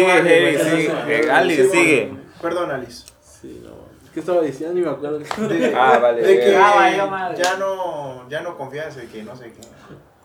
Heavy, 0.06 0.58
sigue. 0.58 1.30
Ali, 1.30 1.56
Sí, 1.56 1.68
sigue. 1.70 2.12
Perdón, 2.42 2.70
Alice. 2.70 3.04
Sí, 3.22 3.60
no. 3.64 3.70
¿Qué 4.12 4.20
estaba 4.20 4.40
diciendo? 4.42 4.74
Ni 4.74 4.80
me 4.82 4.90
acuerdo. 4.90 5.18
De, 5.18 5.74
Ah, 5.76 5.98
vale, 6.00 6.22
De 6.22 6.40
que 6.40 6.56
Ah, 6.56 7.32
ya 7.36 7.56
no, 7.56 8.28
ya 8.28 8.40
no 8.40 8.56
confías 8.56 8.96
en 8.96 9.08
que 9.08 9.22
no 9.22 9.36
sé 9.36 9.52
qué. 9.52 9.60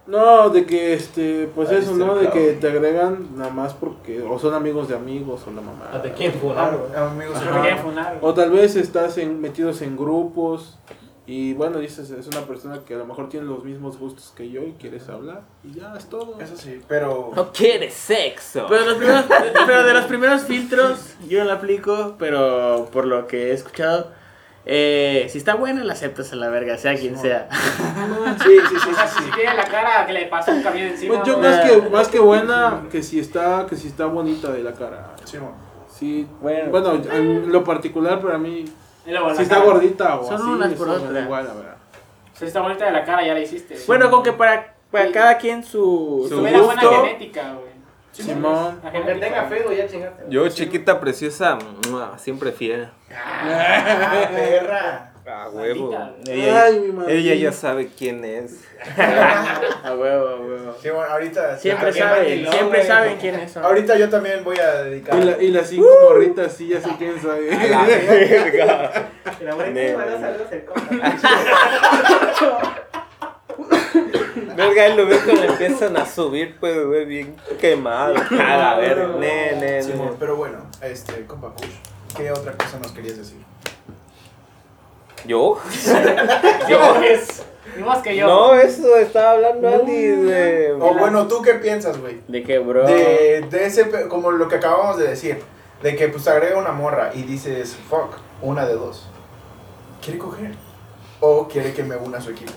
No, 0.06 0.50
de 0.50 0.66
que, 0.66 0.94
este, 0.94 1.50
pues 1.56 1.70
Ahí 1.70 1.78
eso, 1.78 1.96
¿no? 1.96 2.16
De 2.16 2.30
que 2.30 2.54
te 2.54 2.68
agregan 2.68 3.38
nada 3.38 3.52
más 3.52 3.74
porque, 3.74 4.22
o 4.22 4.38
son 4.38 4.54
amigos 4.54 4.90
de 4.90 4.96
amigos, 4.96 5.44
o 5.48 5.52
la 5.52 5.62
mamá. 5.62 5.98
¿De 6.04 6.12
quién 6.12 6.34
Ah, 6.36 6.40
funar, 6.42 6.78
güey? 6.78 6.96
amigos, 6.96 7.38
funar. 7.82 8.18
O 8.22 8.34
tal 8.34 8.52
vez 8.52 8.76
estás 8.76 9.18
en, 9.18 9.40
metidos 9.40 9.82
en 9.82 9.96
grupos 9.96 10.78
y 11.26 11.54
bueno, 11.54 11.80
dices, 11.80 12.12
es 12.12 12.28
una 12.28 12.42
persona 12.42 12.82
que 12.86 12.96
a 12.96 12.98
lo 12.98 13.06
mejor 13.06 13.30
tiene 13.30 13.46
los 13.46 13.64
mismos 13.64 13.98
gustos 13.98 14.34
que 14.36 14.50
yo 14.50 14.62
y 14.64 14.74
quieres 14.74 15.08
hablar 15.08 15.44
y 15.64 15.74
ya 15.80 15.94
es 15.98 16.08
todo. 16.08 16.38
Eso 16.42 16.58
sí, 16.58 16.82
pero. 16.90 17.32
No 17.34 17.54
quieres 17.54 17.94
sexo. 17.94 18.66
Pero, 18.68 18.86
los 18.86 18.96
primeros, 18.96 19.26
pero 19.66 19.84
de 19.86 19.94
los 19.94 20.06
primeros 20.06 20.42
filtros, 20.44 21.16
yo 21.30 21.40
no 21.40 21.46
lo 21.46 21.54
aplico, 21.54 22.16
pero 22.20 22.90
por 22.92 23.06
lo 23.06 23.26
que 23.28 23.52
he 23.52 23.54
escuchado, 23.54 24.12
eh, 24.66 25.28
si 25.30 25.38
está 25.38 25.56
buena, 25.56 25.84
la 25.84 25.94
aceptas 25.94 26.32
a 26.32 26.36
la 26.38 26.50
verga, 26.50 26.78
sea 26.78 26.96
quien 26.96 27.18
sea. 27.18 27.50
Sí, 28.44 28.50
sí, 28.70 28.76
sí, 28.84 28.90
O 28.92 28.96
sea, 28.96 29.08
sí. 29.08 29.24
si 29.24 29.32
tiene 29.32 29.54
la 29.56 29.66
cara 29.66 30.06
que 30.06 30.14
le 30.14 30.26
pasó 30.26 30.52
un 30.52 30.64
camión 30.64 30.88
encima. 30.88 31.16
Pues 31.16 31.28
yo 31.28 31.38
¿no? 31.38 31.48
más 31.50 31.60
que, 31.60 31.78
más 31.90 32.08
que 32.08 32.20
buena, 32.20 32.84
que 32.92 33.04
si 33.04 33.20
está, 33.20 33.66
que 33.70 33.76
si 33.76 33.88
está 33.88 34.06
bonita 34.06 34.52
de 34.52 34.64
la 34.64 34.74
cara. 34.74 35.12
Sí, 35.90 36.28
Bueno. 36.42 36.72
bueno, 36.72 37.02
en 37.12 37.52
lo 37.52 37.64
particular 37.64 38.20
para 38.20 38.38
mí, 38.38 38.66
si 39.06 39.12
está 39.42 39.56
cara. 39.56 39.66
gordita 39.66 40.20
o 40.20 40.24
Son 40.28 40.36
así, 40.36 40.44
unas 40.50 40.74
por 40.74 40.88
igual, 40.88 41.48
la 41.48 41.54
verdad. 41.54 41.76
Si 42.34 42.46
está 42.46 42.62
bonita 42.62 42.86
de 42.86 42.92
la 42.92 43.04
cara, 43.06 43.26
ya 43.26 43.34
la 43.34 43.40
hiciste. 43.42 43.78
Bueno, 43.86 44.10
con 44.10 44.24
que 44.24 44.34
para, 44.34 44.74
para 44.92 45.12
cada 45.12 45.38
quien 45.38 45.64
su, 45.64 46.26
Su 46.28 46.40
buena 46.42 46.60
gusto. 46.60 47.04
genética, 47.04 47.54
güey. 47.54 47.73
Simón. 48.14 48.80
Aunque 48.84 49.00
genética. 49.00 49.26
tenga 49.28 49.44
feo, 49.46 49.72
ya 49.74 49.88
chingaste. 49.88 50.24
Yo, 50.30 50.48
chiquita 50.50 51.00
preciosa, 51.00 51.58
siempre 52.18 52.52
fiel. 52.52 52.90
Ah, 53.12 54.28
perra. 54.36 55.10
A 55.26 55.50
huevo. 55.50 55.90
Maldita. 55.92 56.32
Ella, 56.34 56.64
Ay, 56.66 56.80
mi 56.82 56.92
madre. 56.92 57.18
ella 57.18 57.34
ya 57.36 57.52
sabe 57.54 57.88
quién 57.98 58.26
es. 58.26 58.60
A 58.98 59.96
huevo, 59.96 60.28
a 60.28 60.36
huevo. 60.36 60.76
Sí, 60.82 60.90
bueno, 60.90 61.10
ahorita. 61.10 61.58
Siempre 61.58 61.94
saben, 61.94 62.40
siempre 62.46 62.66
güey. 62.80 62.84
saben 62.86 63.18
quiénes 63.18 63.50
son. 63.52 63.64
Ahorita 63.64 63.98
yo 63.98 64.10
también 64.10 64.44
voy 64.44 64.58
a 64.60 64.84
dedicar. 64.84 65.18
Y, 65.18 65.24
la- 65.24 65.42
y 65.42 65.48
las 65.52 65.68
cinco 65.70 65.88
morritas, 66.10 66.52
sí, 66.52 66.68
ya 66.68 66.82
sé 66.82 66.90
quién 66.98 67.18
sabe. 67.22 67.50
La 67.70 67.84
verga. 67.84 68.92
La 69.42 69.56
buena 69.56 69.72
Ne- 69.72 69.96
van 69.96 70.10
a 70.10 70.20
saludos 70.20 70.52
el 70.52 70.66
compa. 70.66 71.14
Verga, 74.56 74.86
él 74.86 74.98
lo 74.98 75.06
ve 75.06 75.20
cuando 75.24 75.44
empiezan 75.44 75.98
a 75.98 76.06
subir, 76.06 76.58
pues, 76.60 76.86
güey, 76.86 77.06
bien 77.06 77.36
quemado. 77.60 78.16
A 78.32 78.58
la 78.58 78.76
verga. 78.78 79.18
Ne, 79.20 79.56
ne, 79.56 79.84
Simón, 79.84 80.12
ne. 80.12 80.14
pero 80.20 80.36
bueno, 80.36 80.58
este, 80.82 81.26
compa 81.26 81.50
Kush, 81.50 82.16
¿qué 82.16 82.32
otra 82.32 82.54
cosa 82.54 82.80
nos 82.80 82.92
querías 82.92 83.18
decir? 83.18 83.38
¿Yo? 85.26 85.58
Yo, 86.70 87.02
es. 87.04 87.44
Ni 87.78 87.84
más 87.84 88.00
que 88.04 88.16
yo. 88.16 88.28
No, 88.28 88.54
eso 88.54 88.98
estaba 88.98 89.32
hablando 89.32 89.68
Ali 89.68 90.08
de. 90.08 90.74
O 90.74 90.94
bueno, 90.96 91.28
¿tú 91.28 91.42
qué 91.42 91.56
piensas, 91.56 92.00
güey? 92.00 92.20
De 92.28 92.44
que, 92.44 92.60
bro. 92.60 92.86
De, 92.86 93.48
de 93.50 93.66
ese, 93.66 93.90
como 94.10 94.32
lo 94.32 94.48
que 94.48 94.56
acabamos 94.56 94.98
de 94.98 95.08
decir, 95.08 95.42
de 95.82 95.96
que 95.96 96.08
pues 96.10 96.28
agrega 96.28 96.58
una 96.58 96.72
morra 96.72 97.12
y 97.14 97.24
dices, 97.24 97.76
fuck, 97.90 98.18
una 98.42 98.66
de 98.66 98.76
dos. 98.76 99.08
¿Quiere 100.04 100.20
coger? 100.20 100.52
O 101.20 101.48
quiere 101.48 101.74
que 101.74 101.84
me 101.84 101.96
una 101.96 102.18
a 102.18 102.22
su 102.22 102.32
equipo. 102.32 102.52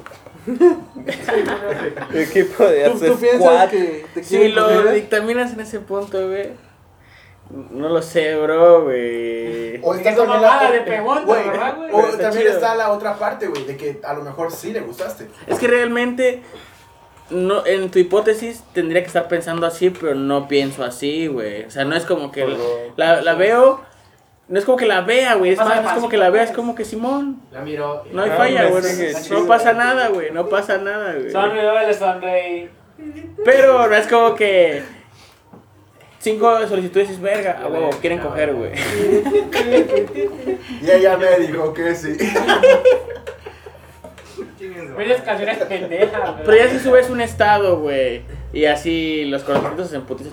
Equipo 2.14 2.64
de 2.64 2.84
¿Tú, 2.84 2.92
hacer 2.96 3.12
tú 3.12 3.18
piensas 3.18 3.40
squat. 3.40 3.70
que 3.70 4.06
te 4.14 4.24
Si 4.24 4.48
lo 4.48 4.92
dictaminas 4.92 5.52
en 5.52 5.60
ese 5.60 5.80
punto, 5.80 6.28
güey. 6.28 6.50
No 7.70 7.88
lo 7.88 8.02
sé, 8.02 8.34
bro, 8.36 8.82
güey. 8.84 9.78
O 9.82 9.94
está 9.94 10.16
también 10.16 10.42
la, 10.42 10.70
de 10.70 10.80
pregunta, 10.80 11.22
güey, 11.22 11.48
o 11.92 12.00
Está 12.08 12.18
también 12.22 12.42
chido. 12.46 12.54
está 12.54 12.74
la 12.74 12.90
otra 12.90 13.16
parte, 13.18 13.46
güey, 13.46 13.64
de 13.64 13.76
que 13.76 14.00
a 14.02 14.14
lo 14.14 14.22
mejor 14.22 14.50
sí 14.50 14.72
le 14.72 14.80
gustaste. 14.80 15.28
Es 15.46 15.58
que 15.60 15.68
realmente, 15.68 16.42
no, 17.30 17.64
en 17.64 17.90
tu 17.92 18.00
hipótesis 18.00 18.64
tendría 18.72 19.02
que 19.02 19.06
estar 19.06 19.28
pensando 19.28 19.64
así, 19.64 19.90
pero 19.90 20.16
no 20.16 20.48
pienso 20.48 20.82
así, 20.82 21.28
güey. 21.28 21.64
O 21.66 21.70
sea, 21.70 21.84
no 21.84 21.94
es 21.94 22.04
como 22.04 22.32
que 22.32 22.48
la, 22.96 23.22
la 23.22 23.34
veo, 23.34 23.80
no 24.48 24.58
es 24.58 24.64
como 24.64 24.76
que 24.78 24.86
la 24.86 25.00
vea, 25.00 25.34
güey. 25.34 25.52
Es 25.52 25.58
Pasa 25.58 25.68
más, 25.70 25.82
no 25.82 25.88
es 25.88 25.94
como 25.96 26.08
que 26.08 26.16
la 26.16 26.30
vea, 26.30 26.42
es 26.42 26.50
pues. 26.50 26.56
como 26.56 26.74
que 26.74 26.84
Simón. 26.84 27.40
La 27.52 27.60
miro. 27.62 28.04
No 28.12 28.22
hay 28.22 28.30
Ah, 28.30 28.36
falla, 28.36 28.68
güey. 28.68 28.82
No, 29.30 29.46
pasa 29.46 29.72
nada, 29.72 30.08
güey. 30.08 30.30
No 30.30 30.48
pasa 30.48 30.78
nada, 30.78 31.14
güey. 31.14 31.30
Sonríe, 31.30 31.94
sonreí. 31.94 32.70
Pero 33.44 33.86
no 33.88 33.94
es 33.94 34.06
como 34.06 34.34
que 34.34 34.82
cinco 36.18 36.66
solicitudes 36.66 37.10
es 37.10 37.20
verga, 37.20 37.60
a 37.62 37.66
huevo, 37.68 37.90
quieren 38.00 38.18
coger, 38.18 38.54
güey. 38.54 38.72
Y 40.82 40.90
ella 40.90 41.16
me 41.16 41.38
dijo 41.46 41.72
que 41.74 41.94
sí. 41.94 42.16
Muchas 44.96 45.20
canciones 45.22 45.58
pendejas, 45.58 46.32
güey. 46.32 46.44
Pero 46.44 46.56
ya 46.56 46.68
si 46.70 46.78
subes 46.78 47.10
un 47.10 47.20
estado, 47.20 47.78
güey, 47.80 48.22
y 48.52 48.64
así 48.64 49.24
los 49.26 49.42
corazoncitos 49.44 49.90
se 49.90 49.96
emputizan. 49.96 50.32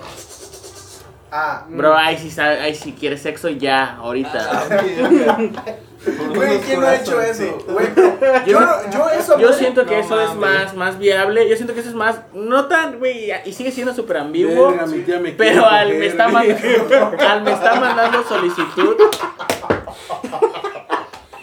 Ah, 1.35 1.65
Bro, 1.67 1.97
ahí 1.97 2.15
sí, 2.19 2.29
sa- 2.29 2.45
ahí 2.61 2.75
sí 2.75 2.93
quieres 2.97 3.23
sexo 3.23 3.49
ya, 3.49 3.95
ahorita. 3.95 4.65
güey, 6.35 6.59
¿quién 6.59 6.79
no 6.79 6.85
ha 6.85 6.95
hecho 6.95 7.19
eso? 7.19 7.57
Güey, 7.67 7.87
yo, 8.45 8.59
yo 8.91 9.09
eso. 9.09 9.39
Yo 9.39 9.51
siento 9.51 9.83
que 9.87 9.95
No 9.95 10.01
eso 10.01 10.21
es 10.21 10.35
más, 10.35 10.75
más 10.75 10.99
viable. 10.99 11.49
Yo 11.49 11.55
siento 11.55 11.73
que 11.73 11.79
eso 11.79 11.89
es 11.89 11.95
más, 11.95 12.19
no 12.33 12.65
tan, 12.67 12.99
güey, 12.99 13.31
y 13.45 13.51
sigue 13.53 13.71
siendo 13.71 13.95
súper 13.95 14.17
ambiguo. 14.17 14.69
Verga, 14.69 14.85
mi 14.85 14.99
tía 14.99 15.17
me 15.19 15.31
Pero 15.31 15.65
al 15.65 15.87
me, 15.87 15.93
coger, 15.95 16.09
está 16.11 16.29
güey. 16.29 16.49
mandando, 16.49 17.17
al 17.27 17.41
me 17.41 17.51
está 17.51 17.75
mandando 17.79 18.23
solicitud. 18.25 18.95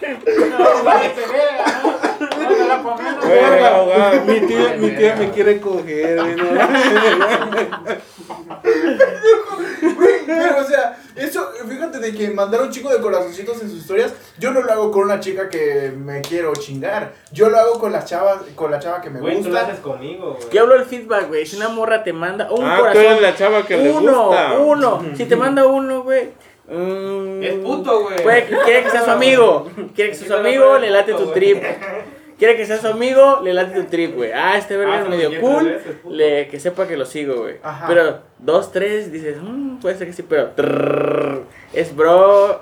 No, 0.01 0.85
verga, 0.85 1.81
¿no? 1.83 2.00
La 2.77 2.83
pongas, 2.83 3.21
Verga, 3.29 3.77
ahogado. 3.77 4.25
Mi 4.25 4.41
tía, 4.41 4.77
mi 4.79 4.91
tía 4.91 5.17
me 5.17 5.31
quiere 5.31 5.61
coger, 5.61 6.17
güey. 6.21 6.37
no. 6.37 6.45
Pero 10.27 10.61
o 10.61 10.65
sea, 10.65 10.97
eso, 11.17 11.51
fíjate 11.69 11.99
de 11.99 12.15
que 12.15 12.31
mandar 12.31 12.63
un 12.63 12.71
chico 12.71 12.89
de 12.91 13.01
corazoncitos 13.01 13.61
en 13.63 13.71
sus 13.71 13.81
historias, 13.81 14.13
yo 14.39 14.53
no 14.53 14.63
lo 14.63 14.73
hago 14.73 14.91
con 14.91 15.05
una 15.05 15.21
chica 15.21 15.49
que 15.49 15.93
me 15.97 16.21
quiero 16.21 16.53
chingar. 16.55 17.13
Yo 17.33 17.49
lo 17.51 17.59
hago 17.59 17.79
con 17.79 17.93
la 17.93 18.05
chava, 18.05 18.41
con 18.55 18.71
la 18.71 18.79
chava 18.79 19.01
que 19.01 19.11
me 19.11 19.21
Güey, 19.21 19.37
tú 19.43 19.49
lo 19.49 19.51
gusta. 19.51 19.67
haces 19.67 19.81
conmigo, 19.81 20.35
güey. 20.39 20.49
Yo 20.53 20.63
hablo 20.63 20.75
del 20.77 20.85
feedback, 20.87 21.29
güey. 21.29 21.47
Si 21.47 21.57
una 21.57 21.69
morra 21.69 22.03
te 22.05 22.13
manda 22.13 22.51
un 22.51 22.65
Ah, 22.65 22.75
tú 22.77 22.81
corazón. 22.83 23.03
eres 23.05 23.21
la 23.23 23.35
chava 23.37 23.67
que 23.67 23.77
le 23.77 23.91
uno, 23.93 24.27
gusta. 24.27 24.53
uno. 24.59 25.03
Si 25.17 25.25
te 25.25 25.37
manda 25.37 25.67
uno, 25.67 26.03
güey. 26.03 26.31
mm, 26.69 27.43
Es 27.43 27.55
puto, 27.57 28.03
güey. 28.03 28.17
Quiere 28.65 28.83
que 28.85 28.91
sea 28.91 29.05
su 29.05 29.11
amigo. 29.11 29.69
Quiere 29.95 30.11
que 30.11 30.17
sea 30.17 30.29
su 30.29 30.35
amigo, 30.35 30.79
le 30.79 30.91
late 30.91 31.15
tu 31.15 31.27
trip. 31.33 31.63
Quiere 32.41 32.57
que 32.57 32.65
sea 32.67 32.79
su 32.79 32.89
amigo, 32.89 33.41
le 33.45 33.53
late 33.55 33.79
tu 33.81 33.85
trip, 33.89 34.17
güey. 34.17 34.33
Ah, 34.33 34.57
este 34.57 34.77
verga 34.77 34.95
Ah, 34.95 35.03
es 35.03 35.09
medio 35.09 35.41
cool. 35.41 35.79
puto. 36.03 36.11
Le, 36.11 36.49
que 36.49 36.59
sepa 36.59 36.89
que 36.89 36.97
lo 36.97 37.05
sigo, 37.05 37.43
güey. 37.43 37.59
Ajá. 37.63 37.87
Pero 37.87 38.21
dos, 38.39 38.73
tres, 38.73 39.13
dices, 39.13 39.37
"Mm, 39.43 39.77
puede 39.79 39.97
ser 39.99 40.07
que 40.07 40.15
sí, 40.15 40.23
pero 40.23 40.49
trrr, 40.57 41.43
es 41.75 41.95
bro. 41.95 42.61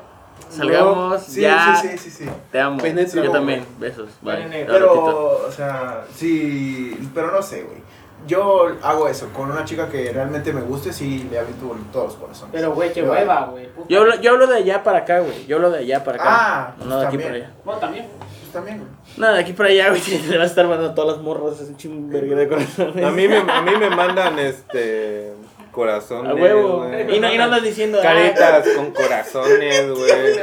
Salgamos, 0.50 1.22
Sí, 1.22 1.42
ya. 1.42 1.76
sí, 1.80 1.88
sí, 1.90 1.98
sí, 1.98 2.10
sí. 2.10 2.30
Te 2.50 2.58
amo. 2.60 2.80
Yo 2.84 3.30
también. 3.30 3.64
Besos. 3.78 4.08
Bye. 4.22 4.64
Pero, 4.66 5.46
o 5.46 5.52
sea, 5.52 6.04
sí, 6.14 6.98
pero 7.14 7.30
no 7.32 7.40
sé, 7.42 7.62
güey. 7.62 7.78
Yo 8.26 8.66
hago 8.82 9.06
eso 9.08 9.28
con 9.32 9.48
una 9.50 9.64
chica 9.64 9.88
que 9.88 10.10
realmente 10.12 10.52
me 10.52 10.60
guste, 10.62 10.92
sí 10.92 11.28
le 11.30 11.38
aviento 11.38 11.76
todos 11.92 12.06
los 12.06 12.14
corazones. 12.16 12.50
Pero, 12.52 12.72
güey, 12.72 12.92
qué 12.92 13.02
hueva, 13.02 13.46
güey. 13.52 13.68
Yo 13.88 14.00
hablo, 14.00 14.16
yo 14.20 14.32
hablo 14.32 14.46
de 14.48 14.56
allá 14.56 14.82
para 14.82 14.98
acá, 14.98 15.20
güey. 15.20 15.46
Yo 15.46 15.56
hablo 15.56 15.70
de 15.70 15.78
allá 15.78 16.02
para 16.02 16.16
acá. 16.16 16.26
Ah, 16.28 16.74
no 16.84 16.98
de 16.98 17.06
aquí 17.06 17.16
también. 17.16 17.28
para 17.32 17.44
allá. 17.44 17.54
Vos 17.64 17.80
también. 17.80 18.06
Pues 18.48 18.64
también, 18.64 18.78
güey. 18.78 18.90
No, 19.18 19.34
de 19.34 19.40
aquí 19.40 19.52
para 19.52 19.68
allá, 19.68 19.90
güey. 19.90 20.00
Le 20.28 20.38
vas 20.38 20.46
a 20.46 20.50
estar 20.50 20.66
mandando 20.66 20.94
todas 20.94 21.16
las 21.16 21.22
morras. 21.22 21.60
Es 21.60 21.68
un 21.68 21.76
chingo 21.76 22.18
de 22.18 22.48
corazones. 22.48 23.04
A 23.04 23.10
mí 23.10 23.28
me, 23.28 23.36
a 23.36 23.62
mí 23.62 23.72
me 23.78 23.90
mandan 23.94 24.38
este 24.38 25.32
corazones. 25.70 26.32
A 26.32 26.34
huevo. 26.34 26.86
Y 27.08 27.20
no, 27.20 27.32
y 27.32 27.36
no 27.36 27.44
andas 27.44 27.62
diciendo. 27.62 27.98
Caritas 28.00 28.66
con 28.74 28.92
corazones, 28.92 29.90
güey. 29.96 30.40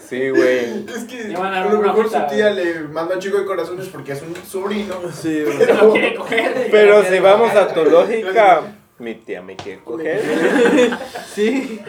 Sí, 0.00 0.30
güey. 0.30 0.86
Es 0.88 1.04
que 1.04 1.34
a 1.34 1.64
lo 1.64 1.78
una 1.78 1.88
mejor 1.88 2.04
puta, 2.06 2.28
su 2.28 2.34
tía 2.34 2.50
le 2.50 2.80
manda 2.80 3.16
un 3.16 3.20
chico 3.20 3.38
de 3.38 3.44
corazones 3.44 3.88
porque 3.88 4.12
es 4.12 4.22
un 4.22 4.34
sobrino. 4.36 4.94
Sí, 5.12 5.42
güey. 5.42 6.14
Coger. 6.14 6.68
Pero 6.70 7.02
si 7.02 7.18
vamos 7.18 7.54
a 7.54 7.68
tu 7.68 7.84
lógica, 7.84 8.62
mi 8.98 9.16
tía 9.16 9.42
me 9.42 9.56
quiere 9.56 9.80
coger. 9.82 10.22
Sí. 11.26 11.80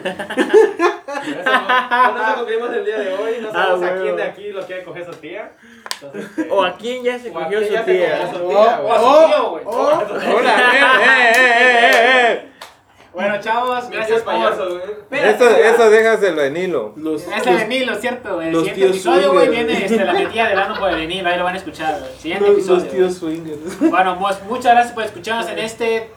No 1.44 2.12
nos 2.14 2.34
concluimos 2.36 2.70
el 2.74 2.84
día 2.84 2.98
de 2.98 3.14
hoy. 3.14 3.38
No 3.40 3.48
Ah, 3.48 3.52
sabemos 3.52 3.82
a 3.82 3.86
huevo. 3.92 4.02
quién 4.02 4.16
de 4.16 4.22
aquí 4.22 4.48
lo 4.52 4.66
quiere 4.66 4.84
coger 4.84 5.04
su 5.06 5.12
tía. 5.12 5.52
Entonces, 5.94 6.30
este, 6.38 6.50
O 6.50 6.64
a 6.64 6.76
quién 6.76 7.02
ya 7.04 7.18
se 7.18 7.30
a 7.30 7.32
cogió 7.32 7.60
su 7.60 7.68
tía. 7.68 7.84
tía, 7.84 8.18
O 8.82 8.92
a 8.92 8.98
su 8.98 9.28
tío, 9.28 9.50
güey. 9.50 9.64
Hola, 9.66 10.52
eh, 10.72 10.78
eh, 10.78 11.32
eh, 11.36 11.40
eh, 11.42 12.32
eh. 12.32 12.46
Bueno, 13.12 13.40
chavos, 13.40 13.90
gracias 13.90 14.22
payaso, 14.22 14.68
por... 15.08 15.18
Eso, 15.18 15.50
eso 15.50 15.90
déjaselo 15.90 16.42
en 16.44 16.56
hilo. 16.56 16.92
Los, 16.96 17.22
Es 17.26 17.44
los- 17.44 17.60
el 17.62 17.68
Nilo, 17.68 17.94
¿cierto? 17.96 18.40
El 18.40 18.52
los 18.52 18.62
siguiente 18.64 18.80
tíos 18.92 19.04
episodio, 19.04 19.32
güey, 19.32 19.48
viene 19.48 19.84
este, 19.84 20.04
la 20.04 20.12
metida 20.12 20.48
del 20.48 20.58
ano 20.60 20.76
por 20.78 20.90
el 20.90 21.08
Nilo. 21.08 21.28
Ahí 21.28 21.36
lo 21.36 21.42
van 21.42 21.54
a 21.54 21.58
escuchar, 21.58 21.98
güey. 21.98 22.12
Siguiente 22.18 22.46
los- 22.46 22.56
episodio. 22.58 22.78
los 22.84 22.88
tíos 22.92 23.14
swingers. 23.16 23.90
Bueno, 23.90 24.16
pues 24.16 24.40
muchas 24.44 24.72
gracias 24.74 24.94
por 24.94 25.02
escucharnos 25.02 25.48
en 25.50 25.58
este, 25.58 26.08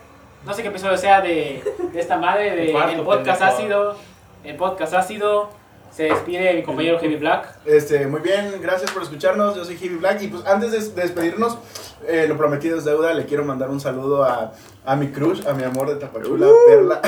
no 0.46 0.54
sé 0.54 0.62
qué 0.62 0.68
episodio 0.68 0.96
sea 0.98 1.20
de, 1.22 1.64
de 1.92 2.00
esta 2.00 2.18
madre, 2.18 2.56
de 2.56 2.66
El 2.68 2.72
cuarto, 2.72 2.92
el 2.94 3.02
podcast 3.02 3.40
pendejo. 3.42 3.58
ácido. 3.58 3.96
El 4.44 4.58
podcast 4.58 4.94
ácido. 4.94 5.50
Se 5.92 6.04
despide 6.04 6.54
mi 6.56 6.64
compañero 6.64 7.00
Heavy 7.00 7.18
Black. 7.18 7.60
Este, 7.66 8.08
muy 8.08 8.22
bien, 8.22 8.60
gracias 8.62 8.90
por 8.92 9.04
escucharnos. 9.04 9.56
Yo 9.56 9.64
soy 9.64 9.78
Heavy 9.78 9.96
Black. 9.96 10.22
Y 10.24 10.28
pues 10.28 10.46
antes 10.46 10.72
de, 10.72 10.80
de 10.80 11.02
despedirnos, 11.04 11.58
eh, 12.08 12.26
lo 12.28 12.36
prometido 12.36 12.78
es 12.78 12.84
deuda. 12.84 13.14
Le 13.14 13.26
quiero 13.26 13.46
mandar 13.46 13.70
un 13.70 13.80
saludo 13.80 14.24
a, 14.24 14.54
a 14.86 14.96
mi 14.96 15.08
crush, 15.12 15.46
a 15.48 15.54
mi 15.54 15.64
amor 15.64 15.90
de 15.90 15.96
Tapachula, 15.96 16.48
Perla. 16.68 17.02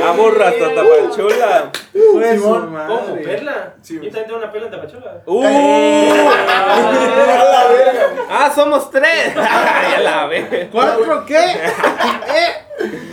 Vamos, 0.00 0.36
rata 0.36 0.74
tapachula. 0.74 1.70
Fue 1.92 2.36
su 2.36 2.42
Simón. 2.42 2.74
¿Cómo? 2.86 3.16
¿Perla? 3.22 3.74
Sí, 3.82 3.94
Yo 3.94 4.02
también 4.04 4.26
tengo 4.26 4.38
una 4.38 4.50
perla 4.50 4.66
en 4.68 4.72
Tapachula. 4.72 5.22
Uh. 5.26 5.44
¡A 5.44 7.44
la 7.44 7.68
verga! 7.68 8.02
Ah, 8.30 8.52
somos 8.54 8.90
tres. 8.90 9.34
Ya 9.34 10.00
la 10.00 10.26
ve. 10.26 10.68
¿Cuatro 10.72 11.24
qué? 11.26 11.38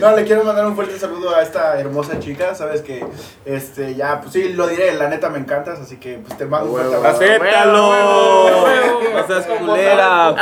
No, 0.00 0.16
le 0.16 0.24
quiero 0.24 0.42
mandar 0.42 0.66
un 0.66 0.74
fuerte 0.74 0.98
saludo 0.98 1.34
a 1.34 1.42
esta 1.42 1.78
hermosa 1.78 2.18
chica. 2.18 2.54
Sabes 2.54 2.80
que, 2.80 3.04
este, 3.44 3.94
ya, 3.94 4.20
pues 4.20 4.32
sí, 4.32 4.54
lo 4.54 4.66
diré. 4.66 4.94
La 4.94 5.08
neta 5.08 5.28
me 5.28 5.38
encantas. 5.38 5.78
Así 5.78 5.98
que, 5.98 6.16
pues 6.16 6.36
te 6.38 6.46
mando 6.46 6.70
un 6.70 6.76
fuerte 6.76 6.96
abrazo. 6.96 7.16
Acéptalo. 7.16 7.92
No 9.12 9.26
seas 9.26 9.46
culera. 9.46 10.34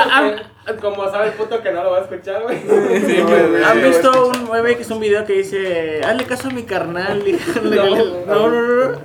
Como 0.81 1.11
sabe 1.11 1.29
el 1.29 1.33
puto 1.35 1.63
que 1.63 1.71
no 1.73 1.83
lo 1.85 1.91
va 1.93 1.99
a 1.99 2.01
escuchar, 2.03 2.43
güey. 2.43 2.59
Sí, 3.07 3.21
güey. 3.23 3.63
¿Han 3.65 3.83
visto 3.83 4.29
un 4.29 4.51
meme 4.51 4.77
que 4.77 4.83
es 4.83 4.91
un 4.91 5.01
video 5.01 5.25
que 5.25 5.33
dice, 5.35 6.01
hazle 6.05 6.25
caso 6.25 6.49
a 6.49 6.51
mi 6.53 6.63
carnal? 6.65 7.27
y- 7.27 7.33
No, 7.63 8.49
no, 8.49 8.49
no, 8.93 8.99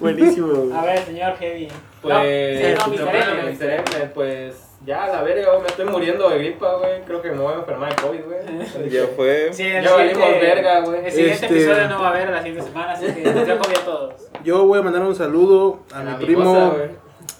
buenísimo. 0.00 0.48
güey. 0.48 0.72
A 0.78 0.82
ver, 0.84 0.98
señor 1.00 1.34
Heavy. 1.36 1.68
Pues, 2.02 2.78
No, 2.78 2.84
sí, 2.84 2.90
no, 2.98 4.12
pues 4.14 4.62
ya, 4.84 5.08
la 5.08 5.22
verga, 5.22 5.48
güey, 5.50 5.62
me 5.62 5.66
estoy 5.66 5.84
muriendo 5.86 6.28
de 6.28 6.38
gripa, 6.38 6.74
güey. 6.76 7.02
Creo 7.04 7.20
que 7.20 7.32
me 7.32 7.38
voy 7.38 7.54
a 7.54 7.56
enfermar 7.56 7.96
de 7.96 8.02
COVID, 8.02 8.20
güey. 8.24 8.90
Ya 8.90 9.06
fue. 9.16 9.48
Sí, 9.52 9.64
Ya 9.64 9.92
valimos 9.92 10.30
verga, 10.40 10.80
güey. 10.80 11.04
El 11.06 11.10
siguiente 11.12 11.46
Este- 11.46 11.46
episodio 11.46 11.88
no 11.88 12.00
va 12.02 12.08
a 12.08 12.10
haber 12.10 12.28
la 12.30 12.42
siguiente 12.42 12.68
semana, 12.68 12.92
así 12.92 13.06
que 13.06 13.22
nos 13.22 13.46
vemos 13.46 13.68
a 13.68 13.84
todos. 13.84 14.14
Yo 14.44 14.64
voy 14.66 14.78
a 14.78 14.82
mandar 14.82 15.02
un 15.02 15.14
saludo 15.16 15.80
a 15.92 16.02
mi 16.02 16.24
primo, 16.24 16.76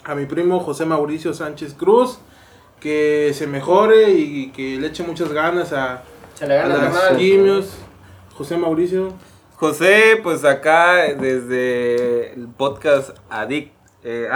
a 0.04 0.14
mi 0.16 0.26
primo 0.26 0.58
José 0.60 0.86
Mauricio 0.86 1.32
Sánchez 1.34 1.74
Cruz, 1.74 2.18
que 2.86 3.32
se 3.34 3.48
mejore 3.48 4.10
y 4.12 4.50
que 4.50 4.76
le 4.78 4.86
eche 4.86 5.02
muchas 5.02 5.32
ganas 5.32 5.72
a, 5.72 6.04
Se 6.34 6.46
le 6.46 6.56
a 6.56 6.68
gana 6.68 6.84
las 6.84 6.96
carnal. 6.96 7.16
quimios. 7.16 7.70
José 8.32 8.56
Mauricio, 8.56 9.12
José, 9.56 10.20
pues 10.22 10.44
acá 10.44 11.02
desde 11.18 12.34
el 12.34 12.46
podcast 12.46 13.10
Addict. 13.28 13.72
Eh. 14.04 14.28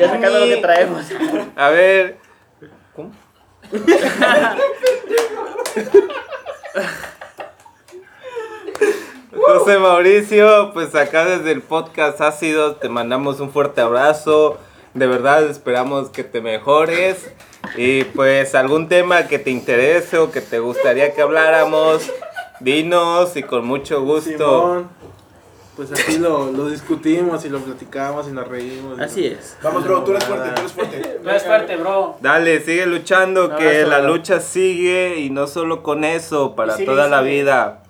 Ya 0.00 0.10
sacando 0.10 0.40
lo 0.40 0.46
que 0.46 0.56
traemos. 0.56 1.04
A 1.54 1.68
ver. 1.68 2.16
¿Cómo? 2.96 3.12
José 9.30 9.78
Mauricio, 9.78 10.72
pues 10.72 10.92
acá 10.96 11.24
desde 11.24 11.52
el 11.52 11.62
podcast 11.62 12.20
Ácido 12.20 12.74
te 12.74 12.88
mandamos 12.88 13.38
un 13.38 13.52
fuerte 13.52 13.80
abrazo. 13.80 14.58
De 14.94 15.06
verdad 15.06 15.44
esperamos 15.44 16.08
que 16.10 16.24
te 16.24 16.40
mejores. 16.40 17.30
Y 17.76 18.04
pues 18.04 18.54
algún 18.54 18.88
tema 18.88 19.26
que 19.26 19.38
te 19.38 19.50
interese 19.50 20.18
o 20.18 20.30
que 20.30 20.40
te 20.40 20.58
gustaría 20.60 21.12
que 21.14 21.20
habláramos, 21.22 22.10
dinos 22.60 23.36
y 23.36 23.42
con 23.42 23.66
mucho 23.66 24.02
gusto. 24.02 24.30
Simón. 24.30 24.88
pues 25.76 25.92
aquí 25.92 26.18
lo, 26.18 26.50
lo 26.50 26.68
discutimos 26.68 27.44
y 27.44 27.48
lo 27.48 27.58
platicamos 27.60 28.26
y 28.28 28.32
nos 28.32 28.48
reímos. 28.48 28.98
Así 28.98 29.28
no- 29.30 29.38
es. 29.38 29.56
Vamos, 29.62 29.84
bro, 29.84 30.02
tú 30.02 30.10
eres 30.12 30.24
fuerte, 30.24 30.50
tú 30.54 30.60
eres 30.60 30.72
fuerte. 30.72 31.20
No 31.22 31.30
es 31.30 31.42
fuerte, 31.44 31.76
bro. 31.76 32.16
Dale, 32.20 32.60
sigue 32.60 32.86
luchando, 32.86 33.56
que 33.56 33.84
la 33.84 34.00
lucha 34.00 34.40
sigue 34.40 35.18
y 35.20 35.30
no 35.30 35.46
solo 35.46 35.82
con 35.82 36.04
eso, 36.04 36.54
para 36.56 36.74
sigue, 36.74 36.86
toda 36.86 37.06
la 37.08 37.20
sigue. 37.22 37.30
vida. 37.42 37.82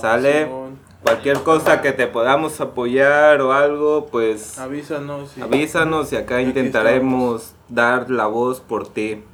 ¿Sale? 0.00 0.44
Simón. 0.44 0.61
Cualquier 1.02 1.38
cosa 1.42 1.80
que 1.82 1.92
te 1.92 2.06
podamos 2.06 2.60
apoyar 2.60 3.40
o 3.40 3.52
algo, 3.52 4.06
pues 4.06 4.58
Avísanos. 4.58 5.36
y- 5.36 5.40
avísanos 5.42 6.12
y 6.12 6.16
acá 6.16 6.40
intentaremos 6.40 7.54
dar 7.68 8.08
la 8.10 8.26
voz 8.26 8.60
por 8.60 8.88
ti. 8.88 9.24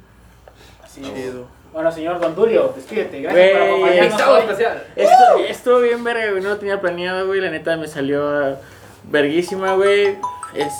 Así 0.83 1.01
es. 1.03 1.13
Chido. 1.13 1.45
Bueno, 1.71 1.91
señor 1.91 2.19
Don 2.19 2.33
Tulio, 2.33 2.73
despídete. 2.75 3.21
Gracias 3.21 3.51
por 3.51 3.61
acompañarnos 3.67 4.21
hoy. 4.23 4.39
especial. 4.41 4.83
Esto, 4.95 5.37
estuvo 5.47 5.79
bien 5.81 6.03
verga, 6.03 6.31
güey. 6.31 6.41
No 6.41 6.49
lo 6.49 6.57
tenía 6.57 6.81
planeado, 6.81 7.27
güey. 7.27 7.39
La 7.39 7.51
neta 7.51 7.77
me 7.77 7.87
salió 7.87 8.57
verguísima, 9.03 9.75
güey. 9.75 10.17
Es 10.55 10.73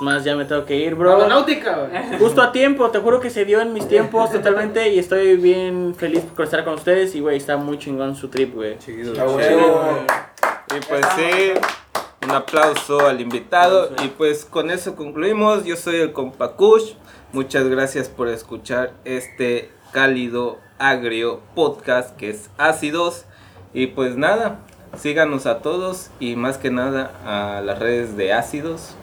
más, 0.00 0.24
ya 0.24 0.34
me 0.36 0.44
tengo 0.44 0.64
que 0.64 0.76
ir, 0.76 0.94
bro. 0.94 1.14
Aeronáutica, 1.16 1.76
güey. 1.76 2.18
Justo 2.18 2.42
a 2.42 2.52
tiempo, 2.52 2.90
te 2.90 2.98
juro 2.98 3.20
que 3.20 3.30
se 3.30 3.44
dio 3.44 3.60
en 3.60 3.72
mis 3.72 3.86
tiempos 3.88 4.30
totalmente. 4.30 4.92
Y 4.92 4.98
estoy 4.98 5.36
bien 5.36 5.94
feliz 5.94 6.22
por 6.34 6.44
estar 6.44 6.64
con 6.64 6.74
ustedes. 6.74 7.14
Y, 7.14 7.20
güey, 7.20 7.36
está 7.36 7.56
muy 7.56 7.78
chingón 7.78 8.16
su 8.16 8.28
trip, 8.28 8.54
güey. 8.54 8.78
Chido. 8.78 9.12
Y 9.14 10.80
pues 10.88 11.06
sí, 11.16 11.52
un 12.24 12.30
aplauso 12.30 13.06
al 13.06 13.20
invitado. 13.20 13.90
Y 14.02 14.08
pues 14.08 14.44
con 14.44 14.70
eso 14.70 14.96
concluimos. 14.96 15.64
Yo 15.64 15.76
soy 15.76 15.96
el 15.96 16.12
compa 16.12 16.52
Kush. 16.52 16.94
Muchas 17.32 17.68
gracias 17.68 18.08
por 18.08 18.28
escuchar 18.28 18.92
este 19.04 19.70
cálido, 19.92 20.58
agrio 20.78 21.40
podcast 21.54 22.16
que 22.16 22.30
es 22.30 22.50
Ácidos. 22.58 23.24
Y 23.72 23.88
pues 23.88 24.16
nada, 24.16 24.60
síganos 24.96 25.46
a 25.46 25.58
todos 25.58 26.10
y 26.20 26.36
más 26.36 26.58
que 26.58 26.70
nada 26.70 27.12
a 27.24 27.60
las 27.60 27.78
redes 27.78 28.16
de 28.16 28.32
Ácidos. 28.32 28.94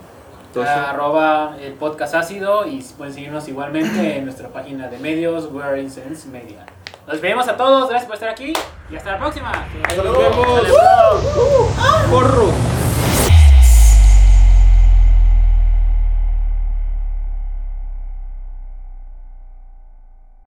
Tosho. 0.53 0.69
Arroba 0.69 1.55
el 1.59 1.73
podcast 1.73 2.15
ácido 2.15 2.65
y 2.67 2.81
pueden 2.97 3.13
seguirnos 3.13 3.47
igualmente 3.47 4.17
en 4.17 4.25
nuestra 4.25 4.49
página 4.49 4.87
de 4.87 4.97
medios, 4.97 5.49
We're 5.51 5.81
Incense 5.81 6.27
Media. 6.27 6.65
Nos 7.07 7.19
vemos 7.21 7.47
a 7.47 7.57
todos, 7.57 7.89
gracias 7.89 8.05
por 8.05 8.15
estar 8.15 8.29
aquí 8.29 8.53
y 8.89 8.95
hasta 8.95 9.13
la 9.13 9.19
próxima. 9.19 9.51
¡Porro! 12.09 12.51